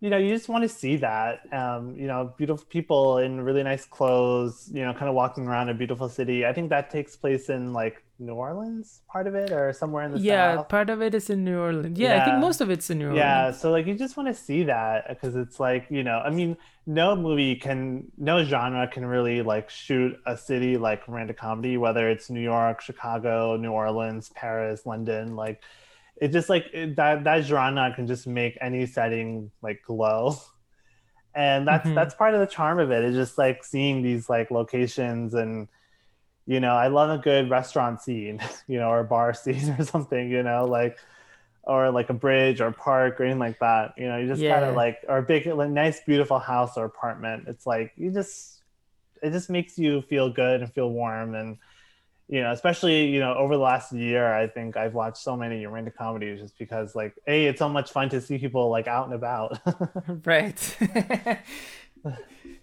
you 0.06 0.12
know 0.12 0.18
you 0.18 0.30
just 0.30 0.50
want 0.50 0.62
to 0.62 0.70
see 0.70 0.96
that 0.98 1.52
um 1.52 1.96
you 2.02 2.06
know 2.06 2.32
beautiful 2.38 2.64
people 2.70 3.18
in 3.18 3.42
really 3.42 3.64
nice 3.64 3.86
clothes 3.86 4.70
you 4.72 4.84
know 4.86 4.94
kind 4.94 5.10
of 5.10 5.16
walking 5.16 5.48
around 5.48 5.68
a 5.68 5.74
beautiful 5.74 6.08
city 6.08 6.46
i 6.46 6.54
think 6.54 6.70
that 6.70 6.92
takes 6.92 7.16
place 7.16 7.50
in 7.50 7.74
like 7.74 8.04
new 8.20 8.36
orleans 8.36 9.02
part 9.12 9.26
of 9.26 9.34
it 9.34 9.52
or 9.52 9.74
somewhere 9.74 10.04
in 10.06 10.12
the 10.12 10.20
yeah, 10.20 10.58
south 10.58 10.70
part 10.70 10.92
of 10.92 11.02
it 11.02 11.14
is 11.14 11.30
in 11.30 11.44
New 11.44 11.60
Orleans. 11.60 12.00
Yeah, 12.00 12.22
I 12.22 12.24
think 12.24 12.38
most 12.40 12.62
of 12.62 12.70
it's 12.70 12.90
in 12.90 13.00
New 13.00 13.08
Orleans. 13.08 13.18
yeah 13.18 13.52
so 13.52 13.72
like 13.72 13.88
you 13.88 13.96
just 13.96 14.16
want 14.16 14.30
to 14.30 14.34
see 14.34 14.64
that 14.64 15.10
because 15.10 15.36
it's 15.36 15.60
like 15.60 15.88
you 15.90 16.04
know 16.04 16.20
i 16.20 16.30
mean 16.30 16.56
no 16.86 17.16
movie 17.16 17.56
can 17.56 18.10
no 18.18 18.44
genre 18.46 18.88
can 18.88 19.06
really 19.06 19.42
like 19.42 19.70
shoot 19.70 20.18
a 20.28 20.38
city 20.38 20.78
like 20.78 21.06
romantic 21.10 21.38
comedy 21.38 21.76
whether 21.76 22.10
it's 22.10 22.30
new 22.30 22.40
york 22.40 22.80
chicago 22.80 23.58
new 23.58 23.72
orleans 23.72 24.30
paris 24.36 24.86
london 24.86 25.36
like 25.36 25.62
it 26.18 26.30
just 26.30 26.50
like 26.50 26.68
it, 26.74 26.96
that 26.96 27.24
that 27.26 27.44
genre 27.46 27.94
can 27.96 28.08
just 28.08 28.28
make 28.28 28.58
any 28.62 28.86
setting 28.86 29.52
like 29.62 29.82
glow. 29.86 30.38
And 31.36 31.68
that's 31.68 31.90
Mhm. 31.90 31.96
that's 31.96 32.16
part 32.16 32.34
of 32.34 32.40
the 32.40 32.48
charm 32.48 32.80
of 32.80 32.92
it. 32.92 33.04
It's 33.04 33.16
just 33.16 33.38
like 33.38 33.64
seeing 33.64 34.02
these 34.02 34.30
like 34.30 34.52
locations 34.52 35.34
and 35.34 35.68
you 36.48 36.60
know 36.60 36.74
i 36.74 36.88
love 36.88 37.10
a 37.10 37.22
good 37.22 37.50
restaurant 37.50 38.02
scene 38.02 38.40
you 38.68 38.78
know 38.80 38.90
or 38.90 39.04
bar 39.04 39.34
scene 39.42 39.76
or 39.80 39.84
something 39.86 40.30
you 40.30 40.44
know 40.44 40.66
like 40.66 40.98
or 41.64 41.90
like 41.92 42.10
a 42.10 42.14
bridge 42.14 42.62
or 42.62 42.72
park 42.72 43.20
or 43.20 43.24
anything 43.24 43.40
like 43.40 43.60
that. 43.60 43.94
You 43.98 44.08
know 44.08 44.18
you 44.18 44.28
just 44.28 44.46
kind 44.48 44.64
of 44.66 44.76
like 44.76 45.00
or 45.10 45.18
a 45.20 45.24
big 45.24 45.46
like, 45.48 45.70
nice 45.70 46.02
beautiful 46.02 46.40
house 46.40 46.78
or 46.78 46.86
apartment. 46.86 47.46
It's 47.48 47.66
like 47.66 47.92
you 47.98 48.12
just 48.12 48.62
it 49.24 49.32
just 49.32 49.50
makes 49.50 49.78
you 49.78 50.02
feel 50.04 50.30
good 50.30 50.62
and 50.62 50.72
feel 50.74 50.92
warm 50.92 51.36
and 51.36 51.58
you 52.28 52.42
know 52.42 52.52
especially 52.52 53.06
you 53.06 53.20
know 53.20 53.34
over 53.36 53.56
the 53.56 53.62
last 53.62 53.94
year 53.94 54.34
i 54.34 54.48
think 54.48 54.78
i've 54.78 54.94
watched 54.94 55.18
so 55.18 55.38
many 55.38 55.66
romantic 55.66 55.96
comedies 55.98 56.40
just 56.42 56.58
because 56.58 56.96
like 56.96 57.14
a 57.28 57.46
it's 57.46 57.60
so 57.60 57.70
much 57.70 57.92
fun 57.92 58.10
to 58.10 58.20
see 58.20 58.38
people 58.38 58.70
like 58.70 58.88
out 58.88 59.06
and 59.06 59.14
about 59.14 59.60
Right. 60.26 60.78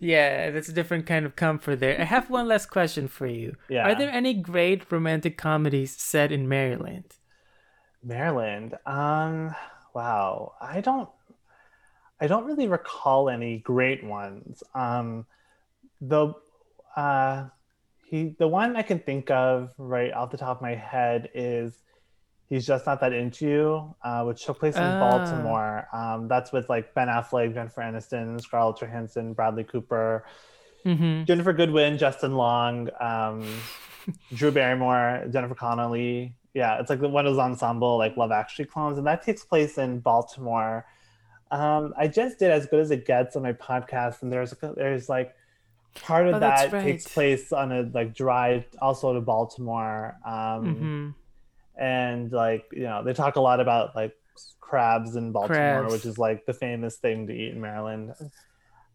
yeah, 0.00 0.50
that's 0.50 0.68
a 0.68 0.72
different 0.72 1.06
kind 1.06 1.26
of 1.26 1.36
comfort 1.36 1.76
there. 1.80 2.00
I 2.00 2.04
have 2.04 2.30
one 2.30 2.48
last 2.48 2.66
question 2.70 3.08
for 3.08 3.26
you. 3.26 3.56
Yeah. 3.68 3.88
Are 3.88 3.94
there 3.94 4.10
any 4.10 4.34
great 4.34 4.90
romantic 4.90 5.36
comedies 5.36 5.96
set 5.96 6.32
in 6.32 6.48
Maryland? 6.48 7.14
Maryland. 8.02 8.76
Um, 8.86 9.54
wow. 9.94 10.54
I 10.60 10.80
don't 10.80 11.08
I 12.20 12.26
don't 12.28 12.44
really 12.44 12.68
recall 12.68 13.28
any 13.28 13.58
great 13.58 14.04
ones. 14.04 14.62
Um 14.74 15.26
the 16.00 16.34
uh 16.96 17.48
he 18.12 18.36
the 18.38 18.46
one 18.46 18.76
I 18.76 18.82
can 18.82 18.98
think 19.00 19.30
of 19.30 19.72
right 19.78 20.12
off 20.12 20.30
the 20.30 20.36
top 20.36 20.58
of 20.58 20.62
my 20.62 20.74
head 20.74 21.30
is 21.34 21.82
He's 22.48 22.66
Just 22.66 22.84
Not 22.86 23.00
That 23.00 23.14
Into 23.14 23.46
You, 23.48 23.94
uh, 24.04 24.24
which 24.24 24.44
took 24.44 24.58
place 24.60 24.76
in 24.76 24.82
Ah. 24.82 25.00
Baltimore. 25.00 25.88
Um, 25.92 26.28
that's 26.28 26.52
with 26.52 26.68
like 26.68 26.94
Ben 26.94 27.08
Affleck, 27.08 27.54
Jennifer 27.54 27.80
Aniston, 27.80 28.38
Scarlett 28.40 28.78
Johansson, 28.80 29.32
Bradley 29.32 29.64
Cooper, 29.64 30.24
Mm-hmm. 30.84 31.22
Ginnifer 31.30 31.56
Goodwin, 31.56 31.96
Justin 31.96 32.34
Long, 32.34 32.90
um, 33.00 33.46
Drew 34.34 34.50
Barrymore, 34.50 35.26
Jennifer 35.32 35.54
Connelly. 35.54 36.34
Yeah, 36.54 36.80
it's 36.80 36.90
like 36.90 37.00
the 37.00 37.08
one 37.08 37.24
of 37.24 37.32
those 37.32 37.40
ensemble 37.40 37.96
like 37.98 38.16
Love 38.16 38.32
Actually 38.32 38.64
clones, 38.66 38.98
and 38.98 39.06
that 39.06 39.22
takes 39.22 39.44
place 39.44 39.78
in 39.78 40.00
Baltimore. 40.00 40.84
Um, 41.52 41.94
I 41.96 42.08
just 42.08 42.38
did 42.40 42.50
as 42.50 42.66
good 42.66 42.80
as 42.80 42.90
it 42.90 43.06
gets 43.06 43.36
on 43.36 43.42
my 43.44 43.52
podcast, 43.52 44.22
and 44.22 44.32
there's 44.32 44.52
there's 44.76 45.08
like 45.08 45.34
part 45.94 46.26
of 46.26 46.36
Oh, 46.36 46.38
that 46.40 46.70
takes 46.70 47.06
place 47.08 47.52
on 47.52 47.72
a 47.72 47.82
like 47.92 48.14
drive 48.14 48.64
also 48.80 49.12
to 49.14 49.20
Baltimore. 49.20 50.16
Um, 50.26 50.66
Mm-hmm. 50.66 51.10
and 51.76 52.32
like 52.32 52.64
you 52.72 52.82
know 52.82 53.02
they 53.02 53.12
talk 53.14 53.36
a 53.36 53.40
lot 53.40 53.60
about 53.60 53.96
like 53.96 54.14
crabs 54.60 55.16
in 55.16 55.32
baltimore 55.32 55.80
Crabs. 55.80 55.92
which 55.92 56.04
is 56.06 56.18
like 56.18 56.44
the 56.46 56.52
famous 56.54 56.96
thing 56.96 57.26
to 57.26 57.32
eat 57.32 57.52
in 57.52 57.60
maryland 57.60 58.12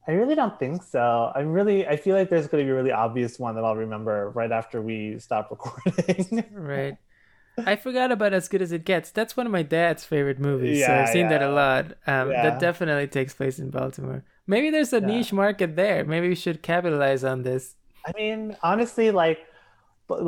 i 0.08 0.12
really 0.12 0.36
don't 0.36 0.58
think 0.60 0.82
so 0.84 1.32
I'm 1.36 1.52
really 1.54 1.88
i 1.88 1.98
feel 1.98 2.16
like 2.16 2.30
there's 2.30 2.48
going 2.48 2.64
to 2.64 2.66
be 2.66 2.72
a 2.72 2.76
really 2.76 2.92
obvious 2.92 3.38
one 3.40 3.56
that 3.56 3.64
i'll 3.64 3.76
remember 3.76 4.30
right 4.32 4.52
after 4.52 4.82
we 4.82 5.18
stop 5.20 5.50
recording 5.56 6.46
Right. 6.52 6.98
I 7.66 7.76
forgot 7.76 8.12
about 8.12 8.34
As 8.34 8.48
Good 8.48 8.62
as 8.62 8.72
It 8.72 8.86
Gets. 8.86 9.10
That's 9.10 9.36
one 9.36 9.48
of 9.48 9.52
my 9.52 9.64
dad's 9.64 10.04
favorite 10.06 10.40
movies. 10.40 10.86
so 10.86 10.92
Yeah, 10.92 11.02
I've 11.02 11.10
seen 11.10 11.28
that 11.30 11.42
a 11.42 11.50
lot. 11.50 11.86
Um, 12.06 12.30
Yeah. 12.30 12.44
That 12.44 12.60
definitely 12.60 13.08
takes 13.08 13.34
place 13.34 13.58
in 13.58 13.72
Baltimore. 13.72 14.24
Maybe 14.48 14.70
there's 14.70 14.94
a 14.94 15.00
Yeah. 15.02 15.08
niche 15.08 15.34
market 15.34 15.76
there. 15.76 16.06
Maybe 16.06 16.30
we 16.30 16.36
should 16.36 16.62
capitalize 16.64 17.24
on 17.24 17.44
this. 17.44 17.76
i 18.08 18.12
mean 18.16 18.56
honestly 18.64 19.12
like 19.12 19.40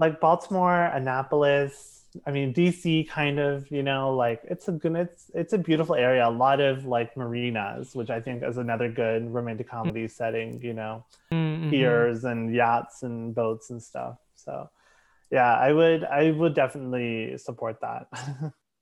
like 0.04 0.20
baltimore 0.20 0.82
annapolis 1.00 2.04
i 2.28 2.32
mean 2.36 2.54
dc 2.54 2.84
kind 3.08 3.40
of 3.40 3.54
you 3.72 3.82
know 3.90 4.04
like 4.24 4.41
it's 4.54 4.68
a 4.68 4.74
good 4.82 4.96
it's 5.06 5.32
it's 5.41 5.54
a 5.54 5.58
beautiful 5.58 5.96
area 5.96 6.28
a 6.28 6.36
lot 6.46 6.60
of 6.60 6.84
like 6.96 7.16
marinas 7.16 7.96
which 7.96 8.10
i 8.10 8.20
think 8.26 8.44
is 8.44 8.58
another 8.58 8.90
good 8.91 9.22
romantic 9.38 9.70
comedy 9.70 10.08
setting 10.10 10.60
you 10.70 10.74
know 10.74 11.06
Mhm. 11.32 11.70
piers 11.72 12.26
and 12.32 12.54
yachts 12.54 13.04
and 13.04 13.34
boats 13.36 13.70
and 13.72 13.80
stuff. 13.82 14.16
So 14.36 14.54
yeah, 15.32 15.52
I 15.68 15.70
would 15.72 16.04
I 16.22 16.32
would 16.40 16.56
definitely 16.56 17.38
support 17.38 17.78
that. 17.88 18.08